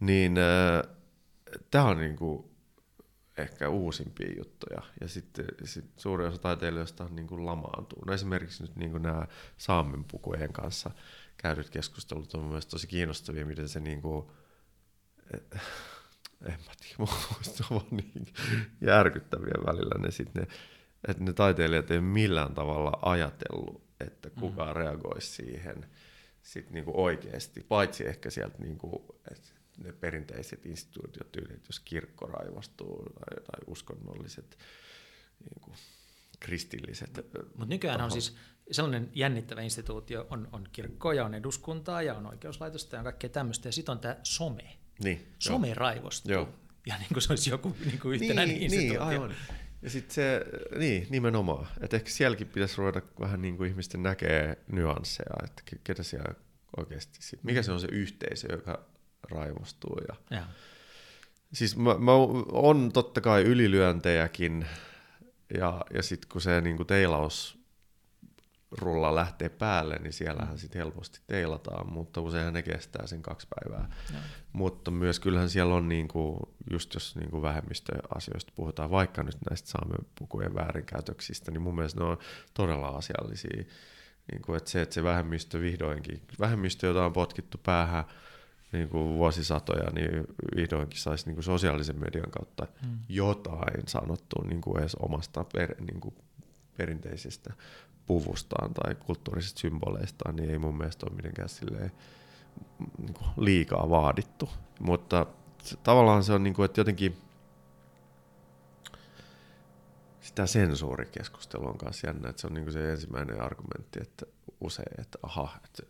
niin 0.00 0.38
äh, 0.38 0.96
tämä 1.70 1.84
on 1.84 1.98
niinku 1.98 2.58
ehkä 3.38 3.68
uusimpia 3.68 4.34
juttuja. 4.36 4.82
Ja 5.00 5.08
sitten 5.08 5.44
sit 5.64 5.84
suuri 5.96 6.26
osa 6.26 6.38
taiteilijoista 6.38 7.04
on 7.04 7.16
niinku 7.16 7.46
lamaantuu. 7.46 8.04
No 8.04 8.12
esimerkiksi 8.12 8.62
nyt 8.62 8.76
niinku 8.76 8.98
nämä 8.98 9.26
saamenpukujen 9.58 10.52
kanssa 10.52 10.90
käydyt 11.36 11.70
keskustelut 11.70 12.34
on 12.34 12.44
mielestäni 12.44 12.70
tosi 12.70 12.86
kiinnostavia, 12.86 13.46
miten 13.46 13.68
se 13.68 13.80
niinku, 13.80 14.32
en 16.46 16.58
mä 16.66 16.72
tiedä, 16.80 16.96
on 17.02 17.08
vaan 17.70 17.86
niin 17.90 18.26
järkyttäviä 18.80 19.54
välillä 19.66 19.98
ne 19.98 20.10
sit 20.10 20.34
ne, 20.34 20.46
että 21.08 21.24
ne 21.24 21.32
taiteilijat 21.32 21.90
ei 21.90 22.00
millään 22.00 22.54
tavalla 22.54 22.98
ajatellut, 23.02 23.82
että 24.00 24.30
kuka 24.30 24.66
mm. 24.66 24.72
reagoisi 24.72 25.28
siihen 25.28 25.86
sit 26.42 26.70
niinku 26.70 26.92
oikeasti, 26.94 27.60
paitsi 27.60 28.06
ehkä 28.06 28.30
sieltä 28.30 28.58
niinku, 28.58 29.20
että 29.30 29.48
ne 29.84 29.92
perinteiset 29.92 30.66
instituutiot 30.66 31.32
tyylit, 31.32 31.66
jos 31.66 31.80
kirkko 31.80 32.26
raivostuu 32.26 32.96
tai, 32.96 33.44
tai 33.44 33.60
uskonnolliset 33.66 34.58
niinku, 35.40 35.72
kristilliset. 36.40 37.16
Mutta 37.48 37.66
nykyään 37.66 38.00
on 38.00 38.10
siis 38.10 38.36
sellainen 38.70 39.10
jännittävä 39.14 39.60
instituutio, 39.60 40.26
on, 40.30 40.48
on 40.52 40.68
kirkkoja, 40.72 41.24
on 41.24 41.34
eduskuntaa 41.34 42.02
ja 42.02 42.14
on 42.14 42.26
oikeuslaitosta 42.26 42.96
ja 42.96 43.02
kaikkea 43.02 43.30
tämmöistä, 43.30 43.68
ja 43.68 43.72
sitten 43.72 43.92
on 43.92 43.98
tämä 43.98 44.16
some, 44.22 44.77
niin, 45.04 45.26
Some 45.38 45.66
joo. 45.66 45.74
raivostuu. 45.74 46.32
Joo. 46.32 46.48
Ja 46.86 46.98
niin 46.98 47.08
kuin 47.12 47.22
se 47.22 47.32
olisi 47.32 47.50
joku 47.50 47.76
niin 47.84 48.00
kuin 48.00 48.14
yhtenäinen 48.14 48.48
niin, 48.48 48.62
instituutio. 48.62 49.08
Niin, 49.08 49.20
aivan. 49.20 49.34
Ja 49.82 49.90
sitten 49.90 50.14
se, 50.14 50.44
niin, 50.78 51.06
nimenomaan. 51.10 51.66
Että 51.80 51.96
ehkä 51.96 52.10
sielläkin 52.10 52.46
pitäisi 52.46 52.76
ruveta 52.78 53.02
vähän 53.20 53.42
niin 53.42 53.56
kuin 53.56 53.70
ihmisten 53.70 54.02
näkee 54.02 54.58
nyansseja, 54.72 55.36
että 55.44 55.62
ketä 55.84 56.02
siellä 56.02 56.34
oikeasti, 56.76 57.18
sit, 57.22 57.44
mikä 57.44 57.62
se 57.62 57.72
on 57.72 57.80
se 57.80 57.88
yhteisö, 57.92 58.48
joka 58.52 58.86
raivostuu. 59.30 59.96
Ja, 60.08 60.36
ja. 60.36 60.46
Siis 61.52 61.76
mä, 61.76 61.98
mä 61.98 62.12
on 62.52 62.92
totta 62.92 63.20
kai 63.20 63.42
ylilyöntejäkin, 63.42 64.66
ja, 65.58 65.84
ja 65.94 66.02
sitten 66.02 66.28
kun 66.28 66.40
se 66.40 66.60
niin 66.60 66.76
kuin 66.76 66.86
teilaus 66.86 67.57
rulla 68.70 69.14
lähtee 69.14 69.48
päälle, 69.48 69.96
niin 69.96 70.12
siellähän 70.12 70.58
sitten 70.58 70.78
helposti 70.78 71.20
teilataan, 71.26 71.92
mutta 71.92 72.20
useinhan 72.20 72.54
ne 72.54 72.62
kestää 72.62 73.06
sen 73.06 73.22
kaksi 73.22 73.46
päivää. 73.54 73.88
No. 74.12 74.18
Mutta 74.52 74.90
myös 74.90 75.20
kyllähän 75.20 75.50
siellä 75.50 75.74
on, 75.74 75.88
niinku, 75.88 76.38
just 76.70 76.94
jos 76.94 77.16
niinku 77.16 77.42
vähemmistöasioista 77.42 78.52
puhutaan, 78.56 78.90
vaikka 78.90 79.22
nyt 79.22 79.36
näistä 79.50 79.68
saamepukujen 79.68 80.54
väärinkäytöksistä, 80.54 81.50
niin 81.50 81.62
mun 81.62 81.74
mielestä 81.74 82.00
ne 82.00 82.06
on 82.06 82.18
todella 82.54 82.88
asiallisia. 82.88 83.64
Niinku, 84.32 84.54
että 84.54 84.70
se, 84.70 84.82
että 84.82 84.94
se 84.94 85.04
vähemmistö 85.04 85.60
vihdoinkin, 85.60 86.22
vähemmistö, 86.40 86.86
jota 86.86 87.04
on 87.04 87.12
potkittu 87.12 87.58
päähän 87.62 88.04
niin 88.72 88.88
kuin 88.88 89.08
vuosisatoja, 89.08 89.90
niin 89.90 90.24
vihdoinkin 90.56 91.00
saisi 91.00 91.26
niin 91.26 91.34
kuin 91.34 91.44
sosiaalisen 91.44 92.00
median 92.00 92.30
kautta 92.30 92.66
hmm. 92.82 92.98
jotain 93.08 93.82
sanottua 93.86 94.44
niin 94.48 94.60
kuin 94.60 94.80
edes 94.80 94.94
omasta 94.94 95.44
per, 95.44 95.74
niin 95.80 96.00
kuin 96.00 96.14
perinteisestä 96.78 97.52
puvustaan 98.06 98.74
tai 98.74 98.94
kulttuurisista 98.94 99.60
symboleistaan, 99.60 100.36
niin 100.36 100.50
ei 100.50 100.58
mun 100.58 100.78
mielestä 100.78 101.06
ole 101.06 101.16
mitenkään 101.16 101.48
silleen, 101.48 101.92
niin 102.98 103.14
kuin 103.14 103.28
liikaa 103.36 103.90
vaadittu. 103.90 104.48
Mutta 104.80 105.26
tavallaan 105.82 106.24
se 106.24 106.32
on, 106.32 106.42
niin 106.42 106.54
kuin, 106.54 106.64
että 106.64 106.80
jotenkin 106.80 107.16
sitä 110.20 110.46
sensuurikeskustelua 110.46 111.68
on 111.70 111.78
kanssa 111.78 112.06
jännä, 112.06 112.28
että 112.28 112.40
se 112.40 112.46
on 112.46 112.54
niin 112.54 112.64
kuin 112.64 112.72
se 112.72 112.92
ensimmäinen 112.92 113.42
argumentti, 113.42 113.98
että 114.02 114.26
usein, 114.60 115.00
että 115.00 115.18
aha, 115.22 115.50
että, 115.64 115.82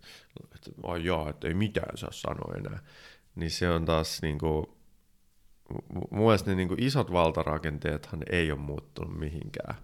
että 0.54 0.70
ai 0.82 1.04
jaa, 1.04 1.30
että 1.30 1.48
ei 1.48 1.54
mitään 1.54 1.96
saa 1.98 2.12
sanoa 2.12 2.54
enää. 2.56 2.78
Niin 3.34 3.50
se 3.50 3.70
on 3.70 3.84
taas 3.84 4.22
niin 4.22 4.38
kuin, 4.38 4.66
mun 6.10 6.26
mielestä 6.26 6.50
ne 6.50 6.56
niin 6.56 6.68
kuin 6.68 6.82
isot 6.82 7.12
valtarakenteethan 7.12 8.22
ei 8.30 8.52
ole 8.52 8.60
muuttunut 8.60 9.18
mihinkään. 9.18 9.74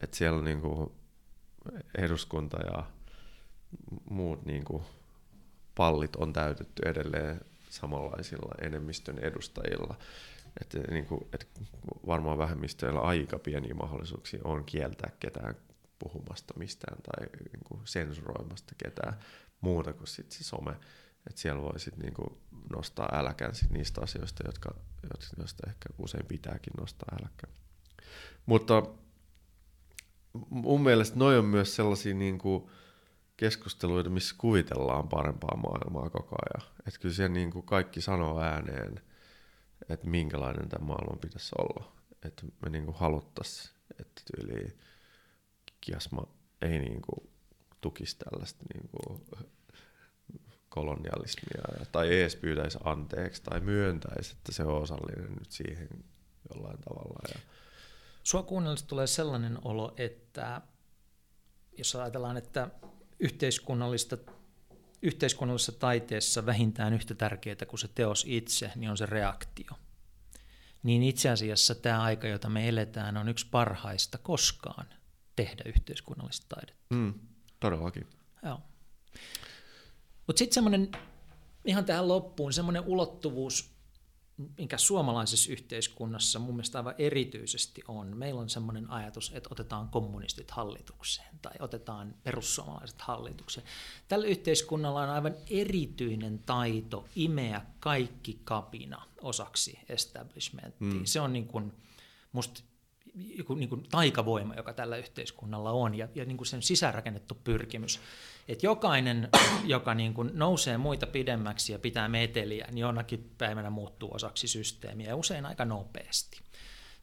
Että 0.00 0.16
siellä 0.16 0.42
niin 0.42 0.60
kuin 0.60 0.92
eduskunta 1.98 2.56
ja 2.62 2.84
muut 4.10 4.44
niin 4.44 4.64
kuin 4.64 4.82
pallit 5.74 6.16
on 6.16 6.32
täytetty 6.32 6.82
edelleen 6.86 7.40
samanlaisilla 7.70 8.54
enemmistön 8.62 9.18
edustajilla. 9.18 9.98
Että 10.60 10.78
niin 10.90 11.06
kuin, 11.06 11.20
että 11.32 11.60
varmaan 12.06 12.38
vähemmistöillä 12.38 13.00
aika 13.00 13.38
pieniä 13.38 13.74
mahdollisuuksia 13.74 14.40
on 14.44 14.64
kieltää 14.64 15.10
ketään 15.20 15.54
puhumasta 15.98 16.54
mistään 16.56 16.98
tai 17.02 17.26
niin 17.26 17.64
kuin 17.64 17.80
sensuroimasta 17.84 18.74
ketään 18.84 19.18
muuta 19.60 19.92
kuin 19.92 20.08
sit 20.08 20.32
se 20.32 20.44
some. 20.44 20.72
Että 21.26 21.40
siellä 21.40 21.62
voi 21.62 21.80
sit 21.80 21.96
niin 21.96 22.14
kuin 22.14 22.38
nostaa 22.70 23.08
äläkän 23.12 23.54
sit 23.54 23.70
niistä 23.70 24.00
asioista, 24.00 24.42
jotka, 24.46 24.74
joista 25.38 25.66
ehkä 25.66 25.88
usein 25.98 26.26
pitääkin 26.26 26.72
nostaa 26.78 27.16
äläkän. 27.20 27.50
Mutta 28.46 28.82
mun 30.50 30.82
mielestä 30.82 31.18
noi 31.18 31.38
on 31.38 31.44
myös 31.44 31.76
sellaisia 31.76 32.14
niin 32.14 32.38
kuin 32.38 32.70
keskusteluita, 33.36 34.10
missä 34.10 34.34
kuvitellaan 34.38 35.08
parempaa 35.08 35.56
maailmaa 35.56 36.10
koko 36.10 36.36
ajan. 36.36 36.72
Että 36.86 37.00
kyllä 37.00 37.14
siellä 37.14 37.34
niin 37.34 37.50
kuin 37.50 37.66
kaikki 37.66 38.00
sanoo 38.00 38.40
ääneen, 38.40 39.00
että 39.88 40.06
minkälainen 40.06 40.68
tämä 40.68 40.86
maailma 40.86 41.16
pitäisi 41.16 41.54
olla. 41.58 41.92
Että 42.24 42.42
me 42.62 42.70
niin 42.70 42.84
kuin 42.84 42.96
haluttaisiin, 42.96 43.74
että 44.00 44.22
tyyli 44.32 44.78
kiasma 45.80 46.26
ei 46.62 46.78
niin 46.78 47.02
kuin 47.02 47.30
tukisi 47.80 48.16
tällaista 48.18 48.64
niin 48.74 48.88
kuin 48.88 49.20
kolonialismia 50.68 51.62
tai 51.92 52.20
edes 52.20 52.36
pyytäisi 52.36 52.78
anteeksi 52.84 53.42
tai 53.42 53.60
myöntäisi, 53.60 54.32
että 54.38 54.52
se 54.52 54.62
on 54.62 54.82
osallinen 54.82 55.32
nyt 55.32 55.50
siihen 55.50 55.88
jollain 56.54 56.78
tavalla. 56.78 57.18
Ja 57.34 57.40
Sua 58.26 58.42
kuunnellessa 58.42 58.86
tulee 58.86 59.06
sellainen 59.06 59.58
olo, 59.64 59.94
että 59.96 60.62
jos 61.78 61.96
ajatellaan, 61.96 62.36
että 62.36 62.70
yhteiskunnallista, 63.20 64.18
yhteiskunnallisessa 65.02 65.72
taiteessa 65.72 66.46
vähintään 66.46 66.92
yhtä 66.94 67.14
tärkeää 67.14 67.66
kuin 67.68 67.80
se 67.80 67.88
teos 67.88 68.24
itse, 68.28 68.72
niin 68.76 68.90
on 68.90 68.96
se 68.96 69.06
reaktio. 69.06 69.70
Niin 70.82 71.02
itse 71.02 71.30
asiassa 71.30 71.74
tämä 71.74 72.02
aika, 72.02 72.28
jota 72.28 72.48
me 72.48 72.68
eletään, 72.68 73.16
on 73.16 73.28
yksi 73.28 73.46
parhaista 73.50 74.18
koskaan 74.18 74.86
tehdä 75.36 75.62
yhteiskunnallista 75.66 76.46
taidetta. 76.48 76.94
Mm, 76.94 77.14
todellakin. 77.60 78.06
Joo. 78.42 78.60
Mutta 80.26 80.38
sitten 80.38 80.54
semmoinen, 80.54 80.90
ihan 81.64 81.84
tähän 81.84 82.08
loppuun, 82.08 82.52
semmoinen 82.52 82.82
ulottuvuus, 82.86 83.75
mikä 84.58 84.78
suomalaisessa 84.78 85.52
yhteiskunnassa 85.52 86.38
mun 86.38 86.54
mielestä 86.54 86.78
aivan 86.78 86.94
erityisesti 86.98 87.82
on. 87.88 88.16
Meillä 88.16 88.40
on 88.40 88.48
semmoinen 88.48 88.90
ajatus, 88.90 89.32
että 89.34 89.48
otetaan 89.52 89.88
kommunistit 89.88 90.50
hallitukseen 90.50 91.38
tai 91.42 91.52
otetaan 91.58 92.14
perussuomalaiset 92.24 93.00
hallitukseen. 93.00 93.66
Tällä 94.08 94.26
yhteiskunnalla 94.26 95.02
on 95.02 95.10
aivan 95.10 95.34
erityinen 95.50 96.38
taito 96.38 97.04
imeä 97.16 97.66
kaikki 97.80 98.40
kapina 98.44 99.02
osaksi 99.22 99.78
establishmenttia. 99.88 100.88
Mm. 100.88 101.04
Se 101.04 101.20
on 101.20 101.32
niin 101.32 101.46
kuin, 101.46 101.72
musta 102.32 102.62
joku 103.16 103.54
niin 103.54 103.68
kuin 103.68 103.82
taikavoima, 103.90 104.54
joka 104.54 104.72
tällä 104.72 104.96
yhteiskunnalla 104.96 105.70
on, 105.70 105.94
ja, 105.94 106.08
ja 106.14 106.24
niin 106.24 106.36
kuin 106.36 106.46
sen 106.46 106.62
sisäänrakennettu 106.62 107.38
pyrkimys. 107.44 108.00
Että 108.48 108.66
jokainen, 108.66 109.28
joka 109.64 109.94
niin 109.94 110.14
kuin 110.14 110.30
nousee 110.34 110.78
muita 110.78 111.06
pidemmäksi 111.06 111.72
ja 111.72 111.78
pitää 111.78 112.08
meteliä, 112.08 112.66
niin 112.66 112.78
jonakin 112.78 113.30
päivänä 113.38 113.70
muuttuu 113.70 114.14
osaksi 114.14 114.48
systeemiä, 114.48 115.08
ja 115.08 115.16
usein 115.16 115.46
aika 115.46 115.64
nopeasti. 115.64 116.40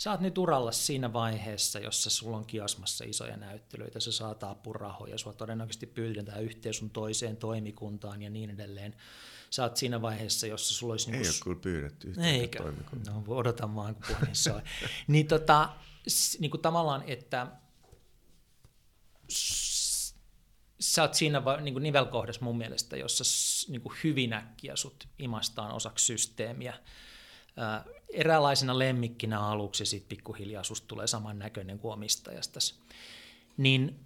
Oot 0.09 0.19
nyt 0.19 0.37
uralla 0.37 0.71
siinä 0.71 1.13
vaiheessa, 1.13 1.79
jossa 1.79 2.09
sulla 2.09 2.37
on 2.37 2.45
kiasmassa 2.45 3.05
isoja 3.05 3.37
näyttelyitä, 3.37 3.99
sä 3.99 4.11
saat 4.11 4.43
apurahoja, 4.43 5.17
sua 5.17 5.33
todennäköisesti 5.33 5.85
pyydetään 5.85 6.43
yhteen 6.43 6.73
sun 6.73 6.89
toiseen 6.89 7.37
toimikuntaan 7.37 8.21
ja 8.21 8.29
niin 8.29 8.49
edelleen. 8.49 8.95
Sä 9.53 9.63
oot 9.63 9.77
siinä 9.77 10.01
vaiheessa, 10.01 10.47
jossa 10.47 10.73
sulla 10.73 10.93
olisi... 10.93 11.11
Ei 11.11 11.17
niin 11.17 11.25
kuin... 11.25 11.35
ole 11.35 11.43
kyllä 11.43 11.61
pyydetty 11.61 12.07
yhteen 12.07 12.49
toimikuntaan. 12.49 13.23
No, 13.27 13.35
odotan 13.35 13.75
vaan, 13.75 13.95
kun 13.95 14.03
puhelin 14.07 14.35
soi. 14.35 14.61
niin 15.07 15.27
tota, 15.27 15.69
niin 16.39 16.51
kuin 16.51 16.61
tavallaan, 16.61 17.03
että 17.07 17.47
sä 20.79 21.01
oot 21.01 21.13
siinä 21.13 21.41
niin 21.61 21.73
kuin 21.73 21.83
nivelkohdassa 21.83 22.41
mun 22.41 22.57
mielestä, 22.57 22.97
jossa 22.97 23.23
niin 23.71 23.81
kuin 23.81 23.95
hyvin 24.03 24.33
äkkiä 24.33 24.75
sut 24.75 25.07
imastaan 25.19 25.71
osaksi 25.71 26.05
systeemiä. 26.05 26.73
Ää, 27.57 27.85
eräänlaisena 28.09 28.79
lemmikkinä 28.79 29.39
aluksi 29.39 29.85
sitten 29.85 30.09
pikkuhiljaa 30.09 30.63
susta 30.63 30.87
tulee 30.87 31.07
saman 31.07 31.39
näköinen 31.39 31.79
kuin 31.79 31.93
omistajastasi. 31.93 32.75
Niin 33.57 33.99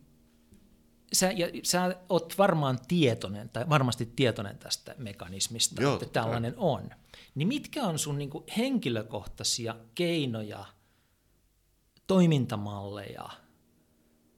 sä, 1.14 1.32
ja 1.32 1.48
sä 1.64 1.96
oot 2.10 2.38
varmaan 2.38 2.80
tietoinen, 2.88 3.50
tai 3.50 3.70
varmasti 3.70 4.06
tietoinen 4.16 4.58
tästä 4.58 4.96
mekanismista, 4.98 5.82
Joo, 5.82 5.94
että 5.94 6.06
tällainen 6.06 6.54
tai. 6.54 6.64
on. 6.64 6.90
Niin 7.36 7.48
mitkä 7.48 7.84
on 7.84 8.00
sun 8.00 8.18
niin 8.18 8.30
kuin 8.30 8.44
henkilökohtaisia 8.58 9.76
keinoja– 9.96 10.66
toimintamalleja, 12.08 13.30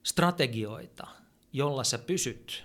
strategioita, 0.02 1.06
jolla 1.52 1.84
sä 1.84 1.98
pysyt, 1.98 2.64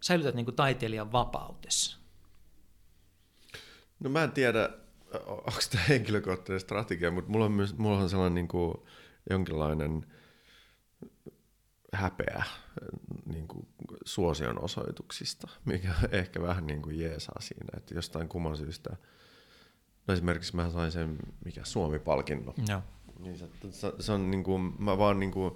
säilytät 0.00 0.34
niin 0.34 0.44
kuin 0.44 0.56
taiteilijan 0.56 1.12
vapautessa? 1.12 1.98
No 4.00 4.10
mä 4.10 4.24
en 4.24 4.32
tiedä, 4.32 4.70
onko 5.26 5.60
tämä 5.70 5.84
henkilökohtainen 5.88 6.60
strategia, 6.60 7.10
mutta 7.10 7.30
mulla 7.30 7.44
on, 7.44 7.52
myös, 7.52 7.78
mulla 7.78 7.98
on 7.98 8.10
sellainen 8.10 8.34
niin 8.34 8.48
kuin 8.48 8.74
jonkinlainen 9.30 10.06
häpeä 11.92 12.44
niin 13.26 13.48
kuin 13.48 13.68
suosion 14.04 14.62
osoituksista, 14.62 15.48
mikä 15.64 15.94
ehkä 16.10 16.42
vähän 16.42 16.66
niin 16.66 16.82
kuin 16.82 16.98
jeesaa 17.00 17.40
siinä, 17.40 17.68
että 17.76 17.94
jostain 17.94 18.28
kumman 18.28 18.56
syystä, 18.56 18.96
no 20.06 20.14
esimerkiksi 20.14 20.56
mä 20.56 20.70
sain 20.70 20.92
sen, 20.92 21.18
mikä 21.44 21.60
Suomi-palkinnon, 21.64 22.54
Joo. 22.68 22.82
Niin 23.18 23.38
se, 23.38 23.48
se, 23.70 23.92
se 24.00 24.12
on 24.12 24.30
niin 24.30 24.44
kuin, 24.44 24.74
mä 24.78 24.98
vaan 24.98 25.20
niin 25.20 25.30
kuin, 25.30 25.54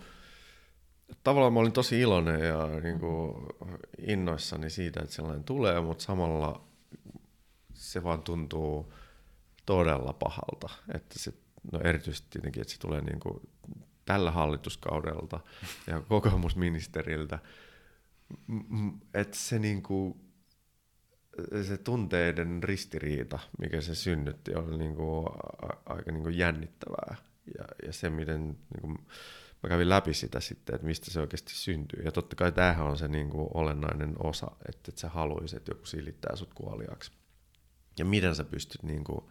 tavallaan 1.24 1.52
mä 1.52 1.60
olin 1.60 1.72
tosi 1.72 2.00
iloinen 2.00 2.40
ja 2.40 2.66
niin 2.82 3.00
kuin 3.00 3.46
innoissani 3.98 4.70
siitä, 4.70 5.00
että 5.02 5.14
sellainen 5.14 5.44
tulee, 5.44 5.80
mutta 5.80 6.04
samalla 6.04 6.64
se 7.74 8.04
vaan 8.04 8.22
tuntuu 8.22 8.92
todella 9.66 10.12
pahalta, 10.12 10.68
että 10.94 11.18
se, 11.18 11.32
no 11.72 11.80
erityisesti 11.84 12.26
tietenkin, 12.30 12.60
että 12.60 12.72
se 12.72 12.80
tulee 12.80 13.00
niin 13.00 13.20
kuin 13.20 13.48
tällä 14.08 14.30
hallituskaudelta 14.30 15.40
ja 15.86 16.00
kokoomusministeriltä, 16.00 17.38
että 19.14 19.36
se 19.36 19.58
niin 19.58 19.82
kuin, 19.82 20.20
se 21.62 21.78
tunteiden 21.78 22.62
ristiriita, 22.62 23.38
mikä 23.58 23.80
se 23.80 23.94
synnytti, 23.94 24.54
oli 24.54 24.78
niin 24.78 24.94
kuin 24.94 25.26
aika 25.86 26.12
niin 26.12 26.22
kuin 26.22 26.38
jännittävää 26.38 27.16
ja, 27.58 27.64
ja 27.86 27.92
se, 27.92 28.10
miten 28.10 28.46
niin 28.46 28.80
kuin, 28.80 28.98
mä 29.62 29.68
kävin 29.68 29.88
läpi 29.88 30.14
sitä 30.14 30.40
sitten, 30.40 30.74
että 30.74 30.86
mistä 30.86 31.10
se 31.10 31.20
oikeasti 31.20 31.54
syntyy. 31.54 32.02
Ja 32.04 32.12
totta 32.12 32.36
kai 32.36 32.52
tämähän 32.52 32.86
on 32.86 32.98
se 32.98 33.08
niin 33.08 33.30
kuin, 33.30 33.48
olennainen 33.54 34.14
osa, 34.18 34.50
että, 34.68 34.88
että 34.88 35.00
sä 35.00 35.08
haluaisit, 35.08 35.56
että 35.56 35.70
joku 35.70 35.86
silittää 35.86 36.36
sut 36.36 36.54
kuoliaksi. 36.54 37.12
Ja 37.98 38.04
miten 38.04 38.34
sä 38.34 38.44
pystyt 38.44 38.82
niin 38.82 39.04
kuin, 39.04 39.24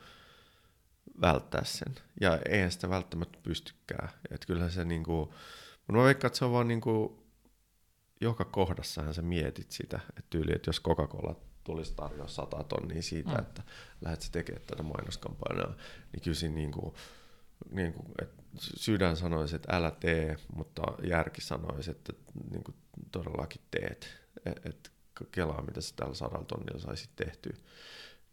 välttää 1.22 1.64
sen. 1.64 1.96
Ja 2.22 2.40
eihän 2.50 2.72
sitä 2.72 2.90
välttämättä 2.90 3.40
pystykään. 3.44 4.10
Että 4.32 4.48
kyllähän 4.48 4.72
se 4.72 4.86
niin 4.86 5.04
kuin, 5.04 5.30
mutta 5.78 5.94
mä 5.94 6.04
veikkaan, 6.04 6.30
että 6.30 6.40
se 6.40 6.46
on 6.46 6.52
vaan 6.52 6.68
niin 6.68 6.82
kuin, 6.82 7.20
joka 8.22 8.46
kohdassahan 8.46 9.14
sä 9.14 9.22
mietit 9.22 9.72
sitä, 9.72 10.00
että 10.10 10.28
tyyli, 10.30 10.52
että 10.56 10.70
jos 10.70 10.82
Coca-Cola 10.82 11.36
tulisi 11.64 11.94
tarjoa 11.96 12.28
100 12.28 12.64
tonnia 12.64 13.02
siitä, 13.02 13.32
mm. 13.32 13.40
että 13.40 13.64
lähdet 14.02 14.22
sä 14.22 14.32
tekemään 14.32 14.66
tätä 14.68 14.84
mainoskampanjaa, 14.84 15.76
niin 16.14 16.24
kyllä 16.24 16.36
siinä 16.36 16.56
niin 16.56 16.72
kuin, 16.72 16.96
niin 17.72 17.94
kuin, 17.94 18.08
että 18.22 18.44
sydän 18.58 19.18
sanoisi, 19.18 19.56
että 19.56 19.76
älä 19.76 19.92
tee, 19.92 20.38
mutta 20.56 20.82
järki 21.04 21.42
sanoisi, 21.42 21.92
että 21.92 22.14
niin 22.52 22.64
kuin 22.64 22.76
todellakin 23.12 23.62
teet. 23.72 24.18
Että 24.46 24.70
et, 24.70 24.92
kelaa, 25.32 25.62
mitä 25.62 25.82
sä 25.82 25.94
tällä 25.96 26.14
sadalla 26.14 26.46
tonnilla 26.46 26.80
saisit 26.80 27.10
tehtyä. 27.16 27.54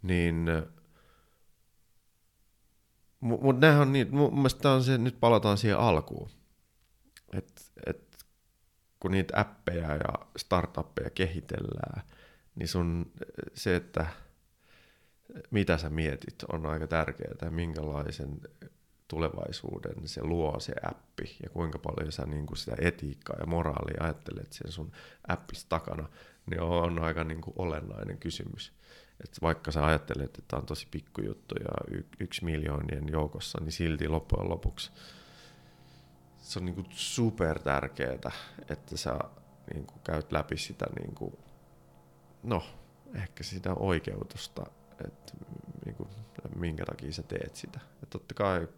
Niin, 0.03 0.47
mutta 3.25 3.45
mut 3.45 3.81
on 3.81 3.93
niin, 3.93 4.15
mun 4.15 4.35
mielestä 4.35 4.71
on 4.71 4.85
se, 4.85 4.99
nyt 4.99 5.21
palataan 5.21 5.59
siihen 5.59 5.79
alkuun. 5.79 6.31
Että 7.33 7.63
et, 7.87 8.27
kun 9.01 9.11
niitä 9.11 9.41
appeja 9.41 9.97
ja 9.97 10.27
startuppeja 10.37 11.11
kehitellään, 11.11 12.03
niin 12.55 12.69
sun 12.69 13.13
se, 13.55 13.77
että 13.77 14.07
mitä 15.51 15.79
sä 15.79 15.91
mietit, 15.91 16.43
on 16.53 16.67
aika 16.67 16.87
tärkeää, 16.87 17.51
minkälaisen 17.51 18.41
tulevaisuuden 19.09 20.09
se 20.09 20.25
luo 20.25 20.61
se 20.61 20.73
appi 20.89 21.37
ja 21.43 21.51
kuinka 21.51 21.79
paljon 21.79 22.13
sä 22.13 22.27
niin 22.27 22.47
kuin 22.47 22.57
sitä 22.59 22.77
etiikkaa 22.79 23.37
ja 23.41 23.47
moraalia 23.47 24.05
ajattelet 24.05 24.53
sen 24.53 24.73
sun 24.73 24.93
appista 25.29 25.69
takana, 25.69 26.09
niin 26.51 26.61
on 26.61 26.99
aika 26.99 27.25
niin 27.25 27.41
kuin 27.41 27.55
olennainen 27.59 28.19
kysymys. 28.19 28.73
Et 29.20 29.43
vaikka 29.43 29.73
sä 29.73 29.86
ajattelet, 29.86 30.24
että 30.24 30.43
tämä 30.49 30.61
on 30.61 30.66
tosi 30.66 30.89
pikkujuttu 30.91 31.55
ja 31.55 31.97
y- 31.97 32.07
yksi 32.20 32.45
miljoonien 32.45 33.09
joukossa, 33.12 33.59
niin 33.61 33.73
silti 33.73 34.09
loppujen 34.09 34.51
lopuksi 34.51 34.93
se 36.45 36.59
on 36.59 36.65
niin 36.65 36.74
kuin 36.74 36.86
super 36.91 37.59
tärkeää, 37.59 38.31
että 38.69 38.97
sä 38.97 39.19
niin 39.74 39.86
kuin 39.86 40.01
käyt 40.05 40.32
läpi 40.32 40.57
sitä, 40.57 40.86
niin 41.01 41.15
kuin, 41.15 41.39
no, 42.43 42.62
ehkä 43.15 43.43
sitä 43.43 43.74
oikeutusta, 43.74 44.66
että 45.07 45.32
niin 45.85 45.95
kuin, 45.95 46.09
minkä 46.57 46.85
takia 46.85 47.12
sä 47.12 47.23
teet 47.23 47.57
sitä. 47.57 47.81
Ja 48.01 48.07
totta 48.11 48.35
kai 48.35 48.69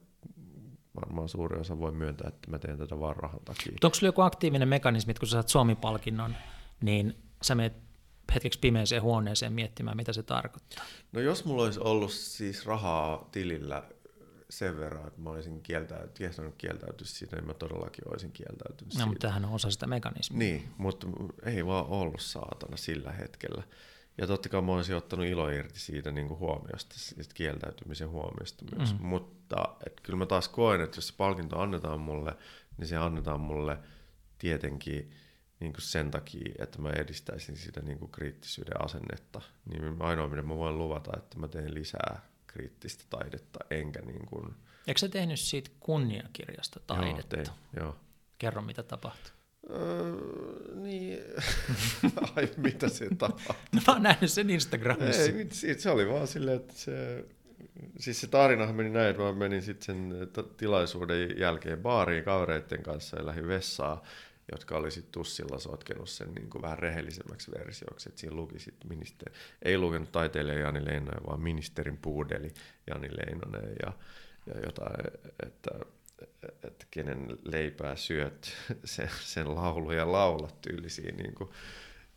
varmaan 1.01 1.29
suuri 1.29 1.61
osa 1.61 1.79
voi 1.79 1.93
myöntää, 1.93 2.29
että 2.29 2.51
mä 2.51 2.59
teen 2.59 2.79
tätä 2.79 3.01
vaan 3.01 3.17
rahan 3.17 3.41
takia. 3.45 3.73
Onko 3.85 3.95
sulla 3.95 4.09
joku 4.09 4.23
aktiivinen 4.23 4.69
mekanismi, 4.69 5.11
että 5.11 5.21
kun 5.21 5.29
sä 5.29 5.33
saat 5.33 5.49
Suomi-palkinnon, 5.49 6.37
niin 6.81 7.17
sä 7.43 7.55
menet 7.55 7.86
hetkeksi 8.35 8.59
pimeeseen 8.59 9.03
huoneeseen 9.03 9.53
miettimään, 9.53 9.97
mitä 9.97 10.13
se 10.13 10.23
tarkoittaa? 10.23 10.85
No 11.13 11.21
jos 11.21 11.45
mulla 11.45 11.63
olisi 11.63 11.81
ollut 11.81 12.13
siis 12.13 12.67
rahaa 12.67 13.29
tilillä 13.33 13.83
sen 14.51 14.79
verran, 14.79 15.07
että 15.07 15.21
mä 15.21 15.31
olisin 15.31 15.63
kieltäytynyt, 15.63 16.55
kieltäytyä 16.59 17.07
siitä, 17.07 17.37
niin 17.37 17.47
mä 17.47 17.55
todellakin 17.55 18.09
olisin 18.09 18.33
kieltäytynyt 18.33 18.81
no, 18.81 18.91
siitä. 18.91 19.07
mutta 19.07 19.21
tämähän 19.21 19.45
on 19.45 19.53
osa 19.53 19.71
sitä 19.71 19.87
mekanismia. 19.87 20.39
Niin, 20.39 20.69
mutta 20.79 21.07
ei 21.43 21.67
vaan 21.67 21.87
ollut 21.87 22.21
saatana 22.21 22.77
sillä 22.77 23.13
hetkellä. 23.13 23.63
Ja 24.19 24.27
totta 24.27 24.49
kai 24.49 24.63
mä 24.63 24.73
olisin 24.73 24.97
ottanut 24.97 25.27
ilo 25.27 25.49
irti 25.49 25.81
siitä 25.81 26.13
niin 26.13 26.29
kuin 26.29 26.41
huomiosta, 26.41 26.95
siitä 26.99 27.35
kieltäytymisen 27.35 28.09
huomiosta 28.11 28.65
myös. 28.77 28.93
Mm. 28.93 29.07
Mutta 29.07 29.77
et 29.87 30.01
kyllä 30.03 30.17
mä 30.17 30.27
taas 30.27 30.49
koen, 30.49 30.81
että 30.81 30.99
jos 30.99 31.09
se 31.09 31.15
palkinto 31.17 31.61
annetaan 31.61 32.01
mulle, 32.01 32.37
niin 32.79 32.87
se 32.87 32.97
annetaan 32.97 33.41
mulle 33.41 33.79
tietenkin 34.39 35.11
niin 35.61 35.73
kuin 35.73 35.83
sen 35.83 36.11
takia, 36.11 36.55
että 36.59 36.83
mä 36.83 36.91
edistäisin 36.91 37.57
sitä 37.57 37.83
niin 37.83 37.99
kuin 37.99 38.11
kriittisyyden 38.11 38.85
asennetta. 38.85 39.41
Niin 39.67 39.97
ainoa, 40.03 40.29
mitä 40.29 40.43
mä 40.43 40.57
voin 40.57 40.79
luvata, 40.79 41.13
että 41.17 41.39
mä 41.39 41.49
teen 41.49 41.75
lisää 41.75 42.21
kriittistä 42.47 43.05
taidetta, 43.11 43.59
enkä 43.71 44.01
niin 44.01 44.27
kuin... 44.27 44.55
Eikö 44.87 45.01
sä 45.01 45.09
tehnyt 45.09 45.41
siitä 45.41 45.71
kunniakirjasta 45.81 46.81
taidetta? 46.87 47.37
Joo, 47.37 47.45
tein, 47.45 47.57
joo. 47.77 47.97
Kerro, 48.39 48.63
mitä 48.63 48.83
tapahtui. 48.83 49.33
Öö, 49.71 50.15
niin, 50.75 51.19
ai 52.37 52.49
mitä 52.57 52.89
se 52.89 53.09
tapahtui? 53.19 53.57
No, 53.73 53.81
mä 53.87 53.93
oon 53.93 54.03
nähnyt 54.03 54.31
sen 54.31 54.51
Instagramissa. 54.51 55.23
Ei, 55.67 55.79
se 55.79 55.91
oli 55.91 56.09
vaan 56.09 56.27
silleen, 56.27 56.57
että 56.57 56.75
se, 56.75 57.25
siis 57.99 58.21
se 58.21 58.27
tarinahan 58.27 58.75
meni 58.75 58.91
näin, 58.91 59.11
että 59.11 59.23
mä 59.23 59.33
menin 59.33 59.63
sitten 59.63 59.87
sen 59.87 60.29
tilaisuuden 60.57 61.39
jälkeen 61.39 61.79
baariin 61.79 62.25
kavereiden 62.25 62.83
kanssa 62.83 63.17
ja 63.17 63.27
lähdin 63.27 63.49
vessaan, 63.49 64.01
jotka 64.53 64.77
oli 64.77 64.91
sitten 64.91 65.13
tussilla 65.13 65.59
sotkenut 65.59 66.09
sen 66.09 66.35
niin 66.35 66.51
kuin 66.51 66.63
vähän 66.63 66.79
rehellisemmäksi 66.79 67.51
versioksi, 67.51 68.09
että 68.09 68.21
siinä 68.21 68.37
luki 68.37 68.59
sitten 68.59 68.89
ministeri, 68.89 69.35
ei 69.63 69.79
lukenut 69.79 70.13
taiteilija 70.13 70.59
Jani 70.59 70.85
Leinonen, 70.85 71.27
vaan 71.27 71.41
ministerin 71.41 71.97
puudeli 71.97 72.55
Jani 72.87 73.09
Leinonen 73.17 73.77
ja, 73.83 73.93
ja 74.47 74.61
jotain, 74.61 75.05
että 75.47 75.71
että 76.65 76.87
kenen 76.91 77.39
leipää 77.45 77.97
syöt, 77.97 78.53
sen, 78.85 79.11
sen 79.21 79.55
lauluja 79.55 80.13
laulat 80.13 80.61
tyylisiä 80.61 81.13
niin 81.13 81.35
kuin 81.35 81.51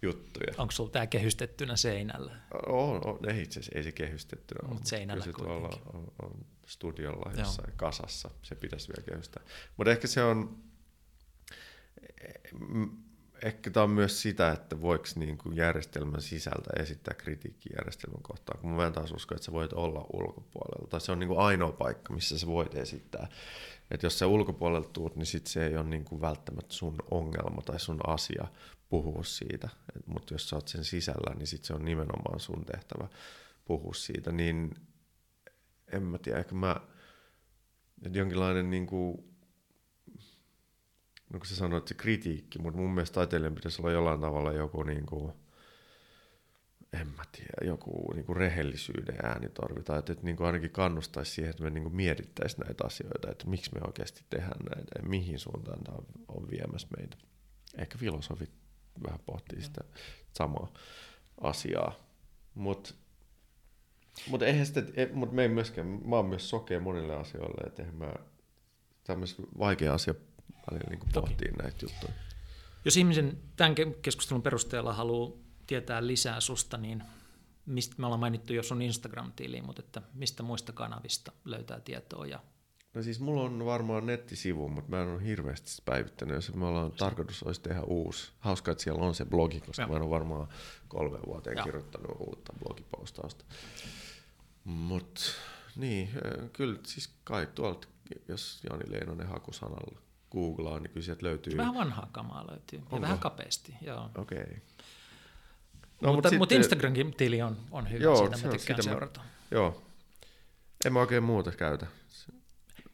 juttuja. 0.01 0.53
Onko 0.57 0.71
sulla 0.71 0.89
tämä 0.89 1.07
kehystettynä 1.07 1.75
seinällä? 1.75 2.35
On, 2.67 3.07
on 3.07 3.29
ei 3.29 3.41
itse 3.41 3.59
asiassa 3.59 3.77
ei 3.77 3.83
se 3.83 3.91
kehystettynä 3.91 4.59
ole. 4.63 4.73
Mutta 4.73 4.89
seinällä 4.89 5.23
se 5.23 5.33
tuolla 5.33 5.79
on, 5.93 6.13
on 6.21 6.45
studiolla 6.65 7.31
jossain 7.37 7.69
Joo. 7.69 7.77
kasassa, 7.77 8.29
se 8.41 8.55
pitäisi 8.55 8.87
vielä 8.87 9.11
kehystää. 9.11 9.43
Mutta 9.77 9.91
ehkä 9.91 10.07
se 10.07 10.23
on, 10.23 10.57
ehkä 13.43 13.69
tämä 13.69 13.83
on 13.83 13.89
myös 13.89 14.21
sitä, 14.21 14.51
että 14.51 14.81
voiko 14.81 15.05
niin 15.15 15.37
kuin 15.37 15.55
järjestelmän 15.55 16.21
sisältä 16.21 16.69
esittää 16.79 17.13
kritiikkiä 17.13 17.75
järjestelmän 17.79 18.23
kohtaan, 18.23 18.59
kun 18.61 18.71
mä 18.71 18.87
en 18.87 18.93
taas 18.93 19.11
usko, 19.11 19.35
että 19.35 19.45
sä 19.45 19.51
voit 19.51 19.73
olla 19.73 20.05
ulkopuolella, 20.13 20.87
tai 20.89 21.01
se 21.01 21.11
on 21.11 21.19
niin 21.19 21.27
kuin 21.27 21.39
ainoa 21.39 21.71
paikka, 21.71 22.13
missä 22.13 22.39
sä 22.39 22.47
voit 22.47 22.75
esittää 22.75 23.27
että 23.91 24.05
jos 24.05 24.19
sä 24.19 24.27
ulkopuolelta 24.27 24.89
tuut, 24.89 25.15
niin 25.15 25.25
sit 25.25 25.47
se 25.47 25.65
ei 25.65 25.77
ole 25.77 25.89
niin 25.89 26.05
kuin 26.05 26.21
välttämättä 26.21 26.73
sun 26.73 26.95
ongelma 27.11 27.61
tai 27.61 27.79
sun 27.79 27.99
asia 28.07 28.47
puhua 28.89 29.23
siitä. 29.23 29.69
Mutta 30.05 30.33
jos 30.33 30.49
sä 30.49 30.55
oot 30.55 30.67
sen 30.67 30.83
sisällä, 30.83 31.35
niin 31.35 31.47
sit 31.47 31.63
se 31.63 31.73
on 31.73 31.85
nimenomaan 31.85 32.39
sun 32.39 32.65
tehtävä 32.65 33.07
puhua 33.65 33.93
siitä. 33.93 34.31
Niin 34.31 34.75
en 35.91 36.03
mä 36.03 36.17
tiedä, 36.17 36.39
ehkä 36.39 36.55
mä, 36.55 36.75
että 38.05 38.19
jonkinlainen 38.19 38.69
niin 38.69 38.87
kuin, 38.87 39.28
no 41.33 41.39
kun 41.39 41.45
sä 41.45 41.55
sanoit 41.55 41.87
se 41.87 41.93
kritiikki, 41.93 42.59
mutta 42.59 42.79
mun 42.79 42.93
mielestä 42.93 43.15
taiteilijan 43.15 43.55
pitäisi 43.55 43.81
olla 43.81 43.91
jollain 43.91 44.21
tavalla 44.21 44.53
joku 44.53 44.83
niin 44.83 45.05
kuin, 45.05 45.33
en 46.93 47.07
mä 47.07 47.23
tiedä, 47.31 47.71
joku 47.71 48.13
niin 48.13 48.25
kuin 48.25 48.37
rehellisyyden 48.37 49.25
äänitorvi, 49.25 49.83
tai 49.83 49.99
että, 49.99 50.13
että 50.13 50.25
niin 50.25 50.37
kuin 50.37 50.47
ainakin 50.47 50.71
kannustaisi 50.71 51.31
siihen, 51.31 51.49
että 51.49 51.63
me 51.63 51.69
niin 51.69 51.83
kuin 51.83 51.95
mietittäisiin 51.95 52.59
näitä 52.65 52.83
asioita, 52.85 53.31
että 53.31 53.47
miksi 53.47 53.71
me 53.73 53.81
oikeasti 53.87 54.23
tehdään 54.29 54.65
näitä 54.75 54.91
ja 54.95 55.09
mihin 55.09 55.39
suuntaan 55.39 55.83
tämä 55.83 55.97
on 56.27 56.49
viemässä 56.51 56.87
meitä. 56.97 57.17
Ehkä 57.77 57.97
filosofit 57.97 58.51
vähän 59.03 59.19
pohtii 59.25 59.61
sitä 59.61 59.81
samaa 60.33 60.73
asiaa, 61.41 61.95
mutta 62.53 62.93
mut 64.27 64.41
eihän 64.41 64.65
sitä, 64.65 64.81
mut 65.13 65.31
me 65.31 65.41
ei 65.41 65.49
myöskään, 65.49 65.87
mä 65.87 66.15
oon 66.15 66.25
myös 66.25 66.49
sokea 66.49 66.79
monille 66.79 67.15
asioille, 67.15 67.67
että 67.67 67.83
mä 67.91 68.13
tämmöistä 69.03 69.43
vaikea 69.59 69.93
asia 69.93 70.13
välillä 70.71 70.89
niin 70.89 71.13
pohtii 71.13 71.51
näitä 71.61 71.77
juttuja. 71.81 72.13
Jos 72.85 72.97
ihmisen 72.97 73.37
tämän 73.55 73.75
keskustelun 74.01 74.41
perusteella 74.41 74.93
haluaa 74.93 75.31
tietää 75.67 76.07
lisää 76.07 76.39
susta, 76.39 76.77
niin 76.77 77.03
mistä 77.65 77.95
me 77.97 78.05
ollaan 78.05 78.19
mainittu 78.19 78.53
jo 78.53 78.63
sun 78.63 78.81
Instagram-tiliin, 78.81 79.65
mutta 79.65 79.81
että 79.85 80.01
mistä 80.13 80.43
muista 80.43 80.71
kanavista 80.71 81.31
löytää 81.45 81.79
tietoa 81.79 82.25
ja 82.25 82.39
No 82.93 83.03
siis 83.03 83.19
mulla 83.19 83.41
on 83.41 83.65
varmaan 83.65 84.05
nettisivu, 84.05 84.69
mutta 84.69 84.89
mä 84.89 85.01
en 85.01 85.07
ole 85.07 85.23
hirveästi 85.23 85.81
päivittänyt. 85.85 86.35
Jos 86.35 86.53
me 86.53 86.65
ollaan 86.65 86.91
tarkoitus 86.91 87.43
olisi 87.43 87.61
tehdä 87.61 87.81
uusi. 87.81 88.31
Hauska, 88.39 88.71
että 88.71 88.83
siellä 88.83 89.03
on 89.03 89.15
se 89.15 89.25
blogi, 89.25 89.59
koska 89.59 89.81
ja. 89.81 89.87
mä 89.87 89.95
en 89.95 90.01
ole 90.01 90.09
varmaan 90.09 90.47
kolme 90.87 91.19
vuoteen 91.25 91.57
ja. 91.57 91.63
kirjoittanut 91.63 92.17
uutta 92.19 92.53
blogipostausta. 92.53 93.45
Mutta 94.63 95.21
niin, 95.75 96.09
kyllä 96.53 96.79
siis 96.83 97.09
kai 97.23 97.47
tuolta, 97.55 97.87
jos 98.27 98.61
Jani 98.69 98.91
Leinonen 98.91 99.27
hakusanalla 99.27 100.01
googlaa, 100.31 100.79
niin 100.79 100.89
kyllä 100.89 101.05
sieltä 101.05 101.25
löytyy. 101.25 101.57
Vähän 101.57 101.75
vanhaa 101.75 102.09
kamaa 102.11 102.47
löytyy, 102.47 102.81
ja 102.91 103.01
vähän 103.01 103.19
kapeasti. 103.19 103.75
Okei. 104.17 104.41
Okay. 104.41 104.55
No, 106.01 106.13
mutta, 106.13 106.37
mutta 106.37 106.53
sitten, 106.53 106.57
Instagramin 106.57 107.13
tili 107.13 107.41
on, 107.41 107.57
on 107.71 107.91
hyvä, 107.91 108.03
joo, 108.03 108.15
siitä 108.17 108.47
mä 108.47 108.51
tykkään 108.51 108.83
seurata. 108.83 109.19
Mä, 109.19 109.27
joo, 109.51 109.83
en 110.85 110.93
mä 110.93 110.99
oikein 110.99 111.23
muuta 111.23 111.51
käytä 111.51 111.87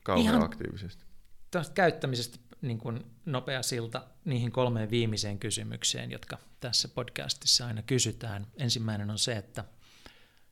kauhean 0.03 0.25
Ihan 0.25 0.43
aktiivisesti. 0.43 1.03
Tästä 1.51 1.73
käyttämisestä 1.73 2.37
niin 2.61 2.77
kuin 2.77 3.05
nopea 3.25 3.63
silta 3.63 4.03
niihin 4.25 4.51
kolmeen 4.51 4.89
viimeiseen 4.89 5.39
kysymykseen, 5.39 6.11
jotka 6.11 6.37
tässä 6.59 6.87
podcastissa 6.87 7.67
aina 7.67 7.81
kysytään. 7.81 8.47
Ensimmäinen 8.57 9.09
on 9.09 9.19
se, 9.19 9.33
että 9.33 9.65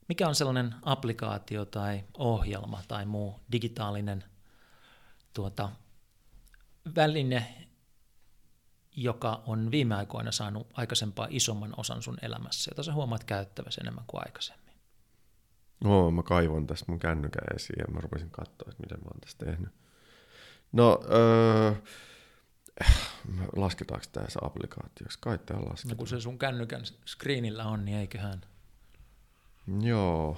mikä 0.08 0.28
on 0.28 0.36
sellainen 0.36 0.76
applikaatio 0.82 1.66
tai 1.66 2.04
ohjelma 2.18 2.82
tai 2.88 3.06
muu 3.06 3.40
digitaalinen 3.52 4.24
tuota, 5.34 5.70
väline, 6.96 7.68
joka 8.96 9.44
on 9.46 9.72
viime 9.72 9.96
aikoina 9.96 10.32
saanut 10.32 10.68
aikaisempaa 10.74 11.28
isomman 11.30 11.74
osan 11.78 12.02
sun 12.02 12.18
elämässä, 12.22 12.72
jota 12.72 12.84
sä 12.84 12.94
huomaat 12.94 13.24
käyttäväsi 13.24 13.82
enemmän 13.82 14.04
kuin 14.08 14.22
aikaisemmin? 14.26 14.74
No, 15.84 16.12
mä 16.12 16.24
kaivon 16.24 16.68
tästä 16.68 16.86
mun 16.88 17.00
kännykän 17.00 17.56
esiin 17.56 17.80
ja 17.80 17.94
mä 17.94 18.02
rupesin 18.02 18.30
katsoa, 18.30 18.68
että 18.72 18.84
miten 18.84 18.98
mä 19.00 19.08
oon 19.14 19.20
tästä 19.22 19.46
tehnyt. 19.46 19.70
No, 20.72 21.00
öö, 21.12 21.74
lasketaanko 23.56 24.06
tämä 24.12 24.24
edes 24.24 24.38
applikaatioksi? 24.42 25.18
Kai 25.22 25.38
tämä 25.38 25.60
No 25.60 25.70
lasketaan. 25.70 25.98
kun 25.98 26.08
se 26.08 26.22
sun 26.22 26.40
kännykän 26.40 26.82
screenillä 27.06 27.66
on, 27.66 27.86
niin 27.86 27.98
eiköhän. 27.98 28.42
Joo. 29.82 30.38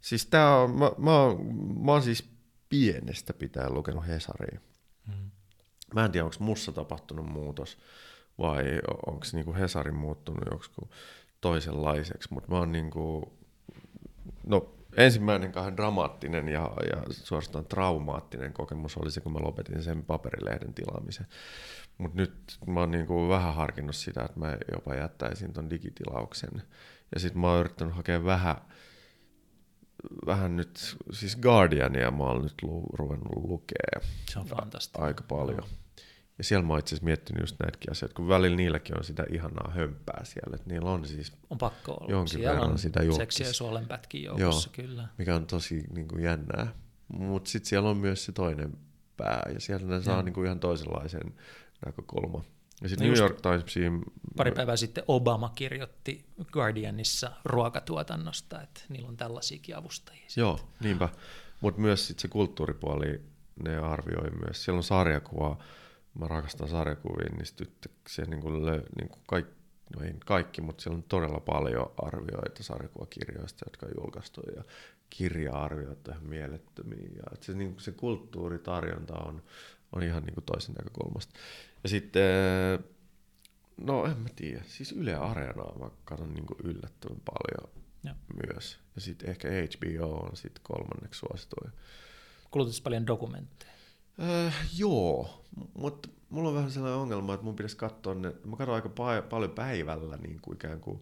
Siis 0.00 0.26
tää 0.26 0.56
on, 0.56 0.70
mä, 0.70 0.90
mä, 0.98 1.20
oon, 1.20 1.46
mä 1.84 1.92
oon 1.92 2.02
siis 2.02 2.30
pienestä 2.68 3.32
pitäen 3.34 3.74
lukenut 3.74 4.06
Hesaria. 4.06 4.60
Mm. 5.08 5.30
Mä 5.94 6.04
en 6.04 6.12
tiedä, 6.12 6.24
onko 6.24 6.36
mussa 6.38 6.72
tapahtunut 6.72 7.26
muutos 7.26 7.78
vai 8.38 8.64
onko 9.06 9.26
niinku 9.32 9.54
Hesari 9.54 9.92
muuttunut 9.92 10.44
joksikin 10.50 10.90
toisenlaiseksi, 11.40 12.34
mutta 12.34 12.50
mä 12.50 12.58
oon 12.58 12.72
niinku, 12.72 13.32
no 14.46 14.74
ensimmäinen 14.96 15.52
kahden 15.52 15.76
dramaattinen 15.76 16.48
ja, 16.48 16.70
ja 16.90 17.02
suorastaan 17.10 17.66
traumaattinen 17.66 18.52
kokemus 18.52 18.96
oli 18.96 19.10
se, 19.10 19.20
kun 19.20 19.32
mä 19.32 19.38
lopetin 19.38 19.82
sen 19.82 20.04
paperilehden 20.04 20.74
tilaamisen. 20.74 21.26
Mutta 21.98 22.16
nyt 22.16 22.58
mä 22.66 22.80
oon 22.80 22.90
niinku 22.90 23.28
vähän 23.28 23.54
harkinnut 23.54 23.96
sitä, 23.96 24.22
että 24.22 24.38
mä 24.38 24.58
jopa 24.72 24.94
jättäisin 24.94 25.52
ton 25.52 25.70
digitilauksen. 25.70 26.62
Ja 27.14 27.20
sitten 27.20 27.40
mä 27.40 27.50
oon 27.50 27.60
yrittänyt 27.60 27.94
hakea 27.94 28.24
vähän, 28.24 28.56
vähän 30.26 30.56
nyt, 30.56 30.96
siis 31.12 31.36
Guardiania 31.36 32.10
mä 32.10 32.24
oon 32.24 32.42
nyt 32.42 32.54
lu, 32.62 32.82
ruvennut 32.92 33.32
lukea 33.36 34.00
Se 34.30 34.38
on 34.38 34.46
fantastinen. 34.46 35.06
aika 35.06 35.24
paljon. 35.28 35.64
Ja 36.38 36.44
siellä 36.44 36.66
mä 36.66 36.72
oon 36.72 36.78
itse 36.78 36.88
asiassa 36.94 37.04
miettinyt 37.04 37.40
just 37.42 37.56
näitäkin 37.60 37.90
asioita, 37.90 38.14
kun 38.14 38.28
välillä 38.28 38.56
niilläkin 38.56 38.98
on 38.98 39.04
sitä 39.04 39.24
ihanaa 39.32 39.70
hömpää 39.74 40.20
siellä, 40.24 40.54
että 40.56 40.70
niillä 40.70 40.90
on 40.90 41.06
siis, 41.06 41.32
On 41.50 41.58
pakko 41.58 41.92
olla. 41.92 42.10
Jonkin 42.10 42.32
Siellä 42.38 42.54
verran 42.54 42.70
on 42.70 42.78
sitä 42.78 43.02
julkista. 43.02 43.22
seksiä 43.22 43.46
ja 43.46 43.52
suolenpätkin 43.52 44.22
joukossa, 44.22 44.70
kyllä. 44.72 45.08
mikä 45.18 45.34
on 45.36 45.46
tosi 45.46 45.84
niin 45.94 46.08
kuin 46.08 46.22
jännää. 46.24 46.74
Mutta 47.08 47.50
sitten 47.50 47.68
siellä 47.68 47.90
on 47.90 47.96
myös 47.96 48.24
se 48.24 48.32
toinen 48.32 48.72
pää, 49.16 49.42
ja 49.54 49.60
siellä 49.60 49.86
ne 49.86 50.02
saa 50.02 50.14
Joo. 50.14 50.22
niin 50.22 50.32
kuin 50.32 50.46
ihan 50.46 50.60
toisenlaisen 50.60 51.34
näkökulman. 51.86 52.44
Ja 52.84 52.88
No 52.88 52.88
sitten 52.88 53.06
New 53.06 53.12
just 53.12 53.20
York 53.20 53.40
Timesiin, 53.40 54.02
Pari 54.36 54.52
päivää 54.52 54.76
sitten 54.76 55.04
Obama 55.08 55.52
kirjoitti 55.54 56.24
Guardianissa 56.52 57.30
ruokatuotannosta, 57.44 58.62
että 58.62 58.80
niillä 58.88 59.08
on 59.08 59.16
tällaisiakin 59.16 59.76
avustajia. 59.76 60.26
joo, 60.36 60.60
niinpä. 60.80 61.08
Mutta 61.60 61.80
myös 61.80 62.06
sit 62.06 62.18
se 62.18 62.28
kulttuuripuoli, 62.28 63.20
ne 63.64 63.76
arvioi 63.76 64.30
myös. 64.30 64.64
Siellä 64.64 64.78
on 64.78 64.82
sarjakuva, 64.82 65.58
mä 66.18 66.28
rakastan 66.28 66.68
sarjakuvia, 66.68 67.28
niin 67.32 67.46
sitten 67.46 67.66
se 68.08 68.24
niin 68.24 68.40
kuin, 68.40 68.66
lö, 68.66 68.82
niin 68.96 69.08
kuin 69.08 69.22
kaikki, 69.26 69.54
no 69.96 70.04
ei 70.04 70.14
kaikki, 70.26 70.60
mutta 70.60 70.82
siellä 70.82 70.96
on 70.96 71.02
todella 71.02 71.40
paljon 71.40 71.92
arvioita 71.96 72.62
sarjakuvakirjoista, 72.62 73.64
jotka 73.66 73.86
on 73.86 73.92
julkaistu, 73.96 74.40
ja 74.56 74.64
kirja-arvioita 75.10 76.10
ihan 76.10 76.24
mielettömiä. 76.24 77.08
Ja 77.16 77.36
se, 77.40 77.54
niin 77.54 77.72
kuin 77.72 77.82
se 77.82 77.92
kulttuuritarjonta 77.92 79.14
on, 79.14 79.42
on 79.92 80.02
ihan 80.02 80.22
niin 80.22 80.34
kuin 80.34 80.44
toisen 80.44 80.74
näkökulmasta. 80.74 81.34
Ja 81.84 81.88
sitten, 81.88 82.22
no 83.76 84.04
en 84.06 84.18
mä 84.18 84.28
tiedä, 84.36 84.62
siis 84.66 84.92
Yle 84.92 85.14
Areenaa 85.14 85.78
mä 85.78 85.90
katson 86.04 86.34
niin 86.34 86.46
yllättävän 86.64 87.20
paljon 87.24 87.74
Joo. 88.04 88.14
myös. 88.46 88.78
Ja 88.94 89.00
sitten 89.00 89.30
ehkä 89.30 89.48
HBO 89.48 90.06
on 90.06 90.36
sitten 90.36 90.62
kolmanneksi 90.62 91.18
suosituin. 91.18 91.72
Kulutus 92.50 92.80
paljon 92.80 93.06
dokumentteja. 93.06 93.72
Äh, 94.46 94.54
joo, 94.76 95.44
mutta 95.78 96.08
mulla 96.28 96.48
on 96.48 96.54
vähän 96.54 96.70
sellainen 96.70 97.00
ongelma, 97.00 97.34
että 97.34 97.44
mun 97.44 97.56
pitäisi 97.56 97.76
katsoa 97.76 98.14
ne, 98.14 98.32
mä 98.44 98.56
katson 98.56 98.74
aika 98.74 98.88
pa- 98.88 99.28
paljon 99.30 99.50
päivällä 99.50 100.16
niin 100.16 100.40
kuin 100.42 100.54
ikään 100.54 100.80
kuin 100.80 101.00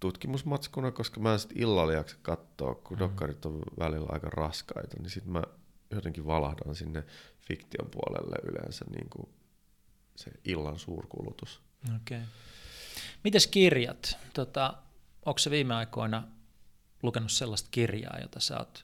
tutkimusmatskuna, 0.00 0.90
koska 0.90 1.20
mä 1.20 1.32
en 1.32 1.38
sitten 1.38 1.58
illalla 1.58 1.92
jaksa 1.92 2.16
katsoa, 2.22 2.74
kun 2.74 2.96
Mm. 2.96 2.98
dokkarit 2.98 3.46
on 3.46 3.62
välillä 3.78 4.06
aika 4.12 4.30
raskaita, 4.30 4.96
niin 5.00 5.10
sitten 5.10 5.32
mä 5.32 5.42
jotenkin 5.90 6.26
valahdan 6.26 6.74
sinne 6.74 7.04
fiktion 7.40 7.90
puolelle 7.90 8.36
yleensä 8.52 8.84
niin 8.90 9.10
kuin 9.10 9.28
se 10.16 10.30
illan 10.44 10.78
suurkulutus. 10.78 11.60
Okei. 11.96 12.18
Okay. 12.18 12.28
Mites 13.24 13.46
kirjat? 13.46 14.18
Tota, 14.34 14.74
onko 15.24 15.38
se 15.38 15.50
viime 15.50 15.74
aikoina 15.74 16.28
lukenut 17.02 17.30
sellaista 17.30 17.68
kirjaa, 17.70 18.18
jota 18.20 18.40
sä 18.40 18.58
oot 18.58 18.82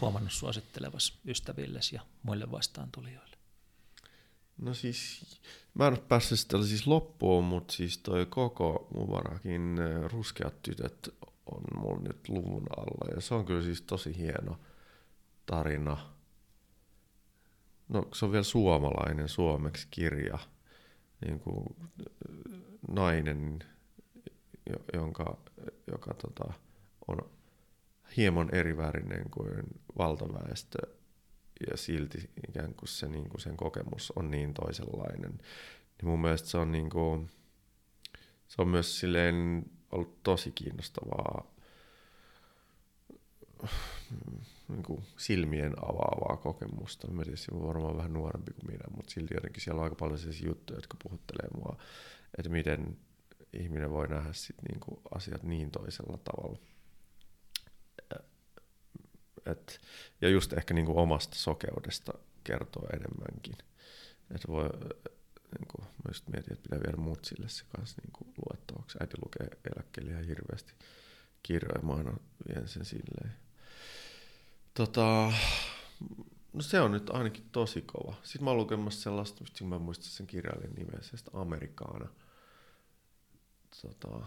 huomannut 0.00 0.32
suosittelevas 0.32 1.18
ystävillesi 1.26 1.94
ja 1.94 2.02
muille 2.22 2.50
vastaantulijoille? 2.50 3.36
No 4.58 4.74
siis, 4.74 5.26
mä 5.74 5.86
en 5.86 5.92
ole 5.92 6.02
päässyt 6.08 6.38
sitä 6.38 6.64
siis 6.64 6.86
loppuun, 6.86 7.44
mutta 7.44 7.74
siis 7.74 7.98
toi 7.98 8.26
koko 8.26 8.88
Mubarakin 8.94 9.76
Ruskeat 10.12 10.62
tytöt 10.62 11.14
on 11.46 11.62
mulla 11.76 12.00
nyt 12.00 12.28
luvun 12.28 12.66
alla. 12.76 13.14
Ja 13.14 13.20
se 13.20 13.34
on 13.34 13.46
kyllä 13.46 13.62
siis 13.62 13.82
tosi 13.82 14.16
hieno 14.16 14.60
tarina. 15.46 16.14
No 17.88 18.08
se 18.14 18.24
on 18.24 18.32
vielä 18.32 18.44
suomalainen 18.44 19.28
suomeksi 19.28 19.88
kirja. 19.90 20.38
Niin 21.24 21.40
kuin 21.40 21.64
nainen, 22.90 23.58
jo- 24.70 24.84
jonka, 25.00 25.38
joka 25.92 26.14
tota, 26.14 26.52
on 27.08 27.30
hieman 28.16 28.54
erivärinen 28.54 29.30
kuin 29.30 29.50
valtaväestö 29.98 30.78
ja 31.70 31.76
silti 31.76 32.30
ikään 32.48 32.74
kuin, 32.74 32.88
se, 32.88 33.08
niin 33.08 33.28
kuin 33.28 33.40
sen 33.40 33.56
kokemus 33.56 34.12
on 34.16 34.30
niin 34.30 34.54
toisenlainen. 34.54 35.32
Niin 35.32 36.08
mun 36.08 36.20
mielestä 36.20 36.48
se 36.48 36.58
on, 36.58 36.72
niin 36.72 36.90
kuin, 36.90 37.30
se 38.48 38.62
on 38.62 38.68
myös 38.68 39.00
silleen 39.00 39.64
ollut 39.92 40.22
tosi 40.22 40.52
kiinnostavaa 40.52 41.54
niin 44.68 44.82
kuin 44.82 45.04
silmien 45.16 45.74
avaavaa 45.84 46.36
kokemusta. 46.36 47.10
Mä 47.10 47.22
se 47.34 47.54
on 47.54 47.66
varmaan 47.66 47.96
vähän 47.96 48.12
nuorempi 48.12 48.52
kuin 48.52 48.66
minä, 48.66 48.84
mutta 48.96 49.10
silti 49.10 49.34
jotenkin 49.34 49.62
siellä 49.62 49.78
on 49.78 49.84
aika 49.84 49.96
paljon 49.96 50.18
sellaisia 50.18 50.48
juttuja, 50.48 50.78
jotka 50.78 50.96
puhuttelee 51.02 51.48
mua, 51.56 51.78
että 52.38 52.48
miten 52.48 52.96
ihminen 53.52 53.90
voi 53.90 54.08
nähdä 54.08 54.32
sit 54.32 54.56
niin 54.68 54.80
kuin 54.80 55.00
asiat 55.14 55.42
niin 55.42 55.70
toisella 55.70 56.18
tavalla. 56.18 56.58
Et, 59.46 59.80
ja 60.20 60.28
just 60.28 60.52
ehkä 60.52 60.74
niin 60.74 60.86
kuin 60.86 60.98
omasta 60.98 61.36
sokeudesta 61.36 62.12
kertoo 62.44 62.86
enemmänkin. 62.92 63.54
Et 64.34 64.48
voi, 64.48 64.68
niin 65.58 65.68
kuin, 65.68 65.84
mä 65.84 66.08
just 66.08 66.28
mietin, 66.28 66.52
että 66.52 66.62
pitää 66.62 66.80
viedä 66.86 66.96
mutsille 66.96 67.48
se 67.48 67.64
kanssa 67.76 68.02
niin 68.02 68.12
kuin 68.12 68.34
luettavaksi. 68.46 68.98
Äiti 69.00 69.16
lukee 69.24 69.48
eläkkeelle 69.74 70.10
ihan 70.10 70.24
hirveästi 70.24 70.72
kirjoja, 71.42 71.82
mä 71.82 71.92
aina 71.92 72.16
vien 72.48 72.68
sen 72.68 72.84
silleen. 72.84 73.45
Tota, 74.76 75.32
no 76.52 76.62
se 76.62 76.80
on 76.80 76.92
nyt 76.92 77.10
ainakin 77.10 77.48
tosi 77.52 77.82
kova. 77.82 78.14
Sitten 78.22 78.44
mä 78.44 78.50
oon 78.50 78.56
lukemassa 78.56 79.02
sellaista, 79.02 79.40
mistä 79.40 79.64
mä 79.64 79.76
en 79.76 79.82
muista 79.82 80.04
sen 80.04 80.26
kirjailijan 80.26 80.74
nimeä, 80.74 80.98
sellaista 81.00 81.30
Amerikaana 81.34 82.08
tota, 83.82 84.26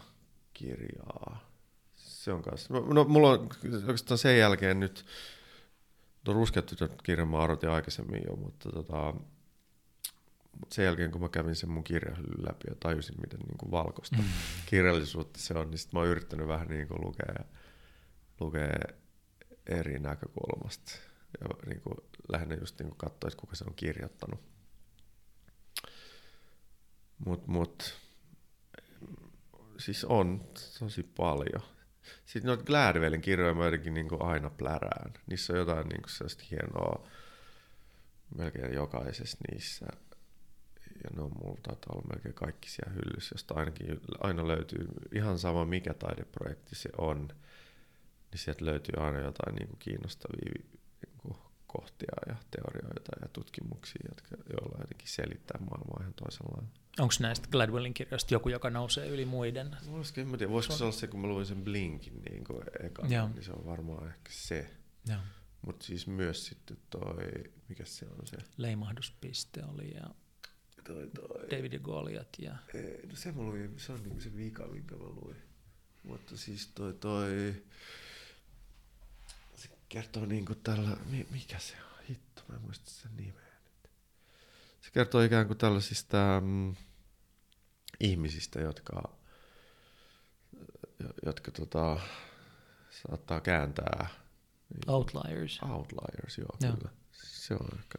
kirjaa. 0.54 1.50
Se 1.94 2.32
on 2.32 2.42
kanssa. 2.42 2.74
No, 2.74 2.80
no 2.80 3.04
mulla 3.04 3.30
on 3.30 3.48
oikeastaan 3.62 4.18
sen 4.18 4.38
jälkeen 4.38 4.80
nyt, 4.80 5.06
tuon 6.24 6.36
Ruskeat 6.36 6.66
tytöt 6.66 7.02
kirjan 7.02 7.28
mä 7.28 7.38
arvotin 7.38 7.70
aikaisemmin 7.70 8.22
jo, 8.26 8.36
mutta 8.36 8.70
tota, 8.70 9.14
mutta 10.60 10.74
sen 10.74 10.84
jälkeen 10.84 11.10
kun 11.10 11.20
mä 11.20 11.28
kävin 11.28 11.56
sen 11.56 11.70
mun 11.70 11.84
kirjahyllyn 11.84 12.46
läpi 12.48 12.64
ja 12.68 12.74
tajusin, 12.80 13.20
miten 13.20 13.40
niin 13.40 13.58
kuin 13.58 13.70
valkoista 13.70 14.16
Mm. 14.16 14.24
kirjallisuutta 14.66 15.40
se 15.40 15.54
on, 15.54 15.70
niin 15.70 15.78
sit 15.78 15.92
mä 15.92 15.98
oon 16.00 16.08
yrittänyt 16.08 16.48
vähän 16.48 16.68
niin 16.68 16.88
kuin 16.88 17.00
lukea, 17.04 17.34
lukea 18.40 18.99
eri 19.66 19.98
näkökulmasta. 19.98 20.92
Ja 21.40 21.48
niin 21.66 21.80
kuin 21.80 21.96
lähinnä 22.32 22.54
just 22.54 22.80
niin 22.80 22.96
katsoa, 22.96 23.28
että 23.28 23.40
kuka 23.40 23.56
se 23.56 23.64
on 23.68 23.74
kirjoittanut. 23.74 24.40
Mut, 27.18 27.46
mut, 27.46 27.98
siis 29.78 30.04
on 30.04 30.44
tosi 30.78 31.02
paljon. 31.02 31.62
Sitten 32.24 32.46
noita 32.46 32.64
Gladwellin 32.64 33.20
kirjoja 33.20 33.54
mä 33.54 33.64
jotenkin 33.64 33.94
niin 33.94 34.08
aina 34.20 34.50
plärään. 34.50 35.12
Niissä 35.26 35.52
on 35.52 35.58
jotain 35.58 35.88
niin 35.88 36.02
kuin 36.02 36.10
sellaista 36.10 36.44
hienoa 36.50 37.08
melkein 38.36 38.74
jokaisessa 38.74 39.38
niissä. 39.50 39.86
Ja 41.04 41.10
ne 41.16 41.22
on 41.22 41.32
mulla 41.42 41.60
taitaa 41.62 41.92
olla 41.94 42.08
melkein 42.12 42.34
kaikki 42.34 42.70
siellä 42.70 42.92
hyllyssä, 42.92 43.34
josta 43.34 43.54
ainakin 43.54 44.00
aina 44.20 44.48
löytyy 44.48 44.88
ihan 45.12 45.38
sama 45.38 45.64
mikä 45.64 45.94
taideprojekti 45.94 46.74
se 46.74 46.88
on, 46.98 47.28
niin 48.30 48.38
sieltä 48.38 48.64
löytyy 48.64 48.94
aina 48.96 49.18
jotain 49.18 49.54
niin 49.54 49.68
kuin 49.68 49.78
kiinnostavia 49.78 50.52
niin 51.06 51.18
kuin 51.18 51.34
kohtia 51.66 52.16
ja 52.26 52.36
teorioita 52.50 53.12
ja 53.22 53.28
tutkimuksia, 53.32 54.02
jotka, 54.08 54.28
joilla 54.52 54.78
jotenkin 54.80 55.08
selittää 55.08 55.60
maailmaa 55.60 55.98
ihan 56.00 56.14
toisella 56.14 56.50
lailla. 56.56 56.70
Onko 56.98 57.14
näistä 57.20 57.48
Gladwellin 57.50 57.94
kirjoista 57.94 58.34
joku, 58.34 58.48
joka 58.48 58.70
nousee 58.70 59.08
yli 59.08 59.24
muiden? 59.24 59.76
Voisiko, 59.90 60.20
en 60.20 60.28
tiedä, 60.38 60.52
voisiko 60.52 60.76
se 60.76 60.84
olla 60.84 60.92
se, 60.92 61.06
kun 61.06 61.20
mä 61.20 61.26
luin 61.26 61.46
sen 61.46 61.64
Blinkin 61.64 62.22
niin 62.30 62.44
kuin 62.44 62.62
eka, 62.82 63.06
Joo. 63.06 63.28
niin 63.28 63.44
se 63.44 63.52
on 63.52 63.66
varmaan 63.66 64.06
ehkä 64.08 64.30
se. 64.30 64.70
Mutta 65.66 65.86
siis 65.86 66.06
myös 66.06 66.46
sitten 66.46 66.76
toi, 66.90 67.16
mikä 67.68 67.84
se 67.84 68.06
on 68.06 68.26
se? 68.26 68.36
Leimahduspiste 68.56 69.64
oli 69.64 69.94
ja 69.94 70.14
Toi, 70.84 71.10
toi. 71.14 71.50
David 71.50 71.72
ja 71.72 71.78
Goliath 71.78 72.40
ja 72.42 72.56
Ei, 72.74 73.06
no 73.06 73.16
se 73.16 73.32
mä 73.32 73.42
luin, 73.42 73.74
se 73.76 73.92
on 73.92 74.02
niinku 74.02 74.20
se 74.20 74.36
vika, 74.36 74.66
minkä 74.66 74.96
mä 74.96 75.04
luin. 75.04 75.36
Mutta 76.02 76.36
siis 76.36 76.66
toi, 76.74 76.94
toi, 76.94 77.54
kertoo 79.90 80.26
niinku 80.26 80.54
tällä, 80.54 80.96
mi, 81.06 81.26
mikä 81.30 81.58
se 81.58 81.74
on, 81.82 82.04
hitto, 82.08 82.42
mä 82.48 82.54
en 82.54 82.62
muista 82.62 82.90
sen 82.90 83.16
nimeä 83.16 83.52
nyt. 83.64 83.90
se 84.80 84.90
kertoo 84.90 85.20
ikään 85.20 85.46
kuin 85.46 85.58
tällaisista 85.58 86.40
mm, 86.44 86.76
ihmisistä, 88.00 88.60
jotka, 88.60 89.16
jotka 91.26 91.50
tota, 91.50 92.00
saattaa 92.90 93.40
kääntää. 93.40 94.08
Outliers. 94.86 95.60
Outliers, 95.62 96.38
joo, 96.38 96.56
Joo. 96.60 96.76
kyllä. 96.76 96.90
Se 97.12 97.54
on 97.54 97.68
ehkä, 97.78 97.98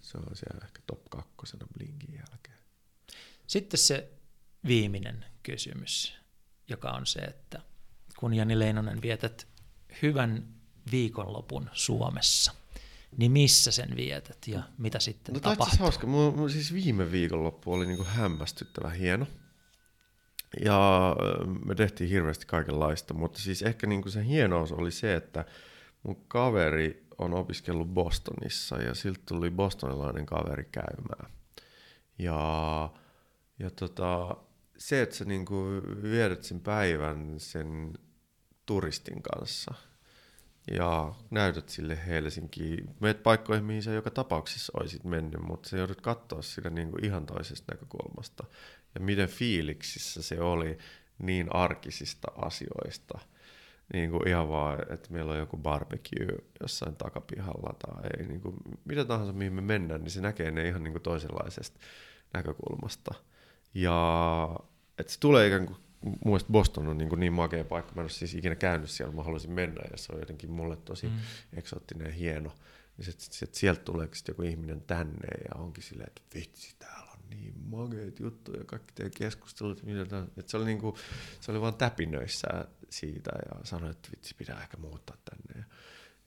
se 0.00 0.18
on 0.18 0.36
siellä 0.36 0.60
ehkä 0.66 0.80
top 0.86 1.04
kakkosena 1.10 1.66
Blinkin 1.78 2.14
jälkeen. 2.14 2.58
Sitten 3.46 3.78
se 3.78 4.12
viimeinen 4.66 5.24
kysymys, 5.42 6.14
joka 6.68 6.90
on 6.90 7.06
se, 7.06 7.18
että 7.20 7.62
kun 8.18 8.34
Jani 8.34 8.58
Leinonen 8.58 9.02
vietät 9.02 9.48
hyvän 10.02 10.59
viikonlopun 10.90 11.70
Suomessa, 11.72 12.52
niin 13.16 13.32
missä 13.32 13.70
sen 13.70 13.96
vietät 13.96 14.46
ja 14.46 14.62
mitä 14.78 14.98
sitten 14.98 15.32
No 15.32 15.40
tapahtuu? 15.40 15.62
asiassa 15.62 15.82
hauska. 15.84 16.06
Mun, 16.06 16.36
mun 16.38 16.50
siis 16.50 16.72
viime 16.74 17.12
viikonloppu 17.12 17.72
oli 17.72 17.86
niinku 17.86 18.04
hämmästyttävän 18.04 18.92
hieno. 18.92 19.26
Ja 20.64 21.16
me 21.64 21.74
tehtiin 21.74 22.10
hirveästi 22.10 22.46
kaikenlaista, 22.46 23.14
mutta 23.14 23.38
siis 23.38 23.62
ehkä 23.62 23.86
niinku 23.86 24.10
se 24.10 24.26
hienous 24.26 24.72
oli 24.72 24.90
se, 24.90 25.14
että 25.14 25.44
mun 26.02 26.24
kaveri 26.28 27.06
on 27.18 27.34
opiskellut 27.34 27.88
Bostonissa 27.88 28.76
ja 28.76 28.94
siltä 28.94 29.20
tuli 29.28 29.50
bostonilainen 29.50 30.26
kaveri 30.26 30.68
käymään. 30.72 31.32
Ja, 32.18 32.90
ja 33.58 33.70
tota, 33.70 34.36
se, 34.78 35.02
että 35.02 35.16
sä 35.16 35.24
niinku 35.24 35.64
viedät 36.02 36.44
sen 36.44 36.60
päivän 36.60 37.34
sen 37.38 37.92
turistin 38.66 39.22
kanssa 39.22 39.74
ja 40.70 41.14
näytät 41.30 41.68
sille 41.68 42.06
Helsinkiin. 42.06 42.90
Meet 43.00 43.22
paikkoihin, 43.22 43.64
mihin 43.64 43.82
sä 43.82 43.90
joka 43.90 44.10
tapauksessa 44.10 44.72
olisit 44.80 45.04
mennyt, 45.04 45.40
mutta 45.40 45.68
sä 45.68 45.76
joudut 45.76 46.00
katsoa 46.00 46.42
sitä 46.42 46.70
niinku 46.70 46.98
ihan 47.02 47.26
toisesta 47.26 47.74
näkökulmasta. 47.74 48.44
Ja 48.94 49.00
miten 49.00 49.28
fiiliksissä 49.28 50.22
se 50.22 50.40
oli 50.40 50.78
niin 51.18 51.56
arkisista 51.56 52.28
asioista. 52.36 53.18
Niin 53.92 54.10
kuin 54.10 54.28
ihan 54.28 54.48
vaan, 54.48 54.92
että 54.92 55.12
meillä 55.12 55.32
on 55.32 55.38
joku 55.38 55.56
barbecue 55.56 56.38
jossain 56.60 56.96
takapihalla 56.96 57.74
tai 57.78 58.26
niin 58.26 58.40
kuin, 58.40 58.56
mitä 58.84 59.04
tahansa 59.04 59.32
mihin 59.32 59.52
me 59.52 59.60
mennään, 59.60 60.00
niin 60.00 60.10
se 60.10 60.20
näkee 60.20 60.50
ne 60.50 60.68
ihan 60.68 60.82
niin 60.82 60.92
kuin 60.92 61.02
toisenlaisesta 61.02 61.80
näkökulmasta. 62.34 63.14
Ja 63.74 64.56
että 64.98 65.12
se 65.12 65.20
tulee 65.20 65.46
ikään 65.46 65.66
kuin, 65.66 65.78
mun 66.24 66.40
Boston 66.52 66.88
on 66.88 66.98
niin, 66.98 67.08
kuin 67.08 67.20
niin 67.20 67.32
makea 67.32 67.64
paikka, 67.64 67.92
mä 67.94 68.00
en 68.00 68.04
ole 68.04 68.10
siis 68.10 68.34
ikinä 68.34 68.54
käynyt 68.54 68.90
siellä, 68.90 69.14
mä 69.14 69.22
haluaisin 69.22 69.52
mennä 69.52 69.82
ja 69.90 69.96
se 69.96 70.12
on 70.12 70.20
jotenkin 70.20 70.50
mulle 70.50 70.76
tosi 70.76 71.06
mm. 71.06 71.18
eksoottinen 71.52 72.06
ja 72.06 72.12
hieno. 72.12 72.52
Ja 72.98 73.04
sit, 73.04 73.20
sit, 73.20 73.32
sit 73.32 73.54
sieltä 73.54 73.80
tulee 73.80 74.08
sitten 74.12 74.32
joku 74.32 74.42
ihminen 74.42 74.80
tänne 74.80 75.28
ja 75.48 75.60
onkin 75.60 75.82
silleen, 75.82 76.08
että 76.08 76.22
vitsi, 76.34 76.76
täällä 76.78 77.12
on 77.12 77.18
niin 77.30 77.54
makeita 77.64 78.22
juttuja, 78.22 78.64
kaikki 78.64 78.94
teidän 78.94 79.12
keskustelut, 79.16 79.82
että 80.36 80.50
se 80.50 80.56
oli 80.56 80.64
niinku, 80.64 80.96
se 81.40 81.50
oli 81.50 81.60
vaan 81.60 81.74
täpinöissä 81.74 82.48
siitä 82.90 83.30
ja 83.48 83.64
sanoi, 83.64 83.90
että 83.90 84.08
vitsi, 84.12 84.34
pitää 84.34 84.62
ehkä 84.62 84.76
muuttaa 84.76 85.16
tänne. 85.24 85.64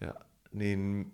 Ja, 0.02 0.08
ja 0.08 0.14
niin, 0.54 1.12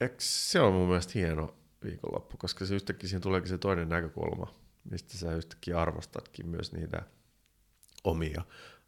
eks 0.00 0.52
se 0.52 0.60
on 0.60 0.72
mun 0.72 0.88
mielestä 0.88 1.12
hieno 1.14 1.54
viikonloppu, 1.84 2.36
koska 2.36 2.66
se 2.66 2.74
yhtäkkiä 2.74 3.08
siinä 3.08 3.20
tuleekin 3.20 3.48
se 3.48 3.58
toinen 3.58 3.88
näkökulma, 3.88 4.54
mistä 4.90 5.18
sä 5.18 5.34
yhtäkkiä 5.34 5.80
arvostatkin 5.80 6.48
myös 6.48 6.72
niitä 6.72 7.02
omia 8.04 8.42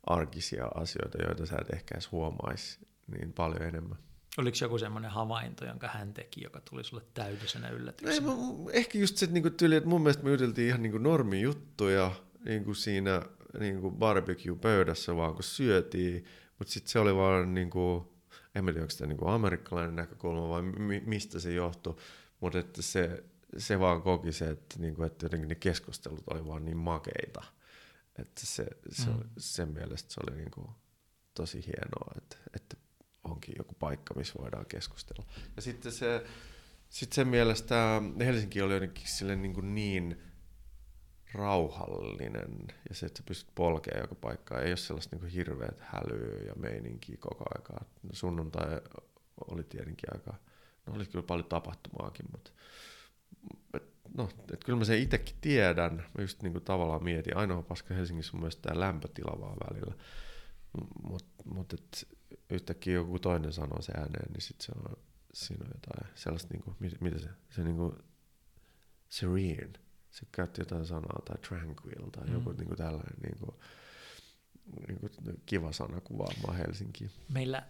arkisia 0.07 0.67
asioita, 0.75 1.19
joita 1.23 1.47
sä 1.47 1.57
et 1.61 1.71
ehkä 1.71 1.95
edes 1.95 2.13
huomaisi 2.13 2.79
niin 3.19 3.33
paljon 3.33 3.63
enemmän. 3.63 3.99
Oliko 4.39 4.57
joku 4.61 4.79
semmoinen 4.79 5.11
havainto, 5.11 5.65
jonka 5.65 5.89
hän 5.89 6.15
teki, 6.15 6.45
joka 6.45 6.61
tuli 6.71 6.85
sulle 6.85 7.03
täydellisenä 7.15 7.67
No 7.69 7.75
ei, 7.75 7.81
yllätyksenä? 7.81 8.27
mä, 8.27 8.33
ehkä 8.73 8.99
just 8.99 9.17
se 9.17 9.27
niinku 9.27 9.51
tyyli, 9.51 9.77
että 9.77 9.89
mun 9.89 10.03
mielestä 10.03 10.25
me 10.25 10.31
juteltiin 10.31 10.69
ihan 10.69 10.83
niinku 10.83 10.99
normijuttuja 10.99 12.11
niinku 12.45 12.75
siinä 12.75 13.23
niinku 13.59 13.91
barbecue-pöydässä 13.91 15.17
vaan 15.17 15.35
kun 15.35 15.43
syötiin, 15.43 16.25
mutta 16.59 16.73
sitten 16.73 16.91
se 16.93 16.99
oli 16.99 17.17
vaan 17.17 17.55
niinku, 17.55 18.13
en 18.55 18.65
mä 18.65 18.71
tiedä 18.73 18.83
onko 18.83 18.91
sitä 18.91 19.07
niinku 19.07 19.29
amerikkalainen 19.29 19.97
näkökulma 19.97 20.49
vai 20.49 20.63
mi- 20.63 21.03
mistä 21.07 21.41
se 21.41 21.53
johtui, 21.53 21.97
mutta 22.41 22.59
että 22.59 22.83
se, 22.83 23.25
se 23.59 23.81
vaan 23.81 24.03
koki 24.03 24.33
se, 24.33 24.51
että, 24.51 24.79
niinku, 24.79 25.03
että 25.03 25.25
jotenkin 25.25 25.49
ne 25.49 25.55
keskustelut 25.55 26.23
oli 26.31 26.47
vaan 26.47 26.65
niin 26.65 26.77
makeita, 26.77 27.45
että 28.19 28.47
se, 28.47 28.67
se, 28.93 29.07
Mm. 29.11 29.17
mm. 29.17 29.31
sen 29.39 29.69
mielestä 29.69 30.15
se 30.15 30.21
oli 30.27 30.37
niinku 30.37 30.71
tosi 31.35 31.67
hienoa, 31.67 32.13
että, 32.17 32.37
että 32.57 32.77
onkin 33.25 33.55
joku 33.59 33.75
paikka, 33.75 34.15
missä 34.15 34.35
voidaan 34.39 34.67
keskustella. 34.67 35.27
Ja 35.57 35.63
sitten 35.63 35.93
se, 35.93 36.27
sitten 36.89 37.15
sen 37.15 37.29
mielestä 37.29 38.03
Helsinki 38.19 38.63
oli 38.63 38.75
jotenkin 38.75 39.09
sille 39.09 39.37
niin, 39.37 39.55
kuin 39.55 39.75
niin 39.75 40.23
rauhallinen 41.35 42.67
ja 42.89 42.95
se, 42.95 43.07
että 43.07 43.19
sä 43.19 43.25
pystyt 43.27 43.55
polkemaan 43.55 44.01
joka 44.03 44.15
paikkaa. 44.15 44.61
Ei 44.61 44.71
ole 44.71 44.77
sellaista 44.77 45.17
niin 45.17 45.21
kuin 45.21 45.33
hirveät 45.33 45.77
hälyä 45.81 46.43
ja 46.47 46.53
meininkiä 46.57 47.17
koko 47.21 47.45
aikaa. 47.59 47.85
No 48.03 48.11
sunnuntai 48.13 48.81
oli 49.51 49.65
tietenkin 49.65 50.09
aika, 50.15 50.35
no 50.87 50.95
oli 50.95 51.07
kyllä 51.07 51.23
paljon 51.27 51.49
tapahtumaakin, 51.49 52.27
mutta 52.33 52.51
et, 53.75 53.92
no, 54.17 54.29
et 54.53 54.65
kyllä 54.65 54.79
mä 54.79 54.85
sen 54.85 54.99
itsekin 54.99 55.37
tiedän. 55.41 55.95
Mä 55.97 56.23
just 56.23 56.43
niin 56.43 56.53
kuin 56.53 56.65
tavallaan 56.65 57.05
mietin, 57.05 57.37
ainoa 57.37 57.63
paska 57.63 57.95
Helsingissä 57.95 58.33
on 58.37 58.41
myös 58.41 58.57
tämä 58.57 58.81
lämpötila 58.81 59.41
vaan 59.41 59.57
välillä. 59.71 59.95
Mutta 61.03 61.43
mut 61.45 61.73
et 61.73 62.09
yhtäkkiä 62.51 62.95
joku 62.95 63.19
toinen 63.19 63.53
sanoo 63.53 63.83
se 63.83 63.93
ääneen, 63.97 64.33
niin 64.33 64.41
sitten 64.41 64.67
se 64.67 64.73
on, 64.77 64.97
siinä 65.35 65.65
on 65.65 65.71
jotain 65.75 66.13
sellaista, 66.15 66.49
niinku, 66.55 66.77
mit- 66.81 67.01
mitä 67.01 67.19
se, 67.19 67.29
se 67.51 67.63
niinku, 67.65 67.95
serene, 69.09 69.73
se 70.11 70.27
käytti 70.33 70.61
jotain 70.61 70.87
sanaa, 70.87 71.23
tai 71.25 71.39
tranquil, 71.39 72.11
tai 72.13 72.27
Mm. 72.27 72.33
joku 72.33 72.53
niinku 72.53 72.77
tällainen 72.77 73.17
niinku, 73.23 73.61
niinku 74.89 75.09
kiva 75.47 75.73
sana 75.73 76.01
kuvaamaan 76.01 76.57
Helsinkiä. 76.57 77.09
Meillä 77.29 77.67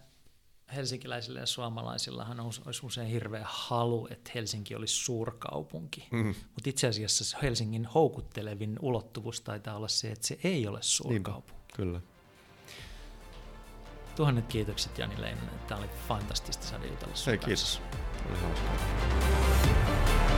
helsinkiläisillä 0.75 1.39
ja 1.39 1.45
suomalaisillahan 1.45 2.39
on- 2.39 2.51
olisi 2.65 2.85
usein 2.85 3.07
hirveä 3.07 3.45
halu, 3.45 4.07
että 4.11 4.31
Helsinki 4.35 4.75
olisi 4.75 4.95
suurkaupunki. 4.95 6.07
Mm. 6.11 6.25
Mutta 6.27 6.69
itse 6.69 6.87
asiassa 6.87 7.37
Helsingin 7.41 7.85
houkuttelevin 7.85 8.79
ulottuvuus 8.81 9.41
taitaa 9.41 9.75
olla 9.75 9.87
se, 9.87 10.11
että 10.11 10.27
se 10.27 10.39
ei 10.43 10.67
ole 10.67 10.79
suurkaupunki. 10.81 11.73
Kyllä. 11.73 12.01
Tuhannet 14.15 14.47
kiitokset 14.47 14.97
Jani 14.97 15.21
Leinonen. 15.21 15.59
Tämä 15.67 15.79
oli 15.79 15.89
fantastista 16.07 16.65
saada 16.65 16.85
jutella 16.85 17.13
Hei, 17.27 17.37
kiitos. 17.37 17.81
Oli 18.29 18.39
hauskaa. 18.39 20.32